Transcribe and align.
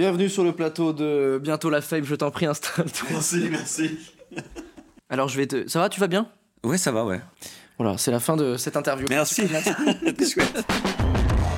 Bienvenue 0.00 0.30
sur 0.30 0.44
le 0.44 0.52
plateau 0.52 0.94
de 0.94 1.38
Bientôt 1.42 1.68
la 1.68 1.82
Fame, 1.82 2.04
je 2.04 2.14
t'en 2.14 2.30
prie, 2.30 2.46
installe-toi. 2.46 3.08
Merci, 3.10 3.48
merci. 3.50 3.98
Alors 5.10 5.28
je 5.28 5.36
vais 5.36 5.46
te... 5.46 5.68
Ça 5.68 5.78
va, 5.78 5.90
tu 5.90 6.00
vas 6.00 6.06
bien? 6.06 6.26
Ouais, 6.64 6.78
ça 6.78 6.90
va, 6.90 7.04
ouais. 7.04 7.20
Voilà, 7.76 7.98
c'est 7.98 8.10
la 8.10 8.18
fin 8.18 8.34
de 8.34 8.56
cette 8.56 8.78
interview. 8.78 9.06
Merci. 9.10 9.42
Chouette. 9.46 10.64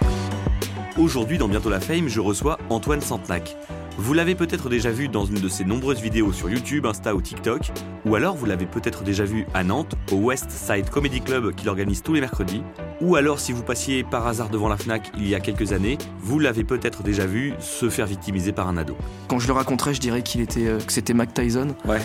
Aujourd'hui, 0.98 1.38
dans 1.38 1.46
Bientôt 1.46 1.70
la 1.70 1.78
Fame, 1.78 2.08
je 2.08 2.18
reçois 2.18 2.58
Antoine 2.68 3.00
Santenac. 3.00 3.56
Vous 3.98 4.14
l'avez 4.14 4.34
peut-être 4.34 4.68
déjà 4.68 4.90
vu 4.90 5.08
dans 5.08 5.26
une 5.26 5.40
de 5.40 5.48
ses 5.48 5.64
nombreuses 5.64 6.00
vidéos 6.00 6.32
sur 6.32 6.48
YouTube, 6.48 6.86
Insta 6.86 7.14
ou 7.14 7.20
TikTok, 7.20 7.70
ou 8.06 8.14
alors 8.14 8.34
vous 8.34 8.46
l'avez 8.46 8.64
peut-être 8.64 9.02
déjà 9.02 9.24
vu 9.24 9.46
à 9.52 9.64
Nantes, 9.64 9.94
au 10.10 10.16
West 10.16 10.50
Side 10.50 10.88
Comedy 10.88 11.20
Club 11.20 11.54
qu'il 11.54 11.68
organise 11.68 12.02
tous 12.02 12.14
les 12.14 12.20
mercredis, 12.20 12.62
ou 13.00 13.16
alors 13.16 13.38
si 13.38 13.52
vous 13.52 13.62
passiez 13.62 14.02
par 14.02 14.26
hasard 14.26 14.48
devant 14.48 14.68
la 14.68 14.76
FNAC 14.78 15.12
il 15.18 15.28
y 15.28 15.34
a 15.34 15.40
quelques 15.40 15.72
années, 15.72 15.98
vous 16.20 16.38
l'avez 16.38 16.64
peut-être 16.64 17.02
déjà 17.02 17.26
vu 17.26 17.52
se 17.60 17.90
faire 17.90 18.06
victimiser 18.06 18.52
par 18.52 18.66
un 18.66 18.78
ado. 18.78 18.96
Quand 19.28 19.38
je 19.38 19.46
le 19.46 19.52
raconterai, 19.52 19.92
je 19.92 20.00
dirais 20.00 20.22
qu'il 20.22 20.40
était, 20.40 20.66
euh, 20.66 20.78
que 20.78 20.92
c'était 20.92 21.14
Mac 21.14 21.34
Tyson. 21.34 21.68
Ouais. 21.84 22.00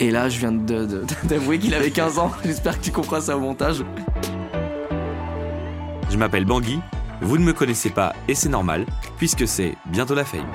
Et 0.00 0.10
là, 0.10 0.28
je 0.28 0.38
viens 0.38 0.52
d'avouer 1.24 1.58
qu'il 1.58 1.74
avait 1.74 1.90
15 1.90 2.18
ans. 2.18 2.32
J'espère 2.44 2.78
que 2.78 2.84
tu 2.84 2.90
comprends 2.90 3.20
ça 3.20 3.36
au 3.36 3.40
montage. 3.40 3.84
Je 6.10 6.16
m'appelle 6.16 6.46
Bangui, 6.46 6.80
vous 7.20 7.38
ne 7.38 7.44
me 7.44 7.52
connaissez 7.52 7.90
pas 7.90 8.14
et 8.26 8.34
c'est 8.34 8.48
normal, 8.48 8.86
puisque 9.18 9.46
c'est 9.46 9.76
Bientôt 9.86 10.14
la 10.14 10.24
Fame. 10.24 10.46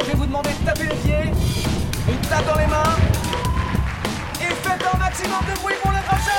Maintenant, 0.00 0.06
je 0.06 0.10
vais 0.12 0.18
vous 0.18 0.26
demander 0.26 0.50
de 0.50 0.64
taper 0.64 0.84
les 0.84 0.96
pieds, 0.96 1.32
une 2.08 2.28
tape 2.28 2.46
dans 2.46 2.58
les 2.58 2.66
mains, 2.66 2.82
et 4.40 4.54
faites 4.54 4.82
un 4.94 4.98
maximum 4.98 5.38
de 5.48 5.60
bruit 5.60 5.74
pour 5.82 5.90
le 5.90 5.98
crachat 5.98 6.30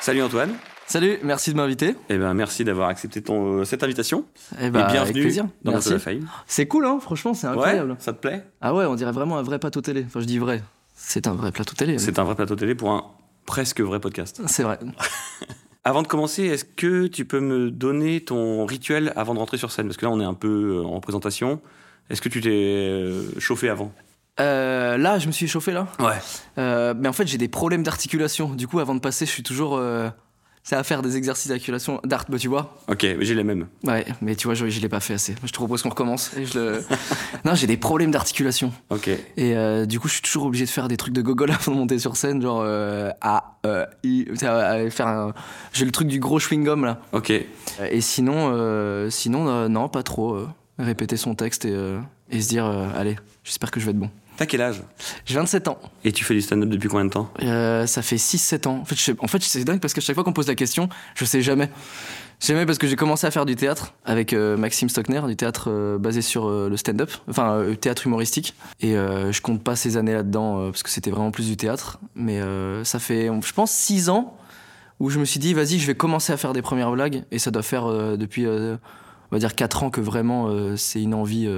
Salut 0.00 0.22
Antoine, 0.22 0.54
Salut, 0.86 1.18
merci 1.22 1.52
de 1.52 1.56
m'inviter. 1.58 1.96
eh 2.08 2.16
ben, 2.16 2.32
merci 2.32 2.64
d'avoir 2.64 2.88
accepté 2.88 3.20
ton, 3.20 3.58
euh, 3.58 3.64
cette 3.64 3.82
invitation. 3.82 4.24
Eh 4.58 4.66
et 4.66 4.70
bah, 4.70 4.84
avec 4.84 4.92
bienvenue 4.92 5.20
plaisir. 5.20 5.44
dans 5.64 5.72
Merci. 5.72 5.90
Bientôt 5.90 6.10
la 6.10 6.18
Fame. 6.20 6.28
C'est 6.46 6.66
cool, 6.66 6.86
hein, 6.86 6.98
franchement, 7.00 7.34
c'est 7.34 7.46
incroyable. 7.46 7.90
Ouais, 7.90 7.96
ça 7.98 8.14
te 8.14 8.20
plaît? 8.20 8.46
Ah 8.62 8.72
ouais, 8.74 8.86
on 8.86 8.94
dirait 8.94 9.12
vraiment 9.12 9.36
un 9.36 9.42
vrai 9.42 9.58
plateau 9.58 9.82
télé. 9.82 10.04
Enfin, 10.06 10.20
je 10.20 10.24
dis 10.24 10.38
vrai. 10.38 10.62
C'est 10.94 11.26
un 11.26 11.34
vrai 11.34 11.52
plateau 11.52 11.74
télé. 11.74 11.98
C'est 11.98 12.18
un 12.18 12.24
vrai 12.24 12.36
plateau 12.36 12.56
télé 12.56 12.74
pour 12.74 12.90
un 12.90 13.04
presque 13.44 13.82
vrai 13.82 14.00
podcast. 14.00 14.40
C'est 14.46 14.62
vrai. 14.62 14.78
Avant 15.84 16.02
de 16.02 16.06
commencer, 16.08 16.44
est-ce 16.44 16.64
que 16.64 17.06
tu 17.06 17.24
peux 17.24 17.40
me 17.40 17.70
donner 17.70 18.20
ton 18.20 18.66
rituel 18.66 19.12
avant 19.16 19.32
de 19.34 19.38
rentrer 19.38 19.56
sur 19.56 19.70
scène? 19.70 19.86
Parce 19.86 19.96
que 19.96 20.04
là, 20.06 20.12
on 20.12 20.20
est 20.20 20.24
un 20.24 20.34
peu 20.34 20.82
euh, 20.82 20.84
en 20.86 21.00
présentation. 21.00 21.60
Est-ce 22.10 22.20
que 22.20 22.28
tu 22.28 22.40
t'es 22.40 22.48
euh, 22.50 23.22
chauffé 23.38 23.68
avant? 23.68 23.92
Euh, 24.40 24.96
là, 24.98 25.18
je 25.18 25.26
me 25.26 25.32
suis 25.32 25.48
chauffé 25.48 25.72
là. 25.72 25.86
Ouais. 25.98 26.18
Euh, 26.58 26.94
mais 26.96 27.08
en 27.08 27.12
fait, 27.12 27.26
j'ai 27.26 27.38
des 27.38 27.48
problèmes 27.48 27.82
d'articulation. 27.82 28.50
Du 28.50 28.68
coup, 28.68 28.80
avant 28.80 28.94
de 28.94 29.00
passer, 29.00 29.24
je 29.26 29.30
suis 29.30 29.42
toujours. 29.42 29.76
euh, 29.76 30.10
c'est 30.68 30.76
à 30.76 30.84
faire 30.84 31.00
des 31.00 31.16
exercices 31.16 31.48
d'articulation. 31.48 31.98
D'art, 32.04 32.26
bah, 32.28 32.36
tu 32.36 32.48
vois. 32.48 32.76
Ok, 32.88 33.02
mais 33.02 33.24
j'ai 33.24 33.34
les 33.34 33.42
mêmes. 33.42 33.68
Ouais, 33.84 34.04
mais 34.20 34.36
tu 34.36 34.48
vois, 34.48 34.52
je, 34.52 34.68
je 34.68 34.80
l'ai 34.80 34.88
pas 34.90 35.00
fait 35.00 35.14
assez. 35.14 35.34
Je 35.42 35.48
te 35.50 35.54
propose 35.54 35.80
qu'on 35.80 35.88
recommence. 35.88 36.30
Et 36.36 36.44
je 36.44 36.58
le... 36.58 36.84
non, 37.46 37.54
j'ai 37.54 37.66
des 37.66 37.78
problèmes 37.78 38.10
d'articulation. 38.10 38.70
Ok. 38.90 39.08
Et 39.08 39.56
euh, 39.56 39.86
du 39.86 39.98
coup, 39.98 40.08
je 40.08 40.12
suis 40.12 40.22
toujours 40.22 40.44
obligé 40.44 40.66
de 40.66 40.70
faire 40.70 40.88
des 40.88 40.98
trucs 40.98 41.14
de 41.14 41.22
gogol 41.22 41.50
avant 41.58 41.72
de 41.72 41.78
monter 41.78 41.98
sur 41.98 42.18
scène, 42.18 42.42
genre 42.42 42.60
euh, 42.62 43.10
A, 43.22 43.56
E, 43.64 43.86
euh, 44.04 44.90
faire 44.90 45.06
un... 45.06 45.32
J'ai 45.72 45.86
le 45.86 45.90
truc 45.90 46.06
du 46.06 46.20
gros 46.20 46.38
chewing-gum 46.38 46.84
là. 46.84 47.00
Ok. 47.12 47.30
Et 47.30 48.00
sinon, 48.02 48.50
euh, 48.52 49.08
sinon 49.08 49.48
euh, 49.48 49.68
non, 49.68 49.88
pas 49.88 50.02
trop. 50.02 50.34
euh, 50.34 50.48
répéter 50.78 51.16
son 51.16 51.34
texte 51.34 51.64
et, 51.64 51.72
euh, 51.72 51.98
et 52.30 52.42
se 52.42 52.48
dire, 52.48 52.66
euh, 52.66 52.86
allez, 52.94 53.16
j'espère 53.42 53.70
que 53.70 53.80
je 53.80 53.86
vais 53.86 53.92
être 53.92 53.98
bon. 53.98 54.10
T'as 54.38 54.46
quel 54.46 54.62
âge? 54.62 54.82
J'ai 55.26 55.34
27 55.34 55.66
ans. 55.66 55.78
Et 56.04 56.12
tu 56.12 56.24
fais 56.24 56.32
du 56.32 56.40
stand-up 56.40 56.68
depuis 56.68 56.88
combien 56.88 57.04
de 57.04 57.10
temps? 57.10 57.28
Euh, 57.42 57.86
ça 57.86 58.02
fait 58.02 58.16
6-7 58.18 58.68
ans. 58.68 58.78
En 58.80 58.84
fait, 58.84 58.94
je 58.94 59.00
sais- 59.02 59.16
en 59.18 59.26
fait, 59.26 59.42
c'est 59.42 59.64
dingue 59.64 59.80
parce 59.80 59.92
que 59.92 60.00
chaque 60.00 60.14
fois 60.14 60.22
qu'on 60.22 60.32
pose 60.32 60.46
la 60.46 60.54
question, 60.54 60.88
je 61.16 61.24
sais 61.24 61.42
jamais. 61.42 61.68
Jamais 62.40 62.64
parce 62.64 62.78
que 62.78 62.86
j'ai 62.86 62.94
commencé 62.94 63.26
à 63.26 63.32
faire 63.32 63.44
du 63.46 63.56
théâtre 63.56 63.94
avec 64.04 64.32
euh, 64.32 64.56
Maxime 64.56 64.88
Stockner, 64.88 65.20
du 65.26 65.34
théâtre 65.34 65.70
euh, 65.72 65.98
basé 65.98 66.22
sur 66.22 66.48
le 66.48 66.76
stand-up, 66.76 67.10
enfin 67.28 67.64
théâtre 67.80 68.06
humoristique. 68.06 68.54
Et 68.80 68.92
je 68.94 69.40
compte 69.42 69.60
pas 69.64 69.74
ces 69.74 69.96
années 69.96 70.14
là-dedans 70.14 70.70
parce 70.70 70.84
que 70.84 70.90
c'était 70.90 71.10
vraiment 71.10 71.32
plus 71.32 71.48
du 71.48 71.56
théâtre. 71.56 71.98
Mais 72.14 72.40
ça 72.84 73.00
fait, 73.00 73.28
je 73.44 73.52
pense, 73.52 73.72
6 73.72 74.08
ans 74.08 74.36
où 75.00 75.10
je 75.10 75.18
me 75.18 75.24
suis 75.24 75.40
dit, 75.40 75.52
vas-y, 75.52 75.80
je 75.80 75.86
vais 75.88 75.96
commencer 75.96 76.32
à 76.32 76.36
faire 76.36 76.52
des 76.52 76.62
premières 76.62 76.92
blagues. 76.92 77.24
Et 77.32 77.40
ça 77.40 77.50
doit 77.50 77.62
faire 77.62 77.86
depuis, 78.16 78.46
on 78.46 78.78
va 79.32 79.38
dire, 79.40 79.56
4 79.56 79.82
ans 79.82 79.90
que 79.90 80.00
vraiment 80.00 80.48
c'est 80.76 81.02
une 81.02 81.14
envie 81.14 81.48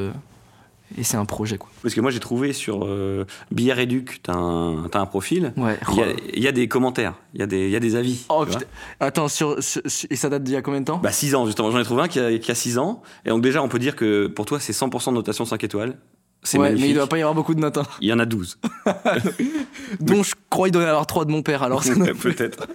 et 0.98 1.04
c'est 1.04 1.16
un 1.16 1.24
projet. 1.24 1.58
Quoi. 1.58 1.68
Parce 1.82 1.94
que 1.94 2.00
moi, 2.00 2.10
j'ai 2.10 2.20
trouvé 2.20 2.52
sur 2.52 2.84
euh, 2.84 3.24
Billard 3.50 3.78
Éduc, 3.78 4.20
t'as 4.22 4.34
un, 4.34 4.88
t'as 4.90 5.00
un 5.00 5.06
profil. 5.06 5.52
Ouais. 5.56 5.78
Il 5.92 5.96
y, 5.98 6.02
a, 6.02 6.06
il 6.34 6.42
y 6.42 6.48
a 6.48 6.52
des 6.52 6.68
commentaires, 6.68 7.14
il 7.34 7.40
y 7.40 7.42
a 7.42 7.46
des, 7.46 7.66
il 7.66 7.70
y 7.70 7.76
a 7.76 7.80
des 7.80 7.96
avis. 7.96 8.24
Oh 8.28 8.44
putain. 8.46 8.60
Attends, 9.00 9.28
sur, 9.28 9.62
sur- 9.62 9.82
sur- 9.86 10.08
et 10.10 10.16
ça 10.16 10.28
date 10.28 10.42
d'il 10.42 10.54
y 10.54 10.56
a 10.56 10.62
combien 10.62 10.80
de 10.80 10.86
temps? 10.86 10.98
Bah 10.98 11.12
6 11.12 11.34
ans 11.34 11.46
justement, 11.46 11.70
j'en 11.70 11.78
ai 11.80 11.84
trouvé 11.84 12.02
un 12.02 12.08
qui 12.08 12.18
a, 12.20 12.36
qui 12.38 12.50
a 12.50 12.54
6 12.54 12.78
ans. 12.78 13.02
Et 13.24 13.28
donc 13.30 13.42
déjà, 13.42 13.62
on 13.62 13.68
peut 13.68 13.78
dire 13.78 13.96
que 13.96 14.26
pour 14.26 14.46
toi, 14.46 14.58
c'est 14.60 14.72
100% 14.72 15.10
de 15.10 15.14
notation 15.14 15.44
5 15.44 15.62
étoiles. 15.64 15.96
C'est 16.42 16.56
Ouais, 16.58 16.68
magnifique. 16.68 16.84
mais 16.86 16.90
il 16.90 16.94
doit 16.94 17.06
pas 17.06 17.18
y 17.18 17.20
avoir 17.20 17.34
beaucoup 17.34 17.54
de 17.54 17.60
notes. 17.60 17.76
hein. 17.76 17.82
Il 18.00 18.08
y 18.08 18.12
en 18.12 18.18
a 18.18 18.24
12. 18.26 18.58
dont 20.00 20.22
je 20.22 20.34
crois 20.48 20.68
il 20.68 20.70
doit 20.72 20.82
y 20.82 20.86
en 20.86 20.88
avoir 20.88 21.06
trois 21.06 21.24
de 21.24 21.30
mon 21.30 21.42
père. 21.42 21.62
Alors 21.62 21.84
ne- 21.86 22.12
Peut-être. 22.20 22.66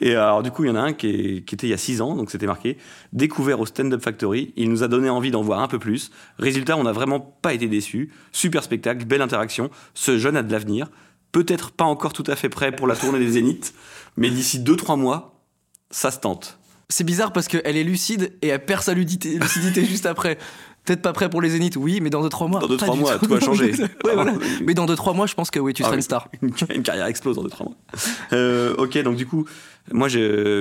Et 0.00 0.14
alors, 0.14 0.42
du 0.42 0.50
coup, 0.50 0.64
il 0.64 0.68
y 0.68 0.70
en 0.70 0.76
a 0.76 0.80
un 0.80 0.92
qui, 0.92 1.06
est- 1.08 1.44
qui 1.44 1.54
était 1.54 1.66
il 1.66 1.70
y 1.70 1.74
a 1.74 1.78
6 1.78 2.00
ans, 2.00 2.14
donc 2.16 2.30
c'était 2.30 2.46
marqué 2.46 2.76
Découvert 3.12 3.60
au 3.60 3.66
Stand 3.66 3.92
Up 3.94 4.02
Factory. 4.02 4.52
Il 4.56 4.68
nous 4.70 4.82
a 4.82 4.88
donné 4.88 5.08
envie 5.08 5.30
d'en 5.30 5.42
voir 5.42 5.60
un 5.60 5.68
peu 5.68 5.78
plus. 5.78 6.10
Résultat, 6.38 6.76
on 6.76 6.82
n'a 6.84 6.92
vraiment 6.92 7.20
pas 7.20 7.54
été 7.54 7.66
déçus. 7.68 8.10
Super 8.32 8.62
spectacle, 8.62 9.04
belle 9.04 9.22
interaction. 9.22 9.70
Ce 9.94 10.18
jeune 10.18 10.36
a 10.36 10.42
de 10.42 10.50
l'avenir. 10.52 10.88
Peut-être 11.32 11.70
pas 11.70 11.84
encore 11.84 12.12
tout 12.12 12.24
à 12.26 12.36
fait 12.36 12.48
prêt 12.48 12.72
pour 12.74 12.86
la 12.86 12.96
tournée 12.96 13.18
des 13.18 13.30
Zéniths, 13.32 13.74
mais 14.16 14.30
d'ici 14.30 14.58
2-3 14.60 14.96
mois, 14.98 15.40
ça 15.90 16.10
se 16.10 16.18
tente. 16.18 16.58
c'est 16.88 17.04
bizarre 17.04 17.32
parce 17.34 17.48
qu'elle 17.48 17.76
est 17.76 17.84
lucide 17.84 18.32
et 18.40 18.48
elle 18.48 18.64
perd 18.64 18.82
sa 18.82 18.94
lucidité 18.94 19.38
juste 19.84 20.06
après. 20.06 20.38
Peut-être 20.88 21.02
pas 21.02 21.12
prêt 21.12 21.28
pour 21.28 21.42
les 21.42 21.50
zéniths, 21.50 21.76
oui, 21.76 22.00
mais 22.00 22.08
dans 22.08 22.26
2-3 22.26 22.48
mois. 22.48 22.60
Dans 22.60 22.66
deux, 22.66 22.78
pas 22.78 22.86
trois 22.86 22.96
du 22.96 23.02
mois, 23.02 23.18
tout. 23.18 23.26
tout 23.26 23.34
va 23.34 23.40
changer. 23.40 23.72
ouais, 24.04 24.14
voilà. 24.14 24.32
Mais 24.64 24.72
dans 24.72 24.86
2-3 24.86 25.14
mois, 25.14 25.26
je 25.26 25.34
pense 25.34 25.50
que 25.50 25.58
oui, 25.58 25.74
tu 25.74 25.82
Ah 25.82 25.86
seras 25.86 25.92
oui. 25.92 25.98
une 25.98 26.02
star. 26.02 26.28
Une, 26.74 26.82
carrière 26.82 27.04
explose 27.04 27.36
en 27.38 27.44
2-3 27.44 27.64
mois. 27.64 27.76
Euh, 28.32 28.74
ok, 28.78 28.96
donc 29.02 29.16
du 29.16 29.26
coup, 29.26 29.44
moi, 29.92 30.08
vu 30.08 30.14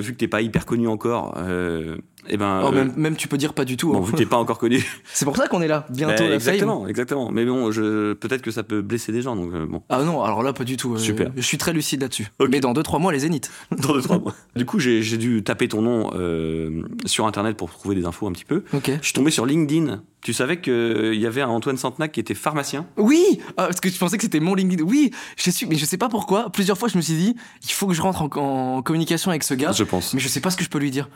que 0.04 0.18
t'es 0.18 0.28
pas 0.28 0.42
hyper 0.42 0.66
connu 0.66 0.90
encore, 0.90 1.36
euh, 1.38 1.96
eh 2.30 2.38
ben. 2.38 2.62
Oh, 2.64 2.68
euh, 2.68 2.72
même, 2.72 2.94
même 2.96 3.16
tu 3.16 3.28
peux 3.28 3.38
dire 3.38 3.54
pas 3.54 3.66
du 3.66 3.78
tout. 3.78 3.92
Bon, 3.92 4.06
hein. 4.06 4.12
que 4.12 4.16
t'es 4.18 4.26
pas 4.26 4.38
encore 4.38 4.58
connu, 4.60 4.86
C'est 5.14 5.26
pour 5.26 5.36
ça 5.38 5.48
qu'on 5.48 5.62
est 5.62 5.68
là, 5.68 5.86
bientôt 5.90 6.24
Bah, 6.24 6.30
la 6.30 6.36
exactement, 6.36 6.82
fame. 6.82 6.90
exactement. 6.90 7.32
Mais 7.32 7.46
bon, 7.46 7.72
je, 7.72 8.14
peut-être 8.14 8.42
que 8.42 8.52
ça 8.52 8.64
peut 8.64 8.82
blesser 8.82 9.12
des 9.12 9.22
gens, 9.22 9.36
donc 9.36 9.54
euh, 9.54 9.66
bon, 9.66 9.82
Ah 9.90 10.04
non, 10.04 10.24
alors 10.24 10.44
là, 10.44 10.54
pas 10.54 10.64
du 10.64 10.78
tout. 10.78 10.96
euh, 10.96 10.98
Super. 10.98 11.32
Je 11.36 11.42
suis 11.42 11.58
très 11.58 11.74
lucide 11.74 12.02
là-dessus. 12.02 12.28
Ok. 12.40 12.50
Mais 12.52 12.60
dans 12.60 12.74
2-3 12.74 13.00
mois, 13.02 13.12
les 13.12 13.20
zéniths. 13.20 13.52
dans 13.72 13.94
deux 13.94 14.02
trois 14.02 14.20
mois. 14.20 14.34
Du 14.56 14.66
coup, 14.66 14.80
j'ai 14.80 15.02
dû 15.18 15.44
taper 15.44 15.68
ton 15.68 15.82
nom 15.82 16.12
euh, 16.16 16.84
sur 17.06 17.26
internet 17.28 17.58
pour 17.58 17.70
trouver 17.72 17.96
des 17.96 18.06
infos 18.06 18.28
un 18.28 18.32
petit 18.32 18.46
peu. 18.46 18.64
Ok. 18.74 18.92
Je 19.00 19.06
suis 19.06 19.14
tombé 19.14 19.32
sur 19.32 19.46
LinkedIn. 19.46 20.02
Tu 20.22 20.34
savais 20.34 20.60
qu'il 20.60 21.14
y 21.14 21.26
avait 21.28 21.42
un 21.42 21.48
Antoine 21.48 21.78
Santenac 21.78 22.12
qui 22.12 22.20
était 22.20 22.34
pharmacien? 22.34 22.86
Oui 22.98 23.24
Ah, 23.56 23.68
Parce 23.68 23.80
que 23.80 23.88
je 23.90 23.98
pensais 23.98 24.18
que 24.18 24.24
c'était 24.24 24.40
mon 24.40 24.56
LinkedIn. 24.56 24.84
Oui, 24.84 25.12
je 25.38 25.52
suis, 25.52 25.66
mais 25.68 25.76
je 25.76 25.86
sais 25.86 25.98
pas 25.98 26.10
pourquoi. 26.10 26.50
Plusieurs 26.50 26.78
fois, 26.78 26.90
je 26.90 26.98
me 26.98 27.02
suis 27.02 27.14
dit, 27.14 27.36
il 27.64 27.72
faut 27.72 27.88
que 27.88 27.94
je 27.94 28.02
rentre 28.02 28.24
en, 28.24 28.78
en 28.78 28.82
communication 28.82 29.30
avec 29.30 29.44
ce 29.44 29.54
gars. 29.54 29.72
Je 29.72 29.84
pense. 29.84 30.14
Mais 30.16 30.20
je 30.20 30.28
sais 30.28 30.42
pas 30.42 30.50
ce 30.50 30.58
que 30.58 30.64
je 30.64 30.70
peux 30.70 30.80
lui 30.80 30.92
dire. 30.92 31.08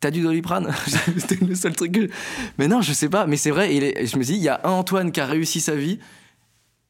T'as 0.00 0.10
du 0.10 0.20
doliprane 0.20 0.72
C'était 1.16 1.42
le 1.44 1.54
seul 1.54 1.74
truc 1.74 1.92
que. 1.92 2.08
Mais 2.58 2.68
non, 2.68 2.82
je 2.82 2.92
sais 2.92 3.08
pas. 3.08 3.26
Mais 3.26 3.36
c'est 3.36 3.50
vrai, 3.50 3.74
il 3.74 3.82
est- 3.82 4.06
je 4.06 4.16
me 4.18 4.22
dis, 4.24 4.34
il 4.34 4.42
y 4.42 4.48
a 4.48 4.60
un 4.64 4.70
Antoine 4.70 5.10
qui 5.12 5.20
a 5.20 5.26
réussi 5.26 5.60
sa 5.60 5.74
vie 5.74 5.98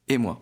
et 0.09 0.17
moi. 0.17 0.41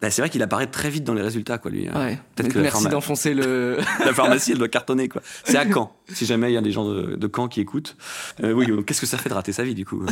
Bah, 0.00 0.10
c'est 0.10 0.20
vrai 0.20 0.28
qu'il 0.28 0.42
apparaît 0.42 0.66
très 0.66 0.90
vite 0.90 1.04
dans 1.04 1.14
les 1.14 1.22
résultats, 1.22 1.58
quoi, 1.58 1.70
lui. 1.70 1.88
Ouais. 1.88 2.18
Peut-être 2.34 2.52
que 2.52 2.58
Merci 2.58 2.82
pharma- 2.86 2.90
d'enfoncer 2.90 3.34
le. 3.34 3.78
La 4.04 4.12
pharmacie, 4.12 4.50
elle 4.50 4.58
doit 4.58 4.66
cartonner, 4.68 5.08
quoi. 5.08 5.22
C'est 5.44 5.56
à 5.56 5.64
Caen. 5.72 5.94
Si 6.12 6.26
jamais 6.26 6.50
il 6.50 6.54
y 6.54 6.56
a 6.56 6.60
des 6.60 6.72
gens 6.72 6.84
de, 6.84 7.14
de 7.14 7.30
Caen 7.32 7.46
qui 7.46 7.60
écoutent. 7.60 7.96
Euh, 8.42 8.52
oui, 8.52 8.66
qu'est-ce 8.84 9.00
que 9.00 9.06
ça 9.06 9.16
fait 9.16 9.28
de 9.28 9.34
rater 9.34 9.52
sa 9.52 9.62
vie, 9.62 9.76
du 9.76 9.86
coup 9.86 10.04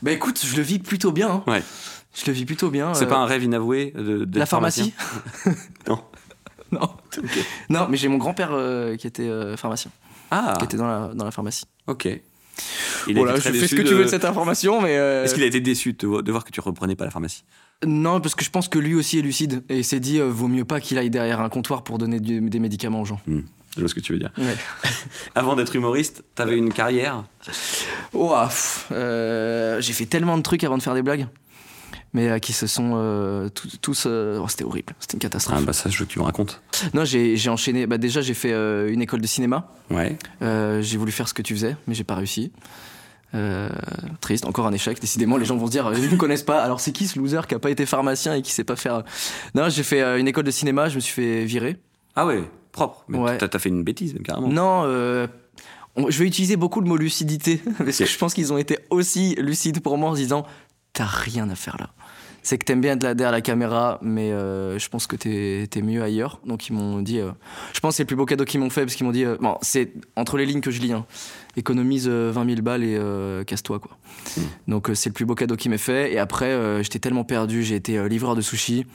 bah 0.00 0.12
écoute, 0.12 0.40
je 0.42 0.56
le 0.56 0.62
vis 0.62 0.78
plutôt 0.78 1.12
bien. 1.12 1.28
hein. 1.30 1.44
Ouais. 1.46 1.62
Je 2.14 2.24
le 2.26 2.32
vis 2.32 2.46
plutôt 2.46 2.70
bien. 2.70 2.94
C'est 2.94 3.04
euh, 3.04 3.08
pas 3.08 3.18
un 3.18 3.26
rêve 3.26 3.44
inavoué 3.44 3.92
de, 3.94 4.26
La 4.38 4.46
pharmacie 4.46 4.94
Non. 5.86 6.00
Non. 6.72 6.88
Non, 7.68 7.86
mais 7.90 7.98
j'ai 7.98 8.08
mon 8.08 8.16
grand-père 8.16 8.50
euh, 8.52 8.96
qui 8.96 9.06
était 9.06 9.28
euh, 9.28 9.56
pharmacien, 9.58 9.90
Ah, 10.30 10.54
qui 10.58 10.64
était 10.64 10.76
dans 10.76 10.86
la, 10.88 11.14
dans 11.14 11.24
la 11.24 11.30
pharmacie. 11.30 11.64
ok. 11.86 12.08
Il 13.08 13.14
voilà, 13.16 13.36
je 13.36 13.40
fais 13.42 13.68
ce 13.68 13.74
que 13.74 13.82
tu 13.82 13.94
veux 13.94 14.04
de 14.04 14.08
cette 14.08 14.24
information, 14.24 14.80
mais. 14.80 14.96
euh, 14.96 15.24
Est-ce 15.24 15.34
qu'il 15.34 15.42
a 15.42 15.46
été 15.46 15.60
déçu 15.60 15.92
de, 15.92 16.30
voir 16.30 16.42
que 16.44 16.50
tu 16.50 16.60
reprenais 16.60 16.96
pas 16.96 17.04
la 17.04 17.10
pharmacie? 17.10 17.44
Non, 17.86 18.20
parce 18.20 18.34
que 18.34 18.42
je 18.44 18.50
pense 18.50 18.68
que 18.68 18.78
lui 18.78 18.94
aussi 18.94 19.18
est 19.18 19.22
lucide 19.22 19.62
et 19.68 19.76
il 19.78 19.84
s'est 19.84 20.00
dit 20.00 20.18
euh, 20.18 20.24
vaut 20.30 20.48
mieux 20.48 20.64
pas 20.64 20.80
qu'il 20.80 20.96
aille 20.98 21.10
derrière 21.10 21.40
un 21.42 21.50
comptoir 21.50 21.84
pour 21.84 21.98
donner 21.98 22.18
du- 22.18 22.40
des 22.40 22.58
médicaments 22.58 23.02
aux 23.02 23.04
gens. 23.04 23.20
Hmm, 23.26 23.40
Je 23.74 23.80
vois 23.80 23.88
ce 23.90 23.94
que 23.94 24.00
tu 24.00 24.14
veux 24.14 24.18
dire. 24.18 24.32
Ouais. 24.38 24.56
Avant 25.34 25.54
d'être 25.54 25.76
humoriste, 25.76 26.24
t'avais 26.34 26.56
une 26.56 26.72
carrière? 26.72 27.24
Ouah, 28.14 28.48
euh, 28.92 29.80
j'ai 29.80 29.92
fait 29.92 30.06
tellement 30.06 30.38
de 30.38 30.42
trucs 30.42 30.64
avant 30.64 30.78
de 30.78 30.82
faire 30.82 30.94
des 30.94 31.02
blagues, 31.02 31.26
mais 32.16 32.28
euh, 32.28 32.38
qui 32.38 32.52
se 32.54 32.66
sont 32.66 32.92
euh, 32.94 33.48
tous. 33.50 34.04
euh, 34.06 34.40
oh, 34.42 34.48
c'était 34.48 34.64
horrible, 34.64 34.94
c'était 34.98 35.14
une 35.14 35.20
catastrophe. 35.20 35.58
Ah 35.60 35.64
bah 35.66 35.72
ça, 35.72 35.90
je 35.90 35.98
veux 35.98 36.06
que 36.06 36.10
tu 36.12 36.18
me 36.18 36.24
racontes. 36.24 36.62
Non, 36.94 37.04
j'ai 37.04 37.36
enchaîné. 37.48 37.86
Bah, 37.86 37.98
déjà, 37.98 38.22
j'ai 38.22 38.34
fait 38.34 38.52
une 38.90 39.02
école 39.02 39.20
de 39.20 39.26
cinéma. 39.26 39.70
Ouais. 39.90 40.18
J'ai 40.40 40.96
voulu 40.96 41.12
faire 41.12 41.28
ce 41.28 41.34
que 41.34 41.42
tu 41.42 41.54
faisais, 41.54 41.76
mais 41.86 41.94
j'ai 41.94 42.04
pas 42.04 42.14
réussi. 42.16 42.50
Euh, 43.34 43.68
triste, 44.20 44.46
encore 44.46 44.66
un 44.66 44.72
échec. 44.72 44.98
Décidément, 45.00 45.36
les 45.36 45.44
gens 45.44 45.56
vont 45.56 45.66
se 45.66 45.70
dire, 45.72 45.92
ils 45.94 46.10
ne 46.10 46.16
connaissent 46.16 46.42
pas. 46.44 46.62
Alors 46.62 46.80
c'est 46.80 46.92
qui 46.92 47.06
ce 47.06 47.18
loser 47.18 47.40
qui 47.46 47.54
a 47.54 47.58
pas 47.58 47.70
été 47.70 47.84
pharmacien 47.84 48.34
et 48.34 48.40
qui 48.40 48.50
sait 48.52 48.64
pas 48.64 48.76
faire 48.76 49.02
Non, 49.54 49.68
j'ai 49.68 49.82
fait 49.82 50.00
une 50.18 50.26
école 50.28 50.44
de 50.44 50.50
cinéma. 50.50 50.88
Je 50.88 50.94
me 50.96 51.00
suis 51.00 51.12
fait 51.12 51.44
virer. 51.44 51.76
Ah 52.14 52.24
ouais, 52.24 52.42
propre. 52.72 53.04
Mais 53.08 53.18
Ouais. 53.18 53.36
t'as 53.36 53.58
fait 53.58 53.68
une 53.68 53.82
bêtise, 53.82 54.14
même, 54.14 54.22
carrément. 54.22 54.48
Non, 54.48 54.82
euh, 54.86 55.26
on- 55.96 56.08
je 56.08 56.18
vais 56.20 56.26
utiliser 56.26 56.56
beaucoup 56.56 56.80
le 56.80 56.86
mot 56.88 56.96
lucidité 56.96 57.60
parce 57.78 57.98
que 57.98 58.06
je 58.06 58.16
pense 58.18 58.32
qu'ils 58.32 58.52
ont 58.54 58.58
été 58.58 58.78
aussi 58.90 59.34
lucides 59.38 59.80
pour 59.82 59.98
moi 59.98 60.10
en 60.10 60.14
se 60.14 60.20
disant 60.20 60.46
t'as 60.94 61.04
rien 61.04 61.50
à 61.50 61.54
faire 61.56 61.76
là. 61.78 61.90
C'est 62.46 62.58
que 62.58 62.64
t'aimes 62.64 62.80
bien 62.80 62.92
être 62.92 63.02
là 63.02 63.14
derrière 63.14 63.32
la 63.32 63.40
caméra, 63.40 63.98
mais 64.02 64.30
euh, 64.30 64.78
je 64.78 64.88
pense 64.88 65.06
que 65.06 65.16
t'es 65.16 65.68
es 65.74 65.82
mieux 65.82 66.02
ailleurs. 66.02 66.40
Donc 66.46 66.68
ils 66.68 66.72
m'ont 66.72 67.02
dit, 67.02 67.18
euh, 67.18 67.32
je 67.72 67.80
pense 67.80 67.94
que 67.94 67.96
c'est 67.96 68.02
le 68.04 68.06
plus 68.06 68.16
beau 68.16 68.24
cadeau 68.24 68.44
qu'ils 68.44 68.60
m'ont 68.60 68.70
fait 68.70 68.82
parce 68.82 68.94
qu'ils 68.94 69.04
m'ont 69.04 69.12
dit, 69.12 69.24
euh, 69.24 69.36
bon, 69.40 69.56
c'est 69.62 69.92
entre 70.14 70.36
les 70.36 70.46
lignes 70.46 70.60
que 70.60 70.70
je 70.70 70.80
lis, 70.80 70.92
hein, 70.92 71.06
économise 71.56 72.06
euh, 72.08 72.30
20 72.32 72.48
000 72.48 72.62
balles 72.62 72.84
et 72.84 73.44
casse-toi 73.46 73.80
quoi. 73.80 73.98
Donc 74.68 74.90
euh, 74.90 74.94
c'est 74.94 75.10
le 75.10 75.14
plus 75.14 75.24
beau 75.24 75.34
cadeau 75.34 75.56
qui 75.56 75.68
m'est 75.68 75.76
fait. 75.76 76.12
Et 76.12 76.18
après, 76.18 76.82
j'étais 76.82 77.00
tellement 77.00 77.24
perdu, 77.24 77.64
j'ai 77.64 77.74
été 77.74 78.08
livreur 78.08 78.36
de 78.36 78.40
sushi. 78.40 78.86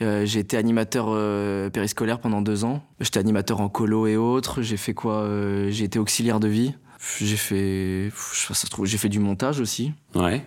Euh, 0.00 0.24
j'ai 0.24 0.40
été 0.40 0.56
animateur 0.56 1.06
euh, 1.08 1.70
périscolaire 1.70 2.20
pendant 2.20 2.40
deux 2.40 2.64
ans. 2.64 2.82
J'étais 3.00 3.18
animateur 3.18 3.60
en 3.60 3.68
colo 3.68 4.06
et 4.06 4.16
autres. 4.16 4.62
J'ai 4.62 4.76
fait 4.76 4.94
quoi 4.94 5.22
euh, 5.22 5.70
J'ai 5.70 5.84
été 5.84 5.98
auxiliaire 5.98 6.40
de 6.40 6.48
vie. 6.48 6.74
J'ai 7.20 7.36
fait, 7.36 8.10
ça 8.14 8.54
se 8.54 8.66
trouve, 8.66 8.86
j'ai 8.86 8.98
fait 8.98 9.08
du 9.08 9.20
montage 9.20 9.60
aussi. 9.60 9.92
Ouais. 10.16 10.44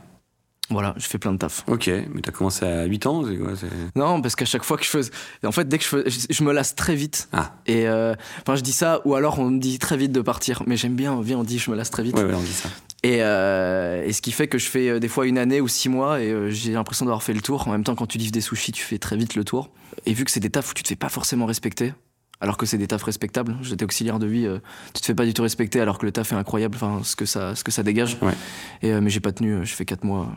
Voilà, 0.71 0.94
j'ai 0.97 1.07
fait 1.07 1.18
plein 1.18 1.33
de 1.33 1.38
taf. 1.38 1.63
Ok, 1.68 1.88
mais 1.88 2.21
t'as 2.21 2.31
commencé 2.31 2.65
à 2.65 2.85
8 2.85 3.06
ans, 3.06 3.23
c'est 3.27 3.35
quoi 3.38 3.51
c'est- 3.56 3.68
Non, 3.95 4.21
parce 4.21 4.35
qu'à 4.35 4.45
chaque 4.45 4.63
fois 4.63 4.77
que 4.77 4.83
je 4.83 4.89
faisais, 4.89 5.12
en 5.45 5.51
fait, 5.51 5.68
dès 5.68 5.77
que 5.77 5.83
je 5.83 5.89
fais, 5.89 6.09
je, 6.09 6.19
je 6.29 6.44
me 6.44 6.51
lasse 6.53 6.73
très 6.75 6.95
vite. 6.95 7.27
Ah. 7.33 7.51
Et 7.68 7.88
euh, 7.88 8.15
enfin, 8.41 8.56
je 8.56 8.62
dis 8.62 8.71
ça, 8.73 9.01
ou 9.06 9.13
alors 9.15 9.38
on 9.39 9.50
me 9.50 9.59
dit 9.59 9.77
très 9.79 9.97
vite 9.97 10.12
de 10.12 10.21
partir. 10.21 10.63
Mais 10.65 10.77
j'aime 10.77 10.95
bien, 10.95 11.21
viens, 11.21 11.38
on 11.39 11.44
dit 11.44 11.59
je 11.59 11.69
me 11.69 11.75
lasse 11.75 11.91
très 11.91 12.03
vite. 12.03 12.15
Ouais, 12.15 12.23
ouais, 12.23 12.33
on 12.33 12.41
dit 12.41 12.47
ça. 12.53 12.69
Et, 13.03 13.18
euh, 13.21 14.06
et 14.06 14.13
ce 14.13 14.21
qui 14.21 14.31
fait 14.31 14.47
que 14.47 14.57
je 14.57 14.68
fais 14.68 14.89
euh, 14.89 15.00
des 15.00 15.07
fois 15.07 15.25
une 15.27 15.38
année 15.39 15.59
ou 15.59 15.68
six 15.68 15.89
mois 15.89 16.21
et 16.21 16.51
j'ai 16.51 16.71
l'impression 16.74 17.06
d'avoir 17.06 17.24
fait 17.24 17.33
le 17.33 17.41
tour. 17.41 17.67
En 17.67 17.71
même 17.71 17.83
temps, 17.83 17.95
quand 17.95 18.06
tu 18.07 18.17
livres 18.17 18.31
des 18.31 18.41
sushis, 18.41 18.71
tu 18.71 18.83
fais 18.83 18.97
très 19.00 19.17
vite 19.17 19.35
le 19.35 19.44
tour. 19.44 19.69
Et 20.06 20.13
vu 20.13 20.24
que 20.24 20.31
c'est 20.31 20.39
des 20.39 20.50
tafs 20.51 20.71
où 20.71 20.74
tu 20.74 20.83
te 20.83 20.88
fais 20.88 20.95
pas 20.95 21.09
forcément 21.09 21.45
respecter, 21.47 21.94
alors 22.39 22.57
que 22.57 22.65
c'est 22.65 22.77
des 22.77 22.88
tafs 22.88 23.03
respectables, 23.03 23.56
j'étais 23.62 23.85
auxiliaire 23.85 24.17
de 24.19 24.25
vie, 24.27 24.45
euh, 24.47 24.59
tu 24.94 25.01
te 25.01 25.06
fais 25.06 25.13
pas 25.15 25.25
du 25.25 25.33
tout 25.33 25.41
respecter 25.44 25.79
alors 25.81 25.97
que 26.00 26.06
le 26.06 26.12
taf 26.12 26.31
est 26.31 26.35
incroyable, 26.35 26.75
enfin, 26.75 27.01
ce 27.03 27.15
que 27.15 27.25
ça, 27.25 27.56
ce 27.56 27.63
que 27.63 27.71
ça 27.71 27.83
dégage. 27.83 28.17
Ouais. 28.21 28.33
Et, 28.81 28.91
euh, 28.91 29.01
mais 29.01 29.09
j'ai 29.09 29.19
pas 29.19 29.31
tenu, 29.31 29.53
euh, 29.53 29.63
j'ai 29.63 29.75
fait 29.75 29.85
4 29.85 30.03
mois, 30.03 30.27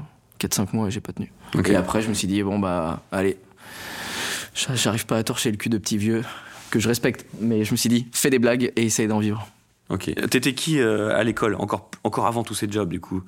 4-5 0.40 0.69
mois 0.75 0.88
et 0.88 0.90
j'ai 0.90 1.00
pas 1.00 1.12
tenu. 1.12 1.32
Ok. 1.54 1.69
Et 1.69 1.76
après, 1.76 2.02
je 2.02 2.08
me 2.08 2.14
suis 2.14 2.26
dit, 2.28 2.42
bon, 2.42 2.58
bah, 2.58 3.02
allez, 3.12 3.36
J'a- 4.54 4.75
j'arrive 4.75 5.06
pas 5.06 5.16
à 5.19 5.22
torcher 5.25 5.50
le 5.50 5.56
cul 5.56 5.69
de 5.69 5.78
petit 5.78 5.98
vieux 5.98 6.22
que 6.70 6.78
je 6.78 6.88
respecte, 6.88 7.26
mais 7.40 7.64
je 7.64 7.72
me 7.72 7.76
suis 7.76 7.88
dit, 7.88 8.06
fais 8.12 8.31
des 8.31 8.38
blagues 8.38 8.72
et 8.76 8.84
essaye 8.84 9.06
d'en 9.08 9.19
vivre. 9.19 9.46
Ok. 9.90 10.12
T'étais 10.31 10.54
qui 10.54 10.78
euh, 10.81 11.14
à 11.16 11.25
l'école? 11.25 11.56
Encore, 11.56 11.90
encore 12.04 12.26
avant 12.26 12.42
tous 12.42 12.54
ces 12.54 12.70
jobs, 12.70 12.88
du 12.88 13.00
coup 13.00 13.22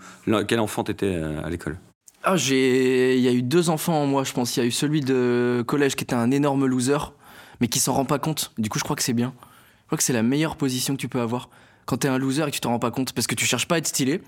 Quel 0.49 0.61
enfant 0.61 0.85
t'étais 0.85 1.15
euh, 1.15 1.43
à 1.45 1.51
l'école? 1.51 1.79
Ah, 2.23 2.37
j'ai, 2.37 3.17
il 3.17 3.23
y 3.23 3.29
a 3.29 3.33
eu 3.33 3.43
deux 3.43 3.71
enfants 3.71 4.03
en 4.03 4.07
moi, 4.07 4.25
je 4.25 4.33
pense. 4.33 4.57
Il 4.57 4.61
y 4.61 4.63
a 4.63 4.67
eu 4.67 4.71
celui 4.73 5.01
de 5.01 5.63
collège 5.67 5.97
qui 5.97 6.05
était 6.05 6.15
un 6.15 6.31
énorme 6.31 6.67
loser, 6.67 6.99
mais 7.61 7.69
qui 7.69 7.79
s'en 7.79 7.93
rend 7.93 8.05
pas 8.05 8.19
compte. 8.19 8.53
Du 8.59 8.69
coup, 8.69 8.79
je 8.79 8.85
crois 8.85 8.97
que 8.97 9.03
c'est 9.03 9.13
bien. 9.13 9.33
Je 9.83 9.87
crois 9.87 9.99
que 9.99 10.05
c'est 10.05 10.13
la 10.13 10.23
meilleure 10.23 10.57
position 10.57 10.95
que 10.97 11.01
tu 11.01 11.09
peux 11.09 11.21
avoir 11.21 11.49
quand 11.85 11.99
t'es 11.99 12.09
un 12.09 12.19
loser 12.19 12.43
et 12.43 12.47
que 12.47 12.55
tu 12.57 12.61
t'en 12.61 12.71
rends 12.71 12.81
pas 12.81 12.91
compte, 12.91 13.13
parce 13.13 13.29
que 13.29 13.37
tu 13.37 13.47
cherches 13.47 13.69
pas 13.69 13.77
à 13.77 13.79
être 13.79 13.87
stylé, 13.87 14.21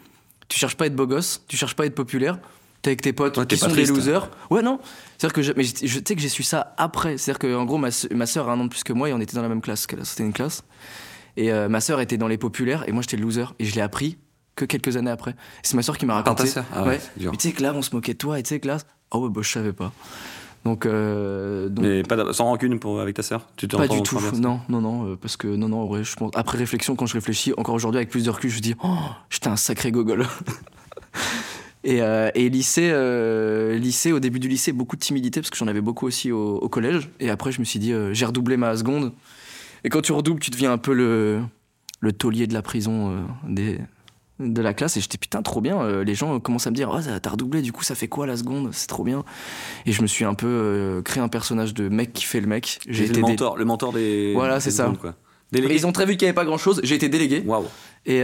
tu 0.49 0.59
cherches 0.61 0.77
pas 0.77 0.85
à 0.85 0.87
être 0.87 0.95
beau 0.95 1.07
gosse, 1.09 1.43
tu 1.49 1.57
cherches 1.57 1.75
pas 1.75 1.83
à 1.83 1.87
être 1.87 1.95
populaire. 1.97 2.39
T'es 2.83 2.91
avec 2.91 3.03
tes 3.03 3.13
potes 3.13 3.37
Ouais, 3.37 3.47
qui 3.47 3.57
sont 3.57 3.73
des 3.73 3.87
losers. 3.87 4.31
Ouais, 4.51 4.63
non. 4.63 4.79
C'est-à-dire 5.17 5.35
que 5.35 5.43
je, 5.43 5.53
mais 5.57 5.65
je, 5.65 5.87
sais 5.87 6.15
que 6.15 6.21
j'ai 6.21 6.29
su 6.29 6.43
ça 6.43 6.75
après. 6.77 7.19
C'est-à-dire 7.19 7.39
que 7.39 7.57
en 7.57 7.65
gros, 7.65 7.79
ma, 7.79 7.89
ma 8.13 8.27
sœur 8.27 8.49
a 8.49 8.53
un 8.53 8.61
an 8.61 8.65
de 8.65 8.71
plus 8.71 8.85
que 8.85 8.93
moi 8.93 9.09
et 9.09 9.13
on 9.13 9.21
était 9.21 9.35
dans 9.35 9.43
la 9.43 9.49
même 9.49 9.61
classe. 9.61 9.87
C'était 10.05 10.23
une 10.23 10.33
classe. 10.33 10.63
Et 11.37 11.53
euh, 11.53 11.69
ma 11.69 11.81
sœur 11.81 12.01
était 12.01 12.17
dans 12.17 12.29
les 12.29 12.39
populaires 12.39 12.85
et 12.89 12.93
moi 12.93 13.03
j'étais 13.03 13.17
le 13.17 13.23
loser. 13.23 13.45
Et 13.59 13.65
je 13.65 13.75
l'ai 13.75 13.81
appris 13.81 14.19
que 14.55 14.65
quelques 14.65 14.97
années 14.97 15.11
après. 15.11 15.35
C'est 15.63 15.75
ma 15.75 15.83
sœur 15.83 15.97
qui 15.97 16.07
m'a 16.07 16.15
Par 16.15 16.25
ta 16.25 16.31
raconté. 16.31 16.49
sœur 16.49 16.65
Ah 16.75 16.85
ouais. 16.85 17.01
Mais 17.17 17.37
tu 17.37 17.49
sais 17.49 17.53
que 17.53 17.63
là, 17.63 17.73
on 17.75 17.83
se 17.83 17.95
moquait 17.95 18.15
de 18.15 18.19
toi, 18.19 18.39
et 18.39 18.43
tu 18.43 18.49
sais 18.51 18.61
que 18.61 18.67
là, 18.67 18.79
oh 19.13 19.21
ouais, 19.21 19.31
bah, 19.31 19.41
je 19.43 19.51
savais 19.51 19.73
pas. 19.73 19.93
Donc, 20.65 20.85
euh, 20.85 21.69
donc 21.69 21.85
Mais 21.85 22.03
pas 22.03 22.33
sans 22.33 22.45
rancune 22.47 22.79
pour, 22.81 23.01
avec 23.01 23.15
ta 23.15 23.23
sœur? 23.23 23.47
Tu 23.57 23.69
pas 23.69 23.89
du 23.89 24.03
tout. 24.03 24.19
Non, 24.35 24.61
non, 24.69 24.81
non, 24.81 25.07
euh, 25.07 25.17
parce 25.17 25.37
que 25.37 25.47
non, 25.47 25.69
non, 25.69 25.87
vrai, 25.87 26.05
je 26.05 26.15
pense, 26.17 26.33
après 26.35 26.59
réflexion, 26.59 26.97
quand 26.97 27.07
je 27.07 27.15
réfléchis, 27.15 27.53
encore 27.57 27.75
aujourd'hui 27.75 27.99
avec 27.99 28.11
plus 28.11 28.25
de 28.25 28.31
recul, 28.31 28.51
je 28.51 28.61
dis, 28.61 28.75
oh, 28.83 28.97
j'étais 29.31 29.49
un 29.49 29.57
sacré 29.57 29.93
gogol. 29.93 30.27
et, 31.85 32.03
euh, 32.03 32.31
et 32.35 32.49
lycée, 32.49 32.91
euh, 32.93 33.77
lycée, 33.79 34.13
au 34.13 34.21
début 34.21 34.41
du 34.41 34.49
lycée, 34.49 34.73
beaucoup 34.73 34.97
de 34.97 35.01
timidité, 35.01 35.41
parce 35.41 35.51
que 35.51 35.57
j'en 35.57 35.69
avais 35.69 35.81
beaucoup 35.81 36.07
aussi 36.07 36.33
au, 36.33 36.57
au 36.57 36.69
collège. 36.69 37.09
Et 37.21 37.31
après, 37.31 37.53
je 37.53 37.61
me 37.61 37.65
suis 37.65 37.79
dit, 37.79 37.93
euh, 37.93 38.13
j'ai 38.13 38.27
redoublé 38.27 38.57
ma 38.57 38.77
seconde. 38.77 39.13
Et 39.85 39.89
quand 39.89 40.03
tu 40.03 40.13
redoubles, 40.13 40.41
tu 40.41 40.51
deviens 40.51 40.73
un 40.73 40.79
peu 40.79 40.93
le, 40.93 41.41
le 42.01 42.13
taulier 42.13 42.47
de 42.47 42.55
la 42.55 42.63
prison 42.63 43.13
euh, 43.13 43.21
des, 43.49 43.79
de 44.41 44.61
la 44.61 44.75
classe. 44.75 44.97
Et 44.97 45.01
j'étais 45.01 45.19
putain, 45.19 45.41
trop 45.43 45.61
bien. 45.61 46.03
Les 46.03 46.15
gens 46.15 46.41
commencent 46.41 46.67
à 46.67 46.71
me 46.71 46.77
dire, 46.77 46.91
oh, 46.93 46.99
t'as 47.23 47.31
redoublé, 47.31 47.63
du 47.63 47.73
coup, 47.73 47.85
ça 47.85 47.95
fait 47.95 48.09
quoi 48.09 48.27
la 48.27 48.37
seconde? 48.37 48.71
C'est 48.73 48.89
trop 48.89 49.05
bien. 49.05 49.25
Et 49.87 49.93
je 49.93 50.03
me 50.03 50.07
suis 50.09 50.25
un 50.25 50.35
peu 50.35 51.01
créé 51.05 51.23
un 51.23 51.29
personnage 51.29 51.75
de 51.75 51.89
mec 51.89 52.13
qui 52.13 52.25
fait 52.25 52.41
le 52.41 52.49
mec. 52.49 52.81
J'ai 52.89 53.05
été 53.05 53.15
le 53.15 53.21
mentor, 53.21 53.57
le 53.57 53.65
mentor 53.65 53.93
des. 53.93 54.33
Voilà, 54.35 54.57
des 54.57 54.61
c'est 54.61 54.71
ça. 54.73 54.85
secondes, 54.85 54.99
quoi. 54.99 55.15
Mais 55.53 55.61
Délégué. 55.61 55.77
ils 55.81 55.87
ont 55.87 55.93
très 55.93 56.05
vu 56.05 56.17
qu'il 56.17 56.27
n'y 56.27 56.31
avait 56.31 56.35
pas 56.35 56.45
grand 56.45 56.59
chose. 56.59 56.81
J'ai 56.83 56.97
été 56.97 57.09
délégué. 57.09 57.43
Waouh. 57.47 57.65
Et 58.05 58.23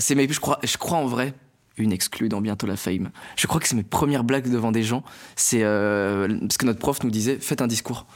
c'est 0.00 0.14
mes, 0.14 0.28
je 0.28 0.40
crois, 0.40 0.58
je 0.62 0.76
crois 0.76 0.98
en 0.98 1.06
vrai, 1.06 1.32
une 1.78 1.92
exclue 1.92 2.28
dans 2.28 2.40
bientôt 2.40 2.66
la 2.66 2.76
fame. 2.76 3.10
Je 3.36 3.46
crois 3.46 3.60
que 3.60 3.66
c'est 3.68 3.76
mes 3.76 3.82
premières 3.82 4.24
blagues 4.24 4.50
devant 4.50 4.72
des 4.72 4.82
gens. 4.82 5.02
C'est 5.36 5.62
euh, 5.62 6.28
parce 6.40 6.56
que 6.58 6.66
notre 6.66 6.78
prof 6.78 7.02
nous 7.02 7.10
disait 7.10 7.38
faites 7.40 7.62
un 7.62 7.66
discours. 7.66 8.06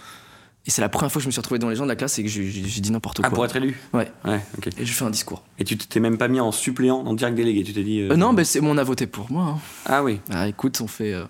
Et 0.66 0.70
c'est 0.70 0.82
la 0.82 0.88
première 0.88 1.12
fois 1.12 1.20
que 1.20 1.22
je 1.22 1.28
me 1.28 1.30
suis 1.32 1.38
retrouvé 1.40 1.60
devant 1.60 1.70
les 1.70 1.76
gens 1.76 1.84
de 1.84 1.88
la 1.88 1.94
classe 1.94 2.18
et 2.18 2.24
que 2.24 2.28
j'ai 2.28 2.40
dit 2.80 2.90
n'importe 2.90 3.18
quoi. 3.18 3.28
Ah, 3.30 3.34
pour 3.34 3.44
être 3.44 3.54
élu? 3.54 3.78
Ouais. 3.92 4.10
Ouais. 4.24 4.40
Et 4.78 4.84
je 4.84 4.92
fais 4.92 5.04
un 5.04 5.10
discours. 5.10 5.44
Et 5.60 5.64
tu 5.64 5.78
t'es 5.78 6.00
même 6.00 6.18
pas 6.18 6.26
mis 6.26 6.40
en 6.40 6.50
suppléant, 6.50 6.98
en 6.98 7.14
direct 7.14 7.36
délégué, 7.36 7.62
tu 7.62 7.72
t'es 7.72 7.84
dit. 7.84 8.00
euh, 8.00 8.10
Euh, 8.12 8.16
non, 8.16 8.32
mais 8.32 8.44
c'est 8.44 8.58
on 8.60 8.76
a 8.76 8.82
voté 8.82 9.06
pour 9.06 9.30
moi. 9.30 9.44
hein. 9.44 9.58
Ah 9.86 10.02
oui. 10.02 10.20
Ah, 10.28 10.48
écoute, 10.48 10.80
on 10.82 10.88
fait, 10.88 11.12
euh, 11.12 11.22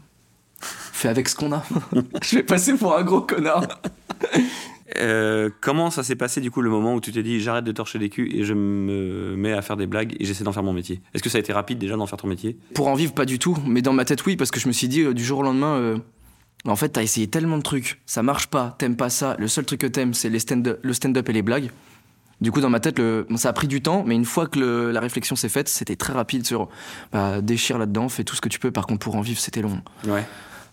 on 0.62 0.64
fait 0.94 1.08
avec 1.08 1.28
ce 1.28 1.36
qu'on 1.36 1.52
a. 1.52 1.62
je 2.22 2.36
vais 2.36 2.42
passer 2.44 2.72
pour 2.78 2.96
un 2.96 3.02
gros 3.02 3.20
connard. 3.20 3.66
Euh, 4.98 5.50
comment 5.60 5.90
ça 5.90 6.02
s'est 6.04 6.14
passé 6.14 6.40
du 6.40 6.50
coup 6.50 6.62
le 6.62 6.70
moment 6.70 6.94
où 6.94 7.00
tu 7.00 7.10
t'es 7.10 7.24
dit 7.24 7.40
j'arrête 7.40 7.64
de 7.64 7.72
torcher 7.72 7.98
des 7.98 8.08
culs 8.08 8.32
et 8.32 8.44
je 8.44 8.54
me 8.54 9.34
mets 9.36 9.52
à 9.52 9.60
faire 9.60 9.76
des 9.76 9.86
blagues 9.86 10.14
et 10.20 10.24
j'essaie 10.24 10.44
d'en 10.44 10.52
faire 10.52 10.62
mon 10.62 10.72
métier? 10.72 11.00
Est-ce 11.12 11.22
que 11.22 11.28
ça 11.28 11.38
a 11.38 11.40
été 11.40 11.52
rapide 11.52 11.78
déjà 11.78 11.96
d'en 11.96 12.06
faire 12.06 12.18
ton 12.18 12.28
métier? 12.28 12.56
Pour 12.74 12.88
en 12.88 12.94
vivre, 12.94 13.12
pas 13.12 13.24
du 13.24 13.38
tout. 13.38 13.58
Mais 13.66 13.82
dans 13.82 13.92
ma 13.92 14.04
tête, 14.04 14.24
oui, 14.26 14.36
parce 14.36 14.50
que 14.50 14.60
je 14.60 14.68
me 14.68 14.72
suis 14.72 14.88
dit 14.88 15.00
euh, 15.02 15.12
du 15.14 15.24
jour 15.24 15.40
au 15.40 15.42
lendemain, 15.42 15.76
euh, 15.76 15.98
en 16.66 16.76
fait, 16.76 16.90
t'as 16.90 17.02
essayé 17.02 17.26
tellement 17.26 17.58
de 17.58 17.62
trucs, 17.62 18.00
ça 18.06 18.22
marche 18.22 18.46
pas, 18.46 18.76
t'aimes 18.78 18.96
pas 18.96 19.10
ça. 19.10 19.36
Le 19.38 19.48
seul 19.48 19.64
truc 19.64 19.80
que 19.80 19.86
t'aimes, 19.86 20.14
c'est 20.14 20.28
les 20.30 20.38
stand 20.38 20.78
le 20.80 20.92
stand-up 20.92 21.28
et 21.28 21.32
les 21.32 21.42
blagues. 21.42 21.70
Du 22.40 22.52
coup, 22.52 22.60
dans 22.60 22.68
ma 22.70 22.80
tête, 22.80 22.98
le... 22.98 23.26
bon, 23.30 23.36
ça 23.38 23.48
a 23.48 23.52
pris 23.54 23.66
du 23.66 23.80
temps, 23.80 24.04
mais 24.06 24.14
une 24.14 24.26
fois 24.26 24.46
que 24.46 24.58
le- 24.58 24.90
la 24.92 25.00
réflexion 25.00 25.36
s'est 25.36 25.48
faite, 25.48 25.68
c'était 25.68 25.96
très 25.96 26.12
rapide 26.12 26.44
sur 26.46 26.68
bah, 27.10 27.40
déchire 27.40 27.78
là-dedans, 27.78 28.08
fais 28.10 28.24
tout 28.24 28.36
ce 28.36 28.40
que 28.42 28.48
tu 28.50 28.58
peux. 28.58 28.70
Par 28.70 28.86
contre, 28.86 29.00
pour 29.00 29.16
en 29.16 29.22
vivre, 29.22 29.40
c'était 29.40 29.62
long. 29.62 29.80
Ouais. 30.06 30.24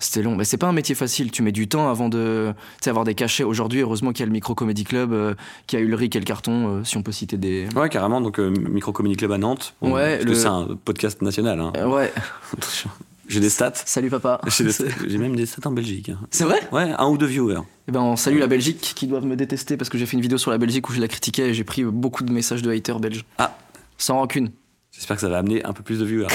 C'était 0.03 0.21
long. 0.21 0.35
Mais 0.35 0.43
c'est 0.43 0.57
pas 0.57 0.67
un 0.67 0.73
métier 0.73 0.95
facile. 0.95 1.31
Tu 1.31 1.41
mets 1.43 1.51
du 1.53 1.67
temps 1.69 1.89
avant 1.89 2.09
de 2.09 2.53
avoir 2.85 3.05
des 3.05 3.15
cachets. 3.15 3.43
Aujourd'hui, 3.43 3.79
heureusement 3.79 4.11
qu'il 4.11 4.19
y 4.19 4.23
a 4.23 4.25
le 4.25 4.31
Micro 4.33 4.53
Comedy 4.53 4.83
Club, 4.83 5.13
euh, 5.13 5.33
qu'il 5.65 5.79
y 5.79 5.81
a 5.81 5.85
Ulrich 5.85 6.13
et 6.15 6.19
le 6.19 6.25
carton, 6.25 6.67
euh, 6.79 6.83
si 6.83 6.97
on 6.97 7.03
peut 7.03 7.13
citer 7.13 7.37
des. 7.37 7.67
Ouais, 7.75 7.87
carrément. 7.89 8.19
Donc, 8.19 8.39
euh, 8.39 8.49
Micro 8.49 8.91
Comedy 8.91 9.15
Club 9.15 9.31
à 9.31 9.37
Nantes. 9.37 9.75
Ouais, 9.81 10.15
parce 10.17 10.23
le- 10.25 10.31
que 10.31 10.35
c'est 10.35 10.47
un 10.47 10.67
podcast 10.83 11.21
national. 11.21 11.59
hein. 11.61 11.71
Euh, 11.77 11.87
ouais. 11.87 12.11
J'ai 13.29 13.39
des 13.39 13.49
stats. 13.49 13.71
Salut 13.85 14.09
papa. 14.09 14.41
J'ai 14.47 14.65
des- 14.65 14.73
j'ai 15.07 15.17
même 15.17 15.35
des 15.37 15.45
stats 15.45 15.67
en 15.69 15.71
Belgique. 15.71 16.09
hein. 16.09 16.19
C'est 16.29 16.43
vrai? 16.43 16.59
Ouais, 16.73 16.91
un 16.97 17.07
ou 17.07 17.17
deux 17.17 17.25
viewers. 17.25 17.61
Eh 17.87 17.91
ben, 17.93 18.01
on 18.01 18.17
salue 18.17 18.39
la 18.39 18.47
Belgique 18.47 18.91
qui 18.95 19.07
doivent 19.07 19.25
me 19.25 19.37
détester 19.37 19.77
parce 19.77 19.89
que 19.89 19.97
j'ai 19.97 20.05
fait 20.05 20.17
une 20.17 20.21
vidéo 20.21 20.37
sur 20.37 20.51
la 20.51 20.57
Belgique 20.57 20.89
où 20.89 20.93
je 20.93 20.99
la 20.99 21.07
critiquais 21.07 21.49
et 21.49 21.53
j'ai 21.53 21.63
pris 21.63 21.85
beaucoup 21.85 22.23
de 22.25 22.31
messages 22.33 22.61
de 22.61 22.69
haters 22.71 22.99
belges. 22.99 23.23
Ah. 23.37 23.57
Sans 23.97 24.15
rancune. 24.15 24.51
J'espère 24.91 25.15
que 25.15 25.21
ça 25.21 25.29
va 25.29 25.37
amener 25.37 25.63
un 25.65 25.71
peu 25.73 25.81
plus 25.83 25.99
de 25.99 26.05
viewers. 26.05 26.27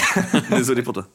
Désolé 0.51 0.83
pour 0.83 0.95
toi. 0.95 1.07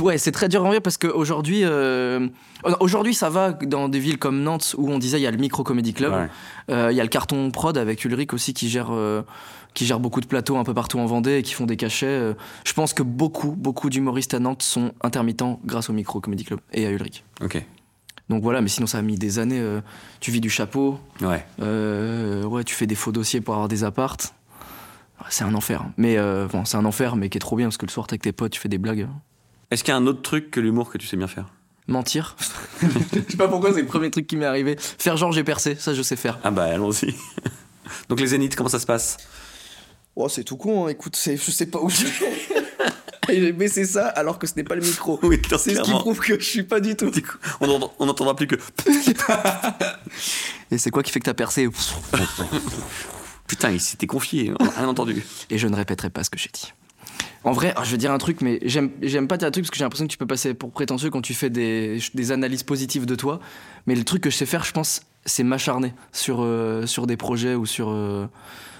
Ouais, 0.00 0.18
c'est 0.18 0.32
très 0.32 0.48
dur 0.48 0.64
à 0.64 0.68
en 0.68 0.70
vivre 0.70 0.82
parce 0.82 0.96
qu'aujourd'hui, 0.98 1.60
euh... 1.62 2.18
non, 2.66 2.76
aujourd'hui 2.80 3.14
ça 3.14 3.30
va 3.30 3.52
dans 3.52 3.88
des 3.88 4.00
villes 4.00 4.18
comme 4.18 4.42
Nantes 4.42 4.74
où 4.76 4.90
on 4.90 4.98
disait 4.98 5.18
il 5.20 5.22
y 5.22 5.26
a 5.26 5.30
le 5.30 5.36
Micro 5.36 5.62
Comedy 5.62 5.92
Club, 5.94 6.12
Ouais. 6.12 6.28
Euh, 6.70 6.88
il 6.90 6.96
y 6.96 7.00
a 7.00 7.04
le 7.04 7.08
Carton 7.08 7.50
Prod 7.52 7.76
avec 7.78 8.04
Ulrich 8.04 8.32
aussi 8.32 8.54
qui 8.54 8.68
gère, 8.68 8.88
euh, 8.90 9.22
qui 9.74 9.86
gère 9.86 10.00
beaucoup 10.00 10.20
de 10.20 10.26
plateaux 10.26 10.56
un 10.56 10.64
peu 10.64 10.74
partout 10.74 10.98
en 10.98 11.06
Vendée 11.06 11.36
et 11.38 11.42
qui 11.42 11.52
font 11.54 11.66
des 11.66 11.76
cachets. 11.76 12.06
Euh, 12.06 12.34
Je 12.64 12.72
pense 12.72 12.92
que 12.92 13.02
beaucoup, 13.04 13.52
beaucoup 13.52 13.88
d'humoristes 13.88 14.34
à 14.34 14.40
Nantes 14.40 14.62
sont 14.62 14.92
intermittents 15.02 15.60
grâce 15.64 15.90
au 15.90 15.92
Micro 15.92 16.20
Comedy 16.20 16.44
Club 16.44 16.60
et 16.72 16.86
à 16.86 16.90
Ulrich. 16.90 17.22
Ok. 17.42 17.62
Donc 18.30 18.42
voilà, 18.42 18.62
mais 18.62 18.68
sinon 18.68 18.86
ça 18.88 18.98
a 18.98 19.02
mis 19.02 19.16
des 19.16 19.38
années. 19.38 19.60
euh, 19.60 19.80
Tu 20.20 20.30
vis 20.32 20.40
du 20.40 20.50
chapeau, 20.50 20.98
Ouais. 21.20 21.44
Euh, 21.62 22.42
ouais, 22.44 22.64
tu 22.64 22.74
fais 22.74 22.86
des 22.86 22.94
faux 22.96 23.12
dossiers 23.12 23.40
pour 23.42 23.54
avoir 23.54 23.68
des 23.68 23.84
appartes. 23.84 24.34
Ouais, 25.20 25.26
C'est 25.30 25.44
un 25.44 25.54
enfer. 25.54 25.84
Mais 25.98 26.16
euh, 26.16 26.48
bon, 26.50 26.64
c'est 26.64 26.78
un 26.78 26.84
enfer, 26.86 27.14
mais 27.16 27.28
qui 27.28 27.38
est 27.38 27.40
trop 27.40 27.54
bien 27.56 27.66
parce 27.66 27.76
que 27.76 27.86
le 27.86 27.90
soir, 27.90 28.06
t'es 28.08 28.14
avec 28.14 28.22
tes 28.22 28.32
potes, 28.32 28.52
tu 28.52 28.60
fais 28.60 28.68
des 28.70 28.78
blagues. 28.78 29.06
Est-ce 29.74 29.82
qu'il 29.82 29.90
y 29.90 29.94
a 29.96 29.96
un 29.96 30.06
autre 30.06 30.22
truc 30.22 30.52
que 30.52 30.60
l'humour 30.60 30.88
que 30.88 30.98
tu 30.98 31.06
sais 31.08 31.16
bien 31.16 31.26
faire? 31.26 31.46
Mentir. 31.88 32.36
Je 32.80 32.86
sais 33.28 33.36
pas 33.36 33.48
pourquoi, 33.48 33.72
c'est 33.74 33.80
le 33.80 33.88
premier 33.88 34.08
truc 34.08 34.24
qui 34.28 34.36
m'est 34.36 34.44
arrivé. 34.46 34.76
Faire 34.78 35.16
genre 35.16 35.32
j'ai 35.32 35.42
percé, 35.42 35.74
ça 35.74 35.92
je 35.94 36.00
sais 36.00 36.14
faire. 36.14 36.38
Ah 36.44 36.52
bah 36.52 36.62
allons-y. 36.66 37.12
Donc 38.08 38.20
les 38.20 38.28
zéniths, 38.28 38.54
comment 38.54 38.68
ça 38.68 38.78
se 38.78 38.86
passe? 38.86 39.16
Oh, 40.14 40.28
c'est 40.28 40.44
tout 40.44 40.56
con, 40.56 40.86
hein. 40.86 40.90
écoute, 40.90 41.16
c'est- 41.16 41.36
je 41.36 41.50
sais 41.50 41.66
pas 41.66 41.80
où 41.80 41.90
j'ai. 41.90 42.06
Et 43.30 43.40
j'ai 43.40 43.50
baissé 43.52 43.84
ça 43.84 44.06
alors 44.10 44.38
que 44.38 44.46
ce 44.46 44.52
n'est 44.54 44.62
pas 44.62 44.76
le 44.76 44.82
micro. 44.82 45.18
Oui, 45.24 45.42
C'est 45.58 45.74
ce 45.74 45.80
qui 45.82 45.90
prouve 45.90 46.20
que 46.20 46.38
je 46.38 46.44
suis 46.44 46.62
pas 46.62 46.78
du 46.78 46.94
tout. 46.94 47.10
Du 47.10 47.22
coup, 47.22 47.36
on 47.60 47.68
entend- 47.68 47.92
on 47.98 48.06
n'entendra 48.06 48.36
plus 48.36 48.46
que 48.46 48.54
Et 50.70 50.78
c'est 50.78 50.90
quoi 50.92 51.02
qui 51.02 51.10
fait 51.10 51.18
que 51.18 51.24
t'as 51.24 51.34
percé? 51.34 51.68
Putain, 53.48 53.72
il 53.72 53.80
s'était 53.80 54.06
confié, 54.06 54.52
on 54.60 54.66
a 54.66 54.70
rien 54.70 54.86
entendu. 54.88 55.24
Et 55.50 55.58
je 55.58 55.66
ne 55.66 55.74
répéterai 55.74 56.10
pas 56.10 56.22
ce 56.22 56.30
que 56.30 56.38
j'ai 56.38 56.50
dit. 56.52 56.72
En 57.44 57.52
vrai, 57.52 57.74
ah, 57.76 57.84
je 57.84 57.90
vais 57.90 57.98
dire 57.98 58.10
un 58.10 58.18
truc, 58.18 58.40
mais 58.40 58.58
j'aime, 58.62 58.88
pas 59.28 59.34
un 59.34 59.50
truc 59.50 59.64
parce 59.64 59.70
que 59.70 59.76
j'ai 59.76 59.84
l'impression 59.84 60.06
que 60.06 60.10
tu 60.12 60.16
peux 60.16 60.26
passer 60.26 60.54
pour 60.54 60.72
prétentieux 60.72 61.10
quand 61.10 61.20
tu 61.20 61.34
fais 61.34 61.50
des, 61.50 62.00
analyses 62.32 62.62
positives 62.62 63.04
de 63.04 63.14
toi. 63.14 63.38
Mais 63.86 63.94
le 63.94 64.02
truc 64.02 64.22
que 64.22 64.30
je 64.30 64.36
sais 64.36 64.46
faire, 64.46 64.64
je 64.64 64.72
pense, 64.72 65.02
c'est 65.26 65.44
m'acharner 65.44 65.92
sur, 66.10 66.38
euh, 66.40 66.86
sur 66.86 67.06
des 67.06 67.18
projets 67.18 67.54
ou 67.54 67.66
sur. 67.66 67.90
euh, 67.90 68.26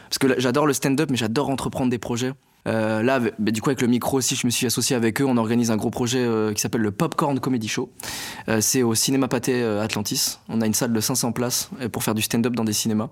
Parce 0.09 0.19
que 0.19 0.41
j'adore 0.41 0.67
le 0.67 0.73
stand-up, 0.73 1.11
mais 1.11 1.19
j'adore 1.19 1.51
entreprendre 1.51 1.91
des 1.91 1.99
projets. 1.99 2.33
Euh, 2.67 3.03
là, 3.03 3.21
du 3.39 3.61
coup, 3.61 3.71
avec 3.71 3.81
le 3.81 3.87
micro 3.89 4.19
aussi, 4.19 4.37
je 4.37 4.47
me 4.47 4.51
suis 4.51 4.67
associé 4.67 4.97
avec 4.97 5.21
eux. 5.21 5.25
On 5.25 5.37
organise 5.37 5.71
un 5.71 5.77
gros 5.77 5.91
projet 5.91 6.21
euh, 6.21 6.53
qui 6.53 6.61
s'appelle 6.61 6.81
le 6.81 6.91
Popcorn 6.91 7.39
Comedy 7.41 7.69
Show. 7.69 7.91
Euh, 8.49 8.61
c'est 8.61 8.83
au 8.83 8.95
Cinéma 8.95 9.29
Pâté 9.29 9.63
euh, 9.63 9.83
Atlantis. 9.83 10.39
On 10.49 10.61
a 10.61 10.67
une 10.67 10.75
salle 10.75 10.93
de 10.93 11.01
500 11.01 11.33
places 11.33 11.71
pour 11.93 12.03
faire 12.03 12.15
du 12.15 12.23
stand-up 12.23 12.55
dans 12.55 12.65
des 12.65 12.73
cinémas. 12.73 13.09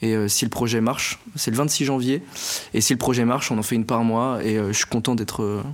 Et 0.00 0.28
si 0.28 0.44
le 0.44 0.48
projet 0.48 0.80
marche, 0.80 1.18
c'est 1.34 1.50
le 1.50 1.56
26 1.56 1.84
janvier. 1.84 2.22
Et 2.72 2.80
si 2.80 2.92
le 2.92 2.98
projet 2.98 3.24
marche, 3.24 3.50
on 3.50 3.58
en 3.58 3.64
fait 3.64 3.74
une 3.74 3.84
par 3.84 4.04
mois. 4.04 4.38
Et 4.44 4.54
je 4.54 4.72
suis 4.72 4.86
content 4.86 5.16
d'être, 5.16 5.64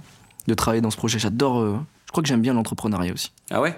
de 0.48 0.54
travailler 0.54 0.80
dans 0.80 0.90
ce 0.90 0.96
projet. 0.96 1.18
J'adore. 1.18 1.62
je 2.06 2.10
crois 2.10 2.22
que 2.22 2.28
j'aime 2.30 2.40
bien 2.40 2.54
l'entrepreneuriat 2.54 3.12
aussi. 3.12 3.32
Ah 3.50 3.60
ouais? 3.60 3.76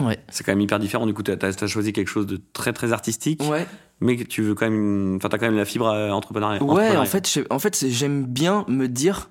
Ouais. 0.00 0.18
C'est 0.28 0.44
quand 0.44 0.52
même 0.52 0.60
hyper 0.60 0.78
différent. 0.78 1.06
Du 1.06 1.14
coup, 1.14 1.22
t'as 1.22 1.34
as, 1.46 1.66
choisi 1.66 1.92
quelque 1.92 2.08
chose 2.08 2.26
de 2.26 2.40
très 2.52 2.72
très 2.72 2.92
artistique, 2.92 3.42
Ouais. 3.48 3.66
mais 4.00 4.16
tu 4.24 4.42
veux 4.42 4.54
quand 4.54 4.68
même. 4.68 5.16
Enfin, 5.16 5.28
t'as 5.28 5.38
quand 5.38 5.46
même 5.46 5.56
la 5.56 5.64
fibre 5.64 5.86
euh, 5.88 6.10
entrepreneuriale. 6.10 6.62
Ouais, 6.62 6.96
en 6.96 7.04
fait, 7.04 7.28
je- 7.28 7.40
en 7.50 7.58
fait, 7.58 7.86
j'aime 7.88 8.24
bien 8.24 8.64
me 8.68 8.88
dire, 8.88 9.28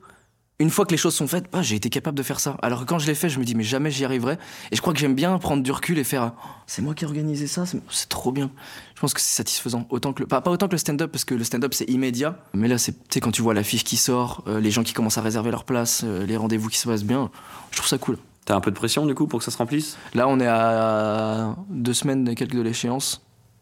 une 0.61 0.69
fois 0.69 0.85
que 0.85 0.91
les 0.91 0.97
choses 0.97 1.15
sont 1.15 1.25
faites, 1.27 1.45
bah, 1.53 1.61
j'ai 1.61 1.77
été 1.77 1.89
capable 1.89 2.17
de 2.17 2.23
faire 2.23 2.41
ça. 2.41 2.57
Alors 2.61 2.81
que 2.81 2.85
quand 2.85 2.99
je 2.99 3.07
l'ai 3.07 3.15
fait, 3.15 3.29
je 3.29 3.39
me 3.39 3.45
dis, 3.45 3.55
mais 3.55 3.63
jamais 3.63 3.91
j'y 3.91 4.03
arriverai. 4.03 4.37
Et 4.71 4.75
je 4.75 4.81
crois 4.81 4.91
que 4.91 4.99
j'aime 4.99 5.15
bien 5.15 5.37
prendre 5.37 5.63
du 5.63 5.71
recul 5.71 5.97
et 5.97 6.03
faire, 6.03 6.33
Oh, 6.35 6.47
c'est 6.67 6.81
moi 6.81 6.93
qui 6.93 7.05
ai 7.05 7.07
organisé 7.07 7.47
ça, 7.47 7.63
c'est 7.65 8.09
trop 8.09 8.33
bien. 8.33 8.51
Je 8.95 8.99
pense 8.99 9.13
que 9.13 9.21
c'est 9.21 9.35
satisfaisant. 9.37 9.87
Autant 9.89 10.11
que 10.11 10.21
le, 10.23 10.27
pas, 10.27 10.41
pas 10.41 10.51
autant 10.51 10.67
que 10.67 10.73
le 10.73 10.77
stand-up, 10.77 11.09
parce 11.13 11.23
que 11.23 11.33
le 11.33 11.45
stand-up 11.45 11.73
c'est 11.73 11.89
immédiat. 11.89 12.37
Mais 12.53 12.67
là, 12.67 12.77
c'est, 12.77 12.91
tu 12.91 12.99
sais, 13.13 13.19
quand 13.21 13.31
tu 13.31 13.41
vois 13.41 13.53
l'affiche 13.53 13.85
qui 13.85 13.95
sort, 13.95 14.43
euh, 14.47 14.59
les 14.59 14.69
gens 14.69 14.83
qui 14.83 14.91
commencent 14.91 15.17
à 15.17 15.21
réserver 15.21 15.49
leur 15.49 15.63
place, 15.63 16.01
euh, 16.03 16.25
les 16.25 16.35
rendez-vous 16.35 16.67
qui 16.67 16.77
se 16.77 16.89
passent 16.89 17.05
bien, 17.05 17.31
je 17.71 17.77
trouve 17.77 17.87
ça 17.87 17.97
cool. 17.97 18.17
T'as 18.45 18.55
un 18.55 18.61
peu 18.61 18.71
de 18.71 18.75
pression 18.75 19.05
du 19.05 19.13
coup 19.15 19.27
pour 19.27 19.39
que 19.39 19.45
ça 19.45 19.51
se 19.51 19.57
remplisse? 19.57 19.97
Là, 20.13 20.27
on 20.27 20.39
est 20.39 20.47
à 20.47 21.55
deux 21.69 21.93
semaines 21.93 22.27
et 22.27 22.35
quelques 22.35 22.55
de 22.55 22.61
l'échéance. 22.61 23.21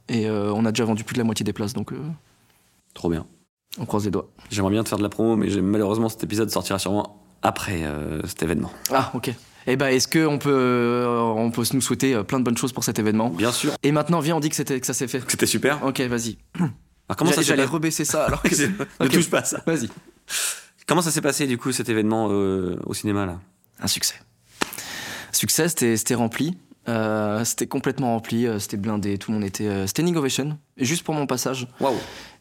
Et 0.09 0.27
euh, 0.29 0.53
on 0.53 0.65
a 0.65 0.71
déjà 0.71 0.85
vendu 0.85 1.03
plus 1.03 1.13
de 1.15 1.19
la 1.19 1.25
moitié 1.25 1.43
des 1.43 1.51
places, 1.51 1.73
donc 1.73 1.91
euh, 1.91 1.97
Trop 2.93 3.09
bien. 3.09 3.25
on 3.77 3.85
croise 3.85 4.05
les 4.05 4.11
doigts. 4.11 4.29
J'aimerais 4.49 4.71
bien 4.71 4.83
te 4.83 4.89
faire 4.89 4.97
de 4.97 5.03
la 5.03 5.09
promo, 5.09 5.35
mais 5.35 5.49
malheureusement 5.61 6.07
cet 6.07 6.23
épisode 6.23 6.49
sortira 6.49 6.79
sûrement 6.79 7.21
après 7.41 7.83
euh, 7.83 8.21
cet 8.25 8.41
événement. 8.43 8.71
Ah, 8.91 9.11
ok. 9.13 9.31
Eh 9.69 9.75
ben, 9.75 9.87
est-ce 9.87 10.07
qu'on 10.07 10.37
peut, 10.39 10.49
euh, 10.49 11.19
on 11.19 11.51
peut 11.51 11.63
nous 11.73 11.81
souhaiter 11.81 12.23
plein 12.23 12.39
de 12.39 12.45
bonnes 12.45 12.55
choses 12.55 12.71
pour 12.71 12.85
cet 12.85 12.99
événement? 12.99 13.29
Bien 13.29 13.51
sûr. 13.51 13.73
Et 13.83 13.91
maintenant, 13.91 14.21
viens, 14.21 14.37
on 14.37 14.39
dit 14.39 14.47
que, 14.49 14.55
c'était, 14.55 14.79
que 14.79 14.85
ça 14.85 14.93
s'est 14.93 15.09
fait. 15.09 15.21
C'était 15.27 15.45
super. 15.45 15.83
Ok, 15.83 15.99
vas-y. 15.99 16.37
Alors, 16.55 16.69
comment 17.17 17.31
ça 17.31 17.41
J'allais- 17.41 17.43
s'est 17.43 17.43
J'allais 17.43 17.61
passé 17.63 17.73
rebaisser 17.73 18.05
ça 18.05 18.25
alors 18.27 18.41
que. 18.43 18.49
Ne 19.01 19.05
Ok. 19.05 19.11
touche 19.11 19.29
pas 19.29 19.39
à 19.39 19.43
ça. 19.43 19.61
Vas-y. 19.67 19.89
Comment 20.87 21.01
ça 21.01 21.11
s'est 21.11 21.19
passé 21.21 21.47
du 21.47 21.57
coup 21.57 21.73
cet 21.73 21.89
événement 21.89 22.29
euh, 22.31 22.77
au 22.85 22.93
cinéma 22.93 23.25
là? 23.25 23.39
Un 23.81 23.87
succès. 23.87 24.15
Succès, 25.31 25.67
c'était, 25.69 26.15
rempli. 26.15 26.57
Euh, 26.89 27.43
c'était 27.43 27.67
complètement 27.67 28.13
rempli, 28.13 28.47
euh, 28.47 28.59
c'était 28.59 28.77
blindé, 28.77 29.17
tout 29.17 29.31
le 29.31 29.37
monde 29.37 29.45
était. 29.45 29.67
euh, 29.67 29.87
standing 29.87 30.15
ovation, 30.15 30.57
juste 30.77 31.03
pour 31.03 31.13
mon 31.13 31.27
passage. 31.27 31.67
Waouh. 31.81 31.95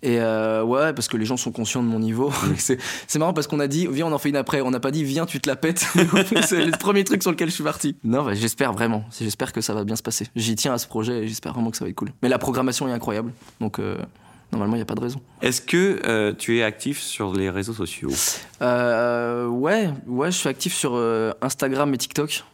Et 0.05 0.21
euh, 0.21 0.63
ouais, 0.63 0.93
parce 0.93 1.09
que 1.09 1.17
les 1.17 1.25
gens 1.25 1.37
sont 1.37 1.51
conscients 1.51 1.83
de 1.83 1.89
mon 1.89 1.99
niveau. 1.99 2.33
c'est, 2.57 2.79
c'est 3.09 3.19
marrant 3.19 3.33
parce 3.33 3.49
qu'on 3.49 3.59
a 3.59 3.67
dit, 3.67 3.89
viens, 3.91 4.07
on 4.07 4.13
en 4.13 4.19
fait 4.19 4.29
une 4.29 4.37
après. 4.37 4.61
On 4.61 4.71
n'a 4.71 4.79
pas 4.79 4.93
dit, 4.93 5.03
viens, 5.03 5.27
tu 5.27 5.41
te 5.41 5.49
la 5.49 5.57
pètes. 5.57 5.81
c'est 6.43 6.65
le 6.65 6.79
premier 6.79 7.03
truc 7.03 7.23
sur 7.23 7.33
lequel 7.33 7.49
je 7.49 7.55
suis 7.55 7.65
parti. 7.65 7.97
Non, 8.05 8.25
bah, 8.25 8.35
j'espère 8.35 8.73
vraiment. 8.73 9.05
J'espère 9.19 9.53
que 9.53 9.61
ça 9.61 9.75
va 9.75 9.83
bien 9.83 9.97
se 9.97 10.03
passer. 10.03 10.29
J'y 10.37 10.55
tiens 10.55 10.75
à 10.75 10.79
ce 10.79 10.87
projet 10.87 11.25
et 11.25 11.29
j'espère 11.29 11.53
vraiment 11.53 11.73
que 11.73 11.77
ça 11.77 11.85
va 11.85 11.89
être 11.91 11.97
cool. 11.97 12.13
Mais 12.23 12.29
la 12.29 12.39
programmation 12.39 12.87
est 12.87 12.93
incroyable. 12.93 13.33
Donc, 13.61 13.81
normalement, 14.53 14.77
il 14.77 14.79
n'y 14.79 14.83
a 14.83 14.87
pas 14.87 14.95
de 14.95 15.01
raison. 15.01 15.21
Est-ce 15.43 15.61
que 15.61 16.01
euh, 16.07 16.33
tu 16.37 16.59
es 16.59 16.63
actif 16.63 17.01
sur 17.01 17.33
les 17.33 17.51
réseaux 17.51 17.73
sociaux? 17.73 18.11
Euh, 18.63 19.47
ouais, 19.47 19.91
ouais, 20.07 20.31
je 20.31 20.37
suis 20.37 20.49
actif 20.49 20.75
sur 20.75 20.93
euh, 20.95 21.33
Instagram 21.43 21.93
et 21.95 21.99
TikTok. 21.99 22.45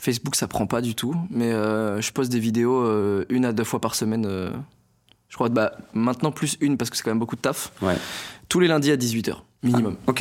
Facebook, 0.00 0.34
ça 0.34 0.48
prend 0.48 0.66
pas 0.66 0.80
du 0.80 0.94
tout, 0.94 1.14
mais 1.30 1.52
euh, 1.52 2.00
je 2.00 2.10
poste 2.12 2.32
des 2.32 2.40
vidéos 2.40 2.80
euh, 2.80 3.26
une 3.28 3.44
à 3.44 3.52
deux 3.52 3.64
fois 3.64 3.80
par 3.80 3.94
semaine. 3.94 4.24
euh, 4.26 4.50
je 5.28 5.34
crois 5.36 5.48
bah, 5.50 5.72
maintenant 5.92 6.32
plus 6.32 6.56
une 6.60 6.76
parce 6.78 6.88
que 6.90 6.96
c'est 6.96 7.02
quand 7.02 7.10
même 7.10 7.18
beaucoup 7.18 7.36
de 7.36 7.40
taf. 7.42 7.70
Ouais. 7.82 7.96
Tous 8.48 8.60
les 8.60 8.66
lundis 8.66 8.90
à 8.90 8.96
18h, 8.96 9.36
minimum. 9.62 9.96
Ok. 10.06 10.20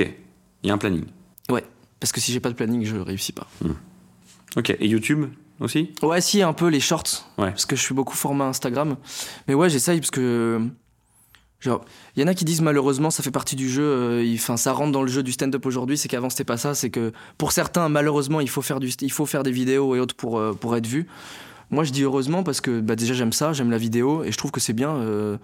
Il 0.63 0.67
y 0.67 0.69
a 0.69 0.73
un 0.73 0.77
planning. 0.77 1.05
Ouais, 1.49 1.63
parce 1.99 2.11
que 2.11 2.19
si 2.19 2.31
j'ai 2.33 2.39
pas 2.41 2.49
de 2.49 2.55
planning, 2.55 2.83
je 2.83 2.97
réussis 2.97 3.31
pas. 3.31 3.47
Ok. 4.57 4.69
Et 4.79 4.87
YouTube 4.87 5.25
aussi? 5.61 5.93
Ouais, 6.03 6.19
si, 6.21 6.41
un 6.41 6.53
peu 6.53 6.67
les 6.67 6.79
shorts, 6.81 7.27
Ouais. 7.37 7.49
parce 7.51 7.65
que 7.65 7.75
je 7.77 7.81
suis 7.81 7.95
beaucoup 7.95 8.15
format 8.15 8.45
Instagram. 8.45 8.97
Mais 9.47 9.53
ouais, 9.53 9.69
j'essaye 9.69 9.99
parce 9.99 10.11
que. 10.11 10.61
Genre, 11.59 11.83
il 12.15 12.21
y 12.21 12.23
en 12.23 12.27
a 12.27 12.33
qui 12.33 12.45
disent 12.45 12.61
malheureusement, 12.61 13.11
ça 13.11 13.21
fait 13.21 13.31
partie 13.31 13.57
du 13.57 13.69
jeu, 13.69 13.83
euh, 13.83 14.33
enfin, 14.33 14.55
ça 14.55 14.71
rentre 14.71 14.93
dans 14.93 15.01
le 15.01 15.09
jeu 15.09 15.23
du 15.23 15.33
stand-up 15.33 15.65
aujourd'hui, 15.65 15.97
c'est 15.97 16.07
qu'avant 16.07 16.29
c'était 16.29 16.45
pas 16.45 16.57
ça, 16.57 16.73
c'est 16.73 16.89
que 16.89 17.11
pour 17.37 17.51
certains, 17.51 17.89
malheureusement, 17.89 18.39
il 18.39 18.49
faut 18.49 18.61
faire, 18.61 18.79
du, 18.79 18.87
il 19.01 19.11
faut 19.11 19.25
faire 19.25 19.43
des 19.43 19.51
vidéos 19.51 19.93
et 19.95 19.99
autres 19.99 20.15
pour, 20.15 20.39
euh, 20.39 20.53
pour 20.53 20.77
être 20.77 20.87
vu. 20.87 21.07
Moi, 21.69 21.83
je 21.83 21.91
dis 21.91 22.03
heureusement 22.03 22.43
parce 22.43 22.61
que 22.61 22.79
bah, 22.79 22.95
déjà 22.95 23.13
j'aime 23.13 23.33
ça, 23.33 23.51
j'aime 23.51 23.71
la 23.71 23.77
vidéo 23.77 24.23
et 24.23 24.31
je 24.31 24.37
trouve 24.37 24.51
que 24.51 24.61
c'est 24.61 24.73
bien 24.73 24.95
euh, 24.95 25.37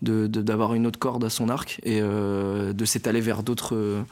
d'avoir 0.00 0.72
une 0.72 0.86
autre 0.86 0.98
corde 0.98 1.22
à 1.24 1.30
son 1.30 1.50
arc 1.50 1.80
et 1.82 2.00
euh, 2.00 2.72
de 2.72 2.84
s'étaler 2.86 3.20
vers 3.20 3.42
d'autres. 3.42 4.04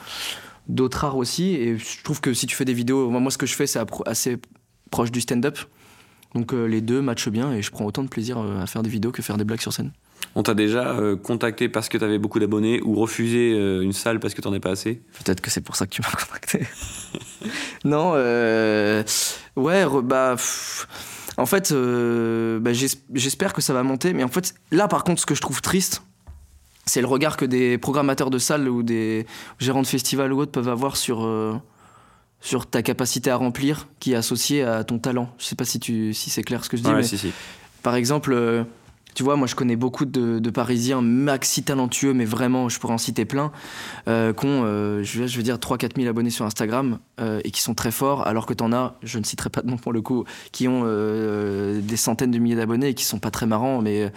d'autres 0.68 1.04
arts 1.04 1.16
aussi 1.16 1.54
et 1.54 1.78
je 1.78 2.02
trouve 2.02 2.20
que 2.20 2.34
si 2.34 2.46
tu 2.46 2.54
fais 2.54 2.64
des 2.64 2.75
vidéos 2.75 3.08
moi, 3.08 3.30
ce 3.30 3.38
que 3.38 3.46
je 3.46 3.54
fais 3.54 3.66
c'est 3.66 3.80
assez 4.04 4.36
proche 4.90 5.12
du 5.12 5.20
stand-up 5.20 5.58
donc 6.34 6.52
les 6.52 6.80
deux 6.80 7.00
matchent 7.00 7.28
bien 7.28 7.52
et 7.52 7.62
je 7.62 7.70
prends 7.70 7.84
autant 7.84 8.02
de 8.02 8.08
plaisir 8.08 8.38
à 8.38 8.66
faire 8.66 8.82
des 8.82 8.90
vidéos 8.90 9.12
que 9.12 9.22
faire 9.22 9.36
des 9.36 9.44
blagues 9.44 9.60
sur 9.60 9.72
scène. 9.72 9.92
On 10.35 10.42
t'a 10.42 10.54
déjà 10.54 10.90
euh, 10.99 11.16
contacté 11.16 11.68
parce 11.68 11.88
que 11.88 11.97
t'avais 11.97 12.18
beaucoup 12.18 12.38
d'abonnés 12.38 12.80
ou 12.83 12.95
refusé 12.95 13.52
euh, 13.54 13.80
une 13.80 13.92
salle 13.95 14.21
parce 14.21 14.35
que 14.35 14.42
t'en 14.42 14.52
as 14.52 14.61
pas 14.61 14.71
assez? 14.71 15.00
Peut-être 15.25 15.40
que 15.40 15.50
c'est 15.50 15.62
pour 15.62 15.76
ça 15.76 15.87
que 15.87 15.92
tu 15.92 16.02
m'as 16.02 16.11
contacté. 16.11 16.66
non, 17.85 18.12
euh, 18.14 19.02
ouais, 19.56 19.85
bah, 20.02 20.33
pff, 20.37 20.87
en 21.38 21.47
fait, 21.47 21.73
euh, 21.73 22.59
bah, 22.61 22.73
j'es- 22.75 22.99
j'espère 23.14 23.52
que 23.54 23.62
ça 23.62 23.73
va 23.73 23.83
monter, 23.83 24.12
mais 24.12 24.25
en 24.25 24.28
fait, 24.28 24.54
là 24.73 24.88
par 24.88 25.04
contre, 25.04 25.21
ce 25.23 25.26
que 25.26 25.35
je 25.35 25.40
trouve 25.40 25.62
triste, 25.62 26.02
c'est 26.85 27.00
le 27.00 27.06
regard 27.06 27.37
que 27.37 27.45
des 27.47 27.78
programmateurs 27.78 28.30
de 28.30 28.38
salles 28.38 28.68
ou 28.68 28.83
des 28.83 29.26
gérants 29.59 29.83
de 29.83 29.87
festivals 29.87 30.33
ou 30.33 30.40
autres 30.40 30.52
peuvent 30.52 30.68
avoir 30.68 30.97
sur, 30.97 31.28
sur 32.40 32.66
ta 32.66 32.83
capacité 32.83 33.30
à 33.30 33.37
remplir, 33.37 33.88
qui 34.00 34.12
est 34.12 34.16
associée 34.16 34.62
à 34.62 34.85
ton 34.85 34.99
talent. 34.99 35.30
Je 35.38 35.47
sais 35.47 35.56
pas 35.56 35.64
si, 35.64 35.80
tu, 35.80 36.12
si 36.14 36.30
c'est 36.30 36.42
clair 36.45 36.62
ce 36.64 36.68
que 36.68 36.76
je 36.76 36.83
dis, 36.83 36.88
Ouais, 36.90 36.97
mais 36.97 37.02
si, 37.02 37.18
si. 37.18 37.33
par 37.83 37.97
exemple, 37.97 38.64
tu 39.16 39.23
vois, 39.23 39.37
moi 39.37 39.46
je 39.46 39.54
connais 39.54 39.76
beaucoup 39.76 40.04
de, 40.04 40.50
Parisiens 40.50 41.00
maxi 41.00 41.62
talentueux, 41.62 42.12
mais 42.12 42.26
vraiment, 42.26 42.68
je 42.68 42.78
pourrais 42.78 42.92
en 42.92 42.99
citer 42.99 43.25
plein, 43.25 43.50
euh, 44.08 44.32
qui 44.32 44.44
ont, 44.44 44.62
euh, 44.64 45.02
je, 45.02 45.23
veux, 45.23 45.42
dire, 45.42 45.56
3-4 45.56 45.96
000 45.96 46.08
abonnés 46.08 46.30
sur 46.30 46.44
Instagram 46.44 46.99
euh, 47.20 47.40
et 47.42 47.50
qui 47.50 47.62
sont 47.62 47.75
très 47.75 47.90
forts, 47.90 48.26
alors 48.26 48.44
que 48.46 48.52
t'en 48.52 48.73
as, 48.73 48.94
je 49.02 49.18
ne 49.18 49.25
citerai 49.25 49.49
pas 49.49 49.62
de 49.62 49.68
nom 49.68 49.78
pour 49.78 49.92
le 49.92 50.02
coup, 50.02 50.25
qui 50.52 50.68
ont 50.68 50.85
des 50.85 51.96
centaines 51.96 52.30
de 52.30 52.38
milliers 52.38 52.56
d'abonnés 52.56 52.88
et 52.88 52.94
qui 52.94 53.04
sont 53.04 53.18
pas 53.18 53.30
très 53.30 53.46
marrants, 53.46 53.80
mais. 53.80 54.12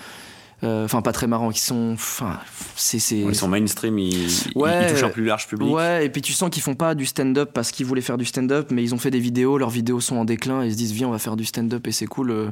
Euh, 0.63 0.85
Enfin, 0.85 1.01
pas 1.01 1.11
très 1.11 1.27
marrants, 1.27 1.51
qui 1.51 1.59
sont. 1.61 1.91
Enfin, 1.93 2.39
c'est. 2.75 2.99
c'est- 2.99 3.19
Ils 3.19 3.35
sont 3.35 3.47
mainstream, 3.47 3.97
ils, 3.99 4.27
Ouais. 4.55 4.87
ils 4.87 4.93
touchent 4.93 5.03
un 5.03 5.09
plus 5.09 5.23
large 5.25 5.47
public. 5.47 5.69
Ouais, 5.73 6.05
et 6.05 6.09
puis 6.09 6.21
tu 6.21 6.33
sens 6.33 6.49
qu'ils 6.49 6.63
font 6.63 6.75
pas 6.75 6.95
du 6.95 7.05
stand-up 7.05 7.51
parce 7.53 7.71
qu'ils 7.71 7.85
voulaient 7.85 8.01
faire 8.01 8.17
du 8.17 8.25
stand-up, 8.25 8.69
mais 8.71 8.83
ils 8.83 8.93
ont 8.93 8.97
fait 8.97 9.11
des 9.11 9.19
vidéos, 9.19 9.57
leurs 9.57 9.69
vidéos 9.69 9.99
sont 10.01 10.17
en 10.17 10.25
déclin, 10.25 10.63
et 10.63 10.67
ils 10.67 10.71
se 10.73 10.77
disent, 10.77 10.91
viens, 10.93 11.07
on 11.07 11.11
va 11.11 11.19
faire 11.19 11.35
du 11.37 11.45
stand-up 11.45 11.87
et 11.87 11.91
c'est 11.91 12.07
cool. 12.07 12.31
euh. 12.31 12.49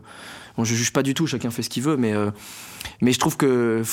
Bon, 0.57 0.63
je 0.63 0.73
juge 0.73 0.91
pas 0.91 1.03
du 1.03 1.13
tout, 1.13 1.27
chacun 1.27 1.51
fait 1.51 1.61
ce 1.61 1.69
qu'il 1.69 1.83
veut, 1.83 1.97
mais, 1.97 2.13
euh, 2.13 2.31
mais 3.01 3.11
je 3.13 3.19
trouve 3.19 3.37
que 3.37 3.83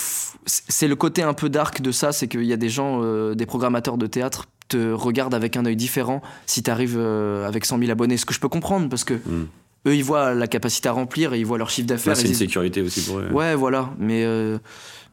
c'est 0.46 0.88
le 0.88 0.96
côté 0.96 1.22
un 1.22 1.34
peu 1.34 1.48
dark 1.50 1.80
de 1.82 1.92
ça, 1.92 2.12
c'est 2.12 2.26
qu'il 2.28 2.44
y 2.44 2.52
a 2.54 2.56
des 2.56 2.70
gens, 2.70 3.00
euh, 3.02 3.34
des 3.34 3.44
programmateurs 3.46 3.98
de 3.98 4.06
théâtre 4.06 4.46
te 4.68 4.92
regardent 4.92 5.34
avec 5.34 5.58
un 5.58 5.66
œil 5.66 5.76
différent 5.76 6.22
si 6.46 6.62
t'arrives 6.62 6.96
euh, 6.96 7.46
avec 7.46 7.66
100 7.66 7.78
000 7.80 7.90
abonnés, 7.90 8.16
ce 8.16 8.24
que 8.24 8.32
je 8.32 8.40
peux 8.40 8.48
comprendre, 8.48 8.88
parce 8.88 9.04
que 9.04 9.14
Mm. 9.14 9.46
Eux, 9.86 9.96
ils 9.96 10.04
voient 10.04 10.34
la 10.34 10.46
capacité 10.46 10.88
à 10.88 10.92
remplir 10.92 11.34
et 11.34 11.40
ils 11.40 11.46
voient 11.46 11.58
leur 11.58 11.70
chiffre 11.70 11.86
d'affaires. 11.86 12.16
c'est 12.16 12.22
une 12.22 12.28
disent, 12.28 12.38
sécurité 12.38 12.82
aussi 12.82 13.02
pour 13.02 13.18
eux. 13.18 13.28
Ouais, 13.30 13.54
voilà. 13.54 13.90
Mais, 13.98 14.24
euh, 14.24 14.58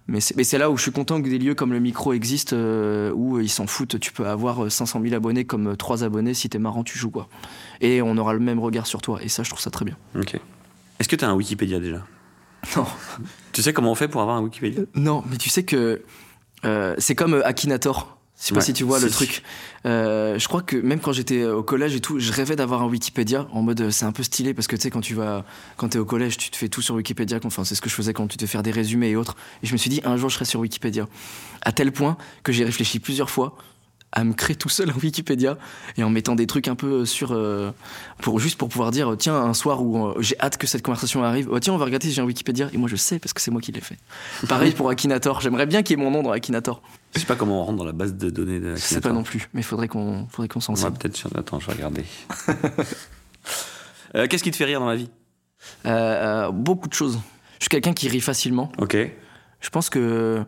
mais 0.07 0.19
c'est 0.21 0.57
là 0.57 0.69
où 0.71 0.77
je 0.77 0.81
suis 0.81 0.91
content 0.91 1.21
que 1.21 1.29
des 1.29 1.37
lieux 1.39 1.55
comme 1.55 1.73
le 1.73 1.79
micro 1.79 2.13
existent, 2.13 2.55
euh, 2.57 3.11
où 3.13 3.39
ils 3.39 3.49
s'en 3.49 3.67
foutent. 3.67 3.99
Tu 3.99 4.11
peux 4.11 4.27
avoir 4.27 4.65
euh, 4.65 4.69
500 4.69 5.01
000 5.01 5.13
abonnés 5.13 5.45
comme 5.45 5.75
3 5.75 6.03
abonnés. 6.03 6.33
Si 6.33 6.49
t'es 6.49 6.59
marrant, 6.59 6.83
tu 6.83 6.97
joues, 6.97 7.11
quoi. 7.11 7.27
Et 7.81 8.01
on 8.01 8.17
aura 8.17 8.33
le 8.33 8.39
même 8.39 8.59
regard 8.59 8.87
sur 8.87 9.01
toi. 9.01 9.19
Et 9.21 9.29
ça, 9.29 9.43
je 9.43 9.49
trouve 9.49 9.61
ça 9.61 9.71
très 9.71 9.85
bien. 9.85 9.97
Ok. 10.17 10.39
Est-ce 10.99 11.09
que 11.09 11.15
t'as 11.15 11.27
un 11.27 11.35
Wikipédia 11.35 11.79
déjà? 11.79 12.05
Non. 12.77 12.85
Tu 13.53 13.63
sais 13.63 13.73
comment 13.73 13.91
on 13.91 13.95
fait 13.95 14.07
pour 14.07 14.21
avoir 14.21 14.37
un 14.37 14.41
Wikipédia? 14.41 14.83
Non, 14.93 15.23
mais 15.29 15.37
tu 15.37 15.49
sais 15.49 15.63
que 15.63 16.03
euh, 16.65 16.95
c'est 16.97 17.15
comme 17.15 17.33
euh, 17.33 17.45
Akinator. 17.47 18.17
Je 18.41 18.47
sais 18.47 18.53
pas 18.53 18.59
Ouais, 18.59 18.65
si 18.65 18.73
tu 18.73 18.83
vois 18.83 18.99
le 18.99 19.09
truc. 19.09 19.43
Euh, 19.85 20.39
je 20.39 20.47
crois 20.47 20.63
que 20.63 20.75
même 20.75 20.99
quand 20.99 21.13
j'étais 21.13 21.45
au 21.45 21.61
collège 21.61 21.95
et 21.95 21.99
tout, 21.99 22.19
je 22.19 22.31
rêvais 22.31 22.55
d'avoir 22.55 22.81
un 22.81 22.87
Wikipédia 22.87 23.47
en 23.51 23.61
mode 23.61 23.81
euh, 23.81 23.91
c'est 23.91 24.05
un 24.05 24.11
peu 24.11 24.23
stylé 24.23 24.55
parce 24.55 24.67
que 24.67 24.75
tu 24.75 24.81
sais 24.81 24.89
quand 24.89 25.01
tu 25.01 25.13
vas 25.13 25.45
quand 25.77 25.89
t'es 25.89 25.99
au 25.99 26.05
collège, 26.05 26.37
tu 26.37 26.49
te 26.49 26.57
fais 26.57 26.67
tout 26.67 26.81
sur 26.81 26.95
Wikipédia. 26.95 27.39
Enfin 27.43 27.63
c'est 27.63 27.75
ce 27.75 27.81
que 27.81 27.89
je 27.89 27.93
faisais 27.93 28.13
quand 28.13 28.27
tu 28.27 28.37
te 28.37 28.45
fais 28.47 28.61
des 28.63 28.71
résumés 28.71 29.09
et 29.09 29.15
autres. 29.15 29.35
Et 29.61 29.67
je 29.67 29.73
me 29.73 29.77
suis 29.77 29.91
dit 29.91 30.01
un 30.03 30.17
jour 30.17 30.29
je 30.29 30.35
serai 30.35 30.45
sur 30.45 30.59
Wikipédia. 30.59 31.07
À 31.61 31.71
tel 31.71 31.91
point 31.91 32.17
que 32.41 32.51
j'ai 32.51 32.63
réfléchi 32.63 32.99
plusieurs 32.99 33.29
fois 33.29 33.55
à 34.13 34.23
me 34.23 34.33
créer 34.33 34.55
tout 34.55 34.67
seul 34.69 34.89
un 34.89 34.93
Wikipédia 35.01 35.57
et 35.97 36.03
en 36.03 36.09
mettant 36.09 36.35
des 36.35 36.45
trucs 36.47 36.67
un 36.67 36.75
peu 36.75 37.05
sur 37.05 37.31
euh, 37.31 37.71
pour 38.19 38.39
juste 38.39 38.57
pour 38.57 38.67
pouvoir 38.69 38.91
dire 38.91 39.15
tiens 39.17 39.35
un 39.35 39.53
soir 39.53 39.81
où 39.81 40.05
euh, 40.05 40.15
j'ai 40.19 40.37
hâte 40.39 40.57
que 40.57 40.67
cette 40.67 40.81
conversation 40.83 41.23
arrive 41.23 41.47
oh, 41.49 41.59
tiens 41.59 41.73
on 41.73 41.77
va 41.77 41.85
regarder 41.85 42.07
si 42.07 42.13
j'ai 42.13 42.21
un 42.21 42.25
Wikipédia. 42.25 42.69
Et 42.73 42.77
moi 42.77 42.89
je 42.89 42.95
sais 42.97 43.19
parce 43.19 43.31
que 43.33 43.39
c'est 43.41 43.51
moi 43.51 43.61
qui 43.61 43.71
l'ai 43.71 43.79
fait. 43.81 43.97
Pareil 44.49 44.71
pour 44.73 44.89
Akinator. 44.89 45.39
J'aimerais 45.41 45.65
bien 45.65 45.81
qu'il 45.83 45.97
y 45.97 46.01
ait 46.01 46.03
mon 46.03 46.11
nom 46.11 46.23
dans 46.23 46.31
Akinator. 46.31 46.81
Je 47.15 47.19
sais 47.19 47.25
pas 47.25 47.35
comment 47.35 47.61
on 47.61 47.65
rentre 47.65 47.77
dans 47.77 47.85
la 47.85 47.91
base 47.93 48.13
de 48.15 48.29
données 48.29 48.59
de 48.59 48.75
je 48.75 48.81
sais 48.81 49.01
pas 49.01 49.11
non 49.13 49.23
plus 49.23 49.47
mais 49.53 49.61
faudrait 49.61 49.87
qu'on 49.87 50.27
faudrait 50.29 50.47
qu'on 50.49 50.59
s'en 50.61 50.75
serve 50.75 50.93
peut-être. 50.97 51.15
sur- 51.15 51.29
Attends, 51.37 51.59
je 51.59 51.67
vais 51.67 51.73
regarder. 51.73 52.03
Euh, 54.15 54.27
Qu'est-ce 54.27 54.43
qui 54.43 54.51
te 54.51 54.57
fait 54.57 54.65
rire 54.65 54.79
dans 54.81 54.89
la 54.89 54.95
vie? 54.97 55.09
Euh, 55.85 55.89
euh, 56.47 56.51
beaucoup 56.51 56.89
de 56.89 56.93
choses. 56.93 57.17
Je 57.59 57.63
suis 57.63 57.69
quelqu'un 57.69 57.93
qui 57.93 58.09
rit 58.09 58.19
facilement. 58.19 58.71
Ok. 58.77 58.97
je 59.61 59.69
pense 59.69 59.89
que 59.89 60.43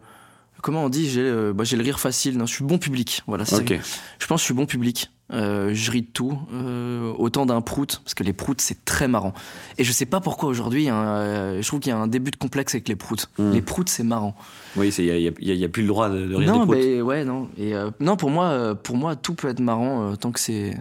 comment 0.63 0.85
on 0.85 0.89
dit 0.89 1.07
J'ai 1.07 1.21
euh, 1.21 1.53
bah, 1.53 1.63
j'ai 1.63 1.77
le 1.77 1.83
rire 1.83 1.99
facile. 1.99 2.37
Non, 2.39 2.47
je 2.47 2.53
suis 2.55 2.63
bon 2.63 2.79
public. 2.79 3.21
Voilà, 3.27 3.45
c'est 3.45 3.67
Je 3.67 4.25
pense 4.25 4.37
que 4.37 4.41
je 4.41 4.45
suis 4.45 4.53
bon 4.55 4.65
public. 4.65 5.11
Euh, 5.31 5.71
je 5.73 5.89
ris 5.91 6.01
de 6.01 6.07
tout. 6.07 6.37
euh, 6.53 7.11
autant 7.17 7.45
d'un 7.45 7.61
prout, 7.61 8.01
parce 8.03 8.13
que 8.13 8.23
les 8.23 8.33
proutes, 8.33 8.61
c'est 8.61 8.83
très 8.85 9.07
marrant. 9.07 9.33
Et 9.77 9.83
je 9.83 9.91
sais 9.91 10.05
pas 10.05 10.19
pourquoi 10.19 10.49
aujourd'hui, 10.49 10.89
hein, 10.89 11.59
je 11.61 11.67
trouve 11.67 11.79
qu'il 11.79 11.91
y 11.91 11.93
a 11.93 11.97
un 11.97 12.07
début 12.07 12.31
de 12.31 12.35
complexe 12.35 12.75
avec 12.75 12.87
les 12.87 12.95
proutes. 12.95 13.29
Mm. 13.39 13.51
Les 13.51 13.61
proutes, 13.61 13.89
c'est 13.89 14.03
marrant. 14.03 14.35
Oui, 14.75 14.89
il 14.97 15.05
n'y 15.05 15.11
a, 15.11 15.17
y 15.17 15.27
a- 15.27 15.31
y 15.39 15.51
a- 15.51 15.55
y 15.55 15.65
a 15.65 15.69
plus 15.69 15.83
le 15.83 15.87
droit 15.87 16.09
de, 16.09 16.25
de 16.27 16.35
rire 16.35 16.47
non, 16.49 16.59
des 16.59 16.65
proutes. 16.65 16.77
mais 16.77 17.01
ouais, 17.01 17.23
non. 17.25 17.49
Et, 17.57 17.73
non, 17.99 18.15
pour 18.17 18.29
moi, 18.31 18.75
pour 18.75 18.97
moi, 18.97 19.15
tout 19.15 19.33
peut 19.35 19.49
être 19.49 19.59
marrant 19.61 20.15
tant 20.17 20.31
que 20.31 20.39
c'est 20.39 20.75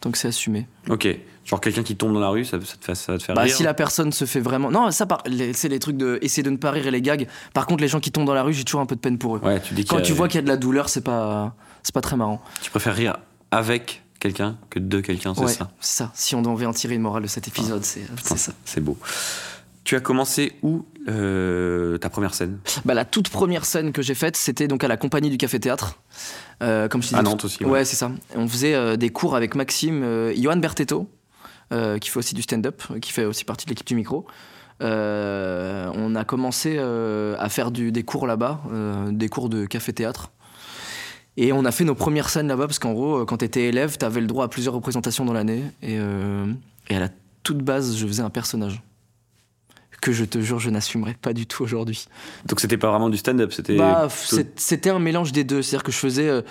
tant 0.00 0.10
que 0.10 0.18
c'est 0.18 0.28
assumé. 0.28 0.66
Ok. 0.88 1.08
Genre 1.44 1.60
quelqu'un 1.60 1.82
qui 1.82 1.96
tombe 1.96 2.12
dans 2.12 2.20
la 2.20 2.28
rue, 2.28 2.44
ça, 2.44 2.58
ça 2.62 2.76
te, 2.76 2.84
fait, 2.84 2.94
ça 2.94 3.12
va 3.12 3.18
te 3.18 3.24
faire 3.24 3.34
Bah, 3.34 3.42
rire 3.42 3.54
si 3.56 3.62
la 3.62 3.72
personne 3.72 4.12
se 4.12 4.26
fait 4.26 4.40
vraiment. 4.40 4.70
Non, 4.70 4.90
ça, 4.90 5.06
par... 5.06 5.22
c'est 5.54 5.68
les 5.68 5.78
trucs 5.78 5.96
de 5.96 6.18
essayer 6.20 6.42
de 6.42 6.50
ne 6.50 6.56
pas 6.58 6.70
rire 6.70 6.86
et 6.86 6.90
les 6.90 7.00
gags. 7.00 7.26
Par 7.54 7.66
contre, 7.66 7.80
les 7.80 7.88
gens 7.88 8.00
qui 8.00 8.12
tombent 8.12 8.26
dans 8.26 8.34
la 8.34 8.42
rue, 8.42 8.52
j'ai 8.52 8.64
toujours 8.64 8.82
un 8.82 8.86
peu 8.86 8.96
de 8.96 9.00
peine 9.00 9.16
pour 9.18 9.36
eux. 9.36 9.40
Ouais, 9.40 9.60
tu 9.60 9.72
dis 9.74 9.84
Quand 9.86 9.96
a- 9.96 10.02
tu 10.02 10.12
vois 10.12 10.28
qu'il 10.28 10.36
y 10.36 10.40
a 10.40 10.42
de 10.42 10.48
la 10.48 10.58
douleur, 10.58 10.88
c'est 10.90 11.00
pas, 11.00 11.54
c'est 11.82 11.94
pas 11.94 12.02
très 12.02 12.16
marrant. 12.16 12.42
Tu 12.60 12.70
préfères 12.70 12.94
rire 12.94 13.16
avec 13.50 14.02
quelqu'un 14.20 14.58
que 14.68 14.78
de 14.78 15.00
quelqu'un, 15.00 15.34
c'est 15.34 15.40
Ouais, 15.40 15.52
ça 15.52 15.70
ça. 15.80 16.10
Si 16.14 16.34
on 16.34 16.42
devait 16.42 16.66
en 16.66 16.72
tirer 16.74 16.96
une 16.96 17.02
morale 17.02 17.22
de 17.22 17.28
cet 17.28 17.48
épisode, 17.48 17.82
Putain, 17.82 18.06
c'est 18.22 18.36
ça. 18.38 18.52
C'est 18.66 18.80
beau. 18.82 18.98
Tu 19.84 19.96
as 19.96 20.00
commencé 20.00 20.52
où 20.62 20.84
euh, 21.08 21.98
ta 21.98 22.10
première 22.10 22.34
scène 22.34 22.58
Bah, 22.84 22.94
la 22.94 23.04
toute 23.04 23.28
première 23.28 23.64
scène 23.64 23.92
que 23.92 24.02
j'ai 24.02 24.14
faite, 24.14 24.36
c'était 24.36 24.68
donc 24.68 24.84
à 24.84 24.88
la 24.88 24.96
compagnie 24.96 25.30
du 25.30 25.38
Café 25.38 25.58
Théâtre. 25.58 25.98
Euh, 26.62 26.88
comme 26.88 27.02
je 27.02 27.08
disais 27.08 27.18
À 27.18 27.22
Nantes 27.22 27.44
aussi. 27.44 27.64
Ouais, 27.64 27.84
c'est 27.84 27.96
ça. 27.96 28.10
On 28.34 28.46
faisait 28.48 28.74
euh, 28.74 28.96
des 28.96 29.10
cours 29.10 29.34
avec 29.34 29.54
Maxime, 29.54 30.02
euh, 30.02 30.34
Johan 30.36 30.56
Bertetto, 30.56 31.08
qui 32.00 32.08
fait 32.08 32.18
aussi 32.18 32.34
du 32.34 32.42
stand-up, 32.42 32.82
qui 33.00 33.12
fait 33.12 33.24
aussi 33.24 33.44
partie 33.44 33.66
de 33.66 33.70
l'équipe 33.70 33.86
du 33.86 33.94
micro. 33.94 34.26
On 34.80 36.14
a 36.14 36.24
commencé 36.24 36.78
à 36.78 37.48
faire 37.48 37.70
du, 37.70 37.92
des 37.92 38.02
cours 38.02 38.26
là-bas, 38.26 38.62
des 39.10 39.28
cours 39.28 39.48
de 39.48 39.66
café-théâtre. 39.66 40.30
Et 41.36 41.52
on 41.52 41.64
a 41.64 41.70
fait 41.70 41.84
nos 41.84 41.94
premières 41.94 42.30
scènes 42.30 42.48
là-bas, 42.48 42.66
parce 42.66 42.78
qu'en 42.78 42.92
gros, 42.92 43.24
quand 43.26 43.36
t'étais 43.36 43.64
élève, 43.66 43.96
t'avais 43.98 44.20
le 44.20 44.26
droit 44.26 44.46
à 44.46 44.48
plusieurs 44.48 44.74
représentations 44.74 45.24
dans 45.24 45.34
l'année. 45.34 45.62
Et, 45.82 45.98
et 46.88 46.96
à 46.96 47.00
la 47.00 47.10
toute 47.42 47.58
base, 47.58 47.96
je 47.96 48.06
faisais 48.06 48.22
un 48.22 48.30
personnage. 48.30 48.82
Que 50.00 50.12
je 50.12 50.24
te 50.24 50.38
jure, 50.40 50.60
je 50.60 50.70
n'assumerai 50.70 51.14
pas 51.14 51.32
du 51.32 51.46
tout 51.46 51.64
aujourd'hui. 51.64 52.06
Donc 52.46 52.60
c'était 52.60 52.76
pas 52.76 52.88
vraiment 52.90 53.08
du 53.10 53.16
stand-up, 53.16 53.52
c'était. 53.52 53.76
Bah, 53.76 54.06
plutôt- 54.08 54.48
c'était 54.56 54.90
un 54.90 55.00
mélange 55.00 55.32
des 55.32 55.42
deux. 55.44 55.60
C'est-à-dire 55.60 55.82
que 55.82 55.90
je 55.92 55.96
faisais. 55.98 56.28
euh, 56.28 56.42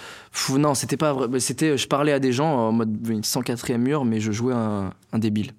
non, 0.58 0.74
c'était 0.76 0.98
pas 0.98 1.14
vrai. 1.14 1.40
C'était, 1.40 1.78
je 1.78 1.88
parlais 1.88 2.12
à 2.12 2.20
des 2.20 2.34
gens 2.34 2.50
en 2.54 2.72
mode 2.74 2.90
104e 3.24 3.78
mur, 3.78 4.04
mais 4.04 4.20
je 4.20 4.32
jouais 4.34 4.54
un, 4.54 4.92
un 5.14 5.20
débile. 5.20 5.54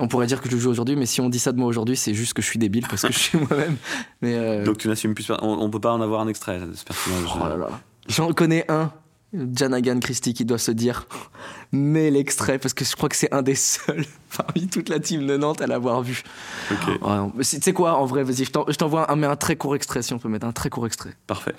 On 0.00 0.08
pourrait 0.08 0.26
dire 0.26 0.40
que 0.40 0.50
je 0.50 0.56
joue 0.56 0.70
aujourd'hui, 0.70 0.96
mais 0.96 1.06
si 1.06 1.20
on 1.20 1.28
dit 1.28 1.38
ça 1.38 1.52
de 1.52 1.58
moi 1.58 1.68
aujourd'hui, 1.68 1.96
c'est 1.96 2.12
juste 2.12 2.34
que 2.34 2.42
je 2.42 2.46
suis 2.48 2.58
débile 2.58 2.84
parce 2.88 3.02
que 3.02 3.12
je 3.12 3.18
suis 3.18 3.38
moi-même. 3.48 3.76
Mais. 4.22 4.34
euh, 4.34 4.64
Donc 4.64 4.78
tu 4.78 4.88
n'assumes 4.88 5.14
plus. 5.14 5.30
On, 5.30 5.36
on 5.40 5.70
peut 5.70 5.78
pas 5.80 5.92
en 5.92 6.00
avoir 6.00 6.20
un 6.20 6.28
extrait 6.28 6.58
de 6.60 6.72
ce 6.74 6.84
personnage. 6.84 7.28
oh 7.36 7.48
là 7.48 7.56
là. 7.56 7.68
J'en 8.08 8.32
connais 8.32 8.64
un. 8.68 8.90
Janagan 9.34 10.00
Christie 10.00 10.32
qui 10.32 10.44
doit 10.46 10.58
se 10.58 10.70
dire 10.70 11.06
mais 11.72 12.10
l'extrait 12.10 12.58
parce 12.58 12.72
que 12.74 12.84
je 12.84 12.96
crois 12.96 13.08
que 13.10 13.16
c'est 13.16 13.32
un 13.34 13.42
des 13.42 13.54
seuls 13.54 14.04
parmi 14.36 14.68
toute 14.68 14.88
la 14.88 15.00
team 15.00 15.26
de 15.26 15.36
Nantes 15.36 15.60
à 15.60 15.66
l'avoir 15.66 16.02
vu. 16.02 16.22
Ok, 16.70 17.02
Ouais, 17.02 17.30
Tu 17.38 17.44
sais 17.44 17.72
quoi 17.72 17.98
en 17.98 18.06
vrai 18.06 18.22
vas-y 18.24 18.44
je 18.44 18.50
t'en- 18.52 18.64
je 18.68 18.76
t'envoie 18.76 19.10
un, 19.12 19.16
mais 19.16 19.26
un 19.26 19.36
très 19.36 19.56
court 19.56 19.76
extrait 19.76 20.02
si 20.02 20.12
on 20.14 20.18
peut 20.18 20.28
mettre 20.28 20.46
un 20.46 20.52
très 20.52 20.70
court 20.70 20.86
extrait. 20.86 21.14
parfait. 21.26 21.54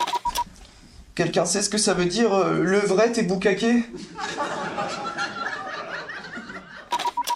Quelqu'un 1.16 1.44
sait 1.46 1.62
ce 1.62 1.70
que 1.70 1.78
ça 1.78 1.94
veut 1.94 2.06
dire, 2.06 2.34
euh, 2.34 2.64
levrette 2.64 3.18
et 3.18 3.24
boucaquet 3.24 3.84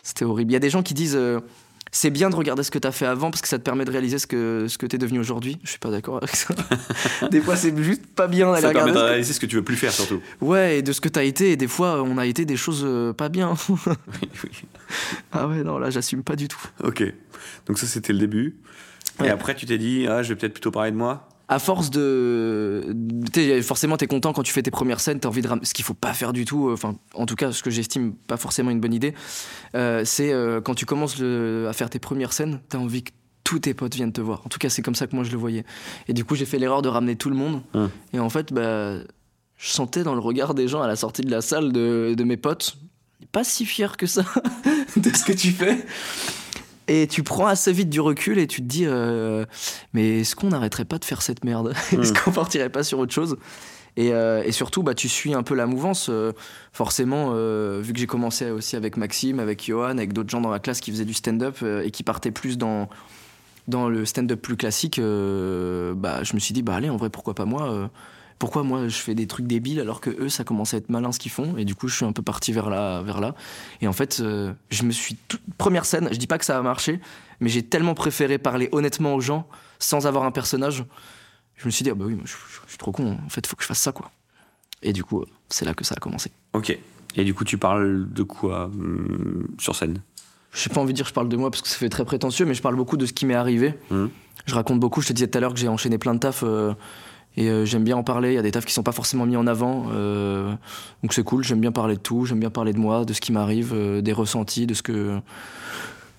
C'était 0.01 0.25
horrible. 0.25 0.51
Il 0.51 0.53
y 0.53 0.57
a 0.57 0.59
des 0.59 0.69
gens 0.69 0.83
qui 0.83 0.93
disent 0.93 1.15
euh, 1.15 1.39
c'est 1.95 2.09
bien 2.09 2.29
de 2.31 2.35
regarder 2.35 2.63
ce 2.63 2.71
que 2.71 2.79
tu 2.79 2.87
as 2.87 2.91
fait 2.91 3.05
avant 3.05 3.29
parce 3.29 3.41
que 3.43 3.47
ça 3.47 3.59
te 3.59 3.63
permet 3.63 3.85
de 3.85 3.91
réaliser 3.91 4.17
ce 4.17 4.25
que, 4.25 4.65
ce 4.67 4.79
que 4.79 4.87
tu 4.87 4.95
es 4.95 4.99
devenu 4.99 5.19
aujourd'hui. 5.19 5.59
Je 5.63 5.69
suis 5.69 5.79
pas 5.79 5.91
d'accord 5.91 6.17
avec 6.17 6.35
ça. 6.35 6.53
des 7.31 7.39
fois, 7.39 7.55
c'est 7.55 7.71
juste 7.83 8.05
pas 8.07 8.27
bien 8.27 8.51
d'aller 8.51 8.63
Ça 8.63 8.71
permet 8.73 8.91
regarder. 8.91 8.93
de 8.93 8.97
ce 9.05 9.09
réaliser 9.11 9.33
ce 9.33 9.39
que 9.39 9.45
tu 9.45 9.55
veux 9.57 9.63
plus 9.63 9.75
faire 9.75 9.91
surtout. 9.91 10.19
que- 10.39 10.45
Ouais, 10.45 10.79
et 10.79 10.81
de 10.81 10.91
ce 10.91 10.99
que 11.01 11.07
tu 11.07 11.19
as 11.19 11.23
été. 11.23 11.51
Et 11.51 11.55
des 11.55 11.67
fois, 11.67 12.01
on 12.01 12.17
a 12.17 12.25
été 12.25 12.45
des 12.45 12.57
choses 12.57 12.83
euh, 12.83 13.13
pas 13.13 13.29
bien. 13.29 13.53
Oui, 13.69 13.77
oui. 14.43 14.49
ah 15.31 15.47
ouais, 15.47 15.63
non, 15.63 15.77
là, 15.77 15.91
j'assume 15.91 16.23
pas 16.23 16.35
du 16.35 16.47
tout. 16.47 16.59
Ok. 16.83 17.03
Donc 17.67 17.77
ça 17.77 17.85
c'était 17.85 18.11
le 18.13 18.19
début. 18.19 18.55
Et 19.23 19.29
après 19.29 19.53
tu 19.53 19.65
t'es 19.67 19.77
dit 19.77 20.07
ah 20.09 20.23
je 20.23 20.29
vais 20.29 20.35
peut-être 20.35 20.53
plutôt 20.53 20.71
parler 20.71 20.89
de 20.91 20.97
moi. 20.97 21.29
À 21.49 21.59
force 21.59 21.89
de. 21.91 22.95
forcément, 23.61 23.97
t'es 23.97 24.07
content 24.07 24.31
quand 24.33 24.43
tu 24.43 24.53
fais 24.53 24.63
tes 24.63 24.71
premières 24.71 24.99
scènes, 24.99 25.19
t'as 25.19 25.27
envie 25.27 25.41
de. 25.41 25.47
ram- 25.47 25.59
Ce 25.63 25.73
qu'il 25.73 25.83
faut 25.85 25.93
pas 25.93 26.13
faire 26.13 26.31
du 26.33 26.45
tout, 26.45 26.69
euh, 26.69 26.73
enfin, 26.73 26.95
en 27.13 27.25
tout 27.25 27.35
cas, 27.35 27.51
ce 27.51 27.61
que 27.61 27.69
j'estime 27.69 28.13
pas 28.13 28.37
forcément 28.37 28.71
une 28.71 28.79
bonne 28.79 28.93
idée, 28.93 29.13
euh, 29.75 30.03
c'est 30.05 30.31
euh, 30.31 30.61
quand 30.61 30.73
tu 30.73 30.85
commences 30.85 31.19
le- 31.19 31.67
à 31.69 31.73
faire 31.73 31.89
tes 31.89 31.99
premières 31.99 32.31
scènes, 32.33 32.61
t'as 32.69 32.77
envie 32.77 33.03
que 33.03 33.11
tous 33.43 33.59
tes 33.59 33.73
potes 33.73 33.93
viennent 33.93 34.13
te 34.13 34.21
voir. 34.21 34.41
En 34.45 34.49
tout 34.49 34.57
cas, 34.57 34.69
c'est 34.69 34.81
comme 34.81 34.95
ça 34.95 35.05
que 35.05 35.15
moi 35.15 35.25
je 35.25 35.31
le 35.31 35.37
voyais. 35.37 35.65
Et 36.07 36.13
du 36.13 36.23
coup, 36.23 36.35
j'ai 36.35 36.45
fait 36.45 36.59
l'erreur 36.59 36.81
de 36.81 36.87
ramener 36.89 37.17
tout 37.17 37.29
le 37.29 37.35
monde. 37.35 37.61
Hum. 37.73 37.89
Et 38.13 38.19
en 38.19 38.29
fait, 38.29 38.53
bah, 38.53 38.99
je 39.57 39.69
sentais 39.69 40.03
dans 40.03 40.13
le 40.13 40.21
regard 40.21 40.53
des 40.53 40.67
gens 40.69 40.81
à 40.81 40.87
la 40.87 40.95
sortie 40.95 41.23
de 41.23 41.29
la 41.29 41.41
salle 41.41 41.73
de, 41.73 42.15
de 42.17 42.23
mes 42.23 42.37
potes, 42.37 42.77
pas 43.33 43.43
si 43.43 43.65
fier 43.65 43.97
que 43.97 44.05
ça 44.05 44.23
de 44.95 45.09
ce 45.15 45.25
que 45.25 45.33
tu 45.33 45.51
fais. 45.51 45.85
Et 46.87 47.07
tu 47.07 47.23
prends 47.23 47.47
assez 47.47 47.71
vite 47.71 47.89
du 47.89 48.01
recul 48.01 48.37
et 48.39 48.47
tu 48.47 48.61
te 48.61 48.67
dis, 48.67 48.85
euh, 48.85 49.45
mais 49.93 50.21
est-ce 50.21 50.35
qu'on 50.35 50.49
n'arrêterait 50.49 50.85
pas 50.85 50.97
de 50.99 51.05
faire 51.05 51.21
cette 51.21 51.43
merde 51.45 51.73
Est-ce 51.91 52.11
Mm. 52.11 52.15
qu'on 52.17 52.31
partirait 52.31 52.69
pas 52.69 52.83
sur 52.83 52.99
autre 52.99 53.13
chose 53.13 53.37
et, 53.95 54.11
euh, 54.11 54.41
et 54.43 54.51
surtout, 54.51 54.81
bah, 54.81 54.95
tu 54.95 55.07
suis 55.07 55.33
un 55.35 55.43
peu 55.43 55.53
la 55.53 55.65
mouvance. 55.67 56.07
euh, 56.09 56.31
forcément, 56.71 57.31
vu 57.79 57.93
que 57.93 57.99
j'ai 57.99 58.07
commencé 58.07 58.49
aussi 58.49 58.75
avec 58.75 58.97
Maxime, 58.97 59.39
avec 59.39 59.63
Johan, 59.65 59.91
avec 59.97 60.13
d'autres 60.13 60.29
gens 60.31 60.41
dans 60.41 60.49
la 60.49 60.59
classe 60.59 60.79
qui 60.81 60.89
faisaient 60.91 61.05
du 61.05 61.13
stand-up 61.13 61.63
et 61.83 61.91
qui 61.91 62.01
partaient 62.03 62.31
plus 62.31 62.57
dans, 62.57 62.89
dans 63.67 63.87
le 63.89 64.03
stand-up 64.05 64.41
plus 64.41 64.57
classique, 64.57 64.99
bah, 64.99 66.23
je 66.23 66.33
me 66.33 66.39
suis 66.39 66.53
dit, 66.53 66.63
bah 66.63 66.73
allez, 66.75 66.89
en 66.89 66.97
vrai, 66.97 67.09
pourquoi 67.11 67.35
pas 67.35 67.45
moi 67.45 67.89
Pourquoi 68.39 68.63
moi 68.63 68.87
je 68.87 68.95
fais 68.97 69.15
des 69.15 69.27
trucs 69.27 69.47
débiles 69.47 69.79
alors 69.79 70.01
que 70.01 70.09
eux, 70.09 70.29
ça 70.29 70.43
commence 70.43 70.73
à 70.73 70.77
être 70.77 70.89
malin 70.89 71.11
ce 71.11 71.19
qu'ils 71.19 71.31
font 71.31 71.55
Et 71.57 71.65
du 71.65 71.75
coup, 71.75 71.87
je 71.87 71.95
suis 71.95 72.05
un 72.05 72.11
peu 72.11 72.21
parti 72.21 72.51
vers 72.51 72.69
là. 72.69 73.01
Vers 73.01 73.21
là. 73.21 73.35
Et 73.81 73.87
en 73.87 73.93
fait, 73.93 74.19
euh, 74.21 74.53
je 74.69 74.83
me 74.83 74.91
suis. 74.91 75.15
toute- 75.27 75.41
Première 75.57 75.85
scène, 75.85 76.09
je 76.11 76.17
dis 76.17 76.27
pas 76.27 76.37
que 76.37 76.45
ça 76.45 76.57
a 76.57 76.61
marché, 76.61 76.99
mais 77.39 77.49
j'ai 77.49 77.63
tellement 77.63 77.93
préféré 77.93 78.37
parler 78.37 78.69
honnêtement 78.71 79.15
aux 79.15 79.21
gens 79.21 79.47
sans 79.79 80.07
avoir 80.07 80.23
un 80.25 80.31
personnage. 80.31 80.83
Je 81.55 81.65
me 81.65 81.71
suis 81.71 81.83
dit, 81.83 81.89
ah 81.89 81.95
bah 81.95 82.05
oui, 82.07 82.15
moi, 82.15 82.23
je, 82.25 82.31
je- 82.33 82.61
je 82.65 82.69
suis 82.69 82.77
trop 82.77 82.91
con, 82.91 83.17
en 83.25 83.29
fait, 83.29 83.45
faut 83.47 83.55
que 83.55 83.63
je 83.63 83.67
fasse 83.67 83.79
ça, 83.79 83.91
quoi. 83.91 84.11
Et 84.81 84.91
du 84.91 85.03
coup, 85.03 85.21
euh, 85.21 85.25
c'est 85.49 85.63
là 85.65 85.73
que 85.73 85.83
ça 85.85 85.95
a 85.95 85.99
commencé. 85.99 86.31
Ok. 86.53 86.77
Et 87.15 87.23
du 87.23 87.35
coup 87.35 87.43
tu 87.45 87.59
parles 87.59 88.11
de 88.11 88.23
quoi 88.23 88.65
hum, 88.65 89.47
sur 89.59 89.75
scène? 89.75 90.01
J'ai 90.51 90.69
pas 90.71 90.81
envie 90.81 90.93
de 90.93 90.95
dire 90.97 91.05
que 91.05 91.09
je 91.09 91.13
parle 91.13 91.29
de 91.29 91.37
moi 91.37 91.51
parce 91.51 91.61
que 91.61 91.67
ça 91.67 91.77
fait 91.77 91.87
très 91.89 92.05
prétentieux, 92.05 92.43
mais 92.45 92.55
je 92.55 92.61
parle 92.63 92.75
beaucoup 92.75 92.97
de 92.97 93.05
ce 93.05 93.13
qui 93.13 93.27
m'est 93.27 93.35
arrivé. 93.35 93.75
Mhm. 93.91 94.09
Je 94.47 94.55
raconte 94.55 94.79
beaucoup, 94.79 94.99
je 95.01 95.07
te 95.09 95.13
disais 95.13 95.27
tout 95.27 95.37
à 95.37 95.41
l'heure 95.41 95.53
que 95.53 95.59
j'ai 95.59 95.67
enchaîné 95.67 95.99
plein 95.99 96.15
de 96.15 96.19
tafs 96.19 96.43
euh, 96.43 96.73
et 97.35 97.49
euh, 97.49 97.65
j'aime 97.65 97.83
bien 97.83 97.97
en 97.97 98.03
parler. 98.03 98.31
Il 98.31 98.35
y 98.35 98.39
a 98.39 98.41
des 98.41 98.51
tafs 98.51 98.65
qui 98.65 98.73
sont 98.73 98.83
pas 98.83 98.91
forcément 98.91 99.25
mis 99.25 99.35
en 99.35 99.47
avant, 99.47 99.87
euh, 99.91 100.53
donc 101.01 101.13
c'est 101.13 101.23
cool. 101.23 101.43
J'aime 101.43 101.59
bien 101.59 101.71
parler 101.71 101.95
de 101.95 101.99
tout, 101.99 102.25
j'aime 102.25 102.39
bien 102.39 102.49
parler 102.49 102.73
de 102.73 102.79
moi, 102.79 103.05
de 103.05 103.13
ce 103.13 103.21
qui 103.21 103.31
m'arrive, 103.31 103.71
euh, 103.73 104.01
des 104.01 104.13
ressentis, 104.13 104.67
de 104.67 104.73
ce 104.73 104.83
que 104.83 105.19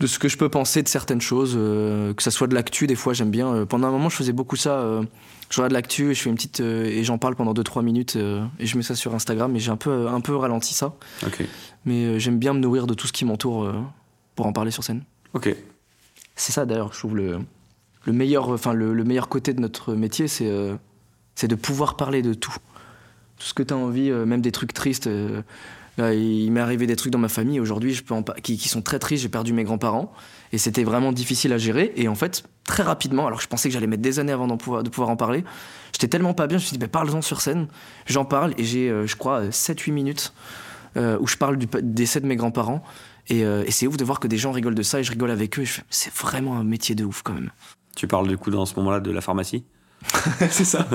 de 0.01 0.09
ce 0.09 0.19
que 0.19 0.29
je 0.29 0.37
peux 0.37 0.49
penser 0.49 0.83
de 0.83 0.89
certaines 0.89 1.21
choses, 1.21 1.55
que 1.55 2.23
ça 2.23 2.33
soit 2.33 2.49
de 2.49 2.55
l'actu. 2.55 2.89
Des 2.89 2.97
fois, 2.97 3.13
j'aime 3.13 3.31
bien. 3.31 3.65
pendant 3.65 3.87
un 3.87 3.91
moment, 3.93 4.09
je 4.09 4.17
faisais 4.17 4.33
beaucoup 4.33 4.57
ça. 4.57 5.01
je 5.51 5.57
regarde 5.57 5.73
l'actu 5.73 6.11
et 6.11 6.15
je 6.15 6.21
fais 6.21 6.29
une 6.29 6.35
petite 6.35 6.59
et 6.59 7.05
j'en 7.05 7.17
parle 7.17 7.37
pendant 7.37 7.55
2-3 7.55 7.85
minutes 7.85 8.17
et 8.17 8.67
je 8.67 8.77
mets 8.77 8.83
ça 8.83 8.97
sur 8.97 9.15
Instagram. 9.15 9.53
Mais 9.53 9.61
j'ai 9.61 9.71
un 9.71 9.77
peu 9.77 10.09
un 10.09 10.21
peu 10.21 10.35
ralenti 10.35 10.75
ça. 10.75 10.97
Mais 11.85 12.19
j'aime 12.19 12.41
bien 12.41 12.55
me 12.55 12.59
nourrir 12.59 12.89
de 12.89 12.95
tout 12.95 13.07
ce 13.07 13.13
qui 13.13 13.25
m'entoure 13.25 13.73
pour 14.35 14.47
en 14.47 14.53
parler 14.53 14.73
sur 14.73 14.83
scène. 14.83 15.05
Ok. 15.33 15.55
C'est 16.35 16.53
ça 16.53 16.67
d'ailleurs, 16.67 16.93
je 16.93 16.99
trouve 16.99 17.17
le, 17.17 17.39
le 18.05 18.13
meilleur, 18.13 18.49
enfin 18.49 18.73
le, 18.73 18.93
le 18.95 19.05
meilleur 19.05 19.29
côté 19.29 19.55
de 19.55 19.61
notre 19.61 19.95
métier, 19.95 20.27
c'est 20.27 20.51
c'est 21.35 21.49
de 21.49 21.55
pouvoir 21.55 21.97
parler 21.97 22.23
de 22.23 22.35
tout. 22.35 22.57
Tout 23.39 23.47
ce 23.47 23.55
que 23.55 23.63
tu 23.63 23.75
as 23.75 23.77
envie, 23.77 24.11
euh, 24.11 24.27
même 24.27 24.41
des 24.41 24.53
trucs 24.53 24.73
tristes. 24.73 25.07
euh, 25.07 25.43
là, 25.99 26.15
il 26.15 26.51
m'est 26.53 26.61
arrivé 26.61 26.87
des 26.87 26.97
trucs 26.97 27.13
dans 27.13 27.19
ma 27.19 27.29
famille 27.29 27.61
aujourd'hui 27.61 27.99
qui, 28.43 28.69
sont 28.69 28.83
très 28.83 28.99
tristes. 28.99 29.23
J'ai 29.23 29.29
perdu 29.29 29.53
mes 29.53 29.65
grands-parents 29.65 30.13
et 30.53 30.59
c'était 30.59 30.85
vraiment 30.85 31.13
difficile 31.13 31.53
à 31.53 31.59
gérer. 31.59 31.93
Et 31.97 32.09
en 32.09 32.15
fait, 32.15 32.45
très 32.65 32.83
rapidement, 32.83 33.27
alors 33.27 33.39
que 33.39 33.45
je 33.45 33.49
pensais 33.49 33.69
que 33.69 33.73
j'allais 33.73 33.87
mettre 33.87 34.03
des 34.03 34.19
années 34.19 34.33
avant 34.33 34.49
pouvoir, 34.57 34.83
de 34.83 34.89
pouvoir 34.89 35.11
en 35.11 35.17
parler, 35.17 35.45
j'étais 35.93 36.09
tellement 36.09 36.35
pas 36.35 36.47
bien, 36.47 36.59
je 36.59 36.65
me 36.65 36.67
suis 36.67 36.75
dit, 36.77 36.81
bah, 36.81 36.89
parle-en 36.89 37.23
sur 37.23 37.41
scène. 37.41 37.69
J'en 38.07 38.25
parle 38.25 38.55
et 38.57 38.65
j'ai, 38.65 38.89
euh, 38.89 39.07
je 39.07 39.17
crois, 39.17 39.51
7-8 39.51 39.93
minutes 39.93 40.33
où 41.21 41.27
je 41.27 41.37
parle 41.37 41.57
du 41.57 41.67
décès 41.83 42.21
de 42.21 42.27
mes 42.27 42.37
grands-parents. 42.37 42.81
Et, 43.29 43.41
et 43.41 43.71
c'est 43.73 43.89
ouf 43.89 43.97
de 43.97 44.05
voir 44.05 44.21
que 44.21 44.29
des 44.29 44.37
gens 44.37 44.53
rigolent 44.53 44.77
de 44.77 44.83
ça 44.85 45.01
et 45.01 45.03
je 45.03 45.11
rigole 45.11 45.33
avec 45.33 45.59
eux. 45.59 45.65
C'est 45.91 46.15
vraiment 46.15 46.57
un 46.57 46.63
métier 46.63 46.95
de 46.95 47.05
ouf 47.05 47.23
quand 47.23 47.33
même. 47.33 47.51
Tu 47.97 48.07
parles 48.07 48.29
du 48.29 48.39
coup 48.39 48.53
dans 48.53 48.65
ce 48.65 48.77
moment-là 48.77 49.01
de 49.01 49.11
la 49.11 49.21
pharmacie? 49.21 49.65
c'est 50.51 50.65
ça. 50.65 50.87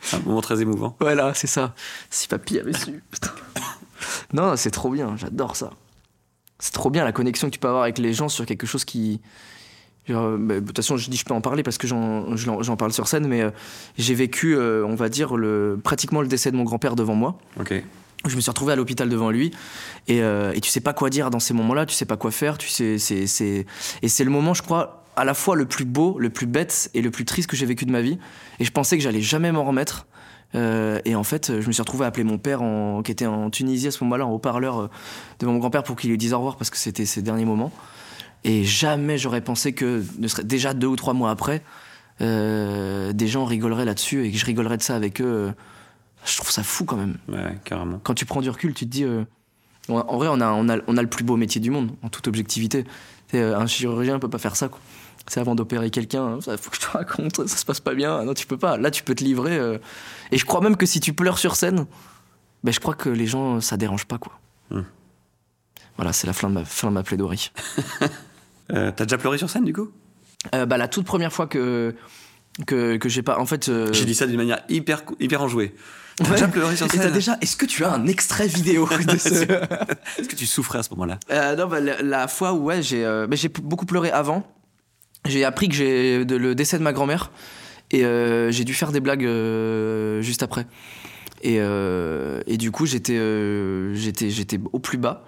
C'est 0.00 0.16
un 0.16 0.20
moment 0.20 0.40
très 0.40 0.60
émouvant. 0.60 0.96
Voilà, 1.00 1.34
c'est 1.34 1.46
ça. 1.46 1.74
Si 2.10 2.28
papy 2.28 2.58
avait 2.58 2.72
su. 2.72 3.02
Putain. 3.10 3.30
Non, 4.34 4.54
c'est 4.56 4.70
trop 4.70 4.90
bien, 4.90 5.16
j'adore 5.16 5.56
ça. 5.56 5.70
C'est 6.58 6.72
trop 6.72 6.90
bien 6.90 7.04
la 7.04 7.12
connexion 7.12 7.48
que 7.48 7.54
tu 7.54 7.58
peux 7.58 7.68
avoir 7.68 7.84
avec 7.84 7.98
les 7.98 8.12
gens 8.12 8.28
sur 8.28 8.44
quelque 8.44 8.66
chose 8.66 8.84
qui. 8.84 9.20
genre, 10.06 10.24
euh, 10.26 10.36
bah, 10.38 10.60
de 10.60 10.66
toute 10.66 10.76
façon, 10.76 10.96
je 10.96 11.08
dis 11.08 11.16
je 11.16 11.24
peux 11.24 11.32
en 11.32 11.40
parler 11.40 11.62
parce 11.62 11.78
que 11.78 11.86
j'en 11.86 12.76
parle 12.76 12.92
sur 12.92 13.08
scène, 13.08 13.26
mais 13.26 13.42
euh, 13.42 13.50
j'ai 13.96 14.14
vécu, 14.14 14.56
euh, 14.56 14.84
on 14.84 14.94
va 14.94 15.08
dire, 15.08 15.36
le, 15.36 15.80
pratiquement 15.82 16.20
le 16.20 16.28
décès 16.28 16.50
de 16.50 16.56
mon 16.56 16.64
grand-père 16.64 16.96
devant 16.96 17.14
moi. 17.14 17.38
Ok. 17.58 17.82
Je 18.26 18.36
me 18.36 18.40
suis 18.40 18.50
retrouvé 18.50 18.72
à 18.72 18.76
l'hôpital 18.76 19.08
devant 19.08 19.30
lui 19.30 19.52
et, 20.08 20.22
euh, 20.22 20.52
et 20.54 20.60
tu 20.60 20.70
sais 20.70 20.80
pas 20.80 20.94
quoi 20.94 21.10
dire 21.10 21.30
dans 21.30 21.40
ces 21.40 21.52
moments-là, 21.52 21.84
tu 21.84 21.94
sais 21.94 22.06
pas 22.06 22.16
quoi 22.16 22.30
faire, 22.30 22.56
tu 22.56 22.68
sais, 22.68 22.98
c'est, 22.98 23.26
c'est, 23.26 23.66
et 24.00 24.08
c'est 24.08 24.24
le 24.24 24.30
moment, 24.30 24.54
je 24.54 24.62
crois, 24.62 25.03
à 25.16 25.24
la 25.24 25.34
fois 25.34 25.56
le 25.56 25.66
plus 25.66 25.84
beau, 25.84 26.18
le 26.18 26.30
plus 26.30 26.46
bête 26.46 26.90
et 26.94 27.02
le 27.02 27.10
plus 27.10 27.24
triste 27.24 27.48
que 27.48 27.56
j'ai 27.56 27.66
vécu 27.66 27.84
de 27.84 27.92
ma 27.92 28.00
vie. 28.00 28.18
Et 28.58 28.64
je 28.64 28.70
pensais 28.70 28.96
que 28.96 29.02
j'allais 29.02 29.22
jamais 29.22 29.52
m'en 29.52 29.64
remettre. 29.64 30.06
Euh, 30.54 31.00
et 31.04 31.16
en 31.16 31.24
fait, 31.24 31.60
je 31.60 31.66
me 31.66 31.72
suis 31.72 31.82
retrouvé 31.82 32.04
à 32.04 32.08
appeler 32.08 32.24
mon 32.24 32.38
père, 32.38 32.62
en, 32.62 33.02
qui 33.02 33.10
était 33.10 33.26
en 33.26 33.50
Tunisie 33.50 33.88
à 33.88 33.90
ce 33.90 34.04
moment-là, 34.04 34.26
en 34.26 34.30
haut-parleur, 34.30 34.78
euh, 34.78 34.90
devant 35.40 35.52
mon 35.52 35.58
grand-père 35.58 35.82
pour 35.82 35.96
qu'il 35.96 36.10
lui 36.10 36.18
dise 36.18 36.32
au 36.32 36.38
revoir 36.38 36.56
parce 36.56 36.70
que 36.70 36.76
c'était 36.76 37.06
ses 37.06 37.22
derniers 37.22 37.44
moments. 37.44 37.72
Et 38.44 38.62
jamais 38.62 39.18
j'aurais 39.18 39.40
pensé 39.40 39.72
que, 39.72 40.04
ne 40.18 40.28
serait, 40.28 40.44
déjà 40.44 40.74
deux 40.74 40.86
ou 40.86 40.96
trois 40.96 41.14
mois 41.14 41.30
après, 41.30 41.62
euh, 42.20 43.12
des 43.12 43.26
gens 43.26 43.44
rigoleraient 43.44 43.84
là-dessus 43.84 44.24
et 44.26 44.30
que 44.30 44.38
je 44.38 44.46
rigolerais 44.46 44.76
de 44.76 44.82
ça 44.82 44.94
avec 44.94 45.20
eux. 45.20 45.52
Je 46.24 46.36
trouve 46.36 46.50
ça 46.50 46.62
fou 46.62 46.84
quand 46.84 46.96
même. 46.96 47.16
Ouais, 47.28 47.58
carrément. 47.64 47.98
Quand 48.02 48.14
tu 48.14 48.24
prends 48.24 48.40
du 48.40 48.50
recul, 48.50 48.74
tu 48.74 48.84
te 48.86 48.90
dis. 48.90 49.04
euh, 49.04 49.24
en 49.88 50.16
vrai, 50.16 50.28
on 50.30 50.40
a, 50.40 50.52
on, 50.52 50.68
a, 50.68 50.78
on 50.86 50.96
a 50.96 51.02
le 51.02 51.08
plus 51.08 51.24
beau 51.24 51.36
métier 51.36 51.60
du 51.60 51.70
monde, 51.70 51.90
en 52.02 52.08
toute 52.08 52.28
objectivité. 52.28 52.84
Un 53.32 53.66
chirurgien 53.66 54.20
peut 54.20 54.30
pas 54.30 54.38
faire 54.38 54.54
ça. 54.54 54.68
Quoi. 54.68 54.78
C'est 55.26 55.40
avant 55.40 55.54
d'opérer 55.54 55.90
quelqu'un, 55.90 56.38
il 56.46 56.58
faut 56.58 56.70
que 56.70 56.76
je 56.76 56.80
te 56.82 56.86
raconte, 56.90 57.46
ça 57.48 57.56
se 57.56 57.64
passe 57.64 57.80
pas 57.80 57.94
bien. 57.94 58.24
Non, 58.24 58.34
tu 58.34 58.46
peux 58.46 58.58
pas. 58.58 58.76
Là, 58.76 58.90
tu 58.90 59.02
peux 59.02 59.14
te 59.14 59.24
livrer. 59.24 59.56
euh, 59.56 59.78
Et 60.32 60.38
je 60.38 60.44
crois 60.44 60.60
même 60.60 60.76
que 60.76 60.84
si 60.86 61.00
tu 61.00 61.12
pleures 61.14 61.38
sur 61.38 61.56
scène, 61.56 61.86
ben, 62.62 62.72
je 62.72 62.80
crois 62.80 62.94
que 62.94 63.08
les 63.08 63.26
gens, 63.26 63.60
ça 63.62 63.76
dérange 63.78 64.04
pas. 64.04 64.18
Quoi. 64.18 64.32
Hmm. 64.70 64.82
Voilà, 65.96 66.12
c'est 66.12 66.26
la 66.26 66.32
fin 66.34 66.48
de 66.48 66.54
ma, 66.54 66.64
fin 66.64 66.88
de 66.88 66.92
ma 66.92 67.02
plaidoirie. 67.02 67.52
Euh, 68.72 68.90
T'as 68.96 69.04
déjà 69.04 69.18
pleuré 69.18 69.36
sur 69.36 69.50
scène, 69.50 69.64
du 69.66 69.74
coup? 69.74 69.90
Euh, 70.54 70.64
bah, 70.64 70.78
la 70.78 70.88
toute 70.88 71.04
première 71.04 71.30
fois 71.34 71.46
que, 71.46 71.94
que, 72.66 72.96
que 72.96 73.08
j'ai 73.10 73.20
pas. 73.22 73.38
En 73.38 73.44
fait. 73.44 73.70
J'ai 73.92 74.06
dit 74.06 74.14
ça 74.14 74.26
d'une 74.26 74.38
manière 74.38 74.60
hyper, 74.70 75.02
hyper 75.20 75.42
enjouée. 75.42 75.74
T'as 76.16 76.24
ouais. 76.24 76.30
déjà 76.30 76.48
pleuré 76.48 76.74
sur 76.74 76.86
Et 76.86 76.88
scène? 76.88 77.12
déjà. 77.12 77.36
Est-ce 77.42 77.58
que 77.58 77.66
tu 77.66 77.84
as 77.84 77.92
un 77.92 78.06
extrait 78.06 78.46
vidéo 78.46 78.88
de 79.06 79.18
ce. 79.18 79.28
Est-ce 80.18 80.28
que 80.28 80.34
tu 80.34 80.46
souffrais 80.46 80.78
à 80.78 80.82
ce 80.82 80.88
moment-là? 80.92 81.18
Euh, 81.30 81.56
non, 81.56 81.66
bah, 81.66 81.80
la, 81.80 82.00
la 82.00 82.26
fois 82.26 82.54
où 82.54 82.64
ouais, 82.64 82.80
j'ai 82.82 83.04
euh, 83.04 83.26
bah, 83.26 83.36
j'ai 83.36 83.50
beaucoup 83.50 83.84
pleuré 83.84 84.10
avant, 84.10 84.46
j'ai 85.26 85.44
appris 85.44 85.68
que 85.68 85.74
j'ai 85.74 86.24
de- 86.24 86.36
le 86.36 86.54
décès 86.54 86.78
de 86.78 86.82
ma 86.82 86.92
grand-mère 86.92 87.30
et 87.90 88.04
euh, 88.04 88.50
j'ai 88.50 88.64
dû 88.64 88.74
faire 88.74 88.92
des 88.92 89.00
blagues 89.00 89.24
euh, 89.24 90.20
juste 90.22 90.42
après. 90.42 90.66
Et, 91.42 91.56
euh, 91.60 92.40
et 92.46 92.56
du 92.56 92.70
coup, 92.70 92.86
j'étais 92.86 93.18
j'étais 93.94 94.30
j'étais 94.30 94.58
au 94.72 94.78
plus 94.78 94.98
bas. 94.98 95.24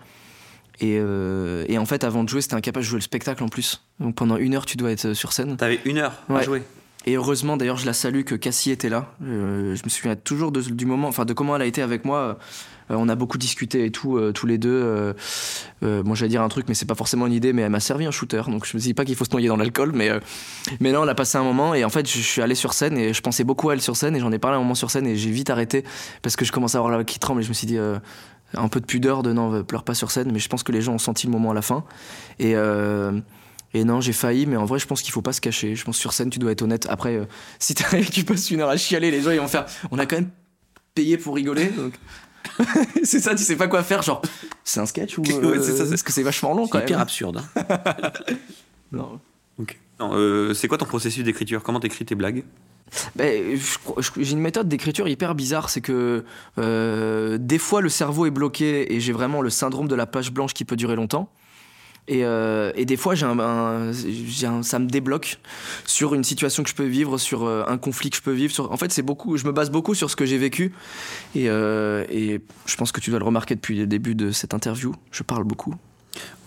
Et, 0.81 0.97
et 0.97 1.79
en 1.79 1.87
fait, 1.87 2.05
avant 2.05 2.23
de 2.25 2.29
jouer, 2.29 2.41
c'était 2.43 2.55
incapable 2.55 2.85
de 2.85 2.89
jouer 2.89 2.99
le 2.99 3.03
spectacle 3.03 3.43
en 3.43 3.49
plus. 3.49 3.83
Donc 4.01 4.15
pendant 4.15 4.37
une 4.37 4.55
heure, 4.55 4.67
tu 4.67 4.77
dois 4.77 4.91
être 4.93 5.15
sur 5.15 5.33
scène. 5.33 5.57
T'avais 5.57 5.81
une 5.87 5.99
heure 5.99 6.23
à 6.29 6.43
jouer. 6.43 6.63
Et 7.09 7.15
heureusement, 7.15 7.57
d'ailleurs, 7.57 7.77
je 7.77 7.87
la 7.87 7.93
salue 7.93 8.23
que 8.23 8.35
Cassie 8.35 8.73
était 8.73 8.89
là. 8.89 9.07
Euh, 9.23 9.77
je 9.77 9.83
me 9.85 9.89
souviens 9.89 10.17
toujours 10.17 10.51
de- 10.51 10.61
du 10.61 10.87
moment, 10.87 11.07
enfin 11.07 11.25
de 11.25 11.33
comment 11.33 11.55
elle 11.55 11.63
a 11.63 11.67
été 11.67 11.81
avec 11.81 12.05
moi. 12.05 12.39
Euh, 12.91 12.97
on 12.97 13.09
a 13.09 13.15
beaucoup 13.15 13.39
discuté 13.39 13.85
et 13.85 13.93
tout, 13.93 14.17
euh, 14.17 14.33
tous 14.33 14.47
les 14.47 14.59
deux. 14.59 15.15
Moi, 15.83 16.17
j'allais 16.17 16.31
dire 16.31 16.43
un 16.43 16.49
truc, 16.49 16.67
mais 16.69 16.75
c'est 16.75 16.85
pas 16.85 16.97
forcément 16.97 17.29
une 17.29 17.33
idée, 17.33 17.53
mais 17.53 17.63
elle 17.63 17.71
m'a 17.71 17.79
servi 17.79 18.07
un 18.07 18.11
shooter. 18.11 18.43
Donc 18.49 18.67
je 18.67 18.77
me 18.77 18.83
dis 18.83 18.93
pas 18.93 19.05
qu'il 19.05 19.15
faut 19.15 19.25
se 19.25 19.31
noyer 19.31 19.47
dans 19.47 19.57
l'alcool, 19.57 19.93
mais 19.95 20.11
mais 20.81 20.91
là, 20.91 21.01
on 21.01 21.07
a 21.07 21.15
passé 21.15 21.39
un 21.39 21.45
moment 21.45 21.75
et 21.75 21.85
en 21.85 21.91
fait, 21.91 22.11
je, 22.11 22.19
suis 22.19 22.43
allé 22.43 22.57
sur 22.57 22.73
scène 22.73 22.99
et 22.99 23.15
je 23.15 23.21
pensais 23.23 23.45
beaucoup 23.45 23.71
à 23.71 23.75
elle 23.75 23.81
sur 23.81 23.97
scène 23.97 24.17
et 24.17 24.21
j'en 24.21 24.33
ai 24.33 24.41
parlé 24.41 24.57
un 24.57 24.61
moment 24.61 24.75
sur 24.75 24.91
scène 24.91 25.07
et 25.07 25.15
j'ai 25.15 25.31
vite 25.31 25.49
arrêté 25.51 25.85
parce 26.23 26.35
que 26.35 26.45
je 26.45 26.51
commençais 26.51 26.77
à 26.77 26.81
avoir 26.81 26.91
la 26.91 26.97
voix 26.99 27.05
qui 27.05 27.21
tremble 27.21 27.41
et 27.41 27.45
je 27.45 27.49
me 27.49 27.55
suis 27.55 27.69
dit. 27.69 27.79
un 27.79 28.69
peu 28.69 28.81
de 28.81 28.87
pudeur 28.87 29.23
de 29.23 29.33
non, 29.33 29.63
pleure 29.63 29.85
pas 29.85 29.95
sur 29.95 30.11
scène, 30.11 30.31
mais 30.33 30.41
je 30.41 30.49
pense 30.49 30.65
que 30.65 30.73
les 30.73 30.81
gens 30.81 30.95
ont 30.95 30.99
senti 30.99 31.27
le 31.27 31.33
moment 31.33 31.53
à 31.53 31.55
la 31.55 31.63
fin. 31.63 31.85
Et, 32.41 32.57
et 33.79 33.85
non, 33.85 34.01
j'ai 34.01 34.13
failli, 34.13 34.47
mais 34.47 34.57
en 34.57 34.65
vrai, 34.65 34.79
je 34.79 34.87
pense 34.87 35.03
qu'il 35.03 35.13
faut 35.13 35.23
pas 35.23 35.33
se 35.33 35.41
cacher. 35.41 35.75
Je 35.75 35.85
pense 35.85 35.97
que 35.97 36.01
sur 36.01 36.13
scène, 36.13 36.31
tu 36.31 36.39
dois 36.39 36.53
être 36.53 36.63
honnête. 36.63 36.87
Après, 36.91 37.17
euh, 37.17 37.25
si 37.59 37.75
t'arrives 37.75 38.11
tu 38.11 38.25
passes 38.25 38.51
une 38.51 38.61
heure 38.61 38.69
à 38.71 38.77
chialer, 38.77 39.11
les 39.11 39.23
gens 39.23 39.31
ils 39.31 39.41
vont 39.41 39.49
faire. 39.49 39.67
On 39.91 39.99
a 39.99 40.07
quand 40.07 40.17
même 40.17 40.31
payé 40.95 41.19
pour 41.19 41.35
rigoler. 41.35 41.67
donc. 41.67 41.95
c'est 43.03 43.19
ça, 43.21 43.35
tu 43.35 43.43
sais 43.43 43.57
pas 43.57 43.67
quoi 43.69 43.83
faire. 43.83 44.03
Genre, 44.03 44.23
c'est 44.65 44.81
un 44.81 44.87
sketch 44.87 45.19
ou. 45.19 45.23
euh, 45.29 45.51
Ouais, 45.53 45.59
c'est 45.63 45.73
ça, 45.77 45.85
c'est- 45.85 45.91
Parce 45.91 46.03
que 46.03 46.13
c'est 46.13 46.23
vachement 46.23 46.55
long 46.55 46.69
quand 46.69 46.79
C'est 46.79 46.85
hyper 46.85 46.99
même. 46.99 47.03
absurde. 47.03 47.43
hein. 47.57 47.63
Non. 48.93 49.21
Non, 49.99 50.11
euh, 50.13 50.53
c'est 50.55 50.69
quoi 50.69 50.77
ton 50.79 50.85
processus 50.85 51.25
d'écriture? 51.25 51.63
Comment 51.63 51.81
t'écris 51.81 52.05
tes 52.05 52.15
blagues? 52.15 52.45
Ben, 53.17 53.59
j'ai 54.19 54.33
une 54.33 54.39
méthode 54.41 54.69
d'écriture 54.69 55.09
hyper 55.09 55.35
bizarre, 55.35 55.71
c'est 55.71 55.81
que 55.81 56.25
euh, 56.59 57.39
des 57.41 57.59
fois 57.59 57.81
le 57.81 57.89
cerveau 57.89 58.27
est 58.27 58.31
bloqué 58.31 58.95
et 58.95 59.01
j'ai 59.01 59.13
vraiment 59.13 59.41
le 59.43 59.51
syndrome 59.51 59.89
de 59.89 59.95
la 59.95 60.07
page 60.07 60.31
blanche 60.31 60.53
qui 60.55 60.65
peut 60.65 60.77
durer 60.77 60.95
longtemps. 60.97 61.31
Et, 62.09 62.25
euh, 62.25 62.71
et 62.77 62.85
des 62.85 62.97
fois, 62.97 63.15
j'ai 63.17 63.27
un, 63.27 63.39
un- 63.39 63.93
j'ai 63.93 64.47
un- 64.47 64.63
ça 64.63 64.79
me 64.79 64.87
débloque 64.87 65.39
sur 65.87 66.15
une 66.15 66.23
situation 66.25 66.63
que 66.63 66.69
je 66.71 66.75
peux 66.75 66.85
vivre, 66.85 67.19
sur 67.19 67.45
euh, 67.45 67.65
un 67.67 67.79
conflit 67.79 68.11
que 68.11 68.17
je 68.17 68.23
peux 68.23 68.33
vivre. 68.33 68.53
Sur... 68.53 68.71
En 68.71 68.77
fait, 68.77 68.93
c'est 68.93 69.03
beaucoup. 69.03 69.37
Je 69.37 69.45
me 69.45 69.53
base 69.53 69.71
beaucoup 69.71 69.95
sur 69.95 70.09
ce 70.11 70.15
que 70.17 70.25
j'ai 70.25 70.39
vécu. 70.39 70.73
Et, 71.35 71.49
euh, 71.49 72.05
et 72.11 72.41
je 72.67 72.77
pense 72.77 72.93
que 72.93 73.01
tu 73.01 73.11
dois 73.11 73.19
le 73.19 73.25
remarquer 73.25 73.55
depuis 73.57 73.77
le 73.77 73.87
début 73.87 74.15
de 74.15 74.31
cette 74.31 74.55
interview. 74.55 74.95
Je 75.11 75.23
parle 75.25 75.45
beaucoup. 75.45 75.75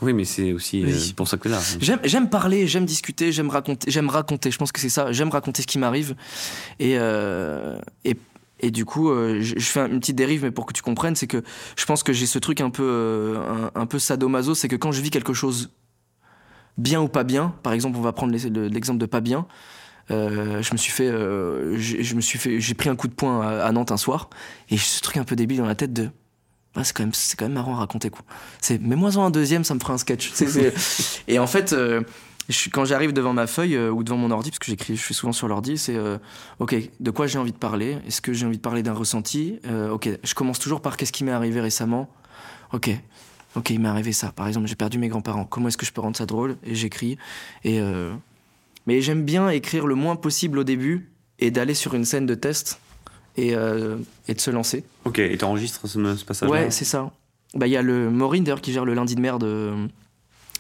Oui, 0.02 0.14
mais 0.14 0.24
c'est 0.24 0.52
aussi 0.54 0.84
Oui. 0.84 1.14
pour 1.16 1.28
ça 1.28 1.38
que 1.38 1.48
là. 1.50 1.60
J'aime, 1.80 2.00
j'aime 2.04 2.30
parler, 2.30 2.66
j'aime 2.66 2.86
discuter, 2.86 3.32
j'aime 3.32 3.50
raconter, 3.50 3.92
j'aime 3.92 4.10
raconter. 4.10 4.50
Je 4.50 4.58
pense 4.58 4.72
que 4.72 4.80
c'est 4.80 4.90
ça. 4.90 5.12
J'aime 5.12 5.30
raconter 5.30 5.62
ce 5.62 5.68
qui 5.68 5.78
m'arrive. 5.78 6.16
Et, 6.80 6.98
euh, 6.98 7.78
et, 8.06 8.16
et 8.60 8.72
du 8.72 8.86
coup, 8.86 9.10
euh, 9.10 9.40
je, 9.42 9.56
je 9.58 9.66
fais 9.66 9.80
une 9.82 10.00
petite 10.00 10.16
dérive, 10.16 10.44
mais 10.44 10.52
pour 10.52 10.66
que 10.66 10.74
tu 10.74 10.82
comprennes, 10.82 11.16
c'est 11.16 11.28
que 11.28 11.44
je 11.78 11.86
pense 11.86 12.04
que 12.04 12.14
j'ai 12.14 12.26
ce 12.26 12.40
truc 12.40 12.62
un 12.62 12.70
peu, 12.70 12.84
euh, 12.84 13.70
un, 13.76 13.82
un 13.82 13.86
peu 13.86 14.00
sadomaso, 14.00 14.56
c'est 14.56 14.68
que 14.68 14.76
quand 14.76 14.92
je 14.92 15.02
vis 15.02 15.10
quelque 15.12 15.34
chose 15.34 15.70
bien 16.78 17.02
ou 17.02 17.08
pas 17.08 17.24
bien, 17.24 17.54
par 17.64 17.74
exemple, 17.74 17.98
on 17.98 18.02
va 18.02 18.14
prendre 18.14 18.34
l'exemple 18.34 19.00
de 19.00 19.06
pas 19.06 19.22
bien. 19.22 19.46
euh, 20.12 20.62
je 20.64 20.72
me 20.74 20.78
suis 20.78 20.92
fait, 20.92 21.12
j'ai- 21.78 22.02
je 22.04 22.16
me 22.16 22.22
suis 22.22 22.40
fait, 22.40 22.60
j'ai 22.60 22.74
pris 22.74 22.90
un 22.90 22.96
coup 22.96 23.08
de 23.08 23.14
poing 23.14 23.42
à, 23.42 23.64
à 23.66 23.72
Nantes 23.72 23.92
un 23.92 23.98
soir, 23.98 24.30
et 24.70 24.76
j'ai 24.78 24.84
ce 24.84 25.02
truc 25.02 25.18
un 25.18 25.24
peu 25.24 25.36
débile 25.36 25.58
dans 25.60 25.66
la 25.68 25.76
tête 25.76 25.94
de, 25.94 26.10
ah, 26.76 26.84
c'est 26.84 26.96
quand 26.96 27.04
même, 27.04 27.14
c'est 27.14 27.38
quand 27.38 27.46
même 27.46 27.54
marrant 27.54 27.76
à 27.76 27.80
raconter 27.80 28.10
quoi. 28.10 28.22
C'est, 28.60 28.82
mets-moi 28.82 29.18
en 29.18 29.26
un 29.26 29.30
deuxième, 29.30 29.64
ça 29.64 29.76
me 29.76 29.80
fera 29.80 29.94
un 29.94 29.98
sketch. 30.00 30.32
Et 31.28 31.38
en 31.38 31.46
fait, 31.48 31.74
je 32.50 32.70
quand 32.70 32.84
j'arrive 32.84 33.14
devant 33.14 33.32
ma 33.34 33.48
feuille 33.48 33.76
euh, 33.76 33.92
ou 33.92 34.04
devant 34.04 34.18
mon 34.18 34.32
ordi, 34.32 34.50
parce 34.50 34.60
que 34.60 34.66
j'écris, 34.66 34.96
je 34.96 35.02
suis 35.02 35.14
souvent 35.14 35.32
sur 35.32 35.48
l'ordi, 35.48 35.78
c'est 35.78 35.96
euh, 35.96 36.18
ok, 36.60 36.76
de 37.00 37.12
quoi 37.12 37.28
j'ai 37.28 37.40
envie 37.40 37.52
de 37.54 37.58
parler? 37.58 37.98
Est-ce 38.08 38.22
que 38.22 38.34
j'ai 38.34 38.46
envie 38.46 38.58
de 38.58 38.62
parler 38.62 38.84
d'un 38.84 38.94
ressenti? 38.94 39.60
Euh, 39.68 39.92
Ok, 39.92 40.10
je 40.24 40.34
commence 40.34 40.60
toujours 40.60 40.82
par 40.82 40.98
qu'est-ce 40.98 41.12
qui 41.12 41.24
m'est 41.24 41.32
arrivé 41.32 41.62
récemment? 41.62 42.10
Ok, 42.74 42.90
ok, 43.56 43.70
il 43.70 43.80
m'est 43.80 43.90
arrivé 43.90 44.12
ça. 44.12 44.32
Par 44.32 44.48
exemple, 44.48 44.68
j'ai 44.68 44.76
perdu 44.76 44.98
mes 44.98 45.08
grands-parents. 45.08 45.46
Comment 45.46 45.68
est-ce 45.70 45.78
que 45.78 45.86
je 45.86 45.92
peux 45.94 46.02
rendre 46.02 46.18
ça 46.18 46.26
drôle? 46.26 46.58
Et 46.64 46.76
j'écris. 46.76 47.18
Et 47.64 47.82
mais 48.86 49.02
j'aime 49.02 49.24
bien 49.24 49.50
écrire 49.50 49.86
le 49.88 49.96
moins 49.96 50.16
possible 50.16 50.58
au 50.60 50.64
début 50.64 51.12
et 51.40 51.52
d'aller 51.52 51.74
sur 51.74 51.94
une 51.94 52.06
scène 52.06 52.26
de 52.26 52.36
test 52.36 52.80
et, 53.38 53.50
et 53.50 54.34
de 54.34 54.40
se 54.40 54.52
lancer. 54.52 54.84
Ok, 55.06 55.20
et 55.20 55.38
t'enregistres 55.38 55.88
ce, 55.88 56.16
ce 56.16 56.26
passage-là? 56.26 56.52
Ouais, 56.52 56.72
c'est 56.72 56.86
ça. 56.86 57.12
Bah, 57.56 57.68
il 57.68 57.72
y 57.72 57.78
a 57.78 57.82
le 57.82 58.10
Maureen 58.12 58.44
d'ailleurs 58.44 58.62
qui 58.62 58.72
gère 58.72 58.86
le 58.86 58.94
lundi 58.94 59.16
de 59.16 59.22
merde, 59.22 59.44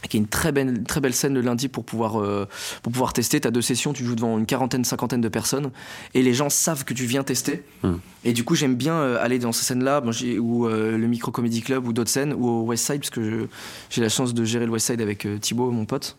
qui 0.07 0.17
est 0.17 0.19
une 0.19 0.27
très 0.27 0.51
belle, 0.51 0.83
très 0.83 1.01
belle 1.01 1.13
scène 1.13 1.33
le 1.33 1.41
lundi 1.41 1.67
pour 1.67 1.83
pouvoir, 1.83 2.21
euh, 2.21 2.47
pour 2.83 2.91
pouvoir 2.91 3.13
tester. 3.13 3.39
T'as 3.41 3.51
deux 3.51 3.61
sessions, 3.61 3.93
tu 3.93 4.05
joues 4.05 4.15
devant 4.15 4.37
une 4.37 4.45
quarantaine, 4.45 4.85
cinquantaine 4.85 5.21
de 5.21 5.29
personnes, 5.29 5.71
et 6.13 6.21
les 6.21 6.33
gens 6.33 6.49
savent 6.49 6.85
que 6.85 6.93
tu 6.93 7.05
viens 7.05 7.23
tester. 7.23 7.63
Hmm. 7.83 7.95
Et 8.23 8.33
du 8.33 8.43
coup, 8.43 8.55
j'aime 8.55 8.75
bien 8.75 8.93
euh, 8.93 9.23
aller 9.23 9.39
dans 9.39 9.51
ces 9.51 9.65
scènes-là, 9.65 10.01
bon, 10.01 10.11
ou 10.39 10.67
euh, 10.67 10.97
le 10.97 11.07
Micro 11.07 11.31
Comedy 11.31 11.61
Club, 11.61 11.87
ou 11.87 11.93
d'autres 11.93 12.09
scènes, 12.09 12.33
ou 12.33 12.47
au 12.47 12.61
West 12.63 12.85
Side, 12.85 12.99
parce 12.99 13.09
que 13.09 13.47
j'ai 13.89 14.01
la 14.01 14.09
chance 14.09 14.33
de 14.33 14.43
gérer 14.45 14.65
le 14.65 14.71
West 14.71 14.87
Side 14.87 15.01
avec 15.01 15.27
Thibaut, 15.41 15.71
mon 15.71 15.85
pote. 15.85 16.17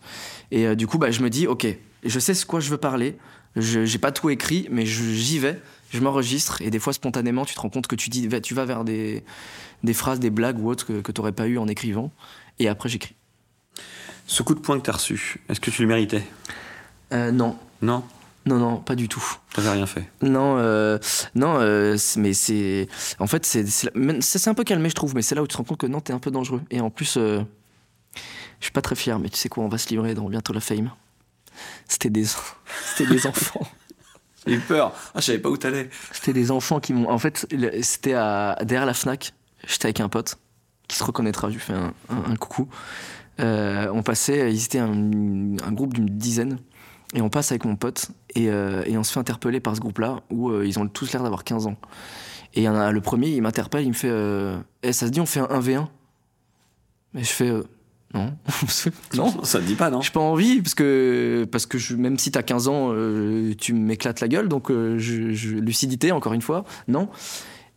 Et 0.51 0.75
du 0.75 0.87
coup, 0.87 0.97
bah, 0.97 1.11
je 1.11 1.21
me 1.21 1.29
dis, 1.29 1.47
ok, 1.47 1.67
je 2.03 2.19
sais 2.19 2.33
ce 2.33 2.45
quoi 2.45 2.59
je 2.59 2.69
veux 2.69 2.77
parler. 2.77 3.17
Je 3.55 3.83
j'ai 3.83 3.97
pas 3.97 4.11
tout 4.11 4.29
écrit, 4.29 4.67
mais 4.71 4.85
j'y 4.85 5.39
vais. 5.39 5.59
Je 5.91 5.99
m'enregistre 5.99 6.61
et 6.61 6.69
des 6.69 6.79
fois 6.79 6.93
spontanément, 6.93 7.43
tu 7.43 7.53
te 7.53 7.59
rends 7.59 7.69
compte 7.69 7.87
que 7.87 7.97
tu 7.97 8.09
dis, 8.09 8.29
tu 8.41 8.53
vas 8.53 8.63
vers 8.63 8.85
des, 8.85 9.23
des 9.83 9.93
phrases, 9.93 10.21
des 10.21 10.29
blagues 10.29 10.57
ou 10.57 10.69
autres 10.69 10.85
que, 10.85 11.01
que 11.01 11.11
t'aurais 11.11 11.33
pas 11.33 11.47
eu 11.47 11.57
en 11.57 11.67
écrivant. 11.67 12.11
Et 12.59 12.69
après, 12.69 12.87
j'écris. 12.87 13.15
Ce 14.31 14.43
coup 14.43 14.53
de 14.55 14.61
poing 14.61 14.79
que 14.79 14.83
t'as 14.85 14.93
reçu, 14.93 15.41
est-ce 15.49 15.59
que 15.59 15.69
tu 15.71 15.81
le 15.81 15.89
méritais? 15.89 16.25
Euh, 17.11 17.31
non, 17.31 17.57
Non? 17.81 18.01
Non, 18.45 18.55
non, 18.57 18.77
pas 18.77 18.95
du 18.95 19.09
tout. 19.09 19.21
T'avais 19.53 19.71
rien 19.71 19.85
fait? 19.85 20.09
Non, 20.21 20.55
euh, 20.57 20.97
non, 21.35 21.57
euh, 21.59 21.97
mais 22.15 22.31
c'est, 22.31 22.87
en 23.19 23.27
fait, 23.27 23.45
c'est, 23.45 23.65
c'est, 23.67 24.47
un 24.47 24.53
peu 24.53 24.63
calmé, 24.63 24.89
je 24.89 24.95
trouve, 24.95 25.13
mais 25.15 25.21
c'est 25.21 25.35
là 25.35 25.43
où 25.43 25.47
tu 25.47 25.51
te 25.51 25.57
rends 25.57 25.65
compte 25.65 25.79
que 25.79 25.85
non, 25.85 25.99
t'es 25.99 26.13
un 26.13 26.19
peu 26.19 26.31
dangereux. 26.31 26.61
Et 26.71 26.79
en 26.79 26.89
plus, 26.89 27.17
euh, 27.17 27.41
je 28.15 28.63
suis 28.65 28.71
pas 28.71 28.81
très 28.81 28.95
fier, 28.95 29.19
mais 29.19 29.27
tu 29.27 29.35
sais 29.37 29.49
quoi, 29.49 29.65
on 29.65 29.67
va 29.67 29.77
se 29.77 29.89
livrer 29.89 30.13
dans 30.15 30.29
bientôt 30.29 30.53
la 30.53 30.61
fame. 30.61 30.91
C'était 31.89 32.09
des, 32.09 32.23
c'était 32.95 33.13
des 33.13 33.27
enfants. 33.27 33.67
J'ai 34.47 34.53
eu 34.53 34.59
peur. 34.59 34.93
Ah, 35.13 35.19
je 35.19 35.25
savais 35.25 35.39
pas 35.39 35.49
où 35.49 35.57
t'allais. 35.57 35.89
C'était 36.13 36.33
des 36.33 36.51
enfants 36.51 36.79
qui 36.79 36.93
m'ont. 36.93 37.09
En 37.09 37.19
fait, 37.19 37.45
c'était 37.81 38.13
à, 38.13 38.57
derrière 38.63 38.85
la 38.87 38.93
Fnac. 38.93 39.33
J'étais 39.67 39.87
avec 39.87 39.99
un 39.99 40.07
pote 40.09 40.37
qui 40.87 40.95
se 40.97 41.03
reconnaîtra. 41.03 41.49
Je 41.49 41.55
lui 41.55 41.61
fais 41.61 41.73
un, 41.73 41.93
un- 42.09 42.31
un 42.31 42.35
coucou. 42.37 42.69
Euh, 43.39 43.87
on 43.93 44.03
passait, 44.03 44.51
ils 44.53 44.63
étaient 44.65 44.79
un, 44.79 44.91
un 44.91 45.71
groupe 45.71 45.93
d'une 45.93 46.05
dizaine. 46.09 46.59
Et 47.13 47.21
on 47.21 47.29
passe 47.29 47.51
avec 47.51 47.65
mon 47.65 47.75
pote. 47.75 48.11
Et, 48.35 48.49
euh, 48.49 48.83
et 48.85 48.97
on 48.97 49.03
se 49.03 49.11
fait 49.11 49.19
interpeller 49.19 49.59
par 49.59 49.75
ce 49.75 49.81
groupe-là 49.81 50.21
où 50.29 50.49
euh, 50.49 50.65
ils 50.65 50.79
ont 50.79 50.87
tous 50.87 51.11
l'air 51.13 51.23
d'avoir 51.23 51.43
15 51.43 51.67
ans. 51.67 51.75
Et 52.53 52.61
il 52.61 52.63
y 52.63 52.69
en 52.69 52.75
a 52.75 52.91
le 52.91 53.01
premier, 53.01 53.29
il 53.29 53.41
m'interpelle, 53.41 53.83
il 53.83 53.89
me 53.89 53.93
fait 53.93 54.09
euh, 54.09 54.57
Eh, 54.83 54.93
ça 54.93 55.05
se 55.07 55.11
dit, 55.11 55.19
on 55.21 55.25
fait 55.25 55.39
un 55.39 55.45
1v1 55.47 55.87
Mais 57.13 57.23
je 57.23 57.29
fais 57.29 57.51
Non. 58.13 58.33
non. 59.15 59.43
Ça 59.43 59.59
te 59.59 59.65
dit 59.65 59.75
pas, 59.75 59.89
non? 59.89 60.01
J'ai 60.01 60.11
pas 60.11 60.19
envie 60.19 60.61
parce 60.61 60.75
que 60.75 61.45
parce 61.51 61.65
que 61.65 61.77
je, 61.77 61.95
même 61.95 62.17
si 62.17 62.31
t'as 62.31 62.43
15 62.43 62.67
ans, 62.67 62.93
tu 63.57 63.73
m'éclates 63.73 64.19
la 64.21 64.27
gueule. 64.27 64.47
Donc 64.49 64.69
je, 64.69 65.31
je- 65.31 65.55
lucidité 65.55 66.11
encore 66.11 66.33
une 66.33 66.41
fois, 66.41 66.65
non. 66.87 67.09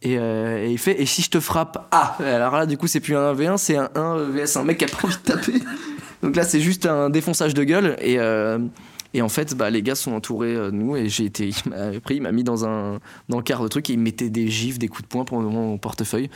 Et, 0.04 0.18
euh, 0.18 0.64
et 0.64 0.70
il 0.70 0.78
fait 0.78 1.00
et 1.00 1.06
si 1.06 1.22
je 1.22 1.30
te 1.30 1.40
frappe 1.40 1.88
ah 1.90 2.16
alors 2.20 2.54
là 2.54 2.66
du 2.66 2.76
coup 2.76 2.86
c'est 2.86 3.00
plus 3.00 3.16
un 3.16 3.32
1v1 3.32 3.56
c'est 3.56 3.76
un 3.78 3.88
1 3.94 4.16
vs 4.16 4.56
un 4.56 4.64
mec 4.64 4.76
qui 4.76 4.84
a 4.84 4.88
pas 4.88 4.98
envie 5.02 5.16
de 5.16 5.22
taper. 5.22 5.54
Donc 6.24 6.36
là, 6.36 6.42
c'est 6.42 6.60
juste 6.60 6.86
un 6.86 7.10
défonçage 7.10 7.52
de 7.52 7.64
gueule. 7.64 7.96
Et, 8.00 8.18
euh, 8.18 8.58
et 9.14 9.22
en 9.22 9.28
fait, 9.30 9.54
bah, 9.54 9.70
les 9.70 9.82
gars 9.82 9.94
sont 9.94 10.12
entourés 10.12 10.54
euh, 10.54 10.70
de 10.70 10.76
nous. 10.76 10.96
Et 10.96 11.08
j'ai 11.08 11.24
été, 11.24 11.48
il 11.66 11.70
m'a 11.70 11.98
pris, 12.00 12.16
il 12.16 12.22
m'a 12.22 12.32
mis 12.32 12.44
dans 12.44 12.66
un 12.66 13.00
dans 13.28 13.38
le 13.38 13.42
quart 13.42 13.62
de 13.62 13.68
truc 13.68 13.88
et 13.88 13.94
il 13.94 13.98
me 13.98 14.04
mettait 14.04 14.28
des 14.28 14.48
gifs, 14.48 14.78
des 14.78 14.88
coups 14.88 15.02
de 15.04 15.08
poing 15.08 15.24
pour 15.24 15.40
mon 15.40 15.78
portefeuille. 15.78 16.28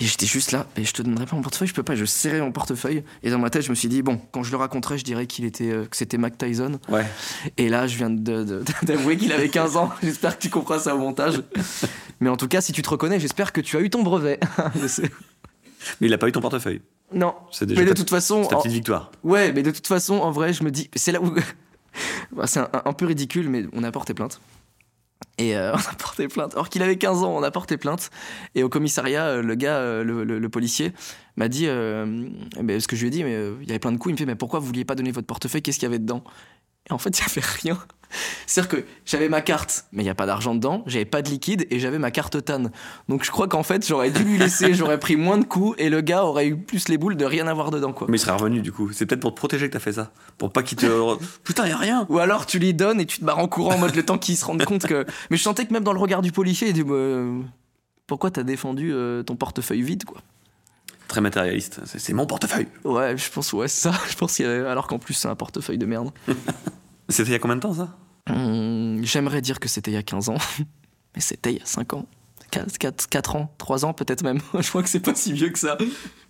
Et 0.00 0.04
j'étais 0.04 0.24
juste 0.26 0.52
là, 0.52 0.66
et 0.76 0.84
je 0.84 0.92
te 0.92 1.02
donnerai 1.02 1.26
pas 1.26 1.34
mon 1.36 1.42
portefeuille, 1.42 1.68
je 1.68 1.74
peux 1.74 1.82
pas, 1.82 1.94
je 1.96 2.04
serrais 2.04 2.40
mon 2.40 2.52
portefeuille. 2.52 3.02
Et 3.22 3.30
dans 3.30 3.38
ma 3.40 3.50
tête, 3.50 3.62
je 3.62 3.70
me 3.70 3.74
suis 3.74 3.88
dit, 3.88 4.02
bon, 4.02 4.20
quand 4.32 4.42
je 4.44 4.50
le 4.52 4.56
raconterai, 4.56 4.96
je 4.98 5.04
dirais 5.04 5.26
qu'il 5.26 5.44
était, 5.44 5.70
euh, 5.72 5.84
que 5.84 5.96
c'était 5.96 6.16
Mac 6.16 6.38
Tyson. 6.38 6.78
Ouais. 6.88 7.04
Et 7.56 7.68
là, 7.68 7.86
je 7.86 7.96
viens 7.96 8.08
d'avouer 8.82 9.16
qu'il 9.16 9.32
avait 9.32 9.48
15 9.48 9.76
ans. 9.76 9.90
J'espère 10.02 10.38
que 10.38 10.42
tu 10.42 10.48
comprends 10.48 10.78
ça 10.78 10.94
au 10.94 10.98
montage. 10.98 11.42
Mais 12.20 12.28
en 12.30 12.36
tout 12.36 12.48
cas, 12.48 12.60
si 12.60 12.72
tu 12.72 12.82
te 12.82 12.88
reconnais, 12.88 13.18
j'espère 13.20 13.52
que 13.52 13.60
tu 13.60 13.76
as 13.76 13.80
eu 13.80 13.90
ton 13.90 14.02
brevet. 14.02 14.38
Mais 16.00 16.06
il 16.06 16.14
a 16.14 16.18
pas 16.18 16.28
eu 16.28 16.32
ton 16.32 16.40
portefeuille. 16.40 16.80
non. 17.12 17.34
C'est 17.50 17.66
déjà 17.66 17.80
Mais 17.80 17.86
de 17.86 17.92
ta- 17.92 17.96
toute 17.96 18.10
façon, 18.10 18.42
c'est 18.44 18.50
ta 18.50 18.56
en- 18.56 18.60
petite 18.60 18.72
victoire. 18.72 19.10
ouais, 19.24 19.52
mais 19.52 19.62
de 19.62 19.70
toute 19.70 19.86
façon, 19.86 20.14
en 20.16 20.30
vrai, 20.30 20.52
je 20.52 20.62
me 20.62 20.70
dis, 20.70 20.88
c'est 20.94 21.12
là 21.12 21.20
où. 21.20 21.34
Bah, 22.32 22.46
c'est 22.46 22.60
un, 22.60 22.92
peu 22.92 23.06
ridicule, 23.06 23.48
mais 23.48 23.64
on 23.72 23.82
a 23.82 23.90
porté 23.90 24.14
plainte. 24.14 24.40
Et 25.38 25.56
euh, 25.56 25.72
on 25.74 25.78
a 25.78 25.94
porté 25.98 26.28
plainte. 26.28 26.54
Alors 26.54 26.68
qu'il 26.68 26.82
avait 26.82 26.96
15 26.96 27.22
ans, 27.22 27.36
on 27.36 27.42
a 27.42 27.50
porté 27.50 27.76
plainte. 27.76 28.10
Et 28.54 28.62
au 28.62 28.68
commissariat, 28.68 29.26
euh, 29.26 29.42
le 29.42 29.54
gars, 29.54 29.76
euh, 29.76 30.04
le, 30.04 30.48
policier, 30.48 30.92
m'a 31.36 31.48
dit 31.48 31.64
Ce 31.66 32.86
que 32.86 32.96
je 32.96 33.00
lui 33.00 33.08
ai 33.08 33.10
dit, 33.10 33.24
mais 33.24 33.36
il 33.62 33.66
y 33.66 33.70
avait 33.70 33.78
plein 33.78 33.92
de 33.92 33.98
coups. 33.98 34.10
Il 34.10 34.14
me 34.14 34.18
fait 34.18 34.26
Mais 34.26 34.36
pourquoi 34.36 34.60
vous 34.60 34.66
vouliez 34.66 34.84
pas 34.84 34.94
donner 34.94 35.12
votre 35.12 35.26
portefeuille? 35.26 35.62
Qu'est-ce 35.62 35.78
qu'il 35.78 35.86
y 35.86 35.90
avait 35.90 35.98
dedans? 35.98 36.22
Et 36.90 36.92
en 36.92 36.98
fait, 36.98 37.18
il 37.18 37.22
y 37.22 37.30
avait 37.30 37.46
rien. 37.62 37.78
C'est-à-dire 38.46 38.68
que 38.68 38.84
j'avais 39.04 39.28
ma 39.28 39.40
carte, 39.40 39.84
mais 39.92 40.02
il 40.02 40.06
n'y 40.06 40.10
a 40.10 40.14
pas 40.14 40.26
d'argent 40.26 40.54
dedans. 40.54 40.82
J'avais 40.86 41.04
pas 41.04 41.22
de 41.22 41.30
liquide 41.30 41.66
et 41.70 41.78
j'avais 41.78 41.98
ma 41.98 42.10
carte 42.10 42.44
TAN. 42.44 42.64
Donc 43.08 43.24
je 43.24 43.30
crois 43.30 43.46
qu'en 43.46 43.62
fait, 43.62 43.86
j'aurais 43.86 44.10
dû 44.10 44.24
lui 44.24 44.38
laisser, 44.38 44.74
j'aurais 44.74 44.98
pris 44.98 45.16
moins 45.16 45.38
de 45.38 45.44
coups 45.44 45.76
et 45.78 45.88
le 45.88 46.00
gars 46.00 46.24
aurait 46.24 46.48
eu 46.48 46.56
plus 46.56 46.88
les 46.88 46.98
boules 46.98 47.16
de 47.16 47.24
rien 47.24 47.46
avoir 47.46 47.70
dedans, 47.70 47.92
quoi. 47.92 48.08
Mais 48.10 48.16
il 48.16 48.20
serait 48.20 48.32
revenu 48.32 48.62
du 48.62 48.72
coup. 48.72 48.90
C'est 48.92 49.06
peut-être 49.06 49.20
pour 49.20 49.32
te 49.32 49.36
protéger 49.36 49.68
que 49.68 49.72
t'as 49.72 49.80
fait 49.80 49.92
ça. 49.92 50.10
Pour 50.38 50.52
pas 50.52 50.62
qu'il 50.62 50.76
te. 50.76 50.86
Putain, 51.44 51.68
y 51.68 51.72
a 51.72 51.76
rien. 51.76 52.06
Ou 52.08 52.18
alors 52.18 52.46
tu 52.46 52.58
lui 52.58 52.74
donnes 52.74 53.00
et 53.00 53.06
tu 53.06 53.18
te 53.18 53.24
barres 53.24 53.38
en 53.38 53.48
courant 53.48 53.74
en 53.74 53.78
mode 53.78 53.94
le 53.94 54.04
temps 54.04 54.18
qu'il 54.18 54.36
se 54.36 54.44
rende 54.44 54.64
compte 54.64 54.86
que. 54.86 55.06
Mais 55.30 55.36
je 55.36 55.42
sentais 55.42 55.64
que 55.64 55.72
même 55.72 55.84
dans 55.84 55.92
le 55.92 56.00
regard 56.00 56.22
du 56.22 56.32
policier, 56.32 56.68
il 56.68 56.74
dit 56.74 56.84
euh, 56.88 57.40
Pourquoi 58.06 58.30
t'as 58.30 58.42
défendu 58.42 58.92
euh, 58.92 59.22
ton 59.22 59.36
portefeuille 59.36 59.82
vide, 59.82 60.04
quoi? 60.04 60.20
Très 61.10 61.20
matérialiste. 61.20 61.80
C'est 61.86 62.12
mon 62.12 62.24
portefeuille. 62.24 62.68
Ouais, 62.84 63.16
je 63.16 63.28
pense, 63.32 63.52
ouais, 63.52 63.66
c'est 63.66 63.90
ça. 63.90 64.00
Je 64.08 64.14
pense 64.14 64.36
qu'il 64.36 64.46
Alors 64.46 64.86
qu'en 64.86 65.00
plus, 65.00 65.14
c'est 65.14 65.26
un 65.26 65.34
portefeuille 65.34 65.76
de 65.76 65.84
merde. 65.84 66.12
C'était 67.08 67.30
il 67.30 67.32
y 67.32 67.34
a 67.34 67.40
combien 67.40 67.56
de 67.56 67.60
temps 67.60 67.74
ça? 67.74 67.96
Hum, 68.28 69.00
J'aimerais 69.02 69.40
dire 69.40 69.58
que 69.58 69.68
c'était 69.68 69.90
il 69.90 69.94
y 69.94 69.96
a 69.96 70.04
15 70.04 70.28
ans, 70.28 70.36
mais 71.16 71.20
c'était 71.20 71.50
il 71.50 71.58
y 71.58 71.60
a 71.60 71.66
5 71.66 71.94
ans. 71.94 72.06
4, 72.52 72.78
4, 72.78 73.08
4 73.08 73.36
ans, 73.36 73.52
3 73.58 73.84
ans 73.84 73.92
peut-être 73.92 74.22
même. 74.22 74.38
je 74.56 74.68
crois 74.68 74.84
que 74.84 74.88
c'est 74.88 75.00
pas 75.00 75.16
si 75.16 75.32
vieux 75.32 75.48
que 75.48 75.58
ça. 75.58 75.76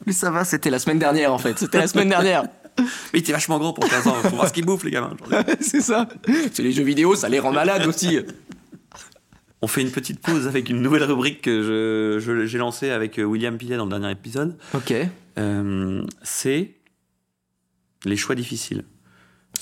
Plus 0.03 0.16
ça 0.16 0.31
va, 0.31 0.47
c'était 0.47 0.71
la 0.71 0.79
semaine 0.79 0.99
dernière 0.99 1.35
en 1.35 1.38
fait. 1.38 1.59
C'était 1.59 1.79
la 1.79 1.87
semaine 1.87 2.09
dernière. 2.09 2.45
Mais 2.79 3.19
il 3.19 3.19
était 3.19 3.33
vachement 3.33 3.59
gros 3.59 3.75
pour 3.75 3.87
15 3.87 4.07
ans. 4.07 4.14
Faut 4.23 4.37
voir 4.37 4.49
ce 4.49 4.55
qu'il 4.55 4.64
bouffe, 4.64 4.85
les 4.85 4.93
gamins. 4.93 5.14
c'est 5.61 5.83
ça. 5.83 6.09
C'est 6.55 6.62
les 6.62 6.73
jeux 6.73 6.85
vidéo, 6.85 7.14
ça 7.16 7.29
les 7.29 7.38
rend 7.38 7.53
malades 7.53 7.87
aussi. 7.87 8.19
On 9.62 9.66
fait 9.66 9.83
une 9.83 9.90
petite 9.90 10.20
pause 10.20 10.46
avec 10.46 10.70
une 10.70 10.81
nouvelle 10.81 11.03
rubrique 11.05 11.42
que 11.42 11.62
je- 11.62 12.18
je- 12.25 12.46
j'ai 12.46 12.59
lancée 12.59 12.90
avec 12.90 13.18
euh, 13.18 13.25
William 13.25 13.57
Pillet 13.59 13.77
dans 13.77 13.85
le 13.85 13.90
dernier 13.90 14.11
épisode. 14.11 14.57
Ok. 14.75 14.94
Euh, 15.38 16.03
c'est 16.23 16.70
les 18.05 18.16
choix 18.16 18.35
difficiles. 18.35 18.85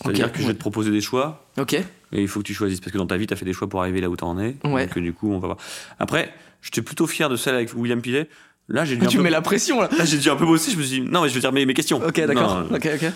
C'est-à-dire 0.00 0.30
que 0.30 0.40
je 0.40 0.46
vais 0.46 0.54
te 0.54 0.58
proposer 0.60 0.90
des 0.92 1.00
choix 1.00 1.50
Ok. 1.58 1.72
et 1.74 1.84
il 2.12 2.28
faut 2.28 2.40
que 2.40 2.44
tu 2.44 2.54
choisisses 2.54 2.80
parce 2.80 2.92
que 2.92 2.98
dans 2.98 3.06
ta 3.06 3.16
vie, 3.16 3.26
tu 3.26 3.34
as 3.34 3.36
fait 3.36 3.44
des 3.44 3.52
choix 3.52 3.68
pour 3.68 3.80
arriver 3.80 4.00
là 4.00 4.08
où 4.08 4.16
tu 4.16 4.22
en 4.24 4.38
es. 4.38 4.56
Ouais. 4.64 4.86
Donc 4.86 4.96
euh, 4.98 5.00
du 5.00 5.12
coup, 5.12 5.32
on 5.32 5.38
va 5.40 5.48
voir. 5.48 5.58
Après, 5.98 6.32
j'étais 6.62 6.82
plutôt 6.82 7.06
fier 7.08 7.28
de 7.28 7.36
celle 7.36 7.54
avec 7.56 7.74
William 7.74 8.00
Pillet. 8.00 8.28
Là, 8.68 8.84
j'ai 8.84 8.96
dû, 8.96 9.04
un 9.06 9.08
Tu 9.08 9.16
peu... 9.16 9.22
mets 9.24 9.30
la 9.30 9.40
pression 9.40 9.80
là. 9.80 9.88
Là, 9.98 10.04
j'ai 10.04 10.18
dû 10.18 10.28
un 10.30 10.36
peu 10.36 10.44
bosser. 10.46 10.70
Je 10.70 10.76
me 10.76 10.82
suis 10.82 11.00
dit, 11.00 11.08
non, 11.10 11.22
mais 11.22 11.28
je 11.30 11.34
veux 11.34 11.40
dire, 11.40 11.52
mes, 11.52 11.64
mes 11.66 11.74
questions. 11.74 12.00
Ok, 12.04 12.20
d'accord. 12.20 12.64
Non, 12.70 12.76
Ok, 12.76 12.86
ok. 12.94 13.10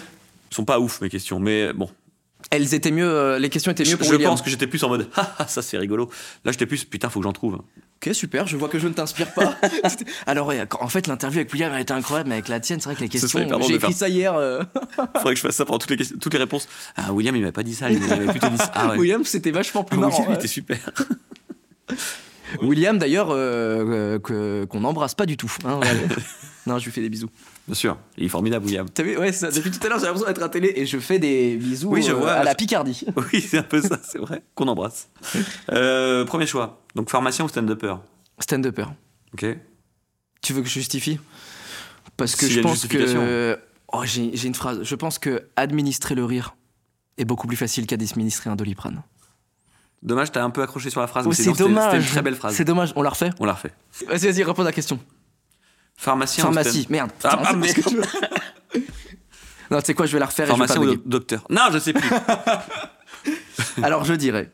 sont 0.50 0.64
pas 0.64 0.80
ouf, 0.80 1.00
mes 1.02 1.10
questions. 1.10 1.38
Mais 1.38 1.72
bon, 1.74 1.88
Elles 2.50 2.74
étaient 2.74 2.90
mieux, 2.90 3.08
euh, 3.08 3.38
les 3.38 3.48
questions 3.48 3.72
étaient 3.72 3.84
mieux 3.84 3.90
je, 3.90 3.96
pour 3.96 4.06
je 4.06 4.12
William. 4.12 4.30
pense 4.30 4.42
que 4.42 4.50
j'étais 4.50 4.66
plus 4.66 4.82
en 4.84 4.88
mode, 4.88 5.08
ah, 5.16 5.46
ça 5.48 5.62
c'est 5.62 5.78
rigolo. 5.78 6.10
Là, 6.44 6.52
j'étais 6.52 6.66
plus, 6.66 6.84
putain, 6.84 7.08
faut 7.08 7.20
que 7.20 7.24
j'en 7.24 7.32
trouve. 7.32 7.60
Ok, 8.04 8.12
super, 8.14 8.46
je 8.48 8.56
vois 8.56 8.68
que 8.68 8.78
je 8.80 8.88
ne 8.88 8.92
t'inspire 8.92 9.32
pas. 9.32 9.54
Alors, 10.26 10.52
en 10.80 10.88
fait, 10.88 11.06
l'interview 11.06 11.38
avec 11.38 11.52
William 11.52 11.72
elle 11.72 11.82
était 11.82 11.92
incroyable, 11.92 12.28
mais 12.30 12.34
avec 12.36 12.48
la 12.48 12.58
tienne, 12.60 12.80
c'est 12.80 12.86
vrai 12.86 12.96
que 12.96 13.00
les 13.00 13.08
questions. 13.08 13.38
J'ai 13.68 13.74
écrit 13.76 13.92
ça 13.92 14.08
hier. 14.08 14.34
euh, 14.34 14.62
Faudrait 15.16 15.34
que 15.34 15.40
je 15.40 15.46
fasse 15.46 15.54
ça 15.56 15.64
pendant 15.64 15.78
toutes 15.78 15.90
les, 15.90 15.96
questions- 15.98 16.18
toutes 16.20 16.32
les 16.32 16.40
réponses. 16.40 16.68
Ah, 16.96 17.12
William, 17.12 17.36
il 17.36 17.42
m'a 17.42 17.52
pas 17.52 17.62
dit 17.62 17.74
ça. 17.76 17.90
Il 17.90 18.00
m'avait 18.00 18.26
plutôt 18.26 18.48
dit 18.48 18.56
ça. 18.58 18.72
Ah, 18.74 18.88
ouais. 18.90 18.96
William, 18.98 19.24
c'était 19.24 19.52
vachement 19.52 19.84
plus 19.84 19.96
Ah, 19.98 20.00
marrant. 20.00 20.12
William, 20.16 20.30
ouais. 20.32 20.38
était 20.38 20.48
super. 20.48 20.78
William, 22.60 22.98
d'ailleurs, 22.98 23.30
euh, 23.30 24.18
euh, 24.30 24.66
qu'on 24.66 24.80
n'embrasse 24.80 25.14
pas 25.14 25.26
du 25.26 25.36
tout. 25.36 25.52
hein, 25.64 25.80
non, 26.66 26.78
je 26.78 26.84
lui 26.84 26.92
fais 26.92 27.00
des 27.00 27.08
bisous. 27.08 27.30
Bien 27.66 27.74
sûr, 27.74 27.96
il 28.18 28.24
est 28.24 28.28
formidable, 28.28 28.66
William. 28.66 28.88
T'as 28.88 29.02
vu, 29.02 29.16
ouais, 29.16 29.32
ça, 29.32 29.50
depuis 29.50 29.70
tout 29.70 29.84
à 29.86 29.88
l'heure, 29.88 29.98
j'ai 29.98 30.06
l'impression 30.06 30.28
d'être 30.28 30.42
à 30.42 30.48
télé 30.48 30.72
et 30.76 30.86
je 30.86 30.98
fais 30.98 31.18
des 31.18 31.56
bisous 31.56 31.88
Oui, 31.90 32.02
je 32.02 32.12
euh, 32.12 32.26
à 32.26 32.44
la 32.44 32.54
Picardie. 32.54 33.04
Oui, 33.32 33.40
c'est 33.40 33.58
un 33.58 33.62
peu 33.62 33.80
ça, 33.80 33.98
c'est 34.02 34.18
vrai. 34.18 34.42
Qu'on 34.54 34.68
embrasse. 34.68 35.08
Premier 35.66 36.46
choix. 36.46 36.82
Donc, 36.94 37.10
pharmacien 37.10 37.44
ou 37.44 37.48
stand-upper? 37.48 37.94
Stand-upper. 38.38 38.86
Ok. 39.34 39.46
Tu 40.42 40.52
veux 40.52 40.62
que 40.62 40.68
je 40.68 40.74
justifie? 40.74 41.18
Parce 42.16 42.36
que 42.36 42.48
je 42.48 42.60
pense 42.60 42.86
que. 42.86 43.58
Oh, 43.94 44.02
j'ai 44.04 44.30
j'ai 44.34 44.48
une 44.48 44.54
phrase. 44.54 44.82
Je 44.82 44.94
pense 44.94 45.18
que 45.18 45.48
administrer 45.54 46.14
le 46.14 46.24
rire 46.24 46.56
est 47.18 47.26
beaucoup 47.26 47.46
plus 47.46 47.58
facile 47.58 47.86
qu'administrer 47.86 48.48
un 48.48 48.56
doliprane. 48.56 49.02
Dommage, 50.02 50.32
t'as 50.32 50.42
un 50.42 50.50
peu 50.50 50.62
accroché 50.62 50.90
sur 50.90 51.00
la 51.00 51.06
phrase. 51.06 51.26
Oh, 51.28 51.32
c'est 51.32 51.52
dommage. 51.52 51.92
C'était 51.92 52.04
une 52.04 52.10
très 52.10 52.22
belle 52.22 52.34
phrase. 52.34 52.54
C'est 52.56 52.64
dommage. 52.64 52.92
On 52.96 53.02
la 53.02 53.10
refait 53.10 53.30
On 53.38 53.44
l'a 53.44 53.52
refait. 53.54 53.72
Vas-y, 54.08 54.32
vas-y, 54.32 54.42
réponds 54.42 54.62
à 54.62 54.66
la 54.66 54.72
question. 54.72 54.98
Pharmacien 55.96 56.44
Pharmacie. 56.44 56.86
Merde. 56.90 57.10
Ah, 57.22 57.36
Putain, 57.36 57.60
ah, 57.62 57.68
ce 57.68 57.74
que 57.74 57.90
je 57.90 57.96
veux. 57.96 58.02
non, 59.70 59.78
tu 59.78 59.86
sais 59.86 59.94
quoi, 59.94 60.06
je 60.06 60.12
vais 60.12 60.18
la 60.18 60.26
refaire 60.26 60.48
pharmacien 60.48 60.82
ou 60.82 60.96
docteur? 60.96 61.44
Non, 61.50 61.68
je 61.72 61.78
sais 61.78 61.92
plus. 61.92 62.10
Alors, 63.82 64.04
je 64.04 64.14
dirais. 64.14 64.50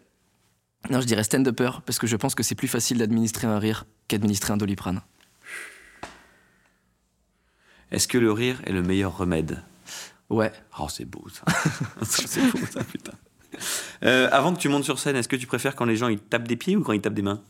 Non, 0.91 1.01
je 1.01 1.07
dirais 1.07 1.25
stand-upper 1.25 1.71
parce 1.87 1.99
que 1.99 2.07
je 2.07 2.17
pense 2.17 2.35
que 2.35 2.43
c'est 2.43 2.55
plus 2.55 2.69
facile 2.69 2.99
d'administrer 2.99 3.47
un 3.47 3.59
rire 3.59 3.87
qu'administrer 4.07 4.53
un 4.53 4.59
doliprane. 4.59 5.01
Est-ce 7.91 8.07
que 8.07 8.19
le 8.19 8.31
rire 8.33 8.61
est 8.67 8.73
le 8.73 8.83
meilleur 8.83 9.17
remède? 9.17 9.63
Ouais. 10.29 10.53
Oh, 10.79 10.89
c'est 10.91 11.07
beau. 11.07 11.25
Ça, 11.33 11.43
c'est 12.03 12.43
beau 12.51 12.59
ça, 12.71 12.85
putain. 12.85 13.13
Euh, 14.05 14.29
avant 14.31 14.55
que 14.55 14.61
tu 14.61 14.69
montes 14.69 14.85
sur 14.85 14.97
scène, 15.01 15.17
est-ce 15.17 15.27
que 15.27 15.35
tu 15.35 15.49
préfères 15.49 15.75
quand 15.75 15.85
les 15.85 15.97
gens 15.97 16.07
ils 16.07 16.21
tapent 16.21 16.47
des 16.47 16.55
pieds 16.55 16.77
ou 16.77 16.85
quand 16.85 16.93
ils 16.93 17.01
tapent 17.01 17.15
des 17.15 17.23
mains? 17.23 17.41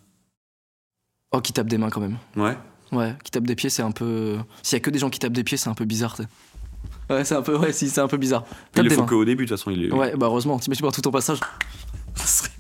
Oh, 1.33 1.43
qui 1.43 1.53
tape 1.53 1.67
des 1.67 1.77
mains 1.77 1.91
quand 1.91 2.01
même. 2.01 2.17
Ouais. 2.37 2.57
Ouais, 2.91 3.15
qui 3.23 3.31
tape 3.31 3.45
des 3.45 3.55
pieds, 3.55 3.69
c'est 3.69 3.83
un 3.83 3.91
peu. 3.91 4.39
S'il 4.63 4.77
y 4.77 4.81
a 4.81 4.81
que 4.81 4.89
des 4.89 4.99
gens 4.99 5.11
qui 5.11 5.19
tapent 5.19 5.35
des 5.35 5.45
pieds, 5.45 5.59
c'est 5.59 5.69
un 5.69 5.75
peu 5.75 5.85
bizarre. 5.85 6.15
t'sais. 6.15 6.27
Ouais, 7.11 7.23
c'est 7.25 7.35
un 7.35 7.43
peu. 7.43 7.55
Ouais, 7.59 7.73
si, 7.75 7.91
c'est 7.91 8.01
un 8.01 8.09
peu 8.09 8.17
bizarre. 8.17 8.45
Il 8.77 8.83
le 8.85 8.89
faut 8.91 9.05
qu'au 9.05 9.27
début, 9.27 9.45
de 9.45 9.51
toute 9.51 9.59
façon. 9.59 9.71
Il 9.71 9.85
est... 9.85 9.93
Ouais, 9.93 10.17
bah 10.17 10.25
heureusement, 10.27 10.59
t'imagines 10.59 10.87
pas 10.87 10.93
tout 10.93 11.03
ton 11.03 11.11
passage. 11.11 11.41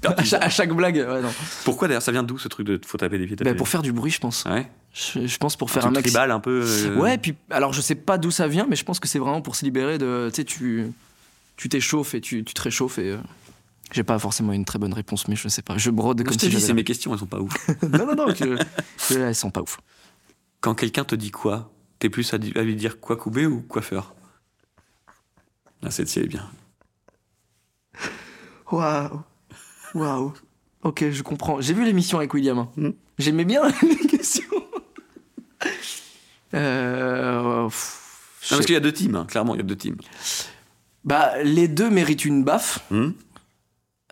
À 0.04 0.22
chaque, 0.22 0.42
à 0.44 0.48
chaque 0.48 0.72
blague, 0.72 0.96
ouais, 0.96 1.20
non. 1.22 1.30
Pourquoi 1.64 1.88
d'ailleurs 1.88 2.02
Ça 2.02 2.12
vient 2.12 2.22
d'où 2.22 2.38
ce 2.38 2.46
truc 2.46 2.64
de 2.66 2.80
faut 2.86 2.96
taper 2.96 3.18
des 3.18 3.26
pieds 3.26 3.34
taper 3.34 3.50
Bah, 3.50 3.56
pour 3.56 3.68
faire 3.68 3.82
du 3.82 3.92
bruit, 3.92 4.12
je 4.12 4.20
pense. 4.20 4.44
Ouais. 4.44 4.70
Je, 4.92 5.26
je 5.26 5.38
pense 5.38 5.56
pour 5.56 5.70
faire 5.70 5.84
un 5.86 5.96
un 5.96 6.00
tribal 6.00 6.30
un 6.30 6.38
peu. 6.38 6.62
euh, 6.64 6.96
Ouais, 6.96 7.18
puis 7.18 7.34
alors 7.50 7.72
je 7.72 7.80
sais 7.80 7.96
pas 7.96 8.18
d'où 8.18 8.30
ça 8.30 8.46
vient, 8.46 8.66
mais 8.70 8.76
je 8.76 8.84
pense 8.84 9.00
que 9.00 9.08
c'est 9.08 9.18
vraiment 9.18 9.40
pour 9.42 9.56
se 9.56 9.64
libérer 9.64 9.98
de. 9.98 10.28
Tu 10.32 10.36
sais, 10.36 10.44
tu 10.44 10.92
tu 11.58 11.68
t'échauffes 11.68 12.14
et 12.14 12.22
tu, 12.22 12.42
tu 12.44 12.54
te 12.54 12.62
réchauffes 12.62 12.98
et. 12.98 13.10
euh, 13.10 13.18
J'ai 13.92 14.04
pas 14.04 14.18
forcément 14.18 14.52
une 14.54 14.64
très 14.64 14.78
bonne 14.78 14.94
réponse, 14.94 15.28
mais 15.28 15.36
je 15.36 15.48
sais 15.48 15.60
pas. 15.62 15.76
Je 15.76 15.90
brode 15.90 16.20
Je 16.20 16.24
comme 16.24 16.36
te 16.36 16.40
si 16.40 16.50
j'avais 16.50 16.64
c'est 16.64 16.72
mes 16.72 16.84
questions, 16.84 17.12
elles 17.12 17.18
sont 17.20 17.26
pas 17.26 17.40
ouf. 17.40 17.52
Non, 17.82 18.06
non, 18.06 18.14
non, 18.14 18.28
elles 19.10 19.34
sont 19.34 19.50
pas 19.50 19.60
ouf. 19.60 19.78
Quand 20.60 20.74
quelqu'un 20.74 21.04
te 21.04 21.14
dit 21.14 21.30
quoi, 21.30 21.70
t'es 21.98 22.08
plus 22.08 22.32
à, 22.32 22.38
lui 22.38 22.76
dire 22.76 22.98
quoi 23.00 23.16
couper 23.16 23.44
ou 23.46 23.60
coiffeur? 23.60 24.14
Ah, 25.82 25.90
celle-ci 25.90 26.18
elle 26.20 26.24
est 26.24 26.28
bien. 26.28 26.50
Waouh. 28.72 29.22
Waouh. 29.94 30.32
Ok, 30.82 31.10
je 31.10 31.22
comprends. 31.22 31.60
J'ai 31.60 31.74
vu 31.74 31.84
l'émission 31.84 32.18
avec 32.18 32.32
William. 32.34 32.58
hein. 32.58 32.70
Mhm. 32.76 32.94
J'aimais 33.18 33.44
bien 33.44 33.62
les 33.82 34.06
questions. 34.06 34.44
Euh, 36.54 37.64
pff, 37.68 38.38
je 38.42 38.54
Non, 38.54 38.58
parce 38.58 38.66
qu'il 38.66 38.74
y 38.74 38.76
a 38.76 38.80
deux 38.80 38.92
teams, 38.92 39.14
hein, 39.16 39.26
clairement, 39.28 39.54
il 39.54 39.58
y 39.58 39.60
a 39.60 39.64
deux 39.64 39.76
teams. 39.76 39.96
Bah, 41.08 41.42
les 41.42 41.68
deux 41.68 41.88
méritent 41.88 42.26
une 42.26 42.44
baffe. 42.44 42.80
Hmm 42.90 43.10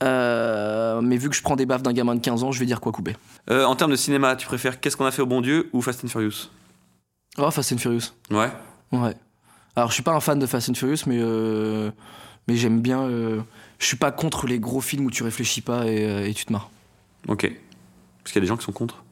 Euh, 0.03 1.01
mais 1.03 1.17
vu 1.19 1.29
que 1.31 1.37
je 1.37 1.43
prends 1.43 1.57
des 1.57 1.67
baffes 1.67 1.83
d'un 1.83 1.93
gamin 1.93 2.15
de 2.15 2.21
15 2.21 2.43
ans, 2.43 2.53
je 2.53 2.59
vais 2.59 2.65
dire 2.67 2.81
quoi 2.81 2.91
couper. 2.93 3.17
Euh, 3.51 3.65
en 3.65 3.77
termes 3.77 3.91
de 3.91 3.97
cinéma, 3.97 4.35
tu 4.37 4.47
préfères 4.47 4.81
Qu'est-ce 4.81 4.97
qu'on 4.97 5.05
a 5.05 5.11
fait 5.11 5.21
au 5.23 5.27
bon 5.27 5.41
Dieu 5.43 5.69
ou 5.75 5.83
Fast 5.83 6.03
and 6.05 6.09
Furious? 6.09 6.51
Oh, 7.39 7.51
Fast 7.51 7.73
and 7.73 7.79
Furious. 7.79 8.13
Ouais. 8.31 8.51
Ouais. 8.93 9.15
Alors, 9.75 9.91
je 9.91 9.95
suis 9.95 10.03
pas 10.03 10.15
un 10.15 10.21
fan 10.21 10.39
de 10.39 10.47
Fast 10.47 10.71
and 10.71 10.75
Furious, 10.75 11.05
mais, 11.07 11.19
euh, 11.21 11.91
mais 12.49 12.57
j'aime 12.57 12.81
bien. 12.81 13.09
je 13.09 13.87
suis 13.87 13.97
pas 13.99 14.11
contre 14.11 14.47
les 14.47 14.59
gros 14.59 14.81
films 14.81 15.05
où 15.05 15.11
tu 15.11 15.23
réfléchis 15.23 15.61
pas 15.61 15.87
et, 15.87 16.31
et 16.31 16.33
tu 16.35 16.47
te 16.47 16.53
marres. 16.53 16.71
Ok. 17.29 17.43
Parce 18.23 18.33
qu'il 18.33 18.37
y 18.37 18.39
a 18.39 18.41
des 18.41 18.47
gens 18.47 18.57
qui 18.57 18.65
sont 18.65 18.73
contre? 18.73 19.03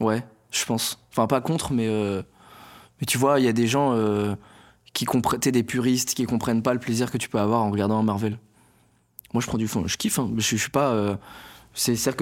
Ouais, 0.00 0.24
je 0.50 0.64
pense. 0.64 0.98
Enfin, 1.12 1.28
pas 1.28 1.40
contre, 1.40 1.72
mais. 1.72 1.88
mais 1.88 3.06
tu 3.06 3.18
vois, 3.18 3.38
il 3.38 3.46
y 3.46 3.48
a 3.48 3.52
des 3.52 3.68
gens 3.68 3.94
qui 4.94 5.04
comprennent. 5.04 5.40
T'es 5.40 5.52
des 5.52 5.62
puristes 5.62 6.14
qui 6.14 6.24
comprennent 6.24 6.62
pas 6.62 6.72
le 6.72 6.80
plaisir 6.80 7.10
que 7.10 7.18
tu 7.18 7.28
peux 7.28 7.38
avoir 7.38 7.62
en 7.62 7.70
regardant 7.70 7.98
un 7.98 8.02
Marvel. 8.02 8.38
Moi, 9.34 9.42
je 9.42 9.46
prends 9.46 9.58
du 9.58 9.68
fond. 9.68 9.86
Je 9.86 9.96
kiffe. 9.98 10.18
hein, 10.18 10.30
Je, 10.36 10.42
je 10.42 10.56
suis 10.56 10.70
pas. 10.70 10.92
euh, 10.92 11.16
c'est 11.74 11.96
c'est 11.96 12.14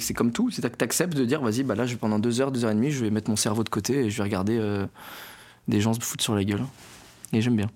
c'est 0.00 0.14
comme 0.14 0.32
tout. 0.32 0.50
C'est 0.50 0.62
que 0.62 0.76
t'acceptes 0.76 1.14
de 1.14 1.24
dire, 1.24 1.40
vas-y, 1.42 1.62
bah 1.62 1.74
là, 1.74 1.84
je, 1.86 1.94
pendant 1.96 2.18
deux 2.18 2.40
heures, 2.40 2.50
deux 2.50 2.64
heures 2.64 2.70
et 2.70 2.74
demie, 2.74 2.90
je 2.90 3.04
vais 3.04 3.10
mettre 3.10 3.28
mon 3.30 3.36
cerveau 3.36 3.62
de 3.62 3.68
côté 3.68 4.06
et 4.06 4.10
je 4.10 4.16
vais 4.16 4.22
regarder 4.24 4.56
euh, 4.58 4.86
des 5.68 5.80
gens 5.80 5.92
se 5.94 6.00
foutre 6.00 6.24
sur 6.24 6.34
la 6.34 6.42
gueule. 6.44 6.64
Et 7.34 7.42
j'aime 7.42 7.56
bien. 7.56 7.70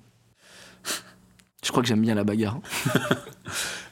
Je 1.64 1.71
crois 1.71 1.83
que 1.83 1.88
j'aime 1.88 2.01
bien 2.03 2.14
la 2.14 2.25
bagarre. 2.25 2.59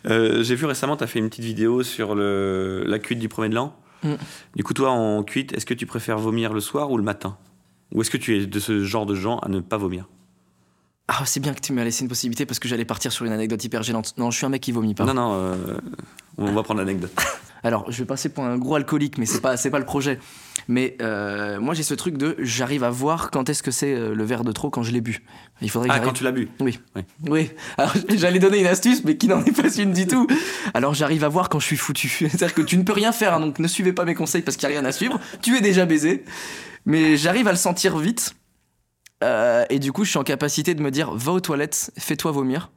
Euh, 0.07 0.42
J'ai 0.42 0.55
vu 0.55 0.64
récemment, 0.64 0.96
tu 0.96 1.05
as 1.05 1.07
fait 1.07 1.18
une 1.18 1.29
petite 1.29 1.44
vidéo 1.44 1.83
sur 1.83 2.14
le, 2.14 2.85
la 2.87 2.98
cuite 2.98 3.18
du 3.18 3.29
premier 3.29 3.50
de 3.50 3.55
l'an. 3.55 3.76
Mm. 4.03 4.14
Du 4.57 4.64
coup, 4.64 4.72
toi, 4.72 4.92
en 4.92 5.22
cuite, 5.22 5.53
est-ce 5.53 5.66
que 5.66 5.74
tu 5.74 5.85
préfères 5.85 6.16
vomir 6.18 6.55
le 6.55 6.61
soir 6.61 6.90
ou 6.90 6.96
le 6.96 7.03
matin? 7.03 7.37
Ou 7.92 8.00
est-ce 8.00 8.09
que 8.11 8.16
tu 8.16 8.35
es 8.35 8.46
de 8.46 8.59
ce 8.61 8.83
genre 8.83 9.05
de 9.05 9.14
gens 9.14 9.40
à 9.40 9.50
ne 9.50 9.61
pas 9.61 9.76
vomir? 9.76 10.09
Ah, 11.12 11.24
c'est 11.26 11.40
bien 11.40 11.52
que 11.54 11.60
tu 11.60 11.72
m'as 11.72 11.82
laissé 11.82 12.02
une 12.04 12.08
possibilité 12.08 12.46
parce 12.46 12.60
que 12.60 12.68
j'allais 12.68 12.84
partir 12.84 13.10
sur 13.10 13.26
une 13.26 13.32
anecdote 13.32 13.64
hyper 13.64 13.82
gênante. 13.82 14.14
Non, 14.16 14.30
je 14.30 14.36
suis 14.36 14.46
un 14.46 14.48
mec 14.48 14.62
qui 14.62 14.70
vomit 14.70 14.94
pas. 14.94 15.04
Non, 15.04 15.14
non, 15.14 15.34
euh, 15.34 15.56
on 16.38 16.52
va 16.52 16.62
prendre 16.62 16.78
l'anecdote. 16.78 17.10
Alors, 17.64 17.90
je 17.90 17.98
vais 17.98 18.04
passer 18.04 18.28
pour 18.28 18.44
un 18.44 18.56
gros 18.56 18.76
alcoolique, 18.76 19.18
mais 19.18 19.26
c'est 19.26 19.40
pas, 19.40 19.56
c'est 19.56 19.70
pas 19.70 19.80
le 19.80 19.84
projet. 19.84 20.20
Mais 20.68 20.96
euh, 21.02 21.58
moi, 21.58 21.74
j'ai 21.74 21.82
ce 21.82 21.94
truc 21.94 22.16
de 22.16 22.36
j'arrive 22.38 22.84
à 22.84 22.90
voir 22.90 23.32
quand 23.32 23.48
est-ce 23.48 23.64
que 23.64 23.72
c'est 23.72 23.92
euh, 23.92 24.14
le 24.14 24.22
verre 24.22 24.44
de 24.44 24.52
trop 24.52 24.70
quand 24.70 24.84
je 24.84 24.92
l'ai 24.92 25.00
bu. 25.00 25.20
Il 25.60 25.68
faudrait 25.68 25.88
que 25.88 25.94
Ah, 25.94 25.98
quand 25.98 26.12
tu 26.12 26.22
l'as 26.22 26.30
bu 26.30 26.48
Oui. 26.60 26.78
Oui. 26.94 27.02
Oui. 27.28 27.50
Alors, 27.76 27.92
j'allais 28.10 28.38
donner 28.38 28.60
une 28.60 28.68
astuce, 28.68 29.02
mais 29.02 29.16
qui 29.16 29.26
n'en 29.26 29.44
est 29.44 29.50
pas 29.50 29.68
une 29.68 29.92
du 29.92 30.06
tout. 30.06 30.28
Alors, 30.74 30.94
j'arrive 30.94 31.24
à 31.24 31.28
voir 31.28 31.48
quand 31.48 31.58
je 31.58 31.66
suis 31.66 31.76
foutu. 31.76 32.08
C'est-à-dire 32.20 32.54
que 32.54 32.62
tu 32.62 32.78
ne 32.78 32.84
peux 32.84 32.92
rien 32.92 33.10
faire, 33.10 33.34
hein, 33.34 33.40
donc 33.40 33.58
ne 33.58 33.66
suivez 33.66 33.92
pas 33.92 34.04
mes 34.04 34.14
conseils 34.14 34.42
parce 34.42 34.56
qu'il 34.56 34.68
n'y 34.68 34.76
a 34.76 34.78
rien 34.78 34.88
à 34.88 34.92
suivre. 34.92 35.18
Tu 35.42 35.56
es 35.56 35.60
déjà 35.60 35.86
baisé. 35.86 36.24
Mais 36.86 37.16
j'arrive 37.16 37.48
à 37.48 37.50
le 37.50 37.58
sentir 37.58 37.98
vite. 37.98 38.36
Euh, 39.22 39.64
et 39.70 39.78
du 39.78 39.92
coup, 39.92 40.04
je 40.04 40.11
suis 40.11 40.18
en 40.18 40.24
capacité 40.24 40.74
de 40.74 40.83
me 40.83 40.90
dire 40.90 41.11
va 41.12 41.33
aux 41.33 41.40
toilettes, 41.40 41.92
fais-toi 41.98 42.30
vomir. 42.33 42.70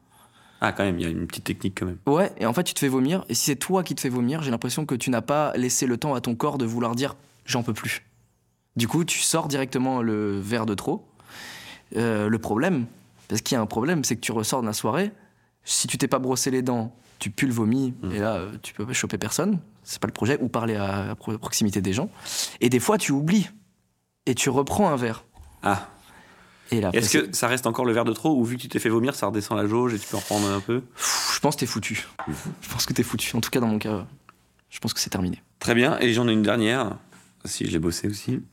Ah, 0.61 0.71
quand 0.71 0.83
même, 0.83 0.97
il 0.99 1.03
y 1.03 1.05
a 1.05 1.09
une 1.09 1.27
petite 1.27 1.43
technique 1.43 1.77
quand 1.79 1.85
même. 1.85 1.97
Ouais, 2.05 2.31
et 2.37 2.45
en 2.45 2.53
fait, 2.53 2.63
tu 2.63 2.73
te 2.73 2.79
fais 2.79 2.87
vomir. 2.87 3.25
Et 3.29 3.33
si 3.33 3.45
c'est 3.45 3.55
toi 3.57 3.83
qui 3.83 3.95
te 3.95 4.01
fais 4.01 4.09
vomir, 4.09 4.41
j'ai 4.43 4.51
l'impression 4.51 4.85
que 4.85 4.95
tu 4.95 5.09
n'as 5.09 5.21
pas 5.21 5.51
laissé 5.57 5.85
le 5.85 5.97
temps 5.97 6.13
à 6.15 6.21
ton 6.21 6.35
corps 6.35 6.57
de 6.57 6.65
vouloir 6.65 6.95
dire 6.95 7.15
j'en 7.45 7.63
peux 7.63 7.73
plus. 7.73 8.03
Du 8.75 8.87
coup, 8.87 9.03
tu 9.03 9.19
sors 9.19 9.47
directement 9.47 10.01
le 10.01 10.39
verre 10.39 10.65
de 10.65 10.73
trop. 10.73 11.05
Euh, 11.97 12.27
le 12.29 12.39
problème, 12.39 12.85
parce 13.27 13.41
qu'il 13.41 13.55
y 13.55 13.57
a 13.57 13.61
un 13.61 13.65
problème, 13.65 14.03
c'est 14.03 14.15
que 14.15 14.21
tu 14.21 14.31
ressors 14.31 14.61
de 14.61 14.67
la 14.67 14.73
soirée. 14.73 15.11
Si 15.65 15.87
tu 15.87 15.97
t'es 15.97 16.07
pas 16.07 16.19
brossé 16.19 16.49
les 16.49 16.61
dents, 16.61 16.95
tu 17.19 17.29
pues 17.29 17.45
le 17.47 17.53
vomi, 17.53 17.93
Mm. 18.01 18.11
et 18.11 18.19
là, 18.19 18.35
euh, 18.35 18.51
tu 18.61 18.73
peux 18.73 18.85
pas 18.85 18.93
choper 18.93 19.17
personne. 19.17 19.59
C'est 19.83 19.99
pas 19.99 20.07
le 20.07 20.13
projet, 20.13 20.37
ou 20.41 20.47
parler 20.47 20.75
à, 20.75 21.11
à 21.11 21.15
pro- 21.15 21.37
proximité 21.37 21.81
des 21.81 21.93
gens. 21.93 22.09
Et 22.61 22.69
des 22.69 22.79
fois, 22.79 22.97
tu 22.97 23.11
oublies. 23.11 23.49
Et 24.25 24.33
tu 24.35 24.49
reprends 24.49 24.89
un 24.89 24.95
verre. 24.95 25.25
Ah, 25.61 25.87
Et 26.73 26.81
là, 26.81 26.89
est-ce 26.93 27.17
que 27.17 27.35
ça 27.35 27.47
reste 27.47 27.67
encore 27.67 27.85
le 27.85 27.93
verre 27.93 28.05
de 28.05 28.13
trop 28.13 28.35
ou 28.35 28.43
vu 28.43 28.57
que 28.57 28.61
tu 28.61 28.67
t'es 28.67 28.79
fait 28.79 28.89
vomir, 28.89 29.15
ça 29.15 29.27
redescend 29.27 29.57
la 29.57 29.67
jauge 29.67 29.93
et 29.93 29.99
tu 29.99 30.07
peux 30.07 30.17
en 30.17 30.19
reprendre 30.19 30.49
un 30.49 30.59
peu 30.59 30.81
je 31.43 31.47
pense 31.47 31.55
que 31.55 31.59
t'es 31.59 31.65
foutu. 31.65 32.07
Je 32.61 32.69
pense 32.69 32.85
que 32.85 32.93
t'es 32.93 33.03
foutu. 33.03 33.35
En 33.35 33.41
tout 33.41 33.49
cas, 33.49 33.59
dans 33.59 33.67
mon 33.67 33.77
cas, 33.77 34.07
je 34.69 34.79
pense 34.79 34.93
que 34.93 35.01
c'est 35.01 35.09
terminé. 35.09 35.43
Très 35.59 35.75
bien, 35.75 35.99
et 35.99 36.13
j'en 36.13 36.29
ai 36.29 36.31
une 36.31 36.41
dernière. 36.41 36.97
Si, 37.43 37.65
je 37.65 37.71
l'ai 37.71 37.79
bossé 37.79 38.07
aussi. 38.07 38.41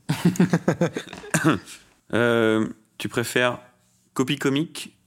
Euh, 2.13 2.67
tu 2.97 3.07
préfères 3.07 3.59
copie 4.13 4.37
comique 4.37 4.97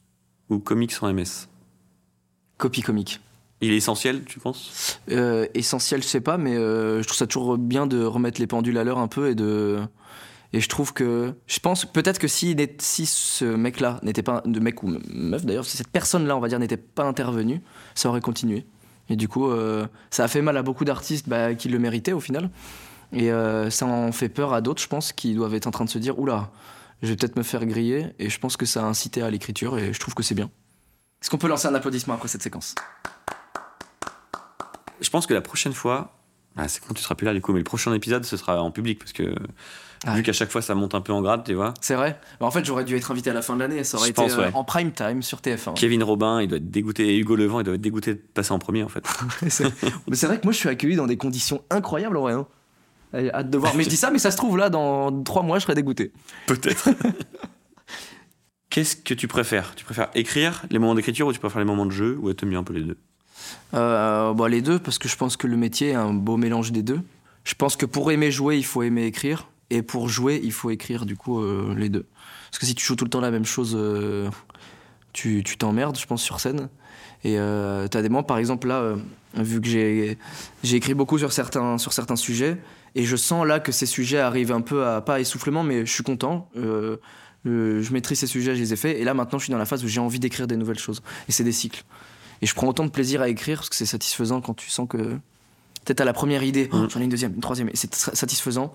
ou 0.48 0.58
comique 0.58 0.90
sans 0.90 1.12
MS 1.12 1.48
Copie 2.56 2.80
comique. 2.80 3.20
Il 3.60 3.72
est 3.72 3.76
essentiel, 3.76 4.24
tu 4.24 4.40
penses? 4.40 4.98
Euh, 5.10 5.46
essentiel, 5.52 6.02
je 6.02 6.08
sais 6.08 6.22
pas, 6.22 6.38
mais 6.38 6.56
euh, 6.56 7.02
je 7.02 7.06
trouve 7.06 7.18
ça 7.18 7.26
toujours 7.26 7.58
bien 7.58 7.86
de 7.86 8.02
remettre 8.02 8.40
les 8.40 8.46
pendules 8.46 8.78
à 8.78 8.84
l'heure 8.84 8.96
un 8.96 9.08
peu 9.08 9.28
et 9.28 9.34
de. 9.34 9.80
Et 10.54 10.60
je 10.60 10.68
trouve 10.68 10.92
que. 10.92 11.34
Je 11.48 11.58
pense 11.58 11.84
peut-être 11.84 12.20
que 12.20 12.28
si, 12.28 12.56
si 12.78 13.06
ce 13.06 13.44
mec-là 13.44 13.98
n'était 14.04 14.22
pas. 14.22 14.40
De 14.46 14.60
mec 14.60 14.84
ou 14.84 14.98
meuf 15.08 15.44
d'ailleurs, 15.44 15.64
si 15.64 15.76
cette 15.76 15.88
personne-là, 15.88 16.36
on 16.36 16.40
va 16.40 16.46
dire, 16.46 16.60
n'était 16.60 16.76
pas 16.76 17.02
intervenue, 17.02 17.60
ça 17.96 18.08
aurait 18.08 18.20
continué. 18.20 18.64
Et 19.08 19.16
du 19.16 19.26
coup, 19.26 19.50
euh, 19.50 19.88
ça 20.10 20.22
a 20.22 20.28
fait 20.28 20.42
mal 20.42 20.56
à 20.56 20.62
beaucoup 20.62 20.84
d'artistes 20.84 21.28
bah, 21.28 21.56
qui 21.56 21.68
le 21.68 21.80
méritaient 21.80 22.12
au 22.12 22.20
final. 22.20 22.50
Et 23.12 23.32
euh, 23.32 23.68
ça 23.68 23.86
en 23.86 24.12
fait 24.12 24.28
peur 24.28 24.52
à 24.52 24.60
d'autres, 24.60 24.80
je 24.80 24.86
pense, 24.86 25.12
qui 25.12 25.34
doivent 25.34 25.54
être 25.54 25.66
en 25.66 25.72
train 25.72 25.86
de 25.86 25.90
se 25.90 25.98
dire 25.98 26.20
Oula, 26.20 26.52
je 27.02 27.08
vais 27.08 27.16
peut-être 27.16 27.36
me 27.36 27.42
faire 27.42 27.66
griller. 27.66 28.14
Et 28.20 28.30
je 28.30 28.38
pense 28.38 28.56
que 28.56 28.64
ça 28.64 28.84
a 28.84 28.86
incité 28.86 29.22
à 29.22 29.30
l'écriture 29.30 29.76
et 29.76 29.92
je 29.92 29.98
trouve 29.98 30.14
que 30.14 30.22
c'est 30.22 30.36
bien. 30.36 30.50
Est-ce 31.20 31.30
qu'on 31.30 31.38
peut 31.38 31.48
lancer 31.48 31.66
un 31.66 31.74
applaudissement 31.74 32.14
après 32.14 32.28
cette 32.28 32.42
séquence? 32.42 32.76
Je 35.00 35.10
pense 35.10 35.26
que 35.26 35.34
la 35.34 35.40
prochaine 35.40 35.72
fois. 35.72 36.20
Ah, 36.56 36.68
c'est 36.68 36.80
quand 36.86 36.94
tu 36.94 37.02
seras 37.02 37.16
plus 37.16 37.24
là 37.24 37.34
du 37.34 37.40
coup, 37.40 37.52
mais 37.52 37.58
le 37.58 37.64
prochain 37.64 37.92
épisode 37.92 38.24
ce 38.24 38.36
sera 38.36 38.62
en 38.62 38.70
public 38.70 39.00
parce 39.00 39.12
que 39.12 39.34
Ah. 40.06 40.14
vu 40.16 40.22
qu'à 40.22 40.32
chaque 40.32 40.50
fois 40.50 40.60
ça 40.62 40.74
monte 40.74 40.94
un 40.94 41.00
peu 41.00 41.12
en 41.12 41.22
grade, 41.22 41.44
tu 41.44 41.54
vois. 41.54 41.72
C'est 41.80 41.94
vrai 41.94 42.18
Bah, 42.40 42.46
En 42.46 42.50
fait, 42.50 42.64
j'aurais 42.64 42.84
dû 42.84 42.94
être 42.96 43.10
invité 43.10 43.30
à 43.30 43.32
la 43.34 43.42
fin 43.42 43.54
de 43.54 43.60
l'année. 43.60 43.84
Ça 43.84 43.96
aurait 43.96 44.06
Je 44.08 44.10
été 44.12 44.22
pense, 44.22 44.38
euh, 44.38 44.50
en 44.54 44.64
prime 44.64 44.92
time 44.92 45.22
sur 45.22 45.38
TF1. 45.40 45.74
Kevin 45.74 46.02
Robin, 46.02 46.42
il 46.42 46.48
doit 46.48 46.58
être 46.58 46.70
dégoûté, 46.70 47.08
et 47.14 47.18
Hugo 47.18 47.36
Levent, 47.36 47.60
il 47.60 47.64
doit 47.64 47.74
être 47.74 47.80
dégoûté 47.80 48.14
de 48.14 48.20
passer 48.34 48.52
en 48.52 48.58
premier 48.58 48.82
en 48.82 48.88
fait. 48.88 49.06
C'est- 49.48 49.64
mais 50.08 50.16
c'est 50.16 50.26
vrai 50.26 50.38
que 50.38 50.44
moi, 50.44 50.52
je 50.52 50.58
suis 50.58 50.68
accueilli 50.68 50.96
dans 50.96 51.06
des 51.06 51.16
conditions 51.16 51.62
incroyables, 51.70 52.16
en 52.16 52.22
vrai. 52.22 52.32
hein. 52.34 52.46
Hâte 53.32 53.48
de 53.50 53.58
voir. 53.58 53.74
Mais 53.76 53.84
je 53.84 53.88
dis 53.88 53.96
ça, 53.96 54.10
mais 54.10 54.18
ça 54.18 54.30
se 54.32 54.36
trouve 54.36 54.56
là, 54.58 54.70
dans 54.70 55.22
trois 55.22 55.42
mois, 55.44 55.58
je 55.60 55.62
serais 55.64 55.76
dégoûté. 55.76 56.10
Peut-être. 56.48 56.88
Qu'est-ce 58.70 58.96
que 58.96 59.14
tu 59.14 59.28
préfères? 59.28 59.74
Tu 59.76 59.84
préfères 59.84 60.08
écrire 60.14 60.64
les 60.70 60.78
moments 60.80 60.94
d'écriture 60.96 61.28
ou 61.28 61.32
tu 61.32 61.38
préfères 61.38 61.60
les 61.60 61.64
moments 61.64 61.86
de 61.86 61.92
jeu 61.92 62.18
ou 62.20 62.32
t'aimes 62.32 62.50
bien 62.50 62.58
un 62.58 62.64
peu 62.64 62.72
les 62.74 62.82
deux? 62.82 62.96
Euh, 63.74 64.32
bon, 64.32 64.46
les 64.46 64.62
deux, 64.62 64.78
parce 64.80 64.98
que 64.98 65.08
je 65.08 65.16
pense 65.16 65.36
que 65.36 65.46
le 65.46 65.56
métier 65.56 65.90
est 65.90 65.94
un 65.94 66.12
beau 66.12 66.36
mélange 66.36 66.72
des 66.72 66.82
deux. 66.82 67.00
Je 67.44 67.54
pense 67.54 67.76
que 67.76 67.86
pour 67.86 68.10
aimer 68.10 68.32
jouer, 68.32 68.56
il 68.56 68.64
faut 68.64 68.82
aimer 68.82 69.04
écrire. 69.04 69.46
Et 69.70 69.82
pour 69.82 70.08
jouer, 70.08 70.40
il 70.42 70.52
faut 70.52 70.70
écrire, 70.70 71.06
du 71.06 71.16
coup, 71.16 71.40
euh, 71.40 71.74
les 71.76 71.88
deux. 71.88 72.06
Parce 72.50 72.60
que 72.60 72.66
si 72.66 72.74
tu 72.74 72.84
joues 72.84 72.94
tout 72.94 73.04
le 73.04 73.10
temps 73.10 73.20
la 73.20 73.30
même 73.32 73.44
chose, 73.44 73.74
euh, 73.76 74.30
tu 75.12 75.42
t'emmerdes, 75.58 75.98
je 75.98 76.06
pense, 76.06 76.22
sur 76.22 76.38
scène. 76.38 76.68
Et 77.24 77.38
euh, 77.38 77.88
t'as 77.88 78.02
des 78.02 78.08
moments, 78.08 78.22
par 78.22 78.38
exemple, 78.38 78.68
là, 78.68 78.76
euh, 78.76 78.96
vu 79.34 79.60
que 79.60 79.66
j'ai 79.66 80.18
écrit 80.62 80.94
beaucoup 80.94 81.18
sur 81.18 81.32
certains, 81.32 81.78
sur 81.78 81.92
certains 81.92 82.16
sujets, 82.16 82.58
et 82.94 83.04
je 83.04 83.16
sens 83.16 83.44
là 83.46 83.58
que 83.58 83.72
ces 83.72 83.86
sujets 83.86 84.18
arrivent 84.18 84.52
un 84.52 84.60
peu 84.60 84.86
à, 84.86 85.00
pas 85.00 85.14
à 85.14 85.20
essoufflement, 85.20 85.64
mais 85.64 85.84
je 85.84 85.92
suis 85.92 86.04
content. 86.04 86.48
Je 86.54 87.92
maîtrise 87.92 88.20
ces 88.20 88.26
sujets, 88.26 88.54
je 88.54 88.60
les 88.60 88.72
ai 88.72 88.76
faits, 88.76 88.96
et 88.96 89.02
là 89.04 89.14
maintenant 89.14 89.38
je 89.38 89.44
suis 89.44 89.50
dans 89.50 89.58
la 89.58 89.66
phase 89.66 89.84
où 89.84 89.88
j'ai 89.88 90.00
envie 90.00 90.20
d'écrire 90.20 90.46
des 90.46 90.56
nouvelles 90.56 90.78
choses. 90.78 91.02
Et 91.28 91.32
c'est 91.32 91.44
des 91.44 91.52
cycles. 91.52 91.82
Et 92.40 92.46
je 92.46 92.54
prends 92.54 92.68
autant 92.68 92.84
de 92.84 92.90
plaisir 92.90 93.20
à 93.20 93.28
écrire 93.28 93.58
parce 93.58 93.68
que 93.68 93.74
c'est 93.74 93.84
satisfaisant 93.86 94.40
quand 94.40 94.54
tu 94.54 94.70
sens 94.70 94.86
que 94.88 95.18
peut-être 95.84 96.00
à 96.00 96.04
la 96.04 96.12
première 96.12 96.42
idée, 96.42 96.68
Mm. 96.72 96.74
oh, 96.84 96.86
j'en 96.88 97.00
ai 97.00 97.04
une 97.04 97.10
deuxième, 97.10 97.34
une 97.34 97.40
troisième, 97.40 97.68
et 97.68 97.76
c'est 97.76 97.94
satisfaisant. 97.94 98.72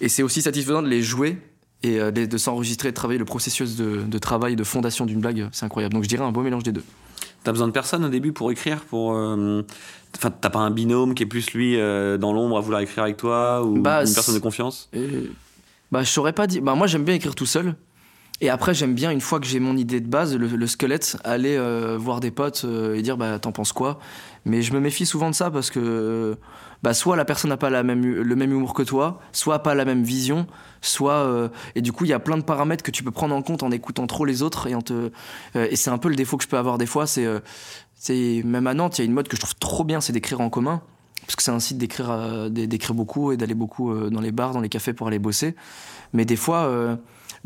Et 0.00 0.08
c'est 0.08 0.22
aussi 0.22 0.42
satisfaisant 0.42 0.82
de 0.82 0.88
les 0.88 1.02
jouer 1.02 1.38
et 1.82 2.00
euh, 2.00 2.10
de, 2.10 2.24
de 2.26 2.38
s'enregistrer, 2.38 2.90
de 2.90 2.94
travailler 2.94 3.18
le 3.18 3.24
processus 3.24 3.76
de, 3.76 4.02
de 4.02 4.18
travail, 4.18 4.56
de 4.56 4.64
fondation 4.64 5.06
d'une 5.06 5.20
blague, 5.20 5.48
c'est 5.52 5.64
incroyable. 5.66 5.94
Donc 5.94 6.04
je 6.04 6.08
dirais 6.08 6.24
un 6.24 6.32
beau 6.32 6.42
mélange 6.42 6.62
des 6.62 6.72
deux. 6.72 6.84
T'as 7.44 7.52
besoin 7.52 7.68
de 7.68 7.72
personne 7.72 8.04
au 8.04 8.08
début 8.08 8.32
pour 8.32 8.50
écrire 8.50 8.80
pour, 8.84 9.14
euh, 9.14 9.62
Enfin, 10.16 10.30
t'as 10.30 10.50
pas 10.50 10.58
un 10.60 10.70
binôme 10.70 11.14
qui 11.14 11.22
est 11.22 11.26
plus 11.26 11.50
lui 11.52 11.76
euh, 11.78 12.16
dans 12.16 12.32
l'ombre 12.32 12.56
à 12.56 12.60
vouloir 12.60 12.80
écrire 12.80 13.04
avec 13.04 13.18
toi 13.18 13.62
ou 13.64 13.78
Bah, 13.80 14.02
une 14.04 14.12
personne 14.14 14.34
de 14.34 14.40
confiance? 14.40 14.88
Bah, 15.92 16.02
je 16.02 16.08
saurais 16.08 16.32
pas 16.32 16.46
dire. 16.46 16.62
Bah, 16.62 16.74
moi, 16.74 16.86
j'aime 16.86 17.04
bien 17.04 17.14
écrire 17.14 17.34
tout 17.34 17.46
seul. 17.46 17.74
Et 18.42 18.50
après, 18.50 18.74
j'aime 18.74 18.94
bien, 18.94 19.10
une 19.10 19.22
fois 19.22 19.40
que 19.40 19.46
j'ai 19.46 19.60
mon 19.60 19.78
idée 19.78 20.00
de 20.00 20.08
base, 20.08 20.36
le, 20.36 20.46
le 20.46 20.66
squelette, 20.66 21.16
aller 21.24 21.56
euh, 21.56 21.96
voir 21.98 22.20
des 22.20 22.30
potes 22.30 22.64
euh, 22.66 22.94
et 22.94 23.00
dire, 23.00 23.16
bah, 23.16 23.38
t'en 23.38 23.50
penses 23.50 23.72
quoi? 23.72 23.98
Mais 24.44 24.60
je 24.60 24.74
me 24.74 24.80
méfie 24.80 25.06
souvent 25.06 25.30
de 25.30 25.34
ça 25.34 25.50
parce 25.50 25.70
que, 25.70 26.36
bah, 26.82 26.92
soit 26.92 27.16
la 27.16 27.24
personne 27.24 27.48
n'a 27.48 27.56
pas 27.56 27.70
le 27.70 27.82
même 27.82 28.52
humour 28.52 28.74
que 28.74 28.82
toi, 28.82 29.20
soit 29.32 29.60
pas 29.60 29.74
la 29.74 29.86
même 29.86 30.02
vision, 30.02 30.46
soit. 30.82 31.14
euh, 31.14 31.48
et 31.76 31.80
du 31.80 31.92
coup, 31.92 32.04
il 32.04 32.08
y 32.08 32.12
a 32.12 32.18
plein 32.18 32.36
de 32.36 32.42
paramètres 32.42 32.84
que 32.84 32.90
tu 32.90 33.02
peux 33.02 33.10
prendre 33.10 33.34
en 33.34 33.40
compte 33.40 33.62
en 33.62 33.70
écoutant 33.70 34.06
trop 34.06 34.26
les 34.26 34.42
autres. 34.42 34.66
Et, 34.66 34.74
en 34.74 34.82
te, 34.82 34.92
euh, 34.92 35.68
et 35.70 35.74
c'est 35.74 35.90
un 35.90 35.98
peu 35.98 36.10
le 36.10 36.14
défaut 36.16 36.36
que 36.36 36.44
je 36.44 36.48
peux 36.48 36.58
avoir 36.58 36.76
des 36.76 36.86
fois. 36.86 37.06
C'est, 37.06 37.24
euh, 37.24 37.40
c'est 37.94 38.42
même 38.44 38.66
à 38.66 38.74
Nantes, 38.74 38.98
il 38.98 39.00
y 39.00 39.04
a 39.04 39.06
une 39.06 39.14
mode 39.14 39.28
que 39.28 39.36
je 39.36 39.40
trouve 39.40 39.54
trop 39.56 39.82
bien, 39.82 40.02
c'est 40.02 40.12
d'écrire 40.12 40.42
en 40.42 40.50
commun. 40.50 40.82
Parce 41.22 41.36
que 41.36 41.42
c'est 41.42 41.50
un 41.50 41.58
site 41.58 41.78
d'écrire, 41.78 42.10
euh, 42.10 42.50
d'é- 42.50 42.66
d'écrire 42.66 42.94
beaucoup 42.94 43.32
et 43.32 43.38
d'aller 43.38 43.54
beaucoup 43.54 43.90
euh, 43.90 44.10
dans 44.10 44.20
les 44.20 44.30
bars, 44.30 44.52
dans 44.52 44.60
les 44.60 44.68
cafés 44.68 44.92
pour 44.92 45.08
aller 45.08 45.18
bosser. 45.18 45.56
Mais 46.12 46.26
des 46.26 46.36
fois, 46.36 46.64
euh, 46.66 46.94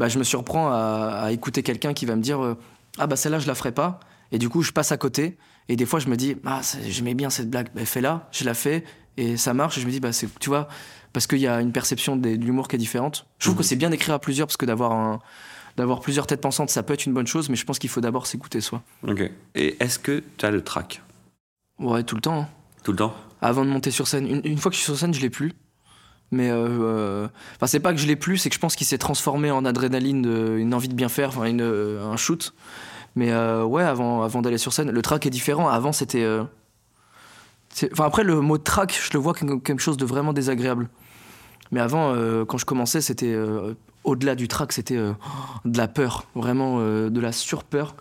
bah, 0.00 0.08
je 0.08 0.18
me 0.18 0.24
surprends 0.24 0.68
à, 0.72 1.20
à 1.26 1.30
écouter 1.30 1.62
quelqu'un 1.62 1.92
qui 1.94 2.06
va 2.06 2.16
me 2.16 2.22
dire 2.22 2.42
euh, 2.42 2.56
Ah, 2.98 3.06
bah 3.06 3.14
celle-là, 3.14 3.38
je 3.38 3.46
la 3.46 3.54
ferai 3.54 3.70
pas. 3.70 4.00
Et 4.32 4.38
du 4.38 4.48
coup, 4.48 4.62
je 4.62 4.72
passe 4.72 4.90
à 4.90 4.96
côté. 4.96 5.36
Et 5.68 5.76
des 5.76 5.86
fois, 5.86 6.00
je 6.00 6.08
me 6.08 6.16
dis 6.16 6.36
Ah, 6.44 6.60
j'aimais 6.88 7.14
bien 7.14 7.30
cette 7.30 7.48
blague. 7.50 7.68
Bah, 7.74 7.84
fais-la, 7.84 8.28
je 8.32 8.44
la 8.44 8.54
fais. 8.54 8.82
Et 9.16 9.36
ça 9.36 9.54
marche. 9.54 9.78
Et 9.78 9.80
je 9.82 9.86
me 9.86 9.92
dis 9.92 10.00
bah, 10.00 10.12
c'est- 10.12 10.28
Tu 10.40 10.48
vois, 10.48 10.66
parce 11.12 11.26
qu'il 11.28 11.38
y 11.38 11.46
a 11.46 11.60
une 11.60 11.70
perception 11.72 12.16
des- 12.16 12.36
de 12.38 12.44
l'humour 12.44 12.66
qui 12.66 12.74
est 12.76 12.78
différente. 12.80 13.26
Je 13.38 13.44
trouve 13.44 13.54
Mhm. 13.54 13.58
que 13.58 13.64
c'est 13.64 13.76
bien 13.76 13.90
d'écrire 13.90 14.14
à 14.14 14.18
plusieurs 14.18 14.46
parce 14.48 14.56
que 14.56 14.66
d'avoir 14.66 14.92
un. 14.92 15.20
D'avoir 15.76 16.00
plusieurs 16.00 16.26
têtes 16.26 16.40
pensantes, 16.40 16.68
ça 16.68 16.82
peut 16.82 16.94
être 16.94 17.06
une 17.06 17.14
bonne 17.14 17.28
chose, 17.28 17.48
mais 17.48 17.54
je 17.56 17.64
pense 17.64 17.78
qu'il 17.78 17.88
faut 17.90 18.00
d'abord 18.00 18.26
s'écouter 18.26 18.60
soi. 18.60 18.82
Ok. 19.06 19.30
Et 19.54 19.76
est-ce 19.82 19.98
que 20.00 20.22
t'as 20.36 20.50
le 20.50 20.62
track 20.62 21.00
Ouais, 21.78 22.02
tout 22.02 22.16
le 22.16 22.20
temps. 22.20 22.40
hein. 22.40 22.48
Tout 22.82 22.90
le 22.90 22.96
temps? 22.98 23.14
Avant 23.40 23.64
de 23.64 23.70
monter 23.70 23.90
sur 23.92 24.08
scène. 24.08 24.26
Une, 24.26 24.40
une 24.44 24.58
fois 24.58 24.70
que 24.70 24.74
je 24.76 24.80
suis 24.80 24.86
sur 24.92 24.98
scène, 24.98 25.14
je 25.14 25.20
l'ai 25.20 25.30
plus. 25.30 25.52
Mais 26.32 26.50
euh, 26.50 26.68
euh, 26.68 27.28
enfin, 27.56 27.66
c'est 27.66 27.80
pas 27.80 27.92
que 27.92 27.98
je 27.98 28.06
l'ai 28.06 28.16
plus, 28.16 28.38
c'est 28.38 28.50
que 28.50 28.54
je 28.54 28.60
pense 28.60 28.76
qu'il 28.76 28.86
s'est 28.86 28.98
transformé 28.98 29.50
en 29.50 29.64
adrénaline, 29.64 30.24
une 30.58 30.74
envie 30.74 30.88
de 30.88 30.94
bien 30.94 31.08
faire, 31.08 31.30
enfin 31.30 31.44
une, 31.44 31.60
euh, 31.60 32.04
un 32.04 32.16
shoot. 32.16 32.54
Mais 33.16 33.32
euh, 33.32 33.64
ouais, 33.64 33.82
avant, 33.82 34.22
avant 34.22 34.40
d'aller 34.40 34.58
sur 34.58 34.72
scène, 34.72 34.90
le 34.90 35.02
track 35.02 35.26
est 35.26 35.30
différent. 35.30 35.68
Avant, 35.68 35.92
c'était. 35.92 36.26
Enfin, 37.92 38.04
après, 38.04 38.22
le 38.22 38.40
mot 38.40 38.58
track, 38.58 38.98
je 39.02 39.10
le 39.12 39.18
vois 39.18 39.34
comme 39.34 39.60
quelque 39.60 39.82
chose 39.82 39.96
de 39.96 40.04
vraiment 40.04 40.32
désagréable. 40.32 40.88
Mais 41.72 41.80
avant, 41.80 42.14
quand 42.46 42.58
je 42.58 42.64
commençais, 42.64 43.00
c'était. 43.00 43.36
au-delà 44.04 44.36
du 44.36 44.46
track, 44.46 44.72
c'était 44.72 44.96
de 44.96 45.78
la 45.78 45.88
peur, 45.88 46.26
vraiment 46.36 46.78
de 46.78 47.20
la 47.20 47.32
surpeur. 47.32 47.96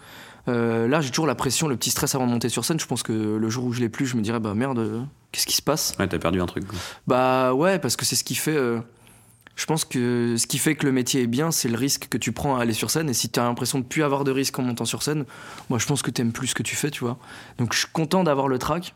Euh, 0.50 0.88
là, 0.88 1.00
j'ai 1.02 1.10
toujours 1.10 1.28
la 1.28 1.36
pression, 1.36 1.68
le 1.68 1.78
petit 1.78 1.90
stress 1.92 2.16
avant 2.16 2.26
de 2.28 2.32
monter 2.32 2.50
sur 2.50 2.66
scène. 2.66 2.80
Je 2.80 2.86
pense 2.86 3.04
que 3.04 3.14
le 3.14 3.50
jour 3.50 3.64
où 3.66 3.72
je 3.74 3.80
l'ai 3.80 3.90
plus, 3.90 4.06
je 4.06 4.18
me 4.18 4.22
dirais, 4.22 4.40
bah 4.40 4.54
merde, 4.54 4.80
euh, 4.80 5.02
qu'est-ce 5.32 5.46
qui 5.46 5.56
se 5.56 5.62
passe? 5.62 5.94
Ouais, 6.00 6.08
t'as 6.08 6.20
perdu 6.20 6.42
un 6.42 6.46
truc. 6.46 6.64
Bah 7.08 7.54
ouais, 7.54 7.80
parce 7.80 7.96
que 7.96 8.04
c'est 8.06 8.16
ce 8.16 8.24
qui 8.24 8.36
fait. 8.36 8.56
euh, 8.58 8.80
Je 9.56 9.66
pense 9.66 9.84
que 9.86 10.36
ce 10.38 10.48
qui 10.48 10.58
fait 10.58 10.76
que 10.76 10.86
le 10.86 10.92
métier 10.92 11.22
est 11.24 11.28
bien, 11.28 11.52
c'est 11.52 11.68
le 11.70 11.78
risque 11.78 12.08
que 12.10 12.18
tu 12.18 12.32
prends 12.32 12.56
à 12.58 12.62
aller 12.62 12.74
sur 12.74 12.90
scène. 12.92 13.10
Et 13.10 13.14
si 13.14 13.30
tu 13.30 13.40
as 13.40 13.44
l'impression 13.44 13.80
de 13.80 13.84
plus 13.84 14.04
avoir 14.04 14.24
de 14.24 14.32
risque 14.32 14.58
en 14.58 14.64
montant 14.64 14.86
sur 14.86 15.04
scène, 15.04 15.26
moi 15.70 15.80
je 15.80 15.86
pense 15.86 16.02
que 16.02 16.12
tu 16.12 16.22
aimes 16.22 16.32
plus 16.32 16.48
ce 16.48 16.56
que 16.56 16.64
tu 16.64 16.76
fais, 16.78 16.90
tu 16.92 17.02
vois. 17.04 17.18
Donc 17.58 17.74
je 17.74 17.80
suis 17.80 17.88
content 17.92 18.24
d'avoir 18.24 18.48
le 18.48 18.58
track. 18.58 18.96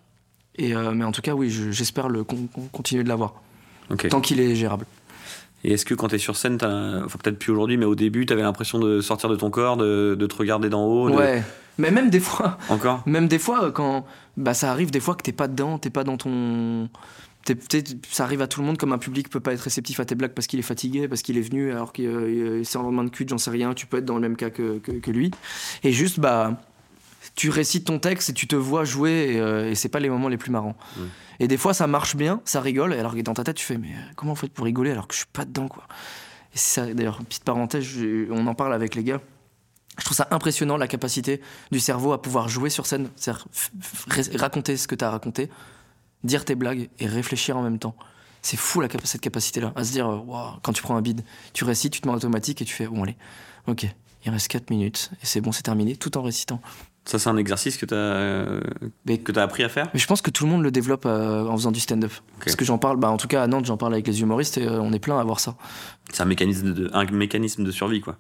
Et 0.56 0.74
euh, 0.76 0.92
mais 0.94 1.04
en 1.04 1.12
tout 1.12 1.22
cas, 1.22 1.34
oui, 1.34 1.50
je- 1.50 1.72
j'espère 1.72 2.08
le 2.10 2.24
con- 2.24 2.48
con- 2.54 2.70
continuer 2.72 3.04
de 3.04 3.10
l'avoir. 3.10 3.34
Tant 4.10 4.22
qu'il 4.22 4.40
est 4.40 4.56
gérable. 4.56 4.86
Et 5.64 5.74
est-ce 5.74 5.86
que 5.86 5.94
quand 5.94 6.10
t'es 6.10 6.18
sur 6.18 6.36
scène, 6.36 6.56
enfin 6.56 7.18
peut-être 7.24 7.40
plus 7.40 7.52
aujourd'hui, 7.52 7.78
mais 7.78 7.86
au 7.86 7.96
début, 7.96 8.26
t'avais 8.26 8.42
l'impression 8.42 8.80
de 8.80 9.00
sortir 9.02 9.30
de 9.30 9.36
ton 9.36 9.50
corps, 9.50 9.78
de, 9.78 10.16
de 10.20 10.26
te 10.28 10.36
regarder 10.36 10.70
d'en 10.70 10.86
haut 10.86 11.10
de- 11.10 11.16
Ouais. 11.16 11.44
Mais 11.78 11.90
même 11.90 12.10
des 12.10 12.20
fois, 12.20 12.58
Encore 12.70 13.02
même 13.08 13.28
des 13.28 13.40
fois, 13.40 13.72
quand. 13.72 14.06
Bah, 14.38 14.54
ça 14.54 14.70
arrive 14.72 14.92
des 14.92 15.00
fois 15.00 15.16
que 15.16 15.24
t'es 15.24 15.32
pas 15.32 15.48
dedans, 15.48 15.80
t'es 15.80 15.90
pas 15.90 16.04
dans 16.04 16.18
ton. 16.18 16.88
ça 18.12 18.24
arrive 18.24 18.42
à 18.42 18.48
tout 18.48 18.62
le 18.62 18.68
monde, 18.68 18.78
comme 18.78 18.94
un 18.94 18.98
public 18.98 19.30
peut 19.30 19.40
pas 19.40 19.54
être 19.54 19.62
réceptif 19.62 20.00
à 20.00 20.06
tes 20.06 20.16
blagues 20.16 20.34
parce 20.34 20.48
qu'il 20.48 20.60
est 20.60 20.64
fatigué, 20.64 21.08
parce 21.08 21.22
qu'il 21.24 21.38
est 21.38 21.42
venu 21.42 21.72
alors 21.72 21.92
que 21.94 22.62
c'est 22.64 22.78
en 22.78 22.84
lendemain 22.84 23.04
de 23.06 23.10
cul, 23.10 23.26
j'en 23.28 23.38
sais 23.38 23.50
rien, 23.50 23.74
tu 23.74 23.86
peux 23.88 23.98
être 23.98 24.06
dans 24.06 24.16
le 24.16 24.22
même 24.22 24.36
cas 24.36 24.50
que, 24.50 24.78
que, 24.80 24.92
que 24.92 25.12
lui. 25.12 25.32
Et 25.84 25.92
juste, 25.92 26.20
bah. 26.20 26.62
Tu 27.36 27.50
récites 27.50 27.86
ton 27.86 28.00
texte 28.00 28.30
et 28.30 28.34
tu 28.34 28.48
te 28.48 28.56
vois 28.56 28.84
jouer 28.84 29.34
et, 29.34 29.40
euh, 29.40 29.70
et 29.72 29.76
c'est 29.76 29.90
pas 29.90 30.00
les 30.00 30.10
moments 30.10 30.30
les 30.30 30.38
plus 30.38 30.52
marrants. 30.52 30.76
Mm. 30.98 31.02
Et 31.40 31.48
des 31.48 31.58
fois 31.58 31.74
ça 31.74 31.88
marche 31.88 32.16
bien, 32.16 32.42
ça 32.46 32.62
rigole, 32.62 32.94
et 32.94 33.00
alors 33.00 33.16
que 33.16 33.22
dans 33.22 33.34
ta 33.34 33.44
tête 33.44 33.56
tu 33.58 33.66
fais 33.66 33.78
mais 33.78 33.90
euh, 33.90 34.12
comment 34.16 34.34
on 34.34 34.36
fait 34.36 34.50
pour 34.50 34.66
rigoler 34.66 34.92
alors 34.92 35.08
que 35.08 35.14
je 35.14 35.20
suis 35.20 35.28
pas 35.34 35.46
dedans 35.46 35.68
quoi? 35.68 35.84
Et 36.54 36.58
ça 36.60 36.86
d'ailleurs, 36.94 37.18
petite 37.26 37.44
parenthèse, 37.44 37.84
je- 37.84 38.32
on 38.32 38.46
en 38.46 38.54
parle 38.54 38.74
avec 38.74 38.94
les 38.96 39.04
gars. 39.04 39.20
Je 39.98 40.06
trouve 40.06 40.18
ça 40.18 40.28
impressionnant 40.32 40.78
la 40.78 40.88
capacité 40.88 41.42
du 41.72 41.80
cerveau 41.80 42.14
à 42.14 42.22
pouvoir 42.22 42.50
jouer 42.50 42.70
sur 42.70 42.86
scène, 42.88 43.10
c'est-à-dire 43.16 43.48
raconter 44.36 44.78
ce 44.78 44.88
que 44.88 44.96
tu 44.96 45.04
as 45.06 45.10
raconté, 45.12 45.50
dire 46.24 46.46
tes 46.46 46.56
blagues 46.56 46.90
et 47.00 47.06
réfléchir 47.08 47.58
en 47.58 47.62
même 47.64 47.80
temps. 47.80 47.96
C'est 48.42 48.58
fou 48.58 48.82
la 48.82 48.88
cette 49.04 49.22
capacité-là, 49.22 49.72
à 49.76 49.84
se 49.84 49.92
dire, 49.92 50.08
euh, 50.08 50.18
Waouh, 50.18 50.58
quand 50.64 50.74
tu 50.74 50.82
prends 50.84 50.98
un 50.98 51.02
bide, 51.02 51.24
tu 51.54 51.64
récites, 51.64 51.94
tu 51.94 52.02
te 52.02 52.08
mets 52.08 52.14
en 52.14 52.18
automatique 52.18 52.62
et 52.62 52.66
tu 52.66 52.74
fais, 52.74 52.88
bon 52.88 53.04
allez, 53.04 53.16
ok, 53.68 53.86
il 54.26 54.32
reste 54.32 54.48
4 54.50 54.70
minutes 54.70 55.12
et 55.22 55.26
c'est 55.26 55.42
bon, 55.42 55.52
c'est 55.52 55.64
terminé, 55.64 55.96
tout 55.96 56.18
en 56.18 56.22
récitant. 56.24 56.60
Ça, 57.06 57.20
c'est 57.20 57.30
un 57.30 57.36
exercice 57.38 57.76
que 57.78 57.86
t'as 57.86 57.96
euh, 57.96 58.62
Mais- 59.06 59.18
que 59.18 59.38
appris 59.38 59.64
à 59.64 59.70
faire? 59.70 59.90
Mais 59.94 60.00
je 60.00 60.08
pense 60.08 60.22
que 60.22 60.32
tout 60.32 60.46
le 60.46 60.52
monde 60.52 60.64
le 60.64 60.72
développe 60.72 61.06
euh, 61.06 61.46
en 61.46 61.56
faisant 61.58 61.72
du 61.72 61.80
stand-up. 61.82 62.12
Parce 62.40 62.56
que 62.56 62.64
j'en 62.64 62.78
parle, 62.78 62.98
bah, 62.98 63.10
en 63.10 63.18
tout 63.18 63.28
cas 63.28 63.44
à 63.44 63.48
Nantes, 63.48 63.66
j'en 63.66 63.76
parle 63.78 63.94
avec 63.94 64.08
les 64.08 64.22
humoristes 64.22 64.58
et 64.58 64.66
euh, 64.68 64.80
on 64.82 64.94
est 64.94 65.00
plein 65.00 65.20
à 65.20 65.24
voir 65.24 65.40
ça. 65.42 65.56
C'est 66.12 66.22
un 66.22 66.26
mécanisme 66.26 66.74
de, 66.74 66.90
un 66.94 67.06
mécanisme 67.06 67.64
de 67.66 67.72
survie, 67.72 68.00
quoi. 68.00 68.16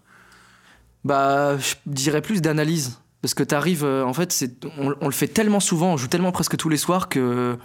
Bah, 1.05 1.57
je 1.57 1.75
dirais 1.86 2.21
plus 2.21 2.41
d'analyse. 2.41 2.99
Parce 3.21 3.34
que 3.34 3.43
t'arrives, 3.43 3.86
euh, 3.86 4.03
en 4.03 4.13
fait, 4.13 4.45
on, 4.77 4.93
on 4.99 5.05
le 5.05 5.13
fait 5.13 5.29
tellement 5.29 5.61
souvent, 5.61 5.93
on 5.93 5.97
joue 5.97 6.07
tellement 6.09 6.34
presque 6.34 6.57
tous 6.57 6.67
les 6.67 6.75
soirs 6.75 7.07
que 7.07 7.57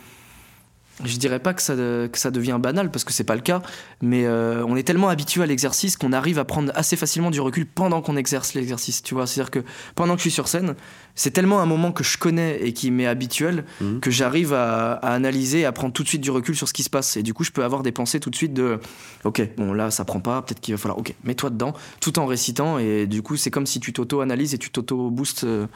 je 1.05 1.17
dirais 1.17 1.39
pas 1.39 1.55
que 1.55 1.63
ça, 1.63 1.75
que 1.75 2.19
ça 2.19 2.31
devient 2.31 2.59
banal, 2.61 2.91
parce 2.91 3.05
que 3.05 3.13
c'est 3.13 3.25
pas 3.25 3.35
le 3.37 3.41
cas, 3.41 3.63
mais 4.03 4.25
euh, 4.27 4.65
on 4.67 4.77
est 4.77 4.83
tellement 4.83 5.09
habitué 5.09 5.43
à 5.43 5.47
l'exercice 5.47 5.97
qu'on 5.97 6.13
arrive 6.13 6.39
à 6.39 6.45
prendre 6.45 6.73
assez 6.75 6.97
facilement 6.97 7.31
du 7.31 7.41
recul 7.41 7.67
pendant 7.67 8.03
qu'on 8.03 8.17
exerce 8.17 8.55
l'exercice, 8.55 9.03
tu 9.03 9.15
vois. 9.15 9.27
C'est-à-dire 9.27 9.51
que 9.51 9.61
pendant 9.95 10.15
que 10.15 10.19
je 10.19 10.23
suis 10.23 10.31
sur 10.31 10.49
scène, 10.49 10.75
c'est 11.15 11.31
tellement 11.33 11.61
un 11.61 11.67
moment 11.67 11.91
que 11.93 12.05
je 12.05 12.17
connais 12.19 12.59
et 12.63 12.73
qui 12.73 12.91
m'est 12.91 13.07
habituel 13.07 13.65
Mhm. 13.81 14.01
que 14.01 14.11
j'arrive 14.11 14.53
à, 14.55 14.93
à 14.95 15.13
analyser, 15.15 15.65
à 15.65 15.73
prendre 15.73 15.93
tout 15.93 16.03
de 16.05 16.09
suite 16.09 16.21
du 16.21 16.31
recul 16.31 16.55
sur 16.57 16.69
ce 16.69 16.73
qui 16.73 16.83
se 16.83 16.91
passe. 16.91 17.17
Et 17.17 17.23
du 17.23 17.35
coup, 17.35 17.45
je 17.45 17.51
peux 17.51 17.65
avoir 17.65 17.83
des 17.83 17.93
pensées 17.93 18.21
tout 18.21 18.31
de 18.31 18.37
suite 18.37 18.53
de 18.55 18.79
Ok, 19.25 19.43
bon 19.57 19.73
là, 19.73 19.91
ça 19.91 20.05
prend 20.05 20.21
pas, 20.21 20.43
peut-être 20.43 20.61
qu'il 20.61 20.75
va 20.75 20.79
falloir. 20.79 20.99
Ok, 20.99 21.15
mets-toi 21.25 21.51
dedans, 21.51 21.75
tout 22.01 22.19
en 22.19 22.27
récitant. 22.27 22.79
Et 22.79 23.07
du 23.07 23.23
coup, 23.23 23.37
c'est 23.37 23.51
comme 23.51 23.67
si 23.67 23.81
tu 23.81 23.93
t'auto-analyses 23.93 24.55
et 24.55 24.59
tu 24.59 24.71
t'auto-boostes, 24.71 25.45
euh, 25.45 25.67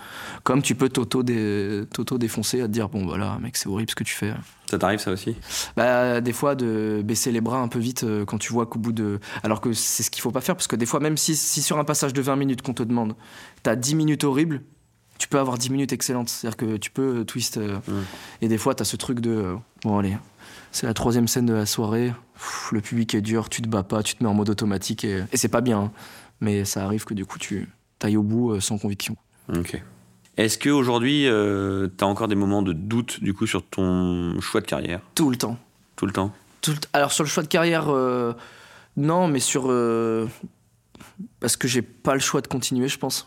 comme 0.44 0.62
tu 0.62 0.74
peux 0.74 0.88
t'auto-dé- 0.88 1.84
t'auto-défoncer 1.92 2.60
à 2.60 2.66
te 2.66 2.72
dire 2.72 2.88
Bon, 2.88 3.04
voilà, 3.06 3.38
mec, 3.42 3.56
c'est 3.56 3.68
horrible 3.68 3.90
ce 3.90 3.94
que 3.96 4.04
tu 4.04 4.14
fais. 4.14 4.32
Ça 4.70 4.78
t'arrive, 4.78 5.00
ça 5.00 5.10
aussi? 5.12 5.36
Bah, 5.76 6.20
des 6.20 6.32
fois, 6.32 6.54
de 6.54 7.02
baisser 7.04 7.30
les 7.30 7.40
bras 7.42 7.58
un 7.58 7.68
peu 7.68 7.78
vite 7.78 8.04
euh, 8.04 8.24
quand 8.24 8.38
tu 8.38 8.52
vois 8.52 8.64
qu'au 8.66 8.78
bout 8.78 8.92
de. 8.92 9.20
Alors 9.42 9.60
que 9.60 9.72
c'est 9.74 10.02
ce 10.02 10.10
qu'il 10.10 10.22
faut 10.22 10.30
pas 10.30 10.40
faire, 10.40 10.56
parce 10.56 10.66
que 10.66 10.76
des 10.76 10.86
fois, 10.86 10.98
même 11.00 11.16
si, 11.18 11.36
si 11.36 11.60
sur 11.62 11.78
un 11.78 11.84
passage 11.84 12.12
de 12.14 12.22
20 12.22 12.36
minutes 12.36 12.62
qu'on 12.62 12.72
te 12.74 12.82
demande, 12.82 13.14
t'as 13.62 13.76
10 13.76 13.94
minutes 13.94 14.24
horribles, 14.24 14.62
tu 15.18 15.28
peux 15.28 15.38
avoir 15.38 15.58
10 15.58 15.70
minutes 15.70 15.92
excellentes. 15.92 16.30
C'est-à-dire 16.30 16.56
que 16.56 16.76
tu 16.78 16.90
peux 16.90 17.18
euh, 17.20 17.24
twist. 17.24 17.58
euh, 17.58 17.76
Mm. 17.86 17.92
Et 18.42 18.48
des 18.48 18.56
fois, 18.58 18.74
t'as 18.74 18.84
ce 18.84 18.96
truc 18.96 19.20
de. 19.20 19.54
bon, 19.84 19.98
allez, 19.98 20.16
c'est 20.70 20.86
la 20.86 20.94
troisième 20.94 21.28
scène 21.28 21.44
de 21.46 21.52
la 21.54 21.66
soirée, 21.66 22.14
Pff, 22.34 22.70
le 22.72 22.80
public 22.80 23.14
est 23.14 23.20
dur, 23.20 23.50
tu 23.50 23.60
te 23.60 23.68
bats 23.68 23.82
pas, 23.82 24.02
tu 24.02 24.14
te 24.16 24.22
mets 24.24 24.30
en 24.30 24.34
mode 24.34 24.48
automatique, 24.48 25.04
et, 25.04 25.22
et 25.32 25.36
c'est 25.36 25.48
pas 25.48 25.60
bien. 25.60 25.78
hein. 25.80 25.92
Mais 26.40 26.64
ça 26.64 26.84
arrive 26.84 27.04
que 27.04 27.12
du 27.14 27.26
coup, 27.26 27.38
tu 27.38 27.68
ailles 28.00 28.16
au 28.16 28.22
bout 28.22 28.58
sans 28.60 28.78
conviction. 28.78 29.16
Ok. 29.54 29.80
Est-ce 30.36 30.58
qu'aujourd'hui, 30.58 31.26
euh, 31.28 31.88
t'as 31.96 32.06
encore 32.06 32.28
des 32.28 32.34
moments 32.34 32.62
de 32.62 32.72
doute, 32.72 33.22
du 33.22 33.34
coup, 33.34 33.46
sur 33.46 33.62
ton 33.64 34.40
choix 34.40 34.60
de 34.60 34.66
carrière? 34.66 35.00
Tout 35.14 35.30
le 35.30 35.36
temps. 35.36 35.58
Tout 35.96 36.06
le 36.06 36.12
temps? 36.12 36.32
Tout 36.62 36.70
le 36.72 36.78
t- 36.78 36.88
Alors 36.92 37.12
sur 37.12 37.24
le 37.24 37.28
choix 37.28 37.42
de 37.42 37.48
carrière, 37.48 37.88
euh, 37.90 38.32
non, 38.96 39.28
mais 39.28 39.40
sur 39.40 39.64
euh, 39.70 40.26
parce 41.40 41.56
que 41.56 41.68
j'ai 41.68 41.82
pas 41.82 42.14
le 42.14 42.20
choix 42.20 42.40
de 42.40 42.46
continuer, 42.46 42.88
je 42.88 42.98
pense. 42.98 43.26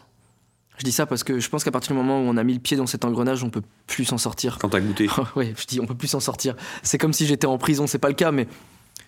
Je 0.78 0.84
dis 0.84 0.92
ça 0.92 1.06
parce 1.06 1.24
que 1.24 1.40
je 1.40 1.50
pense 1.50 1.64
qu'à 1.64 1.72
partir 1.72 1.92
du 1.94 1.98
moment 1.98 2.20
où 2.20 2.24
on 2.24 2.38
a 2.38 2.44
mis 2.44 2.54
le 2.54 2.60
pied 2.60 2.76
dans 2.76 2.88
cet 2.88 3.06
engrenage, 3.06 3.44
on 3.44 3.50
peut 3.50 3.62
plus 3.88 4.06
s'en 4.06 4.18
sortir. 4.18 4.58
Quand 4.60 4.70
t'as 4.70 4.80
goûté 4.82 5.08
ouais, 5.36 5.54
je 5.58 5.66
dis 5.66 5.80
on 5.80 5.86
peut 5.86 5.96
plus 5.96 6.08
s'en 6.10 6.20
sortir. 6.20 6.56
C'est 6.84 6.98
comme 6.98 7.14
si 7.14 7.26
j'étais 7.26 7.48
en 7.48 7.58
prison, 7.58 7.88
c'est 7.88 8.00
pas 8.00 8.10
le 8.10 8.14
cas, 8.16 8.32
mais 8.32 8.48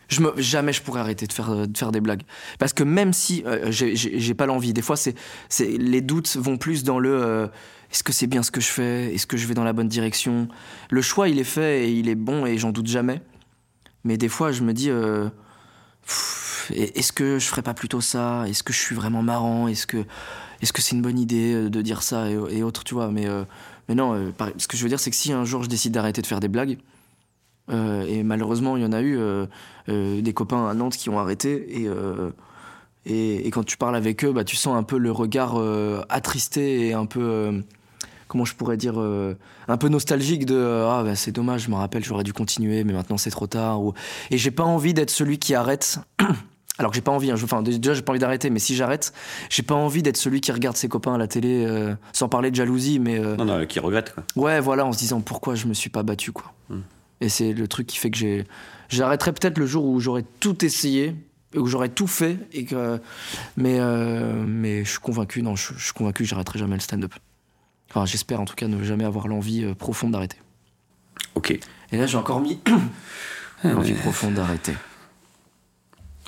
je 0.08 0.22
me, 0.22 0.32
jamais 0.38 0.72
je 0.72 0.82
pourrais 0.82 1.02
arrêter 1.02 1.26
de 1.28 1.34
faire, 1.34 1.50
euh, 1.50 1.66
de 1.66 1.78
faire 1.78 1.92
des 1.92 2.00
blagues. 2.00 2.24
Parce 2.60 2.72
que 2.74 2.84
même 2.84 3.12
si 3.12 3.44
euh, 3.46 3.70
j'ai- 3.72 4.34
pas 4.34 4.46
l'envie, 4.46 4.72
des 4.74 4.82
fois 4.82 4.96
c'est, 4.96 5.16
c'est, 5.50 5.68
les 5.78 6.00
doutes 6.02 6.36
vont 6.38 6.58
plus 6.58 6.84
dans 6.86 7.00
le 7.00 7.12
euh, 7.22 7.48
est-ce 7.92 8.04
que 8.04 8.12
c'est 8.14 8.28
bien 8.28 8.44
ce 8.44 8.52
que 8.52 8.62
je 8.62 8.68
fais? 8.68 9.14
Est-ce 9.14 9.28
que 9.28 9.38
je 9.38 9.48
vais 9.48 9.54
dans 9.54 9.64
la 9.64 9.74
bonne 9.74 9.88
direction? 9.88 10.48
Le 10.90 11.02
choix 11.02 11.30
il 11.30 11.40
est 11.40 11.44
fait 11.44 11.88
et 11.88 11.92
il 11.92 12.10
est 12.10 12.16
bon 12.16 12.46
et 12.46 12.58
j'en 12.58 12.72
doute 12.72 12.88
jamais. 12.88 13.22
Mais 14.04 14.18
des 14.18 14.30
fois 14.30 14.52
je 14.52 14.64
me 14.64 14.74
dis 14.74 14.90
euh, 14.90 15.30
est-ce 16.72 17.12
que 17.12 17.40
je 17.40 17.48
ferais 17.48 17.64
pas 17.64 17.74
plutôt 17.74 18.02
ça? 18.02 18.48
Est-ce 18.48 18.64
que 18.64 18.74
je 18.74 18.80
suis 18.80 18.96
vraiment 18.96 19.24
marrant? 19.24 19.68
Est-ce 19.68 19.88
que 19.88 20.06
est-ce 20.62 20.74
c'est 20.82 20.96
une 20.96 21.02
bonne 21.02 21.20
idée 21.20 21.54
euh, 21.54 21.70
de 21.70 21.82
dire 21.82 22.02
ça 22.02 22.30
et, 22.30 22.34
et 22.34 22.64
autres, 22.64 22.84
tu 22.84 22.94
vois? 22.94 23.10
Mais, 23.10 23.28
euh, 23.28 23.44
mais 23.88 23.96
non, 23.96 24.34
ce 24.58 24.68
que 24.68 24.76
je 24.76 24.84
veux 24.84 24.90
dire, 24.90 25.00
c'est 25.00 25.12
que 25.12 25.16
si 25.16 25.32
un 25.32 25.46
jour 25.46 25.64
je 25.64 25.70
décide 25.70 25.94
d'arrêter 25.94 26.22
de 26.22 26.28
faire 26.28 26.40
des 26.40 26.48
blagues, 26.48 26.78
et 27.70 28.24
malheureusement, 28.24 28.76
il 28.76 28.84
y 28.84 28.86
en 28.86 28.92
a 28.92 29.02
eu 29.02 29.18
des 29.88 30.34
copains 30.34 30.68
à 30.68 30.74
Nantes 30.74 30.98
qui 30.98 31.10
ont 31.10 31.20
arrêté, 31.20 31.84
et, 31.84 31.88
et, 33.06 33.48
et 33.48 33.52
quand 33.52 33.64
tu 33.64 33.78
parles 33.78 33.96
avec 33.96 34.26
eux, 34.26 34.34
bah, 34.34 34.44
tu 34.44 34.56
sens 34.56 34.76
un 34.76 34.84
peu 34.84 34.98
le 34.98 35.12
regard 35.12 35.58
attristé 36.10 36.88
et 36.88 36.94
un 36.94 37.06
peu. 37.06 37.64
Comment 38.28 38.46
je 38.46 38.56
pourrais 38.56 38.78
dire 38.78 39.00
euh, 39.00 39.38
un 39.68 39.78
peu 39.78 39.88
nostalgique 39.90 40.46
de 40.46 40.56
euh, 40.56 40.88
ah 40.90 41.04
bah, 41.04 41.16
c'est 41.16 41.32
dommage 41.32 41.62
je 41.64 41.70
me 41.70 41.76
rappelle 41.76 42.04
j'aurais 42.04 42.24
dû 42.24 42.34
continuer 42.34 42.84
mais 42.84 42.94
maintenant 42.94 43.18
c'est 43.18 43.30
trop 43.30 43.48
tard 43.48 43.82
ou... 43.82 43.94
et 44.32 44.38
j'ai 44.38 44.52
pas 44.52 44.64
envie 44.64 44.94
d'être 44.94 45.10
celui 45.12 45.38
qui 45.40 45.56
arrête 45.56 46.00
alors 46.78 46.92
que 46.92 46.96
j'ai 46.96 47.02
pas 47.02 47.12
envie 47.12 47.32
hein, 47.32 47.36
je- 47.38 47.46
enfin 47.46 47.62
déjà 47.62 47.94
j'ai 47.94 48.02
pas 48.02 48.12
envie 48.12 48.20
d'arrêter 48.20 48.50
mais 48.50 48.60
si 48.60 48.76
j'arrête 48.76 49.14
j'ai 49.50 49.64
pas 49.64 49.76
envie 49.76 50.04
d'être 50.04 50.18
celui 50.18 50.42
qui 50.42 50.52
regarde 50.52 50.76
ses 50.76 50.90
copains 50.90 51.14
à 51.14 51.18
la 51.18 51.28
télé 51.28 51.66
euh, 51.66 51.96
sans 52.14 52.28
parler 52.28 52.52
de 52.52 52.56
jalousie 52.56 53.00
mais 53.00 53.18
euh, 53.18 53.36
Non, 53.38 53.46
non, 53.46 53.66
qui 53.66 53.80
regrette, 53.80 54.14
quoi. 54.14 54.24
Ouais, 54.36 54.60
voilà, 54.60 54.86
en 54.86 54.92
se 54.92 55.00
disant 55.00 55.22
pourquoi 55.22 55.56
je 55.56 55.68
me 55.68 55.74
suis 55.74 55.90
pas 55.90 56.04
battu, 56.04 56.32
quoi. 56.34 56.54
Hmm. 56.70 56.82
Et 57.22 57.30
c'est 57.30 57.54
le 57.54 57.68
truc 57.68 57.88
qui 57.88 57.98
fait 57.98 58.12
que 58.12 58.18
j'ai. 58.18 58.46
J'arrêterai 58.90 59.32
peut-être 59.34 59.58
le 59.58 59.66
jour 59.66 59.86
où 59.86 60.00
j'aurai 60.00 60.24
tout 60.40 60.64
essayé, 60.64 61.16
où 61.56 61.66
j'aurai 61.66 61.90
tout 61.90 62.06
fait, 62.08 62.38
et 62.54 62.66
que. 62.66 63.00
Mais, 63.56 63.78
euh, 63.80 64.44
mais 64.48 64.84
je 64.86 64.90
suis 64.92 65.00
convaincu, 65.00 65.42
non, 65.42 65.56
je, 65.56 65.74
je 65.78 65.84
suis 65.86 65.94
convaincu 65.94 66.24
que 66.24 66.30
j'arrêterai 66.30 66.60
jamais 66.60 66.76
le 66.76 66.82
stand-up. 66.82 67.14
Enfin, 67.90 68.06
j'espère 68.06 68.42
en 68.42 68.46
tout 68.46 68.56
cas 68.56 68.68
ne 68.68 68.84
jamais 68.84 69.06
avoir 69.06 69.28
l'envie 69.28 69.64
euh, 69.64 69.74
profonde 69.76 70.12
d'arrêter. 70.12 70.38
Ok. 71.36 71.52
Et 71.92 71.98
là, 71.98 72.06
j'ai 72.06 72.18
encore 72.18 72.42
mis 72.42 72.60
l'envie 73.64 73.94
profonde 73.94 74.34
d'arrêter. 74.36 74.74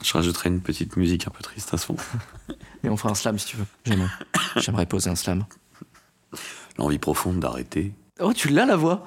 Je 0.01 0.13
rajouterai 0.13 0.49
une 0.49 0.61
petite 0.61 0.95
musique 0.95 1.27
un 1.27 1.31
peu 1.31 1.41
triste 1.43 1.73
à 1.73 1.77
ce 1.77 1.85
fond. 1.87 1.97
Et 2.83 2.89
on 2.89 2.95
fera 2.95 3.09
un 3.11 3.15
slam 3.15 3.37
si 3.37 3.47
tu 3.47 3.57
veux. 3.57 3.65
J'aimerais. 3.85 4.09
J'aimerais 4.55 4.85
poser 4.85 5.09
un 5.09 5.15
slam. 5.15 5.43
L'envie 6.77 6.99
profonde 6.99 7.39
d'arrêter. 7.41 7.93
Oh, 8.21 8.31
tu 8.33 8.47
l'as 8.49 8.65
la 8.65 8.77
voix? 8.77 9.05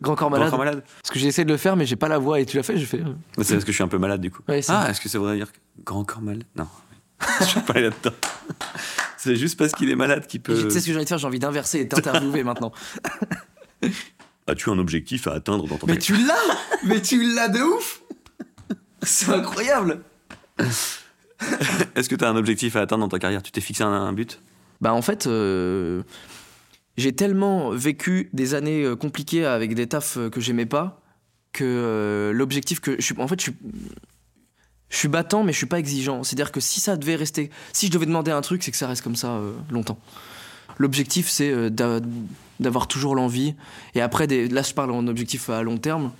Grand 0.00 0.14
corps 0.14 0.30
malade. 0.30 0.46
Encore 0.48 0.58
malade 0.60 0.84
Parce 1.02 1.10
que 1.12 1.18
j'ai 1.18 1.26
essayé 1.26 1.44
de 1.44 1.50
le 1.50 1.56
faire, 1.56 1.74
mais 1.76 1.86
j'ai 1.86 1.96
pas 1.96 2.08
la 2.08 2.18
voix, 2.18 2.38
et 2.38 2.46
tu 2.46 2.56
l'as 2.56 2.62
fait, 2.62 2.76
j'ai 2.76 2.86
fait. 2.86 3.00
euh, 3.00 3.14
C'est 3.42 3.54
parce 3.54 3.64
que 3.64 3.72
je 3.72 3.76
suis 3.76 3.82
un 3.82 3.88
peu 3.88 3.98
malade, 3.98 4.20
du 4.20 4.30
coup. 4.30 4.42
Ouais, 4.48 4.62
c'est- 4.62 4.70
ah, 4.72 4.88
est-ce 4.90 5.00
que 5.00 5.08
ça 5.08 5.18
voudrait 5.18 5.36
dire 5.36 5.50
que- 5.50 5.58
grand 5.84 6.04
corps 6.04 6.20
malade? 6.22 6.44
Non. 6.54 6.68
je 7.40 7.44
suis 7.44 7.60
pas 7.60 7.80
là-dedans. 7.80 8.10
C'est 9.24 9.36
juste 9.36 9.58
parce 9.58 9.72
qu'il 9.72 9.88
est 9.88 9.96
malade 9.96 10.26
qu'il 10.26 10.42
peut. 10.42 10.54
Tu 10.54 10.70
sais 10.70 10.80
ce 10.80 10.86
que 10.86 10.92
j'ai 10.92 10.96
envie 10.96 11.04
de 11.04 11.08
faire 11.08 11.16
J'ai 11.16 11.26
envie 11.26 11.38
d'inverser 11.38 11.80
et 11.80 11.88
t'interviewer 11.88 12.44
maintenant. 12.44 12.72
As-tu 14.46 14.68
un 14.68 14.78
objectif 14.78 15.26
à 15.26 15.32
atteindre 15.32 15.66
dans 15.66 15.78
ton 15.78 15.86
Mais 15.86 15.96
tu 15.96 16.14
l'as 16.14 16.34
Mais 16.84 17.00
tu 17.00 17.34
l'as 17.34 17.48
de 17.48 17.60
ouf 17.60 18.02
C'est 19.02 19.30
incroyable 19.30 20.02
Est-ce 20.58 22.08
que 22.10 22.14
tu 22.14 22.22
as 22.22 22.28
un 22.28 22.36
objectif 22.36 22.76
à 22.76 22.82
atteindre 22.82 23.04
dans 23.04 23.08
ta 23.08 23.18
carrière? 23.18 23.42
Tu 23.42 23.50
t'es 23.50 23.62
fixé 23.62 23.82
un, 23.82 23.88
un 23.88 24.12
but? 24.12 24.42
Bah 24.82 24.92
en 24.92 25.00
fait, 25.00 25.26
euh, 25.26 26.02
j'ai 26.98 27.14
tellement 27.14 27.70
vécu 27.70 28.28
des 28.34 28.52
années 28.52 28.84
euh, 28.84 28.96
compliquées 28.96 29.46
avec 29.46 29.74
des 29.74 29.86
tafs 29.86 30.18
euh, 30.18 30.28
que 30.28 30.42
j'aimais 30.42 30.66
pas 30.66 31.00
que 31.52 31.64
euh, 31.64 32.32
l'objectif 32.34 32.80
que 32.80 32.96
je 32.98 33.02
suis, 33.02 33.14
en 33.18 33.28
fait, 33.28 33.40
je 33.40 33.44
suis, 33.44 33.54
je 34.94 34.98
suis 35.00 35.08
battant, 35.08 35.42
mais 35.42 35.52
je 35.52 35.56
suis 35.58 35.66
pas 35.66 35.80
exigeant. 35.80 36.22
C'est-à-dire 36.22 36.52
que 36.52 36.60
si 36.60 36.78
ça 36.78 36.96
devait 36.96 37.16
rester, 37.16 37.50
si 37.72 37.88
je 37.88 37.90
devais 37.90 38.06
demander 38.06 38.30
un 38.30 38.40
truc, 38.42 38.62
c'est 38.62 38.70
que 38.70 38.76
ça 38.76 38.86
reste 38.86 39.02
comme 39.02 39.16
ça 39.16 39.30
euh, 39.32 39.52
longtemps. 39.72 39.98
L'objectif, 40.78 41.28
c'est 41.28 41.50
euh, 41.50 41.68
d'a- 41.68 41.98
d'avoir 42.60 42.86
toujours 42.86 43.16
l'envie. 43.16 43.56
Et 43.96 44.00
après, 44.00 44.28
des, 44.28 44.46
là, 44.48 44.62
je 44.62 44.72
parle 44.72 44.92
en 44.92 45.06
objectif 45.08 45.50
à 45.50 45.62
long 45.64 45.78
terme. 45.78 46.12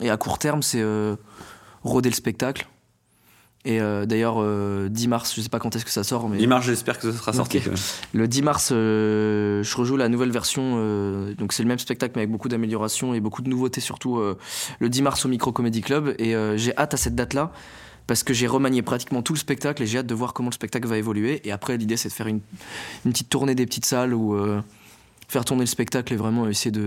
Et 0.00 0.08
à 0.08 0.16
court 0.16 0.38
terme, 0.38 0.62
c'est 0.62 0.80
euh, 0.80 1.14
roder 1.82 2.08
le 2.08 2.14
spectacle. 2.14 2.66
Et 3.66 3.80
euh, 3.82 4.06
d'ailleurs, 4.06 4.36
euh, 4.38 4.88
10 4.88 5.08
mars, 5.08 5.34
je 5.36 5.40
sais 5.42 5.50
pas 5.50 5.58
quand 5.58 5.76
est-ce 5.76 5.84
que 5.84 5.90
ça 5.90 6.02
sort, 6.02 6.28
mais 6.30 6.38
10 6.38 6.46
mars, 6.46 6.64
j'espère 6.66 6.98
que 6.98 7.12
ça 7.12 7.16
sera 7.18 7.32
sorti. 7.34 7.58
Le 8.14 8.26
10 8.26 8.42
mars, 8.42 8.68
je 8.70 9.76
rejoue 9.76 9.96
la 9.98 10.08
nouvelle 10.08 10.32
version. 10.32 11.34
donc 11.38 11.52
c'est 11.52 11.62
le 11.62 11.68
même 11.68 11.78
spectacle, 11.78 12.12
mais 12.16 12.22
avec 12.22 12.30
beaucoup 12.32 12.48
d'améliorations 12.48 13.12
et 13.14 13.20
beaucoup 13.20 13.42
de 13.42 13.48
nouveautés, 13.50 13.80
surtout 13.82 14.18
le 14.80 14.88
10 14.88 15.02
mars 15.02 15.24
au 15.26 15.28
Micro 15.28 15.52
Comedy 15.52 15.80
Club. 15.82 16.14
Et 16.18 16.34
j'ai 16.56 16.76
hâte 16.76 16.94
à 16.94 16.96
cette 16.96 17.14
date-là. 17.14 17.52
Parce 18.06 18.22
que 18.22 18.34
j'ai 18.34 18.46
remanié 18.46 18.82
pratiquement 18.82 19.22
tout 19.22 19.32
le 19.32 19.38
spectacle 19.38 19.82
et 19.82 19.86
j'ai 19.86 19.98
hâte 19.98 20.06
de 20.06 20.14
voir 20.14 20.32
comment 20.32 20.50
le 20.50 20.54
spectacle 20.54 20.88
va 20.88 20.98
évoluer. 20.98 21.40
Et 21.44 21.52
après, 21.52 21.76
l'idée, 21.76 21.96
c'est 21.96 22.08
de 22.08 22.14
faire 22.14 22.26
une, 22.26 22.40
une 23.04 23.12
petite 23.12 23.28
tournée 23.28 23.54
des 23.54 23.64
petites 23.64 23.86
salles 23.86 24.12
ou 24.12 24.34
euh, 24.34 24.60
faire 25.28 25.44
tourner 25.44 25.62
le 25.62 25.66
spectacle 25.66 26.12
et 26.12 26.16
vraiment 26.16 26.48
essayer 26.48 26.72
de, 26.72 26.80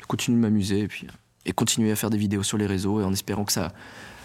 de 0.00 0.04
continuer 0.06 0.36
de 0.36 0.42
m'amuser 0.42 0.80
et 0.80 0.88
puis 0.88 1.06
et 1.48 1.52
continuer 1.52 1.92
à 1.92 1.96
faire 1.96 2.10
des 2.10 2.18
vidéos 2.18 2.42
sur 2.42 2.58
les 2.58 2.66
réseaux 2.66 3.00
et 3.00 3.04
en 3.04 3.12
espérant 3.12 3.44
que 3.44 3.52
ça 3.52 3.72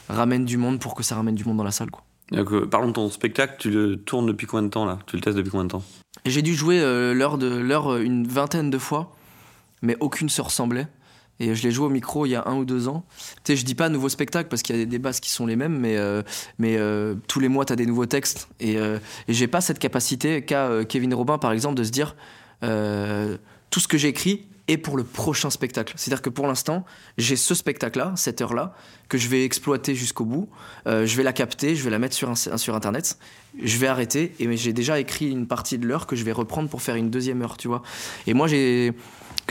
ramène 0.10 0.44
du 0.44 0.58
monde 0.58 0.80
pour 0.80 0.96
que 0.96 1.04
ça 1.04 1.16
ramène 1.16 1.36
du 1.36 1.46
monde 1.46 1.58
dans 1.58 1.64
la 1.64 1.72
salle. 1.72 1.92
Quoi. 1.92 2.04
Donc, 2.32 2.52
euh, 2.52 2.66
parlons 2.66 2.88
de 2.88 2.94
ton 2.94 3.10
spectacle, 3.12 3.58
tu 3.60 3.70
le 3.70 3.98
tournes 3.98 4.26
depuis 4.26 4.48
combien 4.48 4.64
de 4.64 4.70
temps 4.70 4.86
là? 4.86 4.98
Tu 5.06 5.18
le 5.18 5.22
testes 5.22 5.38
depuis 5.38 5.52
combien 5.52 5.66
de 5.66 5.70
temps? 5.70 5.84
J'ai 6.26 6.42
dû 6.42 6.56
jouer 6.56 6.80
euh, 6.82 7.14
l'heure 7.14 7.38
de 7.38 7.48
l'heure 7.48 7.98
une 7.98 8.26
vingtaine 8.26 8.72
de 8.72 8.80
fois, 8.80 9.16
mais 9.84 9.96
aucune 10.00 10.30
se 10.30 10.42
ressemblait. 10.42 10.88
Et 11.42 11.56
je 11.56 11.64
l'ai 11.64 11.72
joué 11.72 11.88
au 11.88 11.90
micro 11.90 12.28
il 12.28 12.30
y 12.30 12.36
a 12.36 12.44
un 12.46 12.56
ou 12.56 12.66
deux 12.66 12.88
ans. 12.88 13.04
Tu 13.44 13.54
sais, 13.54 13.56
je 13.56 13.66
dis 13.66 13.74
pas 13.74 13.90
nouveau 13.90 14.10
spectacle 14.10 14.48
parce 14.48 14.62
qu'il 14.62 14.78
y 14.78 14.82
a 14.82 14.86
des 14.86 15.00
bases 15.00 15.20
qui 15.20 15.32
sont 15.32 15.48
les 15.48 15.56
mêmes, 15.56 15.76
mais, 15.76 15.98
euh, 15.98 16.22
mais 16.60 16.78
euh, 16.78 17.16
tous 17.28 17.40
les 17.40 17.48
mois, 17.48 17.66
tu 17.66 17.74
as 17.74 17.76
des 17.76 17.88
nouveaux 17.88 18.06
textes. 18.06 18.48
Et, 18.60 18.78
euh, 18.78 19.00
et 19.28 19.34
j'ai 19.34 19.48
pas 19.48 19.60
cette 19.60 19.80
capacité 19.80 20.44
qu'a 20.44 20.68
euh, 20.68 20.86
Kevin 20.86 21.16
Robin, 21.16 21.40
par 21.40 21.52
exemple, 21.52 21.76
de 21.76 21.84
se 21.84 21.92
dire 21.92 22.16
tout 23.72 23.80
ce 23.80 23.88
que 23.88 23.98
j'ai 23.98 24.10
écrit 24.10 24.46
est 24.68 24.78
pour 24.78 24.98
le 24.98 25.04
prochain 25.04 25.50
spectacle. 25.50 25.96
C'est-à-dire 25.98 26.22
que 26.22 26.30
pour 26.30 26.46
l'instant, 26.46 26.86
j'ai 27.18 27.36
ce 27.36 27.56
spectacle-là, 27.56 28.14
cette 28.16 28.40
heure-là, 28.40 28.76
que 29.10 29.18
je 29.18 29.28
vais 29.30 29.44
exploiter 29.44 29.96
jusqu'au 29.96 30.26
bout. 30.26 30.48
Je 30.86 31.16
vais 31.18 31.24
la 31.24 31.34
capter, 31.34 31.76
je 31.76 31.84
vais 31.84 31.90
la 31.90 31.98
mettre 31.98 32.14
sur, 32.14 32.38
sur 32.38 32.76
Internet. 32.76 33.18
Je 33.64 33.78
vais 33.80 33.88
arrêter. 33.88 34.36
Et 34.38 34.58
j'ai 34.58 34.74
déjà 34.74 35.00
écrit 35.00 35.32
une 35.32 35.48
partie 35.48 35.80
de 35.80 35.88
l'heure 35.88 36.06
que 36.06 36.16
je 36.16 36.24
vais 36.24 36.34
reprendre 36.34 36.70
pour 36.70 36.84
faire 36.84 36.94
une 36.94 37.10
deuxième 37.10 37.42
heure, 37.42 37.58
tu 37.58 37.68
vois. 37.68 37.82
Et 38.28 38.36
moi, 38.36 38.48
j'ai 38.48 38.94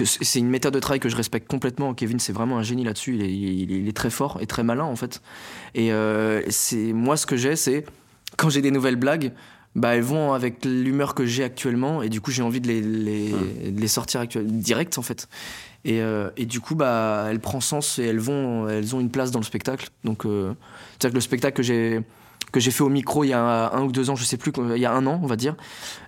c'est 0.04 0.38
une 0.38 0.48
méthode 0.48 0.74
de 0.74 0.80
travail 0.80 1.00
que 1.00 1.08
je 1.08 1.16
respecte 1.16 1.48
complètement. 1.48 1.94
Kevin, 1.94 2.18
c'est 2.18 2.32
vraiment 2.32 2.58
un 2.58 2.62
génie 2.62 2.84
là-dessus. 2.84 3.14
Il 3.16 3.22
est, 3.22 3.32
il 3.32 3.72
est- 3.72 3.78
il 3.80 3.88
est 3.88 3.96
très 3.96 4.10
fort 4.10 4.38
et 4.40 4.46
très 4.46 4.62
malin 4.62 4.84
en 4.84 4.96
fait. 4.96 5.20
Et 5.74 5.92
euh, 5.92 6.42
c'est 6.48 6.92
moi 6.92 7.16
ce 7.16 7.26
que 7.26 7.36
j'ai, 7.36 7.56
c'est 7.56 7.84
quand 8.36 8.48
j'ai 8.50 8.62
des 8.62 8.70
nouvelles 8.70 8.96
blagues, 8.96 9.32
bah 9.76 9.94
elles 9.94 10.02
vont 10.02 10.32
avec 10.32 10.64
l'humeur 10.64 11.14
que 11.14 11.26
j'ai 11.26 11.44
actuellement 11.44 12.02
et 12.02 12.08
du 12.08 12.20
coup 12.20 12.30
j'ai 12.32 12.42
envie 12.42 12.60
de 12.60 12.66
les, 12.68 12.80
les, 12.80 13.70
de 13.70 13.80
les 13.80 13.88
sortir 13.88 14.20
actuellement 14.20 14.50
direct 14.52 14.98
en 14.98 15.02
fait. 15.02 15.28
Et, 15.84 16.00
euh, 16.02 16.28
et 16.36 16.44
du 16.46 16.60
coup 16.60 16.74
bah 16.74 17.26
elles 17.30 17.40
prennent 17.40 17.60
sens 17.60 17.98
et 17.98 18.04
elles 18.04 18.18
vont, 18.18 18.68
elles 18.68 18.94
ont 18.96 19.00
une 19.00 19.10
place 19.10 19.30
dans 19.30 19.38
le 19.38 19.44
spectacle. 19.44 19.88
Donc 20.04 20.24
euh, 20.26 20.52
c'est-à-dire 20.92 21.10
que 21.10 21.14
le 21.16 21.20
spectacle 21.20 21.56
que 21.56 21.62
j'ai 21.62 22.00
que 22.52 22.60
j'ai 22.60 22.70
fait 22.70 22.82
au 22.82 22.88
micro 22.88 23.24
il 23.24 23.28
y 23.28 23.32
a 23.32 23.70
un 23.72 23.82
ou 23.82 23.92
deux 23.92 24.10
ans, 24.10 24.16
je 24.16 24.24
sais 24.24 24.36
plus, 24.36 24.52
il 24.74 24.80
y 24.80 24.86
a 24.86 24.92
un 24.92 25.06
an, 25.06 25.20
on 25.22 25.26
va 25.26 25.36
dire, 25.36 25.56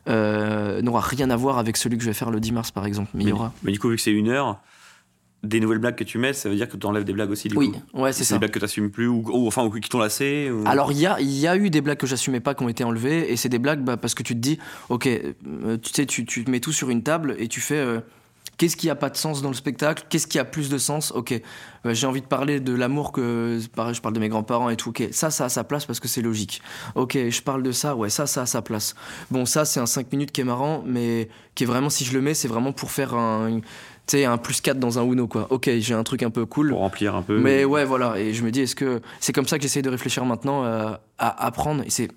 euh, 0.09 0.83
n'aura 0.83 1.01
rien 1.01 1.31
à 1.31 1.37
voir 1.37 1.59
avec 1.59 1.77
celui 1.77 1.97
que 1.97 2.03
je 2.05 2.09
vais 2.09 2.15
faire 2.15 2.31
le 2.31 2.41
10 2.41 2.53
mars, 2.53 2.71
par 2.71 2.87
exemple. 2.87 3.11
Mais 3.15 3.25
il 3.25 3.29
y 3.31 3.33
aura. 3.33 3.53
Mais 3.63 3.73
du 3.73 3.79
coup, 3.79 3.89
vu 3.89 3.97
que 3.97 4.03
c'est 4.03 4.11
une 4.13 4.29
heure, 4.29 4.61
des 5.43 5.59
nouvelles 5.59 5.79
blagues 5.79 5.97
que 5.97 6.05
tu 6.05 6.19
mets, 6.19 6.33
ça 6.33 6.49
veut 6.49 6.55
dire 6.55 6.69
que 6.69 6.77
tu 6.77 6.87
enlèves 6.87 7.03
des 7.05 7.13
blagues 7.13 7.31
aussi 7.31 7.49
du 7.49 7.57
Oui, 7.57 7.73
coup 7.73 8.01
ouais, 8.01 8.13
c'est 8.13 8.23
ça. 8.23 8.37
des 8.37 8.39
blagues 8.39 8.53
que 8.53 8.61
tu 8.61 8.65
n'assumes 8.65 8.91
plus 8.93 9.09
ou, 9.09 9.25
ou 9.29 9.47
enfin 9.49 9.65
ou 9.65 9.71
qui 9.71 9.89
t'ont 9.89 9.99
lassé 9.99 10.51
ou- 10.53 10.63
Alors 10.67 10.93
il 10.93 11.01
y 11.01 11.07
a, 11.07 11.21
y 11.21 11.49
a 11.49 11.57
eu 11.57 11.69
des 11.69 11.81
blagues 11.81 11.99
que 11.99 12.07
j'assumais 12.07 12.39
pas 12.39 12.55
qui 12.55 12.63
ont 12.63 12.69
été 12.69 12.85
enlevées 12.85 13.33
et 13.33 13.37
c'est 13.37 13.49
des 13.49 13.59
blagues 13.59 13.83
bah, 13.83 13.97
parce 13.97 14.15
que 14.15 14.23
tu 14.23 14.35
te 14.35 14.39
dis 14.39 14.61
ok 14.89 15.09
euh, 15.09 15.79
tu 15.83 15.91
sais 15.93 16.07
tu, 16.07 16.25
tu 16.27 16.45
mets 16.49 16.61
tout 16.61 16.71
sur 16.71 16.91
une 16.91 17.03
table 17.03 17.35
et 17.41 17.49
tu 17.49 17.61
fais 17.61 17.75
euh, 17.75 17.99
qu'est-ce 18.59 18.77
qui 18.77 18.91
a 18.91 18.95
pas 18.95 19.11
de 19.11 19.17
sens 19.17 19.43
dans 19.43 19.49
le 19.49 19.55
spectacle? 19.55 20.05
Qu'est-ce 20.09 20.27
qui 20.27 20.39
a 20.39 20.45
plus 20.45 20.69
de 20.71 20.79
sens? 20.79 21.13
Ok. 21.13 21.33
Euh, 21.33 21.95
j'ai 21.95 22.07
envie 22.07 22.21
de 22.21 22.27
parler 22.27 22.61
de 22.61 22.75
l'amour 22.75 23.13
que 23.13 23.59
pareil 23.75 23.95
je 23.95 24.01
parle 24.01 24.15
de 24.15 24.21
mes 24.21 24.29
grands-parents 24.29 24.71
et 24.71 24.77
tout. 24.77 24.91
Ok 24.91 25.03
ça 25.11 25.31
ça 25.31 25.47
a 25.47 25.49
sa 25.49 25.65
place 25.65 25.85
parce 25.85 26.01
que 26.01 26.09
c'est 26.09 26.23
logique. 26.23 26.63
Ok 26.95 27.17
je 27.17 27.43
parle 27.43 27.63
de 27.63 27.73
ça. 27.73 27.97
Ouais 27.97 28.11
ça 28.11 28.27
ça 28.27 28.43
a 28.43 28.47
sa 28.47 28.63
place. 28.63 28.95
Bon 29.31 29.47
ça 29.47 29.65
c'est 29.65 29.81
un 29.81 29.87
5 29.87 30.13
minutes 30.13 30.33
qui 30.33 30.41
est 30.41 30.45
marrant 30.45 30.83
mais 30.87 31.29
qui 31.55 31.65
est 31.65 31.67
vraiment 31.67 31.91
si 31.91 32.05
je 32.05 32.13
le 32.13 32.21
mets 32.21 32.35
c'est 32.35 32.49
vraiment 32.49 32.73
pour 32.73 32.91
faire 32.91 33.15
un 33.15 33.61
tu 34.07 34.19
sais 34.19 34.25
un 34.25 34.37
plus 34.37 34.61
4 34.61 34.79
dans 34.79 34.99
un 34.99 35.05
Uno 35.05 35.27
quoi. 35.27 35.47
Ok 35.51 35.71
j'ai 35.79 35.95
un 35.95 36.05
truc 36.05 36.23
un 36.23 36.31
peu 36.31 36.47
cool. 36.47 36.71
Pour 36.71 36.81
remplir 36.81 37.15
un 37.17 37.23
peu. 37.23 37.39
Mais 37.39 37.65
ouais, 37.65 37.85
voilà. 37.85 38.19
Et 38.19 38.33
je 38.35 38.45
me 38.45 38.51
dis, 38.51 38.61
est-ce 38.61 38.77
que 38.77 39.01
c'est 39.21 39.33
comme 39.33 39.47
ça 39.47 39.59
que 39.59 39.63
j'essaie 39.63 39.83
de 39.83 39.91
réfléchir 39.91 40.25
maintenant 40.25 40.65
euh, 40.65 40.93
à 41.19 41.47
apprendre. 41.47 41.83
Et 41.85 41.91
c'est 41.91 42.09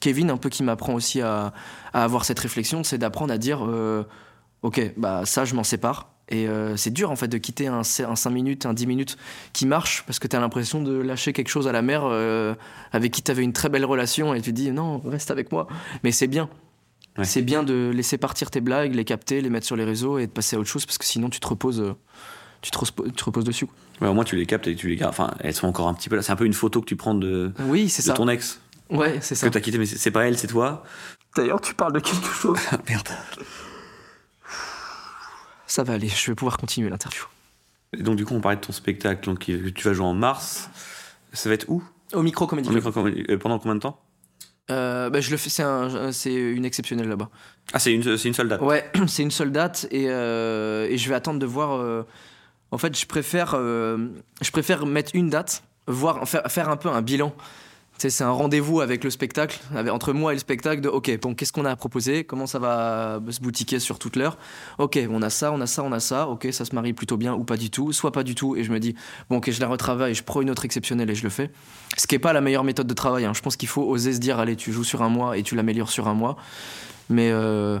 Kevin 0.00 0.30
un 0.30 0.36
peu 0.36 0.48
qui 0.48 0.62
m'apprend 0.62 0.94
aussi 0.94 1.20
à, 1.20 1.52
à 1.92 2.04
avoir 2.04 2.24
cette 2.24 2.38
réflexion, 2.40 2.82
c'est 2.84 2.98
d'apprendre 2.98 3.32
à 3.32 3.38
dire, 3.38 3.64
euh, 3.64 4.04
ok, 4.62 4.92
bah 4.96 5.22
ça, 5.24 5.44
je 5.44 5.54
m'en 5.54 5.64
sépare. 5.64 6.10
Et 6.28 6.48
euh, 6.48 6.76
c'est 6.76 6.90
dur 6.90 7.12
en 7.12 7.16
fait 7.16 7.28
de 7.28 7.38
quitter 7.38 7.68
un, 7.68 7.78
un 7.82 7.84
5 8.16 8.30
minutes, 8.30 8.66
un 8.66 8.74
10 8.74 8.88
minutes 8.88 9.16
qui 9.52 9.64
marche 9.64 10.02
parce 10.08 10.18
que 10.18 10.26
tu 10.26 10.34
as 10.34 10.40
l'impression 10.40 10.82
de 10.82 10.92
lâcher 10.98 11.32
quelque 11.32 11.48
chose 11.50 11.68
à 11.68 11.72
la 11.72 11.82
mer 11.82 12.02
euh, 12.04 12.54
avec 12.90 13.12
qui 13.12 13.22
tu 13.22 13.30
avais 13.30 13.44
une 13.44 13.52
très 13.52 13.68
belle 13.68 13.84
relation 13.84 14.34
et 14.34 14.40
tu 14.40 14.50
te 14.50 14.56
dis 14.56 14.72
non, 14.72 14.98
reste 15.04 15.30
avec 15.30 15.52
moi. 15.52 15.68
Mais 16.02 16.10
c'est 16.10 16.26
bien. 16.26 16.48
Ouais. 17.16 17.24
C'est 17.24 17.42
bien 17.42 17.62
de 17.62 17.92
laisser 17.94 18.18
partir 18.18 18.50
tes 18.50 18.60
blagues, 18.60 18.92
les 18.92 19.04
capter, 19.04 19.40
les 19.40 19.50
mettre 19.50 19.66
sur 19.66 19.76
les 19.76 19.84
réseaux 19.84 20.18
et 20.18 20.26
de 20.26 20.32
passer 20.32 20.56
à 20.56 20.58
autre 20.58 20.68
chose 20.68 20.84
parce 20.84 20.98
que 20.98 21.04
sinon 21.04 21.30
tu 21.30 21.38
te 21.38 21.46
reposes, 21.46 21.80
euh, 21.80 21.94
tu 22.60 22.72
te, 22.72 22.76
tu 22.84 23.12
te 23.12 23.24
reposes 23.24 23.44
dessus. 23.44 23.66
quoi. 23.66 23.76
Ouais, 24.00 24.08
au 24.08 24.12
moins 24.14 24.24
tu 24.24 24.34
les 24.34 24.46
captes 24.46 24.66
et 24.66 24.74
tu 24.74 24.88
les 24.88 24.96
gardes 24.96 25.10
enfin 25.12 25.30
elles 25.40 25.54
sont 25.54 25.68
encore 25.68 25.86
un 25.86 25.94
petit 25.94 26.08
peu 26.08 26.16
là 26.16 26.22
c'est 26.22 26.32
un 26.32 26.36
peu 26.36 26.44
une 26.44 26.52
photo 26.54 26.80
que 26.80 26.86
tu 26.86 26.96
prends 26.96 27.14
de, 27.14 27.52
Oui, 27.68 27.88
c'est 27.88 28.02
de 28.02 28.08
ça. 28.08 28.14
ton 28.14 28.28
ex 28.28 28.60
Ouais, 28.90 29.18
c'est 29.22 29.34
ça. 29.36 29.46
que 29.48 29.52
t'as 29.54 29.60
quitté 29.60 29.78
mais 29.78 29.86
c'est 29.86 29.96
c'est 29.96 30.10
pas 30.10 30.26
elle 30.26 30.36
c'est 30.36 30.48
toi 30.48 30.82
D'ailleurs, 31.36 31.60
tu 31.60 31.72
parles 31.74 31.92
de 31.92 32.00
quelque 32.00 32.26
chose. 32.28 32.58
Ah, 32.72 32.78
merde 32.88 33.08
Ça 35.66 35.82
va 35.82 35.94
aller, 35.94 36.08
je 36.08 36.30
vais 36.30 36.34
pouvoir 36.34 36.56
continuer 36.58 36.88
l'interview. 36.90 37.24
et 37.92 38.02
donc 38.02 38.16
du 38.16 38.24
coup 38.24 38.34
on 38.34 38.40
parlait 38.40 38.56
de 38.56 38.62
ton 38.64 38.72
spectacle 38.72 39.24
donc 39.26 39.46
que 39.46 39.68
tu 39.70 39.84
vas 39.88 39.92
jouer 39.94 40.06
en 40.06 40.14
mars 40.14 40.68
ça 41.32 41.48
va 41.48 41.54
être 41.54 41.66
où? 41.68 41.82
Au 42.14 42.22
micro 42.22 42.46
comédie. 42.46 42.68
Euh, 42.70 43.36
pendant 43.38 43.58
combien 43.58 43.74
de 43.74 43.80
temps? 43.80 44.00
Euh, 44.70 45.10
bah, 45.10 45.20
je 45.20 45.30
le 45.30 45.36
fais, 45.36 45.50
c'est 45.50 45.62
un, 45.62 46.10
c'est 46.12 46.32
une 46.34 46.64
exceptionnelle 46.64 47.08
là-bas. 47.08 47.28
ah 47.72 47.78
c'est 47.78 47.92
une 47.92 48.16
c'est 48.16 48.28
une 48.28 48.34
seule 48.34 48.48
date? 48.48 48.60
Ouais, 48.62 48.90
c'est 49.06 49.22
une 49.22 49.30
seule 49.30 49.52
date 49.52 49.86
et, 49.90 50.06
euh, 50.08 50.88
et 50.88 50.96
je 50.98 51.08
vais 51.08 51.14
attendre 51.14 51.38
de 51.38 51.46
voir. 51.46 51.72
euh, 51.80 52.02
en 52.72 52.78
fait, 52.78 52.98
je 52.98 53.06
préfère, 53.06 53.52
euh, 53.54 54.08
je 54.42 54.50
préfère 54.50 54.86
mettre 54.86 55.12
une 55.14 55.30
date, 55.30 55.62
voir, 55.86 56.28
faire, 56.28 56.42
faire 56.50 56.68
un 56.68 56.76
peu 56.76 56.88
un 56.88 57.00
bilan. 57.02 57.32
C'est 57.98 58.22
un 58.22 58.30
rendez-vous 58.30 58.82
avec 58.82 59.04
le 59.04 59.10
spectacle, 59.10 59.58
entre 59.90 60.12
moi 60.12 60.32
et 60.32 60.34
le 60.34 60.38
spectacle 60.38 60.82
de 60.82 60.88
OK, 60.88 61.18
bon, 61.20 61.34
qu'est-ce 61.34 61.52
qu'on 61.52 61.64
a 61.64 61.70
à 61.70 61.76
proposer? 61.76 62.24
Comment 62.24 62.46
ça 62.46 62.58
va 62.58 63.20
se 63.30 63.40
boutiquer 63.40 63.80
sur 63.80 63.98
toute 63.98 64.16
l'heure? 64.16 64.36
OK, 64.78 64.98
on 65.10 65.22
a 65.22 65.30
ça, 65.30 65.50
on 65.50 65.60
a 65.62 65.66
ça, 65.66 65.82
on 65.82 65.92
a 65.92 66.00
ça. 66.00 66.28
OK, 66.28 66.46
ça 66.52 66.66
se 66.66 66.74
marie 66.74 66.92
plutôt 66.92 67.16
bien 67.16 67.32
ou 67.34 67.42
pas 67.42 67.56
du 67.56 67.70
tout, 67.70 67.92
soit 67.92 68.12
pas 68.12 68.22
du 68.22 68.34
tout. 68.34 68.54
Et 68.54 68.64
je 68.64 68.70
me 68.70 68.80
dis, 68.80 68.94
bon, 69.30 69.38
OK, 69.38 69.50
je 69.50 69.60
la 69.60 69.66
retravaille, 69.68 70.14
je 70.14 70.22
prends 70.22 70.42
une 70.42 70.50
autre 70.50 70.66
exceptionnelle 70.66 71.08
et 71.08 71.14
je 71.14 71.22
le 71.22 71.30
fais. 71.30 71.50
Ce 71.96 72.06
qui 72.06 72.14
n'est 72.14 72.18
pas 72.18 72.34
la 72.34 72.42
meilleure 72.42 72.64
méthode 72.64 72.86
de 72.86 72.94
travail. 72.94 73.24
hein. 73.24 73.32
Je 73.34 73.40
pense 73.40 73.56
qu'il 73.56 73.68
faut 73.68 73.82
oser 73.82 74.12
se 74.12 74.18
dire, 74.18 74.38
allez, 74.38 74.56
tu 74.56 74.72
joues 74.72 74.84
sur 74.84 75.02
un 75.02 75.08
mois 75.08 75.38
et 75.38 75.42
tu 75.42 75.54
l'améliores 75.54 75.90
sur 75.90 76.06
un 76.06 76.14
mois. 76.14 76.36
Mais, 77.08 77.30
euh, 77.32 77.78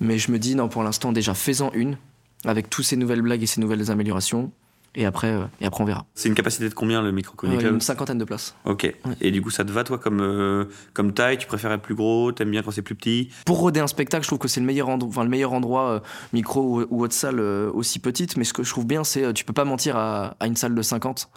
mais 0.00 0.18
je 0.18 0.32
me 0.32 0.38
dis, 0.40 0.56
non, 0.56 0.68
pour 0.68 0.82
l'instant, 0.82 1.12
déjà, 1.12 1.32
fais-en 1.32 1.70
une, 1.74 1.96
avec 2.44 2.70
toutes 2.70 2.86
ces 2.86 2.96
nouvelles 2.96 3.22
blagues 3.22 3.42
et 3.42 3.46
ces 3.46 3.60
nouvelles 3.60 3.90
améliorations. 3.90 4.50
Et 4.96 5.06
après, 5.06 5.28
euh, 5.32 5.44
et 5.60 5.66
après 5.66 5.82
on 5.82 5.86
verra. 5.86 6.06
c'est 6.14 6.28
une 6.28 6.34
capacité 6.36 6.68
de 6.68 6.74
combien 6.74 7.02
le 7.02 7.10
micro 7.10 7.34
Euh, 7.44 7.56
Club 7.58 7.74
une 7.74 7.80
cinquantaine 7.80 8.18
de 8.18 8.24
places. 8.24 8.54
ok 8.64 8.94
et 9.20 9.30
du 9.32 9.42
coup 9.42 9.50
ça 9.50 9.64
te 9.64 9.72
va 9.72 9.82
toi 9.84 9.98
comme 9.98 10.20
euh, 10.20 10.66
comme 10.92 11.12
taille? 11.12 11.36
Tu 11.38 11.46
préfères 11.48 11.72
être 11.72 11.82
plus 11.82 11.94
gros 11.96 12.30
t'aimes 12.32 12.50
bien 12.50 12.62
quand 12.62 12.70
c'est 12.70 12.82
plus 12.82 12.94
petit? 12.94 13.30
Pour 13.44 13.58
roder 13.58 13.80
un 13.80 13.86
spectacle, 13.88 14.22
je 14.22 14.28
trouve 14.28 14.38
que 14.38 14.48
c'est 14.48 14.60
le 14.60 14.66
meilleur 14.66 14.88
endroit, 14.88 15.08
enfin, 15.10 15.24
le 15.24 15.30
meilleur 15.30 15.52
endroit 15.52 15.88
euh, 15.90 16.00
micro 16.32 16.60
ou, 16.62 16.86
ou 16.90 17.02
autre 17.02 17.14
salle 17.14 17.40
aussi 17.40 17.98
petite. 17.98 18.36
Mais 18.36 18.44
ce 18.44 18.52
que 18.52 18.62
je 18.62 18.70
trouve 18.70 18.86
bien, 18.86 19.02
c'est 19.04 19.24
euh, 19.24 19.32
tu 19.32 19.44
peux 19.44 19.52
pas 19.52 19.64
mentir 19.64 19.96
à, 19.96 20.36
à 20.38 20.46
une 20.46 20.56
salle 20.56 20.74
de 20.74 20.82
50. 20.82 21.28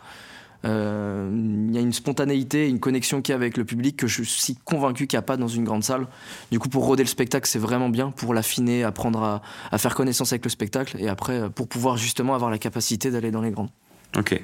Euh, 0.66 1.30
Il 1.70 1.76
y 1.76 1.78
a 1.78 1.82
une 1.82 1.94
spontanéité, 1.94 2.68
une 2.68 2.80
connexion 2.80 3.22
qu'il 3.22 3.32
y 3.32 3.34
a 3.34 3.36
avec 3.36 3.58
le 3.58 3.66
public 3.66 3.96
que 3.98 4.08
je 4.08 4.24
suis 4.24 4.56
convaincu 4.56 5.06
qu'il 5.08 5.18
n'y 5.18 5.20
a 5.20 5.24
pas 5.24 5.38
dans 5.38 5.48
une 5.48 5.64
grande 5.64 5.84
salle. 5.84 6.08
Du 6.52 6.60
coup, 6.60 6.70
pour 6.70 6.86
roder 6.86 7.04
le 7.04 7.10
spectacle, 7.10 7.48
c'est 7.48 7.60
vraiment 7.60 7.90
bien 7.90 8.12
pour 8.12 8.34
l'affiner, 8.34 8.84
apprendre 8.84 9.22
à, 9.24 9.42
à 9.72 9.78
faire 9.78 9.94
connaissance 9.96 10.32
avec 10.34 10.44
le 10.44 10.50
spectacle 10.50 10.98
et 11.00 11.08
après 11.10 11.40
euh, 11.42 11.50
pour 11.50 11.68
pouvoir 11.68 11.98
justement 11.98 12.34
avoir 12.34 12.50
la 12.50 12.58
capacité 12.58 13.12
d'aller 13.12 13.32
dans 13.32 13.42
les 13.42 13.52
grandes. 13.52 13.70
ok 14.18 14.42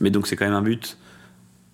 mais 0.00 0.10
donc 0.10 0.26
c'est 0.26 0.36
quand 0.36 0.44
même 0.44 0.54
un 0.54 0.62
but 0.62 0.98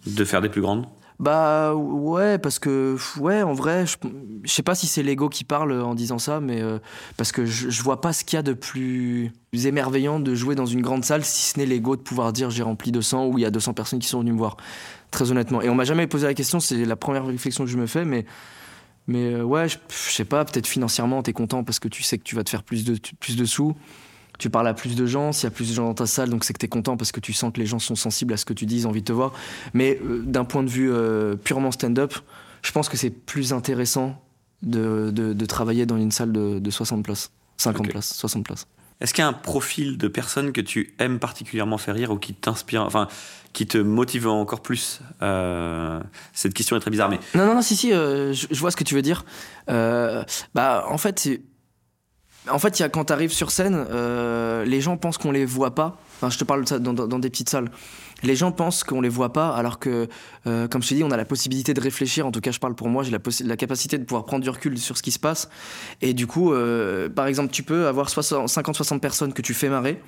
de 0.06 0.24
faire 0.24 0.40
des 0.40 0.48
plus 0.48 0.60
grandes? 0.60 0.86
Bah 1.22 1.72
ouais, 1.76 2.36
parce 2.38 2.58
que 2.58 2.96
ouais, 3.20 3.42
en 3.42 3.52
vrai, 3.52 3.86
je, 3.86 3.96
sais 4.44 4.64
pas 4.64 4.74
si 4.74 4.88
c'est 4.88 5.04
l'ego 5.04 5.28
qui 5.28 5.44
parle 5.44 5.80
en 5.80 5.94
disant 5.94 6.18
ça, 6.18 6.40
mais 6.40 6.60
euh, 6.60 6.80
parce 7.16 7.30
que 7.30 7.46
je, 7.46 7.70
je 7.70 7.82
vois 7.84 8.00
pas 8.00 8.12
ce 8.12 8.24
qu'il 8.24 8.36
y 8.36 8.40
a 8.40 8.42
de 8.42 8.54
plus 8.54 9.30
émerveillant 9.52 10.18
de 10.18 10.34
jouer 10.34 10.56
dans 10.56 10.66
une 10.66 10.82
grande 10.82 11.04
salle, 11.04 11.24
si 11.24 11.52
ce 11.52 11.60
n'est 11.60 11.66
l'ego 11.66 11.94
de 11.94 12.00
pouvoir 12.00 12.32
dire 12.32 12.50
j'ai 12.50 12.64
rempli 12.64 12.90
200 12.90 13.26
ou 13.28 13.38
il 13.38 13.42
y 13.42 13.44
a 13.44 13.52
200 13.52 13.72
personnes 13.72 14.00
qui 14.00 14.08
sont 14.08 14.18
venues 14.18 14.32
me 14.32 14.38
voir. 14.38 14.56
Très 15.12 15.30
honnêtement. 15.30 15.62
Et 15.62 15.68
on 15.68 15.76
m'a 15.76 15.84
jamais 15.84 16.08
posé 16.08 16.26
la 16.26 16.34
question, 16.34 16.58
c'est 16.58 16.84
la 16.84 16.96
première 16.96 17.24
réflexion 17.24 17.62
que 17.62 17.70
je 17.70 17.78
me 17.78 17.86
fais, 17.86 18.04
mais 18.04 18.26
mais 19.06 19.32
euh, 19.34 19.44
ouais, 19.44 19.68
je, 19.68 19.78
je 19.90 20.10
sais 20.10 20.24
pas, 20.24 20.44
peut-être 20.44 20.66
financièrement 20.66 21.22
t'es 21.22 21.32
content 21.32 21.62
parce 21.62 21.78
que 21.78 21.86
tu 21.86 22.02
sais 22.02 22.18
que 22.18 22.24
tu 22.24 22.34
vas 22.34 22.42
te 22.42 22.50
faire 22.50 22.64
plus 22.64 22.84
de 22.84 22.98
plus 23.20 23.36
de 23.36 23.44
sous. 23.44 23.76
Tu 24.38 24.50
parles 24.50 24.66
à 24.66 24.74
plus 24.74 24.96
de 24.96 25.06
gens, 25.06 25.30
s'il 25.32 25.44
y 25.44 25.46
a 25.46 25.50
plus 25.50 25.68
de 25.68 25.74
gens 25.74 25.84
dans 25.84 25.94
ta 25.94 26.06
salle, 26.06 26.30
donc 26.30 26.42
c'est 26.44 26.52
que 26.52 26.58
tu 26.58 26.66
es 26.66 26.68
content 26.68 26.96
parce 26.96 27.12
que 27.12 27.20
tu 27.20 27.32
sens 27.32 27.52
que 27.52 27.60
les 27.60 27.66
gens 27.66 27.78
sont 27.78 27.94
sensibles 27.94 28.32
à 28.34 28.36
ce 28.36 28.44
que 28.44 28.52
tu 28.54 28.66
dis, 28.66 28.84
ont 28.86 28.88
envie 28.88 29.00
de 29.02 29.06
te 29.06 29.12
voir. 29.12 29.32
Mais 29.74 30.00
euh, 30.04 30.22
d'un 30.24 30.44
point 30.44 30.62
de 30.62 30.70
vue 30.70 30.90
euh, 30.92 31.36
purement 31.36 31.70
stand-up, 31.70 32.14
je 32.62 32.72
pense 32.72 32.88
que 32.88 32.96
c'est 32.96 33.10
plus 33.10 33.52
intéressant 33.52 34.20
de, 34.62 35.10
de, 35.12 35.32
de 35.32 35.46
travailler 35.46 35.86
dans 35.86 35.96
une 35.96 36.10
salle 36.10 36.32
de, 36.32 36.58
de 36.58 36.70
60 36.70 37.04
places, 37.04 37.30
50 37.58 37.86
Ok. 37.86 37.92
places, 37.92 38.14
60 38.14 38.44
places. 38.44 38.66
Est-ce 39.00 39.12
qu'il 39.14 39.22
y 39.22 39.24
a 39.24 39.28
un 39.28 39.32
profil 39.32 39.98
de 39.98 40.06
personne 40.08 40.52
que 40.52 40.60
tu 40.60 40.94
aimes 41.00 41.18
particulièrement 41.18 41.76
faire 41.76 41.94
rire 41.96 42.12
ou 42.12 42.16
qui 42.18 42.34
t'inspire, 42.34 42.82
enfin, 42.82 43.08
qui 43.52 43.66
te 43.66 43.76
motive 43.78 44.28
encore 44.28 44.60
plus 44.60 45.00
euh, 45.22 46.00
Cette 46.32 46.54
question 46.54 46.76
est 46.76 46.80
très 46.80 46.90
bizarre, 46.92 47.10
mais. 47.10 47.18
Non, 47.34 47.46
non, 47.46 47.54
non, 47.56 47.62
si, 47.62 47.74
si, 47.74 47.90
je, 47.90 48.32
je 48.32 48.60
vois 48.60 48.70
ce 48.70 48.76
que 48.76 48.84
tu 48.84 48.94
veux 48.94 49.02
dire. 49.02 49.24
Bah, 49.66 50.84
en 50.88 50.98
fait, 50.98 51.18
c'est- 51.18 51.42
en 52.48 52.58
fait, 52.58 52.80
y 52.80 52.82
a, 52.82 52.88
quand 52.88 53.06
tu 53.06 53.12
arrives 53.12 53.32
sur 53.32 53.50
scène, 53.50 53.86
euh, 53.90 54.64
les 54.64 54.80
gens 54.80 54.96
pensent 54.96 55.18
qu'on 55.18 55.30
les 55.30 55.44
voit 55.44 55.74
pas. 55.74 55.96
Enfin, 56.16 56.30
je 56.30 56.38
te 56.38 56.44
parle 56.44 56.64
de 56.64 56.68
ça 56.68 56.78
dans, 56.78 57.18
des 57.18 57.30
petites 57.30 57.48
salles. 57.48 57.70
Les 58.22 58.36
gens 58.36 58.52
pensent 58.52 58.84
qu'on 58.84 59.00
les 59.00 59.08
voit 59.08 59.32
pas, 59.32 59.50
alors 59.54 59.78
que, 59.78 60.08
euh, 60.46 60.68
comme 60.68 60.82
je 60.82 60.88
t'ai 60.88 60.94
dit, 60.96 61.04
on 61.04 61.10
a 61.10 61.16
la 61.16 61.24
possibilité 61.24 61.74
de 61.74 61.80
réfléchir. 61.80 62.26
En 62.26 62.32
tout 62.32 62.40
cas, 62.40 62.50
je 62.50 62.58
parle 62.58 62.74
pour 62.74 62.88
moi, 62.88 63.02
j'ai 63.02 63.12
la, 63.44 63.56
capacité 63.56 63.98
de 63.98 64.04
pouvoir 64.04 64.24
prendre 64.24 64.42
du 64.42 64.50
recul 64.50 64.78
sur 64.78 64.96
ce 64.96 65.02
qui 65.02 65.12
se 65.12 65.18
passe. 65.18 65.48
Et 66.00 66.14
du 66.14 66.26
coup, 66.26 66.52
euh, 66.52 67.08
par 67.08 67.26
exemple, 67.26 67.52
tu 67.52 67.62
peux 67.62 67.86
avoir 67.86 68.08
50-60 68.08 69.00
personnes 69.00 69.32
que 69.32 69.42
tu 69.42 69.54
fais 69.54 69.68
marrer. 69.68 70.00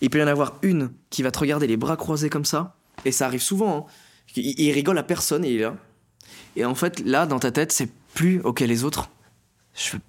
Il 0.00 0.10
peut 0.10 0.18
y 0.18 0.22
en 0.22 0.26
avoir 0.26 0.54
une 0.62 0.90
qui 1.10 1.22
va 1.22 1.30
te 1.30 1.38
regarder 1.38 1.66
les 1.66 1.76
bras 1.76 1.96
croisés 1.96 2.30
comme 2.30 2.44
ça. 2.44 2.76
Et 3.04 3.12
ça 3.12 3.26
arrive 3.26 3.42
souvent. 3.42 3.76
hein. 3.76 3.92
Il, 4.36 4.58
il 4.58 4.72
rigole 4.72 4.98
à 4.98 5.02
personne 5.02 5.44
et 5.44 5.50
il 5.50 5.60
est 5.60 5.64
là. 5.64 5.76
Et 6.56 6.64
en 6.64 6.74
fait, 6.74 7.00
là, 7.00 7.26
dans 7.26 7.38
ta 7.38 7.50
tête, 7.50 7.72
c'est 7.72 7.90
plus 8.14 8.40
OK, 8.42 8.60
les 8.60 8.84
autres, 8.84 9.10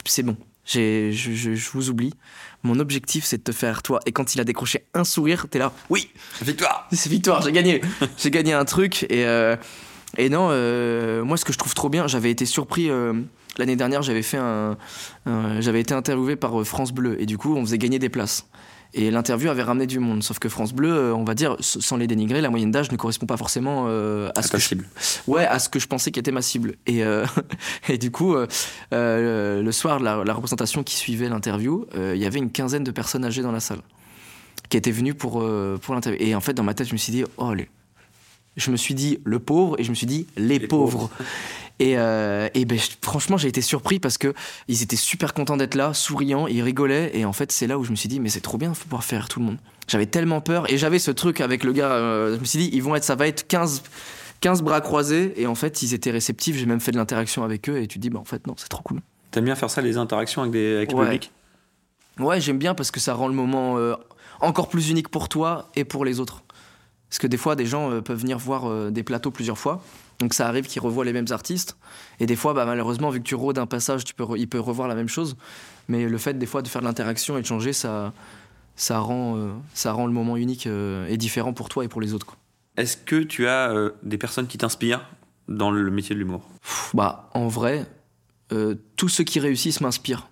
c'est 0.06 0.24
bon. 0.24 0.38
Je, 0.66 1.12
je- 1.12 1.54
je 1.56 1.70
vous 1.72 1.90
oublie. 1.90 2.14
Mon 2.64 2.80
objectif, 2.80 3.24
c'est 3.26 3.38
de 3.38 3.44
te 3.44 3.52
faire 3.52 3.84
toi. 3.84 4.00
Et 4.08 4.12
quand 4.12 4.34
il 4.34 4.42
a 4.42 4.44
décroché 4.44 4.86
un 4.96 5.04
sourire, 5.04 5.46
t'es 5.50 5.60
là. 5.60 5.72
Oui, 5.90 6.10
Victoire 6.42 6.88
c'est 6.92 7.10
victoire, 7.10 7.42
j'ai 7.44 7.52
gagné. 7.52 7.82
j'ai 8.18 8.32
gagné 8.32 8.54
un 8.54 8.66
truc. 8.66 9.04
Et, 9.10 9.26
euh, 9.26 9.56
et 10.18 10.30
non, 10.30 10.48
euh, 10.50 11.24
moi, 11.24 11.38
ce 11.38 11.46
que 11.46 11.54
je 11.54 11.58
trouve 11.60 11.74
trop 11.76 11.90
bien, 11.90 12.08
j'avais 12.08 12.32
été 12.32 12.46
surpris. 12.46 12.90
euh, 12.90 13.14
L'année 13.58 13.76
dernière, 13.78 14.02
j'avais 14.02 14.22
fait 14.24 14.38
un, 14.38 14.76
un- 15.26 15.62
j'avais 15.62 15.80
été 15.80 15.94
interviewé 15.94 16.36
par 16.36 16.62
France 16.66 16.92
Bleu 16.92 17.22
et 17.22 17.26
du 17.26 17.38
coup, 17.38 17.56
on 17.56 17.62
faisait 17.64 17.78
gagner 17.78 18.00
des 18.00 18.10
places. 18.10 18.48
Et 18.98 19.12
l'interview 19.12 19.50
avait 19.50 19.62
ramené 19.62 19.88
du 19.88 20.00
monde. 20.00 20.24
Sauf 20.24 20.40
que 20.40 20.48
France 20.48 20.72
Bleu, 20.72 20.90
euh, 20.90 21.14
on 21.14 21.26
va 21.26 21.36
dire, 21.36 21.58
sans 21.60 21.98
les 21.98 22.08
dénigrer, 22.08 22.40
la 22.40 22.50
moyenne 22.50 22.72
d'âge 22.72 22.90
ne 22.94 22.96
correspond 22.96 23.26
pas 23.26 23.36
forcément 23.36 23.88
euh, 23.90 24.30
à 24.36 24.42
ce 24.42 24.50
que 24.50 24.58
je 24.58 24.76
ouais 25.28 25.46
à 25.46 25.60
ce 25.60 25.68
que 25.68 25.80
je 25.80 25.88
pensais 25.88 26.12
qui 26.12 26.20
était 26.20 26.32
ma 26.32 26.42
cible. 26.42 26.76
Et, 26.88 27.04
euh, 27.04 27.26
et 27.90 27.98
du 27.98 28.10
coup 28.10 28.36
euh, 28.36 29.62
le 29.62 29.72
soir 29.74 30.00
de 30.00 30.06
la, 30.06 30.24
la 30.24 30.34
représentation 30.34 30.82
qui 30.84 30.96
suivait 30.96 31.28
l'interview 31.28 31.86
il 31.96 32.18
y 32.18 32.26
avait 32.26 32.40
une 32.40 32.52
quinzaine 32.52 32.84
de 32.86 32.92
personnes 32.92 33.26
âgées 33.26 33.42
dans 33.42 33.52
la 33.52 33.60
salle 33.60 33.82
qui 34.70 34.78
étaient 34.78 34.92
venues 34.92 35.14
pour, 35.14 35.46
pour 35.82 35.94
l'interview. 35.94 36.18
Et 36.22 36.34
en 36.34 36.42
fait 36.42 36.54
dans 36.54 36.64
ma 36.64 36.74
tête 36.74 36.88
je 36.88 36.94
me 36.94 36.98
suis 36.98 37.12
dit 37.12 37.26
oh 37.38 37.54
les... 37.54 37.68
je 38.56 38.72
me 38.72 38.78
suis 38.78 38.94
dit 38.94 39.20
le 39.26 39.40
pauvre 39.40 39.80
et 39.80 39.84
je 39.84 39.90
me 39.90 39.96
suis 39.96 40.08
dit 40.08 40.26
les, 40.38 40.60
Les 40.60 40.68
pauvres, 40.68 41.10
et, 41.80 41.98
euh, 41.98 42.48
et 42.54 42.66
ben, 42.66 42.80
franchement 43.02 43.38
j'ai 43.38 43.48
été 43.50 43.62
surpris 43.62 44.00
parce 44.00 44.18
que 44.18 44.34
ils 44.68 44.82
étaient 44.82 44.96
super 44.96 45.34
contents 45.34 45.58
d'être 45.58 45.76
là 45.76 45.94
souriants 45.94 46.48
ils 46.48 46.62
rigolaient. 46.62 47.12
Et 47.18 47.26
en 47.26 47.34
fait 47.34 47.52
c'est 47.52 47.68
là 47.68 47.78
où 47.78 47.84
je 47.84 47.92
me 47.92 47.96
suis 47.96 48.10
dit 48.10 48.20
mais 48.20 48.30
c'est 48.30 48.42
trop 48.42 48.58
bien 48.58 48.74
faut 48.74 48.84
pouvoir 48.86 49.04
faire 49.04 49.28
tout 49.28 49.40
le 49.40 49.46
monde. 49.46 49.58
J'avais 49.88 50.06
tellement 50.06 50.42
peur 50.42 50.72
et 50.72 50.78
j'avais 50.78 51.00
ce 51.00 51.12
truc 51.12 51.42
avec 51.42 51.64
le 51.64 51.74
gars 51.74 51.92
euh, 51.92 52.36
je 52.36 52.40
me 52.40 52.46
suis 52.46 52.60
dit 52.60 52.70
ils 52.74 52.82
vont 52.82 52.96
être 52.96 53.04
ça 53.04 53.16
va 53.16 53.28
être 53.28 53.46
15 53.48 53.84
15 54.42 54.62
bras 54.62 54.82
croisés. 54.82 55.34
Et 55.42 55.48
en 55.48 55.56
fait 55.56 55.82
ils 55.82 55.94
étaient 55.94 56.12
réceptifs 56.12 56.56
j'ai 56.58 56.66
même 56.66 56.80
fait 56.80 56.92
de 56.92 56.98
l'interaction 56.98 57.44
avec 57.44 57.70
eux 57.70 57.78
et 57.82 57.88
tu 57.88 57.98
te 57.98 58.02
dis 58.02 58.10
bah 58.10 58.20
en 58.20 58.26
fait 58.26 58.48
non 58.48 58.56
c'est 58.58 58.70
trop 58.70 58.82
cool. 58.84 59.02
T'aimes 59.32 59.46
bien 59.46 59.56
faire 59.56 59.70
ça, 59.70 59.82
les 59.82 59.98
interactions 59.98 60.42
avec, 60.44 60.54
des, 60.54 60.78
avec 60.78 60.92
le 60.92 60.98
Ouais. 60.98 61.06
public? 61.06 61.32
Ouais 62.20 62.40
j'aime 62.40 62.58
bien 62.58 62.74
parce 62.74 62.92
que 62.92 63.00
ça 63.02 63.14
rend 63.14 63.28
le 63.28 63.34
moment 63.34 63.78
euh, 63.78 63.96
encore 64.40 64.70
plus 64.70 64.90
unique 64.90 65.10
pour 65.10 65.28
toi 65.28 65.70
et 65.76 65.84
pour 65.84 66.06
les 66.06 66.20
autres. 66.22 66.44
Parce 67.10 67.20
que 67.20 67.28
des 67.28 67.38
fois 67.38 67.56
des 67.56 67.66
gens 67.66 67.92
euh, 67.92 68.02
peuvent 68.02 68.20
venir 68.20 68.38
voir 68.38 68.66
euh, 68.70 68.90
des 68.92 69.04
plateaux 69.04 69.32
plusieurs 69.32 69.58
fois 69.58 69.84
donc 70.20 70.34
ça 70.34 70.48
arrive 70.48 70.66
qu'ils 70.66 70.82
revoient 70.82 71.06
les 71.06 71.14
mêmes 71.14 71.28
artistes 71.32 71.78
et 72.20 72.26
des 72.26 72.36
fois 72.36 72.54
bah, 72.54 72.66
malheureusement 72.66 73.10
vu 73.10 73.20
que 73.20 73.28
tu 73.28 73.36
rôdes 73.36 73.58
un 73.58 73.66
passage 73.66 74.04
tu 74.04 74.14
peux 74.14 74.26
il 74.38 74.48
peut 74.48 74.60
revoir 74.60 74.88
la 74.88 74.96
même 74.96 75.10
chose 75.10 75.36
mais 75.88 76.08
le 76.08 76.18
fait 76.18 76.38
des 76.38 76.46
fois 76.46 76.62
de 76.62 76.68
faire 76.68 76.82
de 76.82 76.88
l'interaction 76.88 77.38
et 77.38 77.42
de 77.42 77.46
changer 77.46 77.74
ça 77.74 78.14
ça 78.76 79.00
rend 79.00 79.38
euh, 79.38 79.54
ça 79.74 79.94
rend 79.94 80.06
le 80.06 80.14
moment 80.14 80.38
unique 80.38 80.68
euh, 80.68 81.08
et 81.08 81.18
différent 81.18 81.54
pour 81.54 81.70
toi 81.70 81.86
et 81.86 81.88
pour 81.88 82.02
les 82.02 82.14
autres. 82.14 82.38
Est-ce 82.78 82.98
que 82.98 83.24
tu 83.24 83.48
as 83.48 83.72
euh, 83.72 83.92
des 84.04 84.18
personnes 84.18 84.48
qui 84.48 84.58
t'inspirent 84.58 85.08
dans 85.48 85.72
le 85.72 85.90
métier 85.92 86.14
de 86.14 86.20
l'humour? 86.20 86.42
Bah, 86.94 87.30
en 87.34 87.48
vrai, 87.48 87.86
tous 88.96 89.10
ceux 89.10 89.24
qui 89.24 89.40
réussissent 89.40 89.82
m'inspirent. 89.82 90.28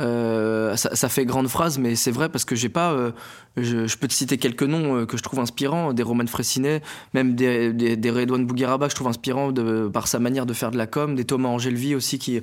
Euh, 0.00 0.76
ça, 0.76 1.08
fait 1.08 1.24
grande 1.24 1.48
phrase, 1.48 1.78
mais 1.78 1.96
c'est 1.96 2.10
vrai 2.10 2.28
parce 2.28 2.44
que 2.44 2.54
j'ai 2.54 2.68
pas. 2.68 2.92
euh, 2.92 3.10
je, 3.56 3.96
peux 3.96 4.06
te 4.06 4.12
citer 4.12 4.38
quelques 4.38 4.62
noms 4.62 4.96
euh, 4.96 5.06
que 5.06 5.16
je 5.16 5.22
trouve 5.22 5.40
inspirants, 5.40 5.92
des 5.92 6.02
Roman 6.02 6.26
Fressinet, 6.26 6.82
même 7.14 7.34
des, 7.34 7.72
des, 7.72 7.96
des 7.96 8.10
Redouane 8.10 8.46
Bougueraba 8.46 8.86
que 8.86 8.90
je 8.90 8.94
trouve 8.94 9.08
inspirants 9.08 9.50
de, 9.50 9.88
par 9.88 10.06
sa 10.06 10.20
manière 10.20 10.46
de 10.46 10.52
faire 10.52 10.70
de 10.70 10.78
la 10.78 10.86
com, 10.86 11.16
des 11.16 11.24
Thomas 11.24 11.48
Angelvi 11.48 11.94
aussi 11.94 12.18
qui, 12.18 12.40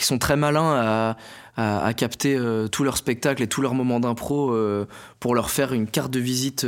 sont 0.00 0.18
très 0.18 0.36
malins 0.36 1.16
à, 1.56 1.94
capter 1.94 2.38
tous 2.72 2.84
leurs 2.84 2.96
spectacles 2.96 3.42
et 3.42 3.46
tous 3.46 3.60
leurs 3.60 3.74
moments 3.74 4.00
d'impro 4.00 4.56
pour 5.18 5.34
leur 5.34 5.50
faire 5.50 5.74
une 5.74 5.86
carte 5.86 6.10
de 6.10 6.20
visite 6.20 6.66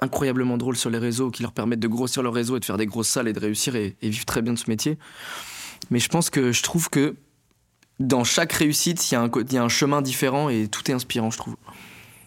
incroyablement 0.00 0.58
drôle 0.58 0.76
sur 0.76 0.90
les 0.90 0.98
réseaux 0.98 1.30
qui 1.30 1.42
leur 1.42 1.52
permettent 1.52 1.80
de 1.80 1.88
grossir 1.88 2.24
leur 2.24 2.34
réseau 2.34 2.56
et 2.56 2.60
de 2.60 2.64
faire 2.64 2.76
des 2.76 2.86
grosses 2.86 3.08
salles 3.08 3.28
et 3.28 3.32
de 3.32 3.38
réussir 3.38 3.76
et, 3.76 3.96
et 4.02 4.08
vivre 4.08 4.24
très 4.24 4.42
bien 4.42 4.52
de 4.52 4.58
ce 4.58 4.68
métier. 4.68 4.98
Mais 5.90 6.00
je 6.00 6.08
pense 6.08 6.28
que 6.28 6.50
je 6.50 6.62
trouve 6.64 6.90
que 6.90 7.14
dans 8.00 8.24
chaque 8.24 8.52
réussite, 8.52 9.10
il 9.10 9.14
y, 9.14 9.16
a 9.16 9.20
un 9.22 9.28
co- 9.28 9.42
il 9.42 9.52
y 9.52 9.58
a 9.58 9.62
un 9.62 9.68
chemin 9.68 10.02
différent 10.02 10.48
et 10.48 10.68
tout 10.68 10.90
est 10.90 10.94
inspirant, 10.94 11.30
je 11.30 11.38
trouve. 11.38 11.56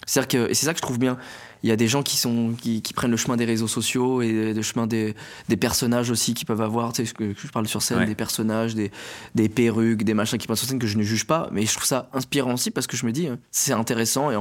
C'est 0.07 0.22
ça 0.22 0.26
que 0.74 0.78
je 0.78 0.82
trouve 0.82 0.97
bien. 0.97 1.17
Il 1.61 1.70
y 1.70 1.74
a 1.74 1.76
des 1.76 1.88
gens 1.89 2.01
qui, 2.03 2.15
sont, 2.15 2.53
qui, 2.59 2.82
qui 2.82 2.93
prennent 2.93 3.11
le 3.11 3.17
chemin 3.17 3.36
des 3.36 3.43
réseaux 3.45 3.67
sociaux 3.67 4.22
et 4.22 4.53
le 4.53 4.61
chemin 4.61 4.88
des, 4.88 5.13
des 5.49 5.57
personnages 5.57 6.09
aussi 6.09 6.34
qu'ils 6.34 6.47
peuvent 6.47 6.61
avoir. 6.61 6.93
Tu 6.93 7.05
sais, 7.05 7.13
je 7.20 7.47
parle 7.49 7.67
sur 7.67 7.82
scène, 7.84 7.97
Ouais. 7.99 8.05
des 8.05 8.15
personnages, 8.15 8.76
des, 8.76 8.91
des 9.36 9.49
perruques, 9.49 10.03
des 10.03 10.13
machins 10.13 10.38
qui 10.39 10.47
passent 10.47 10.59
sur 10.59 10.70
scène 10.70 10.80
que 10.80 10.88
je 10.88 10.97
ne 10.97 11.03
juge 11.03 11.26
pas. 11.28 11.49
Mais 11.51 11.65
je 11.65 11.74
trouve 11.74 11.86
ça 11.86 12.09
inspirant 12.13 12.53
aussi 12.53 12.72
parce 12.72 12.88
que 12.88 12.95
je 12.95 13.05
me 13.05 13.11
dis, 13.11 13.28
euh, 13.28 13.36
c'est 13.51 13.74
intéressant. 13.74 14.32
Et 14.32 14.38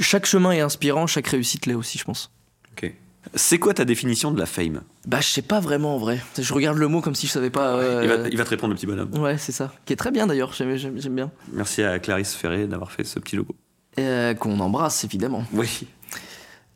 chaque 0.00 0.26
chemin 0.26 0.50
est 0.50 0.60
inspirant, 0.60 1.06
chaque 1.06 1.28
réussite 1.28 1.66
l'est 1.66 1.74
aussi, 1.74 1.96
je 1.96 2.04
pense. 2.04 2.30
Ok. 2.72 2.92
C'est 3.34 3.58
quoi 3.58 3.72
ta 3.72 3.84
définition 3.84 4.30
de 4.32 4.38
la 4.38 4.46
fame? 4.46 4.82
Bah, 5.06 5.20
je 5.20 5.28
sais 5.28 5.42
pas 5.42 5.60
vraiment 5.60 5.94
en 5.94 5.98
vrai. 5.98 6.20
Je 6.38 6.52
regarde 6.52 6.76
le 6.78 6.88
mot 6.88 7.00
comme 7.00 7.14
si 7.14 7.26
je 7.26 7.32
savais 7.32 7.50
pas. 7.50 7.76
euh, 7.76 8.00
il, 8.02 8.08
va, 8.08 8.28
il 8.28 8.36
va 8.36 8.44
te 8.44 8.50
répondre, 8.50 8.72
le 8.72 8.76
petit 8.76 8.86
bonhomme. 8.86 9.12
Ouais, 9.18 9.38
c'est 9.38 9.52
ça. 9.52 9.72
Qui 9.86 9.92
est 9.92 9.96
très 9.96 10.10
bien 10.10 10.26
d'ailleurs, 10.26 10.52
j'aime 10.52 10.76
j'aime- 10.76 11.00
j'aime 11.00 11.14
bien. 11.14 11.30
Merci 11.52 11.82
à 11.82 11.98
Clarisse 12.00 12.34
Ferré 12.34 12.66
d'avoir 12.66 12.90
fait 12.92 13.04
ce 13.04 13.18
petit 13.20 13.36
logo. 13.36 13.54
Euh, 13.98 14.34
Qu'on 14.34 14.58
embrasse 14.60 15.04
évidemment. 15.04 15.44
Oui. 15.52 15.86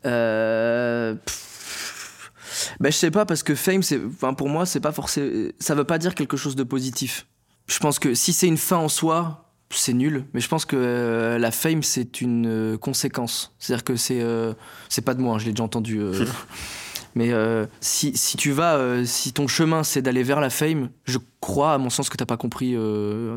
Euh... 0.05 1.15
pff, 1.15 2.31
Ben, 2.79 2.91
je 2.91 2.97
sais 2.97 3.11
pas 3.11 3.25
parce 3.25 3.43
que 3.43 3.55
fame, 3.55 3.83
c'est, 3.83 3.99
enfin, 4.05 4.33
pour 4.33 4.49
moi, 4.49 4.65
c'est 4.65 4.79
pas 4.79 4.91
forcément, 4.91 5.49
ça 5.59 5.75
veut 5.75 5.83
pas 5.83 5.97
dire 5.97 6.15
quelque 6.15 6.37
chose 6.37 6.55
de 6.55 6.63
positif. 6.63 7.27
Je 7.67 7.79
pense 7.79 7.99
que 7.99 8.13
si 8.13 8.31
c'est 8.33 8.47
une 8.47 8.57
fin 8.57 8.77
en 8.77 8.87
soi, 8.87 9.46
c'est 9.69 9.93
nul. 9.93 10.25
Mais 10.33 10.39
je 10.39 10.47
pense 10.47 10.65
que 10.65 10.75
euh, 10.77 11.37
la 11.37 11.51
fame, 11.51 11.83
c'est 11.83 12.21
une 12.21 12.47
euh, 12.47 12.77
conséquence. 12.77 13.53
C'est-à-dire 13.59 13.83
que 13.83 13.95
c'est, 13.95 14.21
euh, 14.21 14.53
c'est 14.89 15.03
pas 15.03 15.13
de 15.13 15.21
moi, 15.21 15.35
hein, 15.35 15.39
je 15.39 15.45
l'ai 15.45 15.51
déjà 15.51 15.63
entendu. 15.63 15.99
Mais 17.15 17.31
si, 17.79 18.15
si 18.15 18.37
tu 18.37 18.51
vas, 18.51 19.03
si 19.03 19.33
ton 19.33 19.47
chemin 19.47 19.83
c'est 19.83 20.03
d'aller 20.03 20.21
vers 20.21 20.39
la 20.39 20.51
fame, 20.51 20.89
je 21.05 21.17
crois 21.41 21.73
à 21.73 21.77
mon 21.79 21.89
sens 21.89 22.09
que 22.11 22.17
t'as 22.17 22.27
pas 22.27 22.37
compris, 22.37 22.75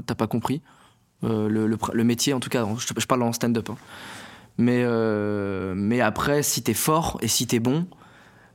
t'as 0.04 0.14
pas 0.14 0.26
compris 0.26 0.60
le, 1.22 1.66
le 1.66 2.04
métier 2.04 2.34
en 2.34 2.40
tout 2.40 2.50
cas. 2.50 2.66
Je, 2.78 2.86
je 2.94 3.06
parle 3.06 3.22
en 3.22 3.32
stand-up. 3.32 3.70
hein. 3.70 3.76
Mais, 4.58 4.84
mais 5.74 6.02
après, 6.02 6.42
si 6.42 6.62
t'es 6.62 6.74
fort 6.74 7.16
et 7.22 7.28
si 7.28 7.46
t'es 7.46 7.58
bon, 7.58 7.86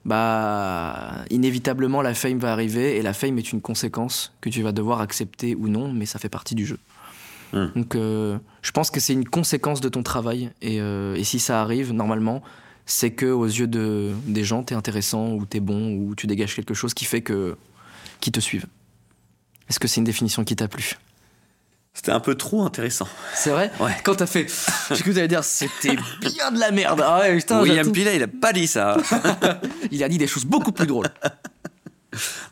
bah 0.06 1.26
inévitablement 1.32 2.04
la 2.04 2.14
fame 2.14 2.38
va 2.38 2.52
arriver 2.52 2.98
et 2.98 3.02
la 3.02 3.14
fame 3.14 3.40
est 3.40 3.52
une 3.52 3.62
conséquence 3.62 4.32
que 4.42 4.50
tu 4.50 4.62
vas 4.62 4.72
devoir 4.72 5.02
accepter 5.02 5.56
ou 5.56 5.68
non, 5.70 5.92
mais 5.92 6.06
ça 6.06 6.20
fait 6.20 6.30
partie 6.30 6.54
du 6.54 6.68
jeu. 6.68 6.78
Hmm. 7.56 7.68
Donc 7.74 7.96
euh, 7.96 8.38
je 8.62 8.72
pense 8.72 8.92
que 8.92 9.00
c'est 9.00 9.14
une 9.14 9.28
conséquence 9.28 9.80
de 9.80 9.88
ton 9.88 10.04
travail 10.04 10.52
et, 10.62 10.82
euh, 10.82 11.16
et 11.16 11.24
si 11.24 11.40
ça 11.40 11.62
arrive 11.62 11.94
normalement, 11.94 12.44
c'est 12.86 13.12
que 13.12 13.26
aux 13.26 13.46
yeux 13.46 13.68
de, 13.68 14.12
des 14.28 14.44
gens 14.44 14.62
t'es 14.62 14.76
intéressant 14.76 15.32
ou 15.32 15.46
t'es 15.46 15.62
bon 15.62 15.94
ou 15.96 16.16
tu 16.16 16.28
dégages 16.28 16.54
quelque 16.54 16.74
chose 16.74 16.94
qui 16.94 17.06
fait 17.06 17.22
que 17.22 17.56
qui 18.20 18.32
te 18.32 18.42
suivent. 18.42 18.68
Est-ce 19.70 19.80
que 19.80 19.88
c'est 19.88 20.02
une 20.02 20.06
définition 20.06 20.44
qui 20.44 20.56
t'a 20.56 20.68
plu? 20.68 20.98
C'était 21.94 22.12
un 22.12 22.20
peu 22.20 22.36
trop 22.36 22.64
intéressant. 22.64 23.08
C'est 23.34 23.52
vrai? 23.52 23.72
Ouais. 23.80 23.96
Quand 24.04 24.16
t'as 24.16 24.26
fait, 24.26 24.48
j'ai 24.90 25.02
cru 25.02 25.12
que 25.12 25.16
t'allais 25.16 25.30
dire 25.30 25.46
c'était 25.46 25.96
bien 26.20 26.52
de 26.52 26.60
la 26.60 26.72
merde. 26.72 27.02
Ah 27.04 27.22
ouais, 27.22 27.38
putain, 27.38 27.62
William. 27.62 27.90
Pilet, 27.90 28.18
il 28.18 28.24
a 28.24 28.28
pas 28.28 28.52
dit 28.52 28.68
ça. 28.68 28.98
il 29.92 30.04
a 30.04 30.10
dit 30.10 30.18
des 30.18 30.28
choses 30.28 30.44
beaucoup 30.44 30.74
plus 30.74 30.88
drôles. 30.88 31.08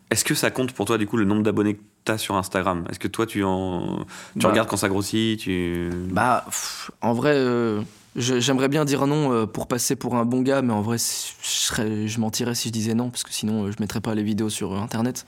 Est-ce 0.09 0.23
que 0.23 0.35
ça 0.35 0.51
compte 0.51 0.71
pour 0.73 0.85
toi, 0.85 0.97
du 0.97 1.07
coup, 1.07 1.17
le 1.17 1.25
nombre 1.25 1.43
d'abonnés 1.43 1.75
que 1.75 1.81
t'as 2.05 2.17
sur 2.17 2.35
Instagram? 2.35 2.85
Est-ce 2.89 2.99
que 2.99 3.07
toi, 3.07 3.25
tu 3.25 3.43
en. 3.43 4.05
Tu 4.33 4.39
Bah. 4.39 4.49
regardes 4.49 4.69
quand 4.69 4.77
ça 4.77 4.89
grossit 4.89 5.39
tu... 5.39 5.89
Bah, 6.11 6.43
pff, 6.45 6.91
en 7.01 7.13
vrai, 7.13 7.33
euh, 7.35 7.81
j'aimerais 8.15 8.67
bien 8.69 8.85
dire 8.85 9.07
non 9.07 9.31
euh, 9.33 9.45
pour 9.45 9.67
passer 9.67 9.95
pour 9.95 10.15
un 10.15 10.25
bon 10.25 10.41
gars, 10.41 10.61
mais 10.61 10.73
en 10.73 10.81
vrai, 10.81 10.97
je, 10.97 11.03
serais- 11.47 12.07
je 12.07 12.19
mentirais 12.19 12.55
si 12.55 12.67
je 12.69 12.73
disais 12.73 12.93
non, 12.93 13.09
parce 13.09 13.23
que 13.23 13.31
sinon, 13.33 13.65
euh, 13.65 13.71
je 13.71 13.77
mettrais 13.81 14.01
pas 14.01 14.13
les 14.15 14.23
vidéos 14.23 14.49
sur 14.49 14.73
Internet. 14.79 15.25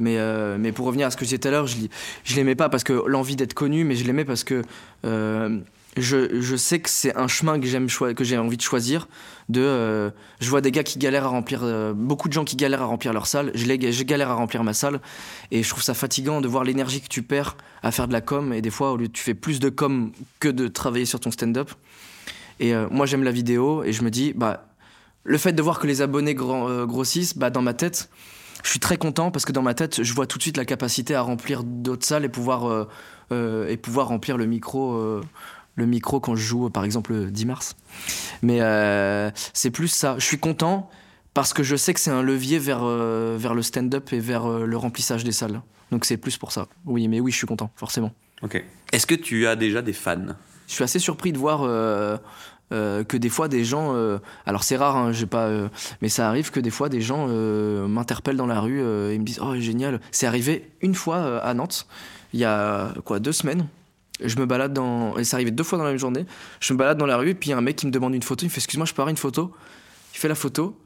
Mais, 0.00 0.16
euh, 0.18 0.58
mais 0.60 0.70
pour 0.70 0.86
revenir 0.86 1.08
à 1.08 1.10
ce 1.10 1.16
que 1.16 1.24
je 1.24 1.30
disais 1.30 1.38
tout 1.38 1.48
à 1.48 1.50
l'heure, 1.50 1.66
je, 1.66 1.76
je 2.24 2.36
l'aimais 2.36 2.54
pas 2.54 2.68
parce 2.68 2.84
que 2.84 2.92
l'envie 3.08 3.34
d'être 3.34 3.54
connu, 3.54 3.82
mais 3.82 3.96
je 3.96 4.04
l'aimais 4.04 4.24
parce 4.24 4.44
que 4.44 4.62
euh, 5.04 5.58
je, 5.96 6.56
sais 6.56 6.80
que 6.80 6.90
c'est 6.90 7.16
un 7.16 7.28
chemin 7.28 7.58
que 7.58 8.24
j'ai 8.24 8.38
envie 8.38 8.56
de 8.56 8.62
choisir. 8.62 9.08
Euh, 9.56 10.10
je 10.40 10.50
vois 10.50 10.60
des 10.60 10.70
gars 10.70 10.82
qui 10.82 10.98
galèrent 10.98 11.24
à 11.24 11.28
remplir, 11.28 11.60
euh, 11.62 11.92
beaucoup 11.94 12.28
de 12.28 12.32
gens 12.32 12.44
qui 12.44 12.56
galèrent 12.56 12.82
à 12.82 12.86
remplir 12.86 13.12
leur 13.12 13.26
salle. 13.26 13.50
Je, 13.54 14.02
galère 14.02 14.30
à 14.30 14.34
remplir 14.34 14.62
ma 14.64 14.74
salle 14.74 15.00
et 15.50 15.62
je 15.62 15.68
trouve 15.68 15.82
ça 15.82 15.94
fatigant 15.94 16.40
de 16.40 16.48
voir 16.48 16.64
l'énergie 16.64 17.00
que 17.00 17.08
tu 17.08 17.22
perds 17.22 17.56
à 17.82 17.90
faire 17.90 18.08
de 18.08 18.12
la 18.12 18.20
com. 18.20 18.52
Et 18.52 18.60
des 18.60 18.70
fois, 18.70 18.92
au 18.92 18.96
lieu 18.96 19.08
tu 19.08 19.22
fais 19.22 19.34
plus 19.34 19.60
de 19.60 19.68
com 19.68 20.12
que 20.40 20.48
de 20.48 20.68
travailler 20.68 21.06
sur 21.06 21.20
ton 21.20 21.30
stand-up. 21.30 21.70
Et 22.60 22.74
euh, 22.74 22.86
moi, 22.90 23.06
j'aime 23.06 23.24
la 23.24 23.32
vidéo 23.32 23.84
et 23.84 23.92
je 23.92 24.02
me 24.02 24.10
dis, 24.10 24.32
bah, 24.34 24.68
le 25.24 25.38
fait 25.38 25.52
de 25.52 25.62
voir 25.62 25.78
que 25.78 25.86
les 25.86 26.02
abonnés 26.02 26.34
grossissent, 26.34 27.36
bah, 27.36 27.50
dans 27.50 27.62
ma 27.62 27.74
tête, 27.74 28.10
je 28.64 28.70
suis 28.70 28.80
très 28.80 28.96
content 28.96 29.30
parce 29.30 29.44
que 29.44 29.52
dans 29.52 29.62
ma 29.62 29.74
tête, 29.74 30.02
je 30.02 30.14
vois 30.14 30.26
tout 30.26 30.38
de 30.38 30.42
suite 30.42 30.56
la 30.56 30.64
capacité 30.64 31.14
à 31.14 31.22
remplir 31.22 31.62
d'autres 31.64 32.04
salles 32.04 32.24
et 32.24 32.28
pouvoir, 32.28 32.88
remplir 33.30 34.36
le 34.36 34.46
micro, 34.46 35.20
le 35.78 35.86
micro 35.86 36.20
quand 36.20 36.36
je 36.36 36.42
joue, 36.42 36.70
par 36.70 36.84
exemple, 36.84 37.12
le 37.12 37.30
10 37.30 37.46
mars. 37.46 37.76
Mais 38.42 38.60
euh, 38.60 39.30
c'est 39.54 39.70
plus 39.70 39.88
ça. 39.88 40.16
Je 40.18 40.24
suis 40.24 40.38
content 40.38 40.90
parce 41.34 41.54
que 41.54 41.62
je 41.62 41.76
sais 41.76 41.94
que 41.94 42.00
c'est 42.00 42.10
un 42.10 42.22
levier 42.22 42.58
vers, 42.58 42.80
euh, 42.82 43.36
vers 43.38 43.54
le 43.54 43.62
stand-up 43.62 44.12
et 44.12 44.18
vers 44.18 44.46
euh, 44.46 44.66
le 44.66 44.76
remplissage 44.76 45.24
des 45.24 45.32
salles. 45.32 45.62
Donc 45.90 46.04
c'est 46.04 46.16
plus 46.16 46.36
pour 46.36 46.52
ça. 46.52 46.68
Oui, 46.84 47.08
mais 47.08 47.20
oui, 47.20 47.32
je 47.32 47.36
suis 47.36 47.46
content, 47.46 47.70
forcément. 47.76 48.12
Ok. 48.42 48.62
Est-ce 48.92 49.06
que 49.06 49.14
tu 49.14 49.46
as 49.46 49.56
déjà 49.56 49.80
des 49.80 49.92
fans? 49.92 50.34
Je 50.66 50.74
suis 50.74 50.84
assez 50.84 50.98
surpris 50.98 51.32
de 51.32 51.38
voir 51.38 51.62
euh, 52.70 53.02
que 53.02 53.16
des 53.16 53.30
fois 53.30 53.48
des 53.48 53.64
gens. 53.64 53.94
euh, 53.94 54.18
alors 54.44 54.62
c'est 54.62 54.76
rare, 54.76 54.96
hein, 54.96 55.12
j'ai 55.12 55.24
pas, 55.24 55.46
euh, 55.46 55.68
mais 56.02 56.10
ça 56.10 56.28
arrive 56.28 56.50
que 56.50 56.60
des 56.60 56.70
fois 56.70 56.90
des 56.90 57.00
gens 57.00 57.26
m'interpellent 57.88 58.36
dans 58.36 58.46
la 58.46 58.60
rue 58.60 58.80
et 58.80 59.18
me 59.18 59.24
disent 59.24 59.40
Oh, 59.42 59.54
génial. 59.58 60.00
C'est 60.10 60.26
arrivé 60.26 60.70
une 60.82 60.94
fois 60.94 61.40
à 61.40 61.54
Nantes, 61.54 61.86
il 62.34 62.40
y 62.40 62.44
a 62.44 62.92
quoi, 63.04 63.20
deux 63.20 63.32
semaines. 63.32 63.66
Je 64.24 64.36
me 64.38 64.46
balade 64.46 64.72
dans. 64.72 65.16
Et 65.16 65.24
c'est 65.24 65.34
arrivé 65.36 65.50
deux 65.50 65.64
fois 65.64 65.78
dans 65.78 65.84
la 65.84 65.90
même 65.90 65.98
journée. 65.98 66.26
Je 66.60 66.72
me 66.72 66.78
balade 66.78 66.98
dans 66.98 67.06
la 67.06 67.16
rue 67.16 67.30
et 67.30 67.34
puis 67.34 67.48
il 67.48 67.50
y 67.50 67.54
a 67.54 67.58
un 67.58 67.60
mec 67.62 67.76
qui 67.76 67.86
me 67.86 67.92
demande 67.92 68.14
une 68.14 68.22
photo. 68.22 68.44
Il 68.44 68.48
me 68.48 68.50
fait 68.52 68.58
Excuse-moi, 68.58 68.86
je 68.86 68.92
peux 68.94 69.02
avoir 69.02 69.10
une 69.10 69.16
photo? 69.16 69.52
Il 70.14 70.18
fait 70.18 70.28
la 70.28 70.34
photo. 70.34 70.76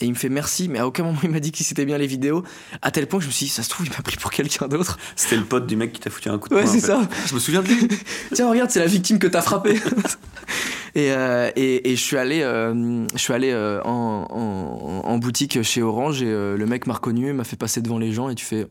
Et 0.00 0.06
il 0.06 0.10
me 0.10 0.16
fait 0.16 0.30
merci, 0.30 0.68
mais 0.70 0.78
à 0.78 0.86
aucun 0.86 1.04
moment 1.04 1.18
il 1.22 1.28
m'a 1.30 1.38
dit 1.38 1.52
qu'il 1.52 1.64
c'était 1.66 1.84
bien 1.84 1.98
les 1.98 2.06
vidéos. 2.06 2.42
À 2.80 2.90
tel 2.90 3.06
point 3.06 3.18
que 3.18 3.24
je 3.24 3.28
me 3.28 3.32
suis 3.32 3.44
dit, 3.46 3.52
ça 3.52 3.62
se 3.62 3.68
trouve, 3.68 3.86
il 3.86 3.90
m'a 3.90 4.00
pris 4.02 4.16
pour 4.16 4.30
quelqu'un 4.30 4.66
d'autre. 4.66 4.98
C'était 5.16 5.36
le 5.36 5.44
pote 5.44 5.66
du 5.66 5.76
mec 5.76 5.92
qui 5.92 6.00
t'a 6.00 6.08
foutu 6.10 6.28
un 6.30 6.38
coup 6.38 6.48
de 6.48 6.54
Ouais, 6.54 6.62
poing. 6.64 6.72
c'est 6.72 6.90
en 6.92 7.02
fait. 7.02 7.14
ça. 7.14 7.26
Je 7.26 7.34
me 7.34 7.38
souviens 7.38 7.62
de 7.62 7.68
lui. 7.68 7.88
Tiens, 8.34 8.48
regarde, 8.50 8.70
c'est 8.70 8.80
la 8.80 8.86
victime 8.86 9.18
que 9.18 9.26
t'as 9.26 9.42
frappé. 9.42 9.74
et, 10.94 11.12
euh, 11.12 11.50
et, 11.56 11.90
et 11.92 11.96
je 11.96 12.00
suis 12.02 12.16
allé, 12.16 12.40
euh, 12.42 13.04
je 13.12 13.18
suis 13.18 13.34
allé 13.34 13.50
euh, 13.52 13.80
en, 13.84 14.26
en, 14.30 15.08
en 15.08 15.18
boutique 15.18 15.62
chez 15.62 15.82
Orange 15.82 16.22
et 16.22 16.26
le 16.32 16.64
mec 16.66 16.86
m'a 16.86 16.94
reconnu, 16.94 17.32
m'a 17.34 17.44
fait 17.44 17.56
passer 17.56 17.82
devant 17.82 17.98
les 17.98 18.12
gens 18.12 18.28
et 18.30 18.34
tu 18.34 18.44
fais. 18.46 18.66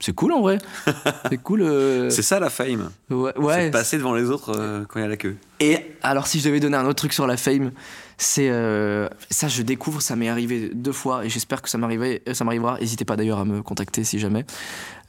C'est 0.00 0.14
cool 0.14 0.32
en 0.32 0.40
vrai. 0.42 0.58
C'est 1.28 1.38
cool. 1.38 1.62
euh, 1.62 2.08
C'est 2.10 2.22
ça 2.22 2.38
la 2.38 2.50
fame. 2.50 2.90
Ouais. 3.10 3.32
C'est 3.34 3.40
ouais. 3.42 3.70
passer 3.72 3.98
devant 3.98 4.14
les 4.14 4.30
autres 4.30 4.52
euh, 4.56 4.84
quand 4.88 5.00
il 5.00 5.02
y 5.02 5.04
a 5.04 5.08
la 5.08 5.16
queue. 5.16 5.36
Et 5.60 5.78
alors, 6.02 6.26
si 6.28 6.38
je 6.38 6.44
devais 6.48 6.60
donner 6.60 6.76
un 6.76 6.84
autre 6.84 6.94
truc 6.94 7.12
sur 7.12 7.26
la 7.26 7.36
fame, 7.36 7.72
c'est 8.16 8.48
euh, 8.48 9.08
ça, 9.30 9.48
je 9.48 9.60
découvre, 9.62 10.00
ça 10.00 10.14
m'est 10.14 10.28
arrivé 10.28 10.70
deux 10.72 10.92
fois 10.92 11.24
et 11.24 11.28
j'espère 11.28 11.62
que 11.62 11.68
ça 11.68 11.78
m'arrivera. 11.78 12.78
N'hésitez 12.78 13.04
pas 13.04 13.16
d'ailleurs 13.16 13.40
à 13.40 13.44
me 13.44 13.60
contacter 13.62 14.04
si 14.04 14.20
jamais. 14.20 14.44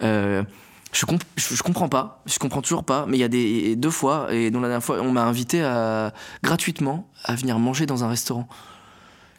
Je, 0.02 1.06
comp- 1.06 1.22
je, 1.36 1.54
je 1.54 1.62
comprends 1.62 1.88
pas, 1.88 2.24
je 2.26 2.40
comprends 2.40 2.64
toujours 2.64 2.84
pas, 2.84 3.06
mais 3.08 3.16
il 3.18 3.20
y 3.20 3.24
a 3.24 3.28
des 3.28 3.76
deux 3.76 3.92
fois 3.92 4.34
et 4.34 4.50
dont 4.50 4.60
la 4.60 4.70
dernière 4.70 4.84
fois, 4.84 5.00
on 5.02 5.12
m'a 5.12 5.24
invité 5.24 5.62
à, 5.62 6.14
gratuitement 6.42 7.08
à 7.26 7.36
venir 7.36 7.60
manger 7.60 7.86
dans 7.86 8.04
un 8.04 8.08
restaurant. 8.10 8.48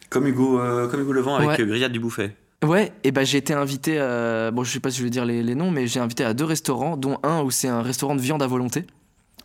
Comme 0.09 0.27
Hugo, 0.27 0.61
comme 0.89 1.01
Hugo 1.01 1.11
Levent 1.11 1.35
avec 1.35 1.49
Ouais. 1.59 1.65
Grillade 1.65 1.91
du 1.91 1.99
Buffet. 1.99 2.37
Ouais, 2.63 2.91
et 3.03 3.11
ben 3.11 3.25
j'ai 3.25 3.39
été 3.39 3.53
invité 3.53 3.97
à. 3.99 4.51
Bon, 4.51 4.63
je 4.63 4.71
sais 4.71 4.79
pas 4.79 4.91
si 4.91 4.99
je 4.99 5.03
vais 5.03 5.09
dire 5.09 5.25
les, 5.25 5.41
les 5.41 5.55
noms, 5.55 5.71
mais 5.71 5.87
j'ai 5.87 5.99
invité 5.99 6.23
à 6.23 6.33
deux 6.35 6.45
restaurants, 6.45 6.95
dont 6.95 7.17
un 7.23 7.41
où 7.41 7.49
c'est 7.49 7.67
un 7.67 7.81
restaurant 7.81 8.15
de 8.15 8.21
viande 8.21 8.43
à 8.43 8.47
volonté. 8.47 8.85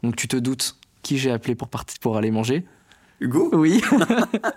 Donc 0.02 0.16
tu 0.16 0.28
te 0.28 0.36
doutes 0.36 0.76
qui 1.02 1.16
j'ai 1.16 1.30
appelé 1.30 1.54
pour, 1.54 1.68
partir, 1.68 1.98
pour 2.00 2.16
aller 2.18 2.30
manger. 2.30 2.64
Hugo? 3.20 3.48
Oui. 3.54 3.80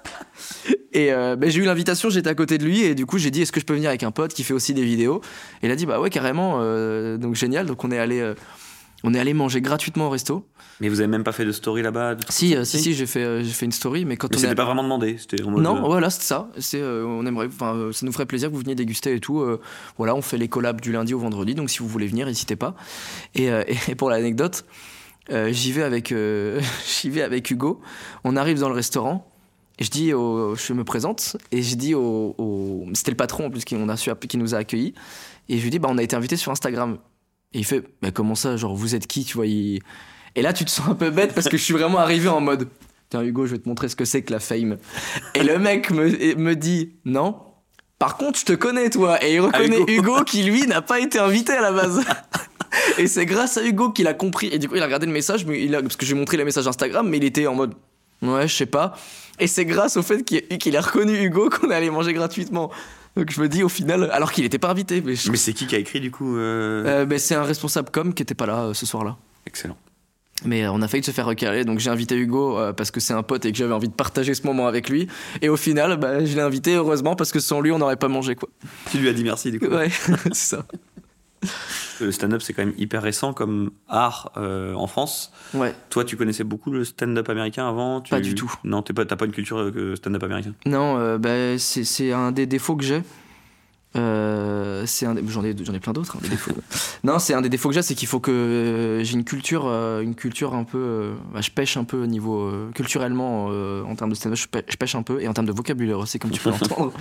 et 0.93 1.14
euh, 1.14 1.38
ben, 1.38 1.49
j'ai 1.49 1.62
eu 1.62 1.66
l'invitation, 1.66 2.10
j'étais 2.10 2.30
à 2.30 2.36
côté 2.36 2.57
de 2.57 2.66
lui, 2.66 2.82
et 2.82 2.95
du 2.95 3.05
coup 3.05 3.18
j'ai 3.18 3.32
dit 3.32 3.41
est-ce 3.43 3.53
que 3.53 3.62
je 3.62 3.66
peux 3.66 3.74
venir 3.76 3.88
avec 3.89 4.03
un 4.03 4.12
pote 4.12 4.34
qui 4.34 4.43
fait 4.43 4.53
aussi 4.53 4.74
des 4.74 4.84
vidéos? 4.84 5.22
Et 5.62 5.68
il 5.68 5.72
a 5.72 5.76
dit 5.78 5.86
bah 5.86 6.01
ouais, 6.01 6.10
carrément, 6.10 6.57
euh, 6.60 7.18
donc 7.18 7.36
génial. 7.36 7.66
Donc 7.66 7.84
on 7.86 7.91
est 7.91 7.99
allé. 7.99 8.20
euh, 8.20 8.34
on 9.04 9.14
est 9.14 9.20
allé 9.20 9.34
manger 9.34 9.62
gratuitement 9.62 10.08
au 10.08 10.10
resto. 10.10 10.45
Mais 10.82 10.89
vous 10.89 11.00
avez 11.00 11.08
même 11.08 11.24
pas 11.24 11.32
fait 11.32 11.45
de 11.45 11.52
story 11.52 11.82
là-bas 11.82 12.16
Si, 12.30 12.56
euh, 12.56 12.64
si, 12.66 12.80
si, 12.80 12.93
j'ai 12.93 13.06
fait, 13.06 13.24
euh, 13.24 13.43
j'ai 13.43 13.52
fait 13.52 13.66
une 13.66 13.72
story, 13.72 14.06
mais 14.06 14.18
quand 14.18 14.30
Mais 14.30 14.36
on 14.38 14.39
c'était 14.39 14.52
est... 14.52 14.56
pas 14.56 14.66
vraiment 14.66 14.84
demandé. 14.84 15.18
C'était 15.18 15.41
en 15.43 15.52
mode. 15.52 15.64
Non, 15.64 15.78
euh, 15.78 15.82
voilà, 15.88 16.10
c'est 16.10 16.22
ça. 16.24 16.50
C'est, 16.58 16.82
euh, 16.82 17.06
on 17.06 17.26
aimerait, 17.26 17.47
enfin, 17.47 17.89
ça 17.91 18.06
nous 18.06 18.12
ferait 18.12 18.26
plaisir 18.26 18.50
que 18.50 18.54
vous 18.56 18.62
veniez 18.62 18.76
déguster 18.76 19.14
et 19.14 19.20
tout. 19.20 19.45
voilà, 19.97 20.16
on 20.16 20.22
fait 20.22 20.38
les 20.38 20.47
collabs 20.47 20.82
du 20.82 20.91
lundi 20.91 21.14
au 21.14 21.20
vendredi, 21.20 21.56
donc 21.56 21.70
si 21.70 21.80
vous 21.80 21.88
voulez 21.88 22.08
venir, 22.08 22.26
n'hésitez 22.26 22.56
pas. 22.56 22.76
Et, 23.36 23.47
et 23.88 23.95
pour 23.95 24.10
l'anecdote, 24.10 24.66
j'y 25.50 25.72
vais 25.72 25.84
avec, 25.84 26.14
j'y 27.02 27.10
vais 27.10 27.22
avec 27.22 27.50
Hugo. 27.52 27.82
On 28.24 28.36
arrive 28.36 28.60
dans 28.60 28.70
le 28.70 28.76
restaurant. 28.76 29.26
Et 29.82 29.86
je 29.86 29.91
dis, 29.91 30.14
au, 30.14 30.56
je 30.56 30.74
me 30.74 30.84
présente 30.84 31.38
et 31.54 31.62
je 31.62 31.76
dis 31.76 31.95
au, 31.95 32.36
au- 32.38 32.86
c'était 32.93 33.12
le 33.12 33.16
patron 33.18 33.45
en 33.45 33.50
plus 33.50 33.64
qui, 33.64 33.78
on 33.78 33.88
a 33.88 33.95
su, 33.95 34.12
qui 34.28 34.36
nous 34.38 34.54
a 34.54 34.58
accueillis. 34.58 34.93
Et 35.47 35.58
je 35.58 35.64
lui 35.64 35.70
dis, 35.70 35.80
bah, 35.80 35.88
on 35.89 35.97
a 35.97 36.04
été 36.04 36.18
invité 36.18 36.36
sur 36.36 36.52
Instagram. 36.52 36.97
Et 37.54 37.60
il 37.60 37.66
fait, 37.66 37.84
bah, 38.02 38.12
comment 38.12 38.36
ça, 38.36 38.58
genre, 38.58 38.76
vous 38.76 38.95
êtes 38.95 39.08
qui, 39.08 39.24
tu 39.26 39.36
vois 39.36 39.47
il- 39.47 39.80
Et 40.36 40.41
là, 40.41 40.54
tu 40.54 40.66
te 40.66 40.70
sens 40.70 40.88
un 40.89 40.95
peu 40.95 41.10
bête 41.10 41.34
parce 41.34 41.50
que 41.50 41.58
je 41.58 41.64
suis 41.64 41.74
vraiment 41.74 41.97
arrivé 42.00 42.28
en 42.30 42.41
mode, 42.41 42.68
tiens 43.10 43.24
Hugo, 43.24 43.45
je 43.47 43.54
vais 43.54 43.58
te 43.60 43.68
montrer 43.68 43.89
ce 43.89 43.95
que 43.95 44.06
c'est 44.06 44.22
que 44.22 44.32
la 44.32 44.39
fame. 44.39 44.78
Et 45.36 45.43
le 45.43 45.58
mec 45.58 45.89
me, 45.91 46.36
me 46.36 46.56
dit, 46.56 46.93
non. 47.06 47.38
Par 47.97 48.18
contre, 48.18 48.39
je 48.39 48.45
te 48.45 48.54
connais, 48.54 48.89
toi. 48.89 49.22
Et 49.26 49.34
il 49.36 49.39
reconnaît 49.41 49.80
Ah, 49.88 49.91
Hugo. 49.91 50.14
Hugo 50.18 50.24
qui, 50.24 50.43
lui, 50.43 50.62
n'a 50.68 50.82
pas 50.82 51.00
été 51.00 51.20
invité 51.20 51.54
à 51.54 51.62
la 51.62 51.72
base. 51.72 52.02
Et 53.00 53.08
c'est 53.08 53.26
grâce 53.26 53.58
à 53.58 53.64
Hugo 53.66 53.91
qu'il 53.91 54.08
a 54.08 54.14
compris. 54.14 54.47
Et 54.52 54.60
du 54.60 54.70
coup, 54.70 54.76
il 54.76 54.82
a 54.82 54.86
regardé 54.86 55.06
le 55.08 55.12
message, 55.12 55.45
mais 55.45 55.62
il 55.64 55.74
a, 55.76 55.82
parce 55.82 55.95
que 55.97 56.06
j'ai 56.06 56.14
montré 56.16 56.38
les 56.38 56.45
messages 56.45 56.68
Instagram, 56.68 57.10
mais 57.10 57.18
il 57.18 57.24
était 57.24 57.47
en 57.47 57.56
mode, 57.56 57.74
ouais, 58.22 58.47
je 58.47 58.56
sais 58.56 58.66
pas. 58.68 58.93
Et 59.39 59.47
c'est 59.47 59.66
grâce 59.66 59.97
au 59.97 60.04
fait 60.04 60.24
qu'il 60.24 60.41
qu'il 60.60 60.78
a 60.78 60.82
reconnu 60.82 61.18
Hugo 61.18 61.50
qu'on 61.50 61.72
allait 61.72 61.89
manger 61.89 62.14
gratuitement. 62.14 62.70
Donc 63.16 63.32
je 63.32 63.41
me 63.41 63.49
dis 63.49 63.64
au 63.64 63.70
final, 63.70 64.10
alors 64.12 64.32
qu'il 64.32 64.43
n'était 64.43 64.60
pas 64.60 64.70
invité. 64.70 65.01
Mais, 65.01 65.16
je- 65.16 65.30
Mais 65.32 65.38
c'est 65.38 65.53
qui 65.53 65.68
qui 65.68 65.76
a 65.76 65.80
écrit 65.80 65.99
du 65.99 66.12
coup 66.12 66.38
euh, 66.38 67.05
Euh, 67.05 67.18
c'est 67.18 67.36
un 67.36 67.43
responsable 67.43 67.89
com 67.91 68.14
qui 68.14 68.24
était 68.24 68.36
pas 68.36 68.45
là 68.45 68.66
euh, 68.66 68.74
ce 68.74 68.86
soir-là. 68.86 69.18
Excellent. 69.45 69.78
Mais 70.45 70.64
euh, 70.64 70.72
on 70.72 70.82
a 70.82 70.88
failli 70.88 71.03
se 71.03 71.12
faire 71.12 71.26
recaler, 71.26 71.66
donc 71.66 71.80
j'ai 71.80 71.89
invité 71.89 72.16
Hugo 72.16 72.57
euh, 72.57 72.72
parce 72.72 72.91
que 72.91 73.01
c'est 73.01 73.14
un 73.14 73.24
pote 73.24 73.43
et 73.45 73.51
que 73.51 73.57
j'avais 73.57 73.74
envie 73.74 73.89
de 73.89 73.93
partager 73.93 74.34
ce 74.34 74.47
moment 74.47 74.68
avec 74.68 74.88
lui. 74.89 75.07
Et 75.41 75.49
au 75.49 75.57
final, 75.57 75.97
bah, 75.97 76.24
je 76.24 76.34
l'ai 76.34 76.41
invité 76.41 76.76
heureusement 76.76 77.16
parce 77.18 77.32
que 77.34 77.41
sans 77.41 77.60
lui, 77.60 77.72
on 77.72 77.80
n'aurait 77.80 77.97
pas 77.97 78.07
mangé 78.07 78.36
quoi. 78.36 78.47
Tu 78.89 78.99
lui 78.99 79.10
as 79.10 79.14
dit 79.14 79.24
merci 79.26 79.51
du 79.51 79.60
coup. 79.60 79.66
Ouais, 79.68 79.89
c'est 80.32 80.36
ça. 80.36 80.66
Le 82.00 82.12
stand-up 82.12 82.41
c'est 82.41 82.54
quand 82.54 82.66
même 82.66 82.74
hyper 82.78 83.02
récent 83.02 83.34
comme 83.34 83.72
art 83.88 84.32
euh, 84.38 84.74
en 84.74 84.88
France. 84.88 85.32
Ouais. 85.54 85.74
Toi 85.89 86.04
tu 86.06 86.16
connaissais 86.18 86.43
beaucoup 86.43 86.72
le 86.72 86.84
stand-up 86.86 87.28
américain 87.30 87.68
avant 87.68 88.02
tu... 88.02 88.12
Pas 88.12 88.22
du 88.22 88.36
tout. 88.36 88.52
Non, 88.64 88.82
pas- 88.82 89.06
t'as 89.06 89.16
pas 89.16 89.26
une 89.26 89.32
culture 89.32 89.58
euh, 89.60 89.95
stand-up 89.95 90.24
américain? 90.24 90.54
Non, 90.66 90.97
euh, 90.97 91.18
bah, 91.18 91.58
c'est 91.58 92.12
un 92.12 92.32
des 92.32 92.45
défauts 92.45 92.76
que 92.76 92.84
j'ai. 92.84 93.02
Euh, 93.95 94.84
c'est 94.86 95.08
un 95.08 95.16
des- 95.16 95.24
j'en 95.28 95.43
ai 95.43 95.56
j'en 95.64 95.74
ai 95.74 95.80
plein 95.80 95.93
d'autres 95.93 96.16
hein, 96.16 96.20
défauts. 96.30 96.52
non 97.04 97.18
c'est 97.18 97.34
un 97.34 97.41
des 97.41 97.50
défauts 97.50 97.70
que 97.70 97.74
j'ai 97.76 97.82
c'est 97.82 97.95
qu'il 97.95 98.08
faut 98.08 98.20
que 98.20 98.30
euh, 98.30 99.04
j'ai 99.04 99.14
une 99.16 99.24
culture 99.24 99.64
euh, 99.66 100.02
une 100.02 100.14
culture 100.14 100.54
un 100.54 100.64
peu 100.64 101.14
bah, 101.34 101.41
je 101.41 101.50
pêche 101.50 101.76
un 101.76 101.84
peu 101.86 102.04
au 102.04 102.06
niveau 102.06 102.52
culturellement 102.76 103.45
en 103.47 103.95
termes 103.95 104.12
de 104.12 104.16
stand-up 104.16 104.38
je, 104.38 104.45
pê- 104.47 104.64
je 104.70 104.76
pêche 104.78 104.93
un 104.93 105.02
peu 105.02 105.20
et 105.24 105.28
en 105.28 105.34
termes 105.34 105.47
de 105.47 105.52
vocabulaire 105.52 105.97
aussi 105.97 106.20
comme 106.20 106.30
tu 106.30 106.39
peux 106.39 106.50
l'entendre 106.52 106.93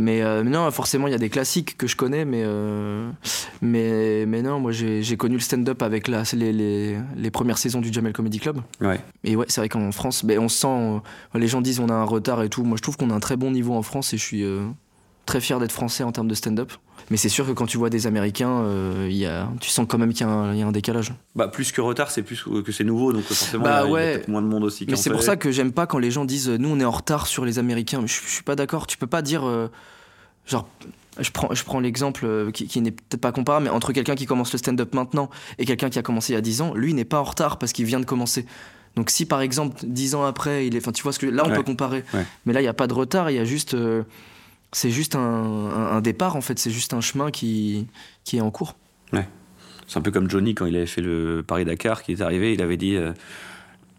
mais 0.00 0.22
euh, 0.22 0.42
non 0.44 0.70
forcément 0.70 1.06
il 1.08 1.10
y 1.10 1.14
a 1.14 1.18
des 1.18 1.28
classiques 1.28 1.76
que 1.76 1.86
je 1.88 1.96
connais 1.96 2.24
mais 2.24 2.42
euh, 2.46 3.10
mais 3.60 4.24
mais 4.26 4.42
non 4.42 4.60
moi 4.60 4.70
j'ai 4.72 5.16
connu 5.16 5.34
le 5.34 5.40
stand-up 5.40 5.82
avec 5.82 6.08
la, 6.08 6.22
les, 6.34 6.52
les, 6.52 6.96
les 7.16 7.30
premières 7.30 7.58
saisons 7.58 7.80
du 7.80 7.92
Jamel 7.92 8.12
Comedy 8.12 8.38
Club 8.38 8.60
Ouais. 8.80 9.00
et 9.24 9.34
ouais, 9.36 9.46
c'est 9.48 9.60
vrai 9.60 9.68
qu'en 9.68 9.90
France, 9.92 10.24
ben, 10.24 10.38
on 10.38 10.48
se 10.48 10.58
sent. 10.60 10.68
euh, 10.68 10.98
les 11.34 11.48
gens 11.48 11.60
disent 11.60 11.80
on 11.80 11.88
a 11.88 11.94
un 11.94 12.04
retard 12.04 12.42
et 12.42 12.48
tout. 12.48 12.62
Moi, 12.64 12.76
je 12.76 12.82
trouve 12.82 12.96
qu'on 12.96 13.10
a 13.10 13.14
un 13.14 13.20
très 13.20 13.36
bon 13.36 13.50
niveau 13.50 13.74
en 13.74 13.82
France 13.82 14.14
et 14.14 14.18
je 14.18 14.22
suis 14.22 14.44
euh, 14.44 14.62
très 15.28 15.40
fier 15.40 15.60
d'être 15.60 15.70
français 15.72 16.02
en 16.02 16.10
termes 16.10 16.26
de 16.28 16.34
stand-up. 16.34 16.72
Mais 17.10 17.16
c'est 17.16 17.28
sûr 17.28 17.46
que 17.46 17.52
quand 17.52 17.66
tu 17.66 17.78
vois 17.78 17.88
des 17.90 18.06
Américains, 18.06 18.60
euh, 18.62 19.08
y 19.10 19.24
a, 19.24 19.48
tu 19.60 19.70
sens 19.70 19.86
quand 19.88 19.96
même 19.98 20.12
qu'il 20.12 20.26
y, 20.26 20.28
a 20.28 20.32
un- 20.32 20.52
il 20.52 20.58
y 20.58 20.62
a 20.62 20.66
un 20.66 20.72
décalage. 20.72 21.14
Bah 21.36 21.48
plus 21.48 21.70
que 21.72 21.80
retard, 21.80 22.10
c'est 22.10 22.22
plus 22.22 22.42
que 22.42 22.72
c'est 22.72 22.84
nouveau 22.84 23.12
donc 23.12 23.22
forcément 23.22 23.64
Bah, 23.64 23.70
il 23.70 23.74
y 23.74 23.78
a- 23.78 23.84
il 23.84 23.86
y 23.86 23.88
a, 23.88 23.92
ouais. 23.92 24.12
peut-être 24.14 24.28
moins 24.28 24.42
de 24.42 24.46
monde 24.48 24.64
aussi. 24.64 24.84
Mais 24.90 24.96
c'est 24.96 25.10
pour 25.10 25.22
ça 25.22 25.36
que 25.36 25.50
j'aime 25.52 25.72
pas 25.72 25.86
quand 25.86 25.98
les 25.98 26.10
gens 26.10 26.24
disent 26.24 26.48
nous 26.50 26.68
on 26.68 26.80
est 26.80 26.84
en 26.84 26.90
retard 26.90 27.26
sur 27.28 27.44
les 27.44 27.58
Américains. 27.58 28.02
Je, 28.04 28.12
je 28.26 28.28
suis 28.28 28.42
pas 28.42 28.56
d'accord. 28.56 28.86
Tu 28.86 28.98
peux 28.98 29.06
pas 29.06 29.22
dire. 29.22 29.46
euh, 29.46 29.68
genre. 30.46 30.68
Je 31.20 31.30
prends, 31.32 31.52
je 31.52 31.64
prends 31.64 31.80
l'exemple 31.80 32.24
euh, 32.26 32.52
qui, 32.52 32.68
qui 32.68 32.80
n'est 32.80 32.92
peut-être 32.92 33.20
pas 33.20 33.32
comparable, 33.32 33.64
mais 33.64 33.70
entre 33.70 33.92
quelqu'un 33.92 34.14
qui 34.14 34.24
commence 34.24 34.52
le 34.52 34.58
stand-up 34.58 34.94
maintenant 34.94 35.30
et 35.58 35.64
quelqu'un 35.64 35.90
qui 35.90 35.98
a 35.98 36.02
commencé 36.02 36.32
il 36.32 36.36
y 36.36 36.38
a 36.38 36.40
10 36.40 36.60
ans, 36.62 36.74
lui 36.74 36.94
n'est 36.94 37.04
pas 37.04 37.18
en 37.18 37.24
retard 37.24 37.58
parce 37.58 37.72
qu'il 37.72 37.86
vient 37.86 37.98
de 37.98 38.04
commencer. 38.04 38.46
Donc 38.94 39.10
si 39.10 39.26
par 39.26 39.40
exemple 39.40 39.76
10 39.84 40.14
ans 40.14 40.24
après, 40.24 40.68
il 40.68 40.76
est, 40.76 40.78
enfin 40.78 40.92
tu 40.92 41.02
vois 41.02 41.12
ce 41.12 41.18
que 41.18 41.26
là 41.26 41.42
on 41.44 41.48
Ouais. 41.50 41.56
peut 41.56 41.64
comparer, 41.64 42.04
Ouais. 42.14 42.24
mais 42.46 42.52
là 42.52 42.60
il 42.60 42.64
y 42.64 42.68
a 42.68 42.72
pas 42.72 42.86
de 42.86 42.94
retard, 42.94 43.30
il 43.32 43.36
y 43.36 43.40
a 43.40 43.44
juste, 43.44 43.74
euh, 43.74 44.04
c'est 44.72 44.90
juste 44.90 45.14
un, 45.16 45.20
un- 45.20 45.96
un 45.96 46.00
départ 46.00 46.36
en 46.36 46.40
fait, 46.40 46.58
c'est 46.58 46.70
juste 46.70 46.94
un 46.94 47.00
chemin 47.00 47.30
qui 47.30 47.86
qui 48.24 48.36
est 48.36 48.40
en 48.40 48.50
cours. 48.50 48.74
C'est 49.90 49.96
un 49.98 50.02
peu 50.02 50.10
comme 50.10 50.28
Johnny 50.28 50.54
quand 50.54 50.66
il 50.66 50.76
avait 50.76 50.84
fait 50.84 51.00
le 51.00 51.42
Paris-Dakar, 51.46 52.02
qui 52.02 52.12
est 52.12 52.20
arrivé, 52.20 52.52
il 52.52 52.60
avait 52.60 52.76
dit 52.76 52.94
euh, 52.96 53.14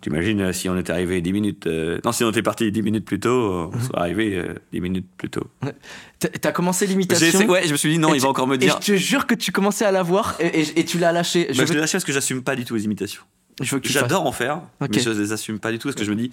T'imagines 0.02 0.54
si 0.54 0.70
on 0.70 0.78
était 0.78 0.92
arrivé 0.94 1.20
10 1.20 1.34
minutes. 1.34 1.66
euh, 1.66 2.00
Non, 2.06 2.12
si 2.12 2.24
on 2.24 2.30
était 2.30 2.44
parti 2.44 2.72
10 2.72 2.84
minutes 2.84 3.06
plus 3.06 3.20
tôt, 3.20 3.72
on 3.74 3.80
serait 3.82 3.98
arrivé 4.00 4.36
euh, 4.38 4.54
10 4.72 4.82
minutes 4.82 5.08
plus 5.18 5.32
tôt. 5.32 5.48
T'as- 6.20 6.30
T'as 6.30 6.52
commencé 6.52 6.86
l'imitation. 6.86 7.40
ouais, 7.50 7.66
je 7.66 7.72
me 7.72 7.78
suis 7.78 7.90
dit 7.90 7.98
non, 7.98 8.10
Et 8.10 8.18
il 8.18 8.20
tu- 8.20 8.22
va 8.24 8.30
encore 8.30 8.46
me 8.46 8.54
Et 8.54 8.58
dire. 8.60 8.78
je 8.80 8.86
te 8.94 8.96
jure 8.98 9.26
que 9.26 9.34
tu 9.34 9.52
commençais 9.52 9.84
à 9.84 9.92
la 9.92 10.04
voir 10.04 10.36
et, 10.40 10.62
et- 10.62 10.80
et 10.80 10.86
tu 10.86 11.00
l'as 11.00 11.12
lâché. 11.12 11.48
Je 11.50 11.58
Bah, 11.58 11.64
je 11.66 11.70
veux, 11.70 11.74
l'ai 11.74 11.80
lâché 11.82 11.94
parce 11.94 12.06
que 12.06 12.14
j'assume 12.14 12.44
pas 12.44 12.56
du 12.56 12.64
tout 12.66 12.76
les 12.76 12.86
imitations. 12.86 13.24
je 13.60 13.76
J'adore 13.84 14.28
en 14.28 14.32
faire, 14.32 14.62
mais 14.80 14.88
je 15.00 15.10
les 15.10 15.32
assume 15.34 15.58
pas 15.60 15.72
du 15.72 15.80
tout 15.80 15.88
parce 15.88 15.96
que 15.98 16.06
je 16.06 16.12
me 16.12 16.16
dis, 16.16 16.30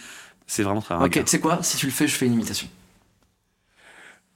c'est 0.47 0.63
vraiment 0.65 0.83
très 0.83 0.95
rare. 0.95 1.05
Ok, 1.05 1.13
tu 1.15 1.23
sais 1.27 1.41
quoi? 1.41 1.61
Si 1.63 1.77
tu 1.79 1.87
le 1.87 1.93
fais, 1.93 2.07
je 2.07 2.15
fais 2.15 2.27
une 2.27 2.35
imitation. 2.35 2.69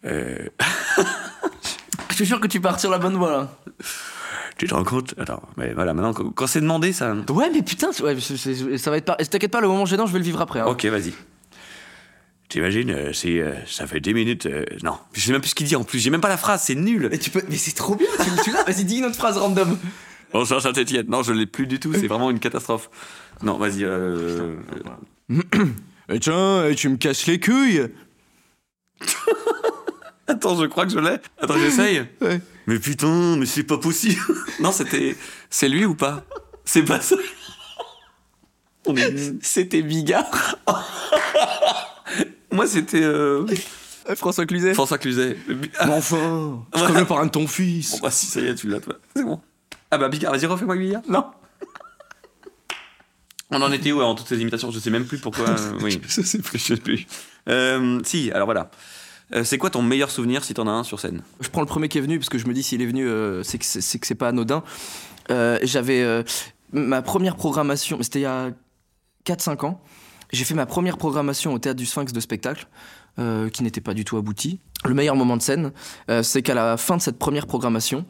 Euh, 0.05 0.37
Je 2.11 2.17
te 2.17 2.25
jure 2.25 2.41
que 2.41 2.47
tu 2.47 2.61
pars 2.61 2.79
sur 2.81 2.91
la 2.91 2.99
bonne 2.99 3.17
voie 3.17 3.31
là. 3.31 3.49
tu 4.59 4.67
te 4.67 4.75
rends 4.75 4.85
compte? 4.85 5.15
Attends, 5.19 5.43
mais 5.57 5.73
voilà, 5.73 5.95
maintenant, 5.95 6.13
quand, 6.13 6.47
c'est 6.47 6.61
demandé, 6.61 6.93
ça. 6.93 7.15
Ouais, 7.31 7.51
mais 7.53 7.63
putain, 7.63 7.91
ouais, 8.03 8.19
ça 8.21 8.91
va 8.91 8.97
être 8.97 9.05
pas. 9.05 9.17
T'inquiète 9.17 9.51
pas, 9.51 9.61
le 9.61 9.69
moment 9.69 9.87
gênant, 9.87 10.07
je 10.07 10.13
vais 10.13 10.19
le 10.19 10.25
vivre 10.25 10.41
après. 10.41 10.61
hein. 10.61 10.67
Ok, 10.67 10.85
vas-y. 10.87 11.13
T'imagines, 12.49 12.91
euh, 12.91 13.13
c'est, 13.13 13.39
euh, 13.41 13.53
ça 13.67 13.87
fait 13.87 14.01
10 14.01 14.13
minutes. 14.13 14.47
euh, 14.47 14.65
non, 14.83 14.99
je 15.13 15.21
sais 15.21 15.31
même 15.33 15.41
plus 15.41 15.51
ce 15.51 15.55
qu'il 15.55 15.67
dit 15.67 15.77
en 15.77 15.85
plus, 15.85 16.01
j'ai 16.01 16.11
même 16.11 16.21
pas 16.21 16.29
la 16.29 16.37
phrase, 16.37 16.63
c'est 16.65 16.75
nul. 16.75 17.09
Mais 17.11 17.19
tu 17.19 17.31
peux. 17.31 17.43
Mais 17.49 17.57
c'est 17.57 17.73
trop 17.77 17.95
bien. 17.95 18.09
Tu, 18.19 18.31
tu 18.43 18.51
l'as 18.51 18.65
Vas-y, 18.65 18.85
dis 18.85 18.97
une 18.99 19.05
autre 19.05 19.15
phrase 19.17 19.37
random. 19.39 19.79
Bonsoir 20.33 20.61
Saint-Etienne. 20.61 21.07
Non, 21.09 21.23
je 21.23 21.33
l'ai 21.33 21.47
plus 21.47 21.67
du 21.69 21.79
tout, 21.79 21.93
c'est 21.95 22.07
vraiment 22.09 22.31
une 22.31 22.41
catastrophe. 22.41 22.91
Non, 23.43 23.57
vas-y. 23.57 23.85
Et 26.09 26.19
tiens, 26.21 26.71
tu 26.77 26.89
me 26.89 26.97
casses 26.97 27.27
les 27.27 27.39
couilles. 27.39 27.87
Attends, 30.31 30.61
je 30.61 30.67
crois 30.67 30.85
que 30.87 30.93
je 30.93 30.99
l'ai. 30.99 31.17
Attends, 31.41 31.59
j'essaye. 31.59 32.07
Ouais. 32.21 32.41
Mais 32.67 32.79
putain, 32.79 33.37
mais 33.37 33.47
c'est 33.47 33.65
pas 33.65 33.79
possible. 33.79 34.21
non, 34.61 34.71
c'était. 34.73 35.17
C'est 35.49 35.69
lui 35.69 35.85
ou 35.85 35.95
pas? 35.95 36.25
C'est 36.65 36.83
pas 36.85 37.01
ça. 37.01 37.17
Est- 38.97 39.43
C'était 39.45 39.83
Bigard. 39.83 40.57
Moi, 42.53 42.67
c'était 42.67 43.03
euh, 43.03 43.47
François 44.17 44.45
Cluzet. 44.47 44.75
François 44.75 44.99
Cluzet. 44.99 45.37
Ah, 45.79 45.87
Mais 45.87 45.93
enfin, 45.95 46.65
je 46.75 46.85
connais 46.85 47.01
le 47.01 47.07
parrain 47.07 47.27
de 47.27 47.31
ton 47.31 47.47
fils. 47.47 47.93
bon, 47.93 47.99
bah, 48.03 48.11
si, 48.11 48.27
ça 48.27 48.41
y 48.41 48.47
est, 48.47 48.55
tu 48.55 48.69
l'as, 48.69 48.81
toi. 48.81 48.95
C'est 49.15 49.23
bon. 49.25 49.41
Ah 49.91 49.99
bah, 49.99 50.09
Bigard, 50.09 50.33
vas-y, 50.33 50.47
refais-moi 50.47 50.77
Bigard. 50.77 51.03
Non. 51.09 51.27
On 53.53 53.61
en 53.63 53.73
était 53.73 53.91
où 53.93 54.01
en 54.01 54.15
toutes 54.15 54.29
ces 54.29 54.41
imitations? 54.41 54.71
Je 54.71 54.79
sais 54.79 54.91
même 54.91 55.07
plus 55.07 55.19
pourquoi. 55.19 55.49
euh, 55.49 55.73
oui, 55.83 56.01
je 56.07 56.23
sais 56.23 56.39
plus. 56.39 56.59
Je 56.59 56.65
sais 56.65 56.77
plus. 56.77 57.07
Euh, 57.49 57.99
si, 58.05 58.31
alors 58.33 58.47
voilà. 58.47 58.71
Euh, 59.33 59.45
c'est 59.45 59.59
quoi 59.59 59.71
ton 59.71 59.83
meilleur 59.83 60.11
souvenir 60.11 60.45
si 60.45 60.55
t'en 60.55 60.67
as 60.67 60.73
un 60.73 60.85
sur 60.85 61.01
scène? 61.01 61.23
Je 61.41 61.49
prends 61.49 61.61
le 61.61 61.67
premier 61.67 61.89
qui 61.89 61.99
est 61.99 62.01
venu 62.01 62.19
parce 62.19 62.29
que 62.29 62.39
je 62.39 62.47
me 62.47 62.53
dis 62.53 62.63
s'il 62.63 62.83
est 62.83 62.87
venu, 62.87 63.07
euh, 63.07 63.43
c'est 63.43 63.59
que 63.59 63.65
c'est 64.07 64.15
pas 64.15 64.29
anodin. 64.29 64.63
Euh, 65.31 65.59
J'avais 65.63 66.25
ma 66.73 67.03
première 67.03 67.37
programmation, 67.37 67.99
c'était 68.03 68.21
il 68.21 68.23
y 68.23 68.27
a 68.27 68.51
4-5 69.25 69.67
ans. 69.67 69.81
J'ai 70.33 70.45
fait 70.45 70.55
ma 70.55 70.67
première 70.67 70.97
programmation 70.97 71.53
au 71.53 71.59
théâtre 71.59 71.79
du 71.79 71.87
Sphinx 71.87 72.13
de 72.13 72.21
spectacle, 72.21 72.69
qui 73.53 73.63
n'était 73.63 73.81
pas 73.81 73.95
du 73.95 74.05
tout 74.05 74.17
aboutie. 74.17 74.61
Le 74.85 74.95
meilleur 74.95 75.17
moment 75.17 75.37
de 75.37 75.43
scène, 75.43 75.73
c'est 76.23 76.43
qu'à 76.43 76.55
la 76.55 76.77
fin 76.77 76.97
de 76.97 77.03
cette 77.03 77.19
première 77.19 77.47
programmation, 77.47 78.07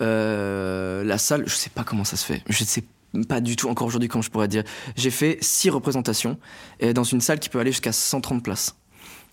la 0.00 1.18
salle, 1.18 1.44
je 1.46 1.54
sais 1.54 1.70
pas 1.70 1.84
comment 1.84 2.04
ça 2.04 2.16
se 2.16 2.24
fait, 2.24 2.42
je 2.48 2.64
sais 2.64 2.84
pas 3.28 3.40
du 3.40 3.56
tout 3.56 3.68
encore 3.68 3.86
aujourd'hui 3.86 4.08
comment 4.08 4.22
je 4.22 4.30
pourrais 4.30 4.48
dire. 4.48 4.64
J'ai 4.96 5.10
fait 5.10 5.38
six 5.40 5.70
représentations 5.70 6.38
et 6.80 6.94
dans 6.94 7.04
une 7.04 7.20
salle 7.20 7.40
qui 7.40 7.48
peut 7.48 7.58
aller 7.58 7.72
jusqu'à 7.72 7.92
130 7.92 8.42
places. 8.42 8.74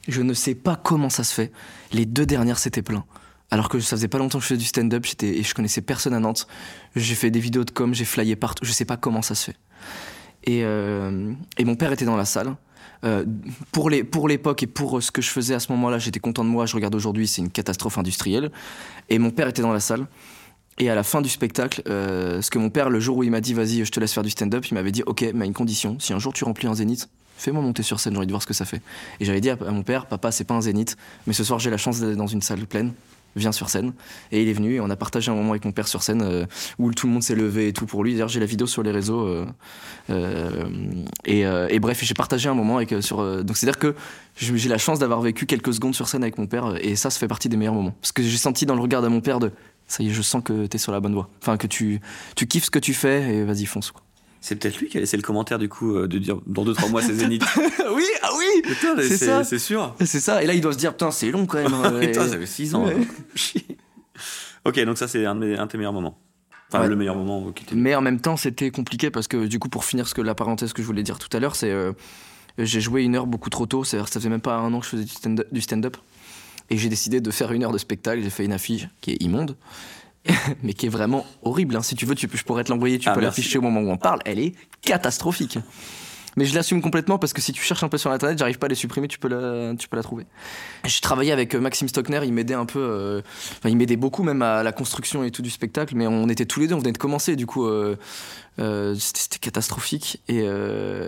Je 0.07 0.21
ne 0.21 0.33
sais 0.33 0.55
pas 0.55 0.75
comment 0.75 1.09
ça 1.09 1.23
se 1.23 1.33
fait. 1.33 1.51
Les 1.91 2.05
deux 2.05 2.25
dernières, 2.25 2.59
c'était 2.59 2.81
plein. 2.81 3.05
Alors 3.51 3.69
que 3.69 3.79
ça 3.79 3.95
faisait 3.95 4.07
pas 4.07 4.19
longtemps 4.19 4.37
que 4.37 4.43
je 4.43 4.49
faisais 4.49 4.59
du 4.59 4.65
stand-up, 4.65 5.05
j'étais 5.05 5.39
et 5.39 5.43
je 5.43 5.53
connaissais 5.55 5.81
personne 5.81 6.13
à 6.13 6.19
Nantes. 6.19 6.47
J'ai 6.95 7.15
fait 7.15 7.31
des 7.31 7.39
vidéos 7.39 7.63
de 7.63 7.71
com, 7.71 7.93
j'ai 7.93 8.05
flyé 8.05 8.35
partout. 8.35 8.63
Je 8.65 8.71
sais 8.71 8.85
pas 8.85 8.97
comment 8.97 9.21
ça 9.21 9.35
se 9.35 9.45
fait. 9.45 9.57
Et, 10.43 10.61
euh, 10.63 11.33
et 11.57 11.65
mon 11.65 11.75
père 11.75 11.91
était 11.91 12.05
dans 12.05 12.15
la 12.15 12.25
salle. 12.25 12.55
Euh, 13.05 13.25
pour 13.71 13.89
pour 14.11 14.27
l'époque 14.27 14.63
et 14.63 14.67
pour 14.67 15.01
ce 15.01 15.09
que 15.11 15.21
je 15.21 15.29
faisais 15.29 15.53
à 15.53 15.59
ce 15.59 15.71
moment-là, 15.71 15.97
j'étais 15.97 16.19
content 16.19 16.43
de 16.43 16.49
moi. 16.49 16.65
Je 16.65 16.75
regarde 16.75 16.93
aujourd'hui, 16.93 17.27
c'est 17.27 17.41
une 17.41 17.49
catastrophe 17.49 17.97
industrielle. 17.97 18.51
Et 19.09 19.19
mon 19.19 19.31
père 19.31 19.47
était 19.47 19.61
dans 19.61 19.73
la 19.73 19.79
salle. 19.79 20.07
Et 20.77 20.89
à 20.89 20.95
la 20.95 21.03
fin 21.03 21.21
du 21.21 21.29
spectacle, 21.29 21.81
euh, 21.87 22.41
ce 22.41 22.49
que 22.49 22.57
mon 22.57 22.69
père, 22.69 22.89
le 22.89 22.99
jour 22.99 23.17
où 23.17 23.23
il 23.23 23.31
m'a 23.31 23.41
dit 23.41 23.53
vas-y, 23.53 23.83
je 23.83 23.91
te 23.91 23.99
laisse 23.99 24.13
faire 24.13 24.23
du 24.23 24.29
stand-up, 24.29 24.65
il 24.67 24.75
m'avait 24.75 24.91
dit 24.91 25.03
ok, 25.05 25.25
mais 25.33 25.43
à 25.43 25.45
une 25.45 25.53
condition, 25.53 25.97
si 25.99 26.13
un 26.13 26.19
jour 26.19 26.33
tu 26.33 26.45
remplis 26.45 26.67
un 26.67 26.75
zénith, 26.75 27.09
fais-moi 27.39 27.61
monter 27.61 27.83
sur 27.83 27.99
scène, 27.99 28.13
j'ai 28.13 28.17
envie 28.17 28.27
de 28.27 28.31
voir 28.31 28.41
ce 28.41 28.47
que 28.47 28.53
ça 28.53 28.65
fait. 28.65 28.81
Et 29.19 29.25
j'avais 29.25 29.41
dit 29.41 29.49
à, 29.49 29.55
mon 29.55 29.83
père, 29.83 30.05
papa, 30.05 30.31
c'est 30.31 30.43
pas 30.43 30.53
un 30.53 30.61
zénith, 30.61 30.97
mais 31.25 31.33
ce 31.33 31.43
soir 31.43 31.59
j'ai 31.59 31.69
la 31.69 31.77
chance 31.77 31.99
d'être 31.99 32.17
dans 32.17 32.27
une 32.27 32.41
salle 32.41 32.65
pleine, 32.65 32.93
viens 33.35 33.51
sur 33.51 33.69
scène. 33.69 33.93
Et 34.31 34.41
il 34.41 34.49
est 34.49 34.53
venu 34.53 34.75
et 34.75 34.79
on 34.79 34.89
a 34.89 34.95
partagé 34.95 35.31
un 35.31 35.35
moment 35.35 35.51
avec 35.51 35.65
mon 35.65 35.71
père 35.71 35.87
sur 35.87 36.03
scène 36.03 36.21
euh, 36.21 36.45
où 36.77 36.91
tout 36.93 37.07
le 37.07 37.13
monde 37.13 37.23
s'est 37.23 37.35
levé 37.35 37.67
et 37.67 37.73
tout 37.73 37.85
pour 37.85 38.03
lui. 38.03 38.13
D'ailleurs, 38.13 38.27
j'ai 38.27 38.39
la 38.39 38.45
vidéo 38.45 38.67
sur 38.67 38.83
les 38.83 38.91
réseaux. 38.91 39.25
euh, 39.25 39.45
euh, 40.09 40.65
et, 41.25 41.45
euh, 41.45 41.67
et 41.69 41.79
bref, 41.79 42.03
j'ai 42.03 42.13
partagé 42.13 42.49
un 42.49 42.53
moment 42.53 42.77
avec, 42.77 42.93
sur. 43.01 43.43
donc 43.43 43.57
c'est-à-dire 43.57 43.79
que 43.79 43.95
j'ai 44.35 44.57
j'ai 44.57 44.69
la 44.69 44.77
chance 44.77 44.99
d'avoir 44.99 45.21
vécu 45.21 45.45
quelques 45.45 45.73
secondes 45.73 45.95
sur 45.95 46.07
scène 46.07 46.23
avec 46.23 46.37
mon 46.37 46.47
père 46.47 46.75
et 46.81 46.95
ça, 46.95 47.09
ça 47.09 47.19
fait 47.19 47.27
partie 47.27 47.49
des 47.49 47.57
meilleurs 47.57 47.73
moments. 47.73 47.95
Parce 48.01 48.11
que 48.11 48.23
j'ai 48.23 48.37
senti 48.37 48.65
dans 48.65 48.75
le 48.75 48.81
regard 48.81 49.01
de 49.01 49.07
mon 49.07 49.21
père 49.21 49.39
de 49.39 49.51
ça 49.87 50.03
y 50.03 50.09
est, 50.09 50.11
je 50.11 50.21
sens 50.21 50.43
que 50.43 50.67
t'es 50.67 50.77
sur 50.77 50.91
la 50.91 50.99
bonne 50.99 51.13
voie. 51.13 51.29
Enfin, 51.41 51.57
que 51.57 51.65
tu, 51.65 51.99
tu 52.35 52.45
kiffes 52.45 52.65
ce 52.65 52.69
que 52.69 52.79
tu 52.79 52.93
fais 52.93 53.33
et 53.33 53.43
vas-y, 53.43 53.65
fonce. 53.65 53.91
Quoi. 53.91 54.03
C'est 54.41 54.55
peut-être 54.55 54.77
lui 54.79 54.87
qui 54.87 54.97
a 54.97 55.01
laissé 55.01 55.17
le 55.17 55.23
commentaire 55.23 55.59
du 55.59 55.67
coup 55.67 55.95
euh, 55.95 56.07
de 56.07 56.17
dire 56.17 56.39
dans 56.47 56.63
2-3 56.63 56.89
mois 56.89 57.01
c'est 57.01 57.13
Zénith. 57.13 57.43
oui, 57.93 58.05
ah 58.21 58.29
oui 58.37 58.73
C'est 58.99 59.17
ça. 59.17 59.43
c'est 59.43 59.59
sûr. 59.59 59.95
C'est 60.05 60.19
ça. 60.21 60.41
Et 60.43 60.47
là, 60.47 60.53
il 60.53 60.61
doit 60.61 60.71
se 60.73 60.77
dire, 60.77 60.91
putain, 60.93 61.11
c'est 61.11 61.29
long 61.31 61.45
quand 61.45 61.61
même. 61.61 61.73
hein. 61.73 61.99
Putain, 61.99 62.27
ça 62.27 62.37
fait 62.37 62.45
6 62.45 62.75
ans. 62.75 62.85
Ouais. 62.85 62.95
hein. 62.97 63.59
Ok, 64.65 64.79
donc 64.83 64.97
ça 64.97 65.07
c'est 65.07 65.25
un 65.25 65.41
un 65.41 65.65
de 65.65 65.71
tes 65.71 65.77
meilleurs 65.77 65.93
moments. 65.93 66.17
Enfin, 66.71 66.83
Ouais. 66.83 66.89
le 66.89 66.95
meilleur 66.95 67.15
moment 67.15 67.51
qui 67.51 67.63
était. 67.63 67.75
Mais 67.75 67.95
en 67.95 68.01
même 68.01 68.19
temps, 68.19 68.37
c'était 68.37 68.69
compliqué 68.71 69.09
parce 69.09 69.27
que 69.27 69.47
du 69.47 69.57
coup, 69.57 69.69
pour 69.69 69.85
finir 69.85 70.07
ce 70.07 70.13
que 70.13 70.21
la 70.21 70.35
parenthèse 70.35 70.73
que 70.73 70.81
je 70.81 70.87
voulais 70.87 71.01
dire 71.03 71.17
tout 71.17 71.35
à 71.35 71.39
l'heure, 71.39 71.55
c'est 71.55 71.71
euh, 71.71 71.93
j'ai 72.57 72.81
joué 72.81 73.03
une 73.03 73.15
heure 73.15 73.25
beaucoup 73.25 73.49
trop 73.49 73.65
tôt. 73.65 73.83
C'est-à-dire 73.83 74.07
ça 74.09 74.19
faisait 74.19 74.29
même 74.29 74.41
pas 74.41 74.55
un 74.57 74.73
an 74.73 74.79
que 74.79 74.85
je 74.85 74.89
faisais 74.91 75.03
du 75.05 75.13
stand- 75.13 75.45
du 75.51 75.61
stand-up. 75.61 75.97
et 76.69 76.77
j'ai 76.77 76.89
décidé 76.89 77.21
de 77.21 77.31
faire 77.31 77.51
une 77.53 77.63
heure 77.63 77.71
de 77.71 77.77
spectacle. 77.77 78.21
J'ai 78.21 78.29
fait 78.29 78.45
une 78.45 78.51
affiche 78.53 78.87
qui 79.01 79.11
est 79.11 79.23
immonde, 79.23 79.55
mais 80.63 80.73
qui 80.73 80.85
est 80.85 80.89
vraiment 80.89 81.25
horrible. 81.43 81.75
hein. 81.75 81.81
Si 81.81 81.95
tu 81.95 82.05
veux, 82.05 82.15
tu 82.15 82.29
je 82.31 82.43
pourrais 82.43 82.63
te 82.63 82.71
l'envoyer. 82.71 82.99
Tu 82.99 83.09
Ah, 83.09 83.13
peux 83.13 83.21
l'afficher 83.21 83.57
au 83.57 83.61
moment 83.61 83.81
où 83.81 83.89
on 83.89 83.97
parle. 83.97 84.19
Elle 84.25 84.39
est 84.39 84.53
catastrophique. 84.81 85.57
Mais 86.37 86.45
je 86.45 86.53
l'assume 86.53 86.81
complètement 86.81 87.17
parce 87.17 87.33
que 87.33 87.41
si 87.41 87.51
tu 87.51 87.61
cherches 87.61 87.83
un 87.83 87.89
peu 87.89 87.97
sur 87.97 88.11
internet, 88.11 88.37
j'arrive 88.37 88.59
pas 88.59 88.67
à 88.67 88.69
les 88.69 88.75
supprimer, 88.75 89.07
tu 89.07 89.17
peux 89.17 89.27
la, 89.27 89.75
tu 89.75 89.89
peux 89.89 89.97
la 89.97 90.03
trouver. 90.03 90.25
J'ai 90.85 91.01
travaillé 91.01 91.31
avec 91.31 91.55
euh, 91.55 91.59
Maxime 91.59 91.87
Stockner, 91.89 92.21
il 92.23 92.31
m'aidait 92.31 92.53
un 92.53 92.65
peu, 92.67 92.79
euh, 92.79 93.21
enfin, 93.57 93.69
il 93.69 93.75
m'aidait 93.75 93.97
beaucoup 93.97 94.23
même 94.23 94.41
à 94.43 94.61
la 94.63 94.71
construction 94.71 95.23
et 95.23 95.31
tout 95.31 95.41
du 95.41 95.49
spectacle, 95.49 95.95
mais 95.95 96.05
on 96.07 96.29
était 96.29 96.45
tous 96.45 96.59
les 96.59 96.67
deux, 96.67 96.75
on 96.75 96.79
venait 96.79 96.91
de 96.93 96.97
commencer, 96.99 97.35
du 97.35 97.45
coup, 97.47 97.65
euh, 97.65 97.97
euh, 98.59 98.95
c'était 98.99 99.39
catastrophique. 99.39 100.21
Et, 100.29 100.45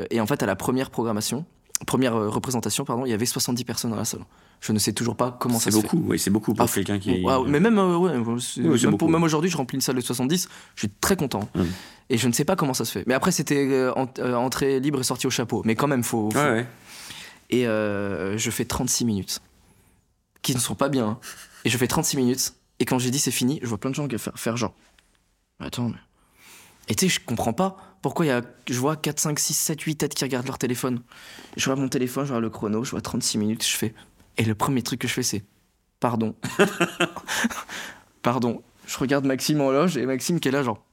et 0.09 0.19
en 0.19 0.25
fait, 0.25 0.41
à 0.41 0.47
la 0.47 0.55
première 0.55 0.89
programmation, 0.89 1.45
première 1.85 2.15
euh, 2.15 2.29
représentation, 2.29 2.85
pardon, 2.85 3.05
il 3.05 3.09
y 3.09 3.13
avait 3.13 3.25
70 3.25 3.63
personnes 3.63 3.91
dans 3.91 3.97
la 3.97 4.05
salle. 4.05 4.21
Je 4.59 4.71
ne 4.73 4.79
sais 4.79 4.93
toujours 4.93 5.15
pas 5.15 5.35
comment 5.39 5.57
ça 5.59 5.71
se 5.71 5.75
fait. 5.77 5.81
beaucoup, 5.81 6.03
oui, 6.07 6.19
c'est 6.19 6.29
beaucoup 6.29 6.53
pour 6.53 6.65
Ah, 6.69 6.71
quelqu'un 6.71 6.99
qui. 6.99 7.23
Mais 7.47 7.59
même, 7.59 7.79
euh, 7.79 7.97
ouais, 7.97 8.11
Oui, 8.15 8.23
même, 8.63 8.77
pour- 8.79 8.89
beaucoup. 8.91 9.07
même 9.07 9.23
aujourd'hui, 9.23 9.49
je 9.49 9.57
remplis 9.57 9.75
une 9.75 9.81
salle 9.81 9.95
de 9.95 10.01
70, 10.01 10.47
je 10.75 10.79
suis 10.79 10.89
très 10.89 11.15
content. 11.15 11.49
Mm. 11.55 11.61
Et 12.11 12.17
je 12.17 12.27
ne 12.27 12.33
sais 12.33 12.45
pas 12.45 12.55
comment 12.55 12.73
ça 12.75 12.85
se 12.85 12.91
fait. 12.91 13.03
Mais 13.07 13.13
après, 13.13 13.31
c'était 13.31 13.65
euh, 13.71 13.91
euh, 14.19 14.35
entrée 14.35 14.79
libre 14.79 14.99
et 14.99 15.03
sortie 15.03 15.25
au 15.27 15.31
chapeau. 15.31 15.61
Mais 15.65 15.75
quand 15.75 15.87
même, 15.87 16.03
faut. 16.03 16.29
faut- 16.29 16.37
Ouais, 16.37 16.51
ouais. 16.51 16.67
Et 17.49 17.63
je 17.65 18.49
fais 18.51 18.65
36 18.65 19.05
minutes, 19.05 19.39
qui 20.41 20.53
ne 20.53 20.59
sont 20.59 20.75
pas 20.75 20.89
bien. 20.89 21.05
hein. 21.07 21.19
Et 21.65 21.69
je 21.69 21.77
fais 21.77 21.87
36 21.87 22.17
minutes, 22.17 22.53
et 22.79 22.85
quand 22.85 22.97
j'ai 22.99 23.11
dit 23.11 23.19
c'est 23.19 23.31
fini, 23.31 23.59
je 23.61 23.67
vois 23.67 23.77
plein 23.77 23.89
de 23.91 23.95
gens 23.95 24.07
qui 24.07 24.17
faire, 24.17 24.33
faire 24.35 24.57
genre. 24.57 24.73
Attends, 25.59 25.89
mais. 25.89 25.97
Et 26.87 26.95
tu 26.95 27.07
sais, 27.07 27.15
je 27.15 27.25
comprends 27.25 27.53
pas 27.53 27.77
pourquoi 28.01 28.25
il 28.25 28.29
y 28.29 28.31
a, 28.31 28.41
je 28.69 28.79
vois 28.79 28.95
4, 28.95 29.19
5, 29.19 29.39
6, 29.39 29.53
7, 29.53 29.81
8 29.81 29.95
têtes 29.95 30.13
qui 30.15 30.23
regardent 30.23 30.47
leur 30.47 30.57
téléphone. 30.57 31.01
Je 31.55 31.65
vois 31.65 31.75
mon 31.75 31.87
téléphone, 31.87 32.25
je 32.25 32.31
vois 32.31 32.41
le 32.41 32.49
chrono, 32.49 32.83
je 32.83 32.91
vois 32.91 33.01
36 33.01 33.37
minutes, 33.37 33.65
je 33.65 33.75
fais. 33.75 33.93
Et 34.37 34.43
le 34.43 34.55
premier 34.55 34.81
truc 34.81 35.01
que 35.01 35.07
je 35.07 35.13
fais, 35.13 35.23
c'est. 35.23 35.43
Pardon. 35.99 36.35
Pardon. 38.23 38.63
Je 38.87 38.97
regarde 38.97 39.25
Maxime 39.25 39.61
en 39.61 39.69
loge, 39.69 39.97
et 39.97 40.05
Maxime 40.05 40.39
qui 40.39 40.47
est 40.47 40.51
là, 40.51 40.63
genre. 40.63 40.83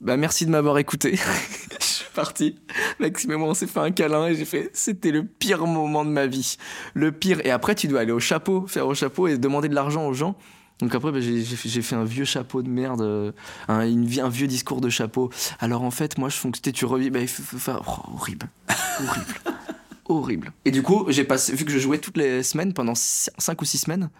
Bah 0.00 0.16
merci 0.16 0.44
de 0.44 0.50
m'avoir 0.50 0.78
écouté. 0.78 1.16
je 1.80 1.84
suis 1.84 2.12
parti. 2.14 2.56
Maxime 2.98 3.32
et 3.32 3.36
moi, 3.36 3.48
on 3.48 3.54
s'est 3.54 3.66
fait 3.66 3.80
un 3.80 3.90
câlin 3.90 4.26
et 4.26 4.34
j'ai 4.34 4.44
fait 4.44 4.70
c'était 4.74 5.10
le 5.10 5.24
pire 5.24 5.66
moment 5.66 6.04
de 6.04 6.10
ma 6.10 6.26
vie. 6.26 6.56
Le 6.94 7.12
pire. 7.12 7.40
Et 7.44 7.50
après, 7.50 7.74
tu 7.74 7.88
dois 7.88 8.00
aller 8.00 8.12
au 8.12 8.20
chapeau, 8.20 8.66
faire 8.66 8.86
au 8.86 8.94
chapeau 8.94 9.28
et 9.28 9.38
demander 9.38 9.68
de 9.68 9.74
l'argent 9.74 10.06
aux 10.06 10.12
gens. 10.12 10.36
Donc 10.84 10.94
après, 10.94 11.12
bah, 11.12 11.20
j'ai 11.22 11.42
fait, 11.82 11.94
un 11.94 12.04
vieux 12.04 12.26
chapeau 12.26 12.60
de 12.60 12.68
merde, 12.68 13.00
euh, 13.00 13.32
un, 13.68 13.88
une 13.88 14.04
vie- 14.04 14.20
un 14.20 14.28
vieux 14.28 14.46
discours 14.46 14.82
de 14.82 14.90
chapeau. 14.90 15.30
Alors 15.60 15.82
en 15.82 15.90
fait, 15.90 16.18
moi, 16.18 16.28
je 16.28 16.36
fonctionnais, 16.36 16.74
tu 16.74 16.84
revis, 16.84 17.08
bah, 17.08 17.20
oh, 17.68 17.72
horrible. 18.12 18.48
Horrible. 19.00 19.34
horrible. 20.04 20.52
Et 20.66 20.70
du 20.70 20.82
coup, 20.82 21.06
j'ai 21.08 21.24
passé, 21.24 21.54
vu 21.54 21.64
que 21.64 21.72
je 21.72 21.78
jouais 21.78 21.96
toutes 21.96 22.18
les 22.18 22.42
semaines, 22.42 22.74
pendant 22.74 22.92
5 22.94 23.62
ou 23.62 23.64
6 23.64 23.78
semaines, 23.78 24.10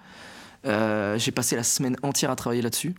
euh, 0.65 1.19
j'ai 1.19 1.33
passé 1.33 1.55
la 1.55 1.65
semaine 1.65 1.99
entière 2.03 2.31
à 2.31 2.37
travailler 2.37 2.62
là-dessus, 2.62 2.95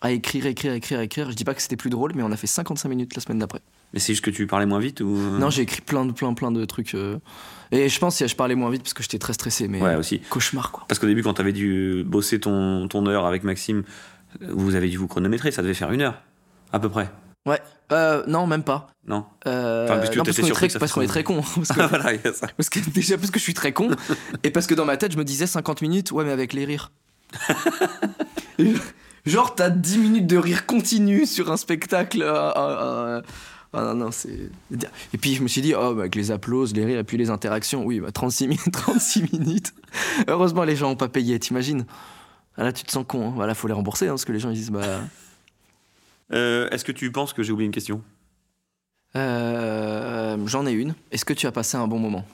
à 0.00 0.10
écrire, 0.10 0.46
écrire, 0.46 0.72
écrire, 0.72 1.00
écrire. 1.00 1.30
Je 1.30 1.36
dis 1.36 1.44
pas 1.44 1.52
que 1.52 1.60
c'était 1.60 1.76
plus 1.76 1.90
drôle, 1.90 2.12
mais 2.14 2.22
on 2.22 2.32
a 2.32 2.36
fait 2.38 2.46
55 2.46 2.88
minutes 2.88 3.14
la 3.14 3.20
semaine 3.20 3.38
d'après. 3.38 3.60
Mais 3.92 4.00
c'est 4.00 4.12
juste 4.12 4.24
que 4.24 4.30
tu 4.30 4.46
parlais 4.46 4.66
moins 4.66 4.80
vite 4.80 5.00
ou. 5.00 5.06
Non, 5.38 5.50
j'ai 5.50 5.62
écrit 5.62 5.80
plein 5.80 6.04
de, 6.04 6.12
plein, 6.12 6.34
plein 6.34 6.50
de 6.50 6.64
trucs. 6.64 6.94
euh, 6.94 7.18
Et 7.70 7.88
je 7.88 7.98
pense 8.00 8.18
que 8.18 8.26
je 8.26 8.34
parlais 8.34 8.54
moins 8.56 8.70
vite 8.70 8.82
parce 8.82 8.94
que 8.94 9.02
j'étais 9.02 9.18
très 9.18 9.32
stressé, 9.34 9.68
mais 9.68 9.80
Ouais, 9.80 9.94
aussi. 9.94 10.20
cauchemar 10.30 10.72
quoi. 10.72 10.84
Parce 10.88 10.98
qu'au 10.98 11.06
début, 11.06 11.22
quand 11.22 11.34
t'avais 11.34 11.52
dû 11.52 12.02
bosser 12.04 12.40
ton, 12.40 12.88
ton 12.88 13.06
heure 13.06 13.26
avec 13.26 13.44
Maxime, 13.44 13.84
vous 14.40 14.74
avez 14.74 14.88
dû 14.88 14.96
vous 14.96 15.06
chronométrer, 15.06 15.52
ça 15.52 15.62
devait 15.62 15.74
faire 15.74 15.92
une 15.92 16.00
heure, 16.02 16.20
à 16.72 16.80
peu 16.80 16.88
près. 16.88 17.08
Ouais. 17.46 17.60
Euh, 17.92 18.24
non, 18.26 18.46
même 18.46 18.62
pas. 18.64 18.88
Non. 19.06 19.26
Euh, 19.46 19.84
Enfin, 19.84 19.98
parce 19.98 20.10
que 20.10 20.16
non, 20.16 20.24
parce 20.24 20.36
qu'on 20.40 20.46
est, 20.46 20.50
très, 20.50 20.68
parce 20.68 20.92
qu'on 20.92 21.00
fasse 21.00 21.04
est 21.04 21.08
très 21.12 21.22
con. 21.22 21.42
Parce 21.54 21.68
que, 21.74 21.80
Ah, 21.80 21.86
voilà, 21.86 22.14
il 22.14 22.20
y 22.24 22.26
a 22.26 22.32
ça. 22.32 22.48
parce 22.56 22.70
que- 22.70 22.80
déjà 22.90 23.16
parce 23.18 23.30
que 23.30 23.38
je 23.38 23.44
suis 23.44 23.54
très 23.54 23.72
con 23.72 23.90
et 24.42 24.50
parce 24.50 24.66
que 24.66 24.74
dans 24.74 24.86
ma 24.86 24.96
tête 24.96 25.12
je 25.12 25.18
me 25.18 25.24
disais 25.24 25.46
50 25.46 25.82
minutes, 25.82 26.10
ouais 26.10 26.24
mais 26.24 26.32
avec 26.32 26.52
les 26.54 26.64
rires. 26.64 26.90
Genre 29.26 29.54
t'as 29.54 29.70
10 29.70 29.98
minutes 29.98 30.26
de 30.26 30.36
rire 30.36 30.66
continu 30.66 31.24
sur 31.26 31.50
un 31.50 31.56
spectacle. 31.56 32.22
euh, 32.22 32.34
euh, 32.34 32.52
euh, 32.56 33.22
ah 33.74 33.82
non, 33.82 33.94
non, 33.94 34.10
c'est... 34.10 34.50
Et 35.12 35.18
puis 35.18 35.34
je 35.34 35.42
me 35.42 35.48
suis 35.48 35.60
dit, 35.60 35.74
oh, 35.74 35.94
bah, 35.94 36.02
avec 36.02 36.14
les 36.14 36.30
applauses, 36.30 36.74
les 36.74 36.84
rires 36.84 36.98
et 36.98 37.04
puis 37.04 37.16
les 37.16 37.30
interactions, 37.30 37.84
oui, 37.84 38.00
bah, 38.00 38.12
36, 38.12 38.48
minutes, 38.48 38.72
36 38.72 39.32
minutes. 39.32 39.74
Heureusement 40.28 40.64
les 40.64 40.76
gens 40.76 40.90
ont 40.90 40.96
pas 40.96 41.08
payé, 41.08 41.38
t'imagines? 41.38 41.86
Ah, 42.56 42.64
Là 42.64 42.72
tu 42.72 42.84
te 42.84 42.92
sens 42.92 43.04
con, 43.06 43.28
hein. 43.28 43.32
Voilà, 43.34 43.54
faut 43.54 43.68
les 43.68 43.74
rembourser 43.74 44.06
hein, 44.06 44.10
parce 44.10 44.24
que 44.24 44.32
les 44.32 44.38
gens 44.38 44.50
ils 44.50 44.56
disent, 44.56 44.70
bah... 44.70 45.00
Euh, 46.32 46.68
Est-ce 46.70 46.84
que 46.84 46.92
tu 46.92 47.10
penses 47.12 47.32
que 47.32 47.42
j'ai 47.42 47.52
oublié 47.52 47.66
une 47.66 47.72
question? 47.72 48.00
Euh, 49.16 50.36
j'en 50.46 50.66
ai 50.66 50.72
une. 50.72 50.94
Est-ce 51.12 51.24
que 51.24 51.32
tu 51.32 51.46
as 51.46 51.52
passé 51.52 51.76
un 51.76 51.86
bon 51.86 51.98
moment? 51.98 52.24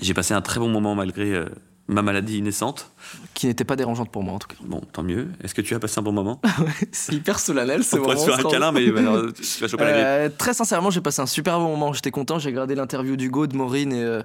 J'ai 0.00 0.14
passé 0.14 0.34
un 0.34 0.42
très 0.42 0.60
bon 0.60 0.68
moment 0.68 0.94
malgré 0.94 1.32
euh, 1.32 1.46
ma 1.88 2.02
maladie 2.02 2.42
naissante. 2.42 2.90
Qui 3.34 3.46
n'était 3.46 3.64
pas 3.64 3.76
dérangeante 3.76 4.10
pour 4.10 4.22
moi 4.22 4.34
en 4.34 4.38
tout 4.38 4.48
cas. 4.48 4.56
Bon, 4.62 4.80
tant 4.92 5.02
mieux. 5.02 5.28
Est-ce 5.42 5.54
que 5.54 5.62
tu 5.62 5.74
as 5.74 5.78
passé 5.78 5.98
un 5.98 6.02
bon 6.02 6.12
moment 6.12 6.40
C'est 6.92 7.14
hyper 7.14 7.38
solennel, 7.38 7.84
c'est 7.84 7.98
On 7.98 8.02
pourrait 8.02 8.16
se 8.16 8.24
faire 8.24 8.46
un 8.46 8.50
câlin, 8.50 8.72
mais 8.72 8.88
alors, 8.88 9.32
tu 9.34 9.60
vas 9.60 9.68
choper 9.68 9.84
la 9.84 9.92
grippe. 9.92 10.04
Euh, 10.04 10.28
très 10.36 10.54
sincèrement, 10.54 10.90
j'ai 10.90 11.00
passé 11.00 11.22
un 11.22 11.26
super 11.26 11.58
bon 11.58 11.68
moment. 11.68 11.92
J'étais 11.92 12.10
content. 12.10 12.38
J'ai 12.38 12.50
regardé 12.50 12.74
l'interview 12.74 13.16
d'Hugo, 13.16 13.46
de 13.46 13.56
Maureen 13.56 13.92
et, 13.92 14.02
euh, 14.02 14.22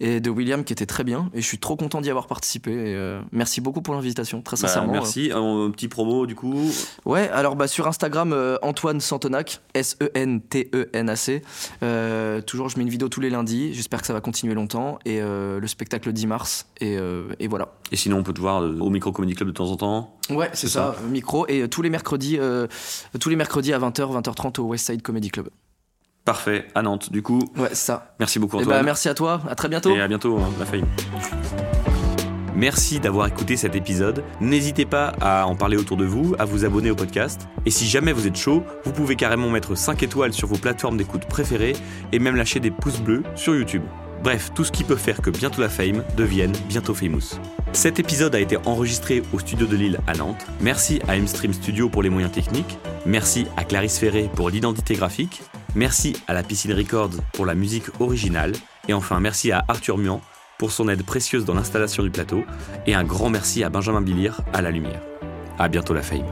et 0.00 0.20
de 0.20 0.30
William 0.30 0.64
qui 0.64 0.72
était 0.72 0.86
très 0.86 1.04
bien. 1.04 1.30
Et 1.34 1.40
je 1.40 1.46
suis 1.46 1.58
trop 1.58 1.76
content 1.76 2.00
d'y 2.00 2.10
avoir 2.10 2.26
participé. 2.26 2.72
Et, 2.72 2.94
euh, 2.94 3.20
merci 3.32 3.60
beaucoup 3.60 3.82
pour 3.82 3.94
l'invitation, 3.94 4.42
très 4.42 4.56
Bah, 4.56 4.66
sincèrement. 4.68 4.92
merci. 4.92 5.30
Un 5.34 5.70
petit 5.70 5.88
promo 5.88 6.26
du 6.26 6.34
coup. 6.34 6.70
Ouais, 7.04 7.28
alors 7.30 7.54
bah, 7.56 7.68
sur 7.68 7.86
Instagram, 7.86 8.32
euh, 8.32 8.56
Antoine 8.62 9.00
Santonac, 9.00 9.60
E 9.76 9.78
S-E-N-T-E-N-A-C. 9.78 11.42
Euh, 11.82 12.40
toujours, 12.40 12.68
je 12.68 12.76
mets 12.78 12.82
une 12.84 12.90
vidéo 12.90 13.08
tous 13.08 13.20
les 13.20 13.30
lundis. 13.30 13.74
J'espère 13.74 14.00
que 14.00 14.06
ça 14.06 14.12
va 14.12 14.20
continuer 14.20 14.54
longtemps. 14.54 14.98
Et 15.04 15.20
euh, 15.20 15.60
le 15.60 15.66
spectacle 15.66 16.08
le 16.08 16.12
10 16.12 16.26
mars. 16.26 16.66
Et, 16.80 16.96
euh, 16.96 17.24
et 17.38 17.48
voilà. 17.48 17.68
Et 17.92 17.96
sinon, 17.96 18.18
on 18.18 18.22
peut 18.22 18.32
te 18.32 18.40
voir 18.40 18.62
euh, 18.62 18.78
au 18.80 18.90
Micro 18.90 19.12
Comedy 19.12 19.34
Club 19.34 19.48
de 19.48 19.54
temps 19.54 19.70
en 19.70 19.76
temps. 19.76 20.16
Ouais, 20.30 20.50
c'est 20.52 20.68
ça, 20.68 20.94
micro. 21.10 21.46
Et 21.48 21.62
euh, 21.62 21.68
tous 21.68 21.82
les 21.82 21.90
mercredis, 21.90 22.38
euh, 22.38 22.66
tous 23.18 23.28
les 23.28 23.36
mercredis 23.36 23.72
à 23.72 23.78
20h, 23.78 24.20
20h30 24.22 24.60
au 24.60 24.68
Westside 24.68 25.02
Comedy 25.02 25.30
Club. 25.30 25.48
Parfait, 26.24 26.66
à 26.74 26.82
Nantes. 26.82 27.10
Du 27.12 27.22
coup, 27.22 27.40
Ouais, 27.56 27.68
c'est 27.70 27.74
ça. 27.76 28.14
merci 28.20 28.38
beaucoup 28.38 28.58
Et 28.58 28.62
Antoine. 28.62 28.78
bah, 28.78 28.82
merci 28.84 29.08
à 29.08 29.14
toi. 29.14 29.40
À 29.48 29.54
très 29.54 29.68
bientôt. 29.68 29.90
Et 29.94 30.00
à 30.00 30.06
bientôt, 30.08 30.38
hein, 30.38 30.50
la 30.58 30.66
faille. 30.66 30.84
Merci 32.54 33.00
d'avoir 33.00 33.26
écouté 33.26 33.56
cet 33.56 33.74
épisode. 33.74 34.22
N'hésitez 34.40 34.84
pas 34.84 35.14
à 35.20 35.46
en 35.46 35.56
parler 35.56 35.76
autour 35.78 35.96
de 35.96 36.04
vous, 36.04 36.34
à 36.38 36.44
vous 36.44 36.64
abonner 36.64 36.90
au 36.90 36.94
podcast. 36.94 37.48
Et 37.64 37.70
si 37.70 37.86
jamais 37.86 38.12
vous 38.12 38.26
êtes 38.26 38.36
chaud, 38.36 38.62
vous 38.84 38.92
pouvez 38.92 39.16
carrément 39.16 39.48
mettre 39.48 39.74
5 39.74 40.02
étoiles 40.02 40.32
sur 40.34 40.46
vos 40.46 40.58
plateformes 40.58 40.98
d'écoute 40.98 41.24
préférées 41.24 41.74
et 42.12 42.18
même 42.18 42.36
lâcher 42.36 42.60
des 42.60 42.70
pouces 42.70 43.00
bleus 43.00 43.22
sur 43.34 43.54
YouTube. 43.54 43.82
Bref, 44.22 44.50
tout 44.54 44.64
ce 44.64 44.72
qui 44.72 44.84
peut 44.84 44.96
faire 44.96 45.22
que 45.22 45.30
bientôt 45.30 45.62
la 45.62 45.70
fame 45.70 46.04
devienne 46.18 46.52
bientôt 46.68 46.92
famous. 46.92 47.40
Cet 47.72 47.98
épisode 47.98 48.34
a 48.34 48.40
été 48.40 48.58
enregistré 48.66 49.22
au 49.32 49.38
studio 49.38 49.66
de 49.66 49.76
Lille 49.76 49.98
à 50.06 50.12
Nantes. 50.14 50.44
Merci 50.60 51.00
à 51.08 51.16
Mstream 51.16 51.54
Studio 51.54 51.88
pour 51.88 52.02
les 52.02 52.10
moyens 52.10 52.32
techniques. 52.32 52.76
Merci 53.06 53.46
à 53.56 53.64
Clarisse 53.64 53.98
Ferré 53.98 54.28
pour 54.34 54.50
l'identité 54.50 54.94
graphique. 54.94 55.40
Merci 55.74 56.16
à 56.26 56.34
la 56.34 56.42
Piscine 56.42 56.72
Records 56.72 57.10
pour 57.32 57.46
la 57.46 57.54
musique 57.54 57.86
originale. 58.00 58.52
Et 58.88 58.92
enfin, 58.92 59.20
merci 59.20 59.52
à 59.52 59.64
Arthur 59.68 59.98
Mian 59.98 60.20
pour 60.58 60.72
son 60.72 60.88
aide 60.88 61.04
précieuse 61.04 61.44
dans 61.44 61.54
l'installation 61.54 62.02
du 62.02 62.10
plateau. 62.10 62.44
Et 62.86 62.94
un 62.94 63.04
grand 63.04 63.30
merci 63.30 63.62
à 63.62 63.70
Benjamin 63.70 64.00
Billir 64.00 64.40
à 64.52 64.62
la 64.62 64.70
lumière. 64.70 65.00
À 65.58 65.68
bientôt 65.68 65.94
la 65.94 66.02
fame. 66.02 66.26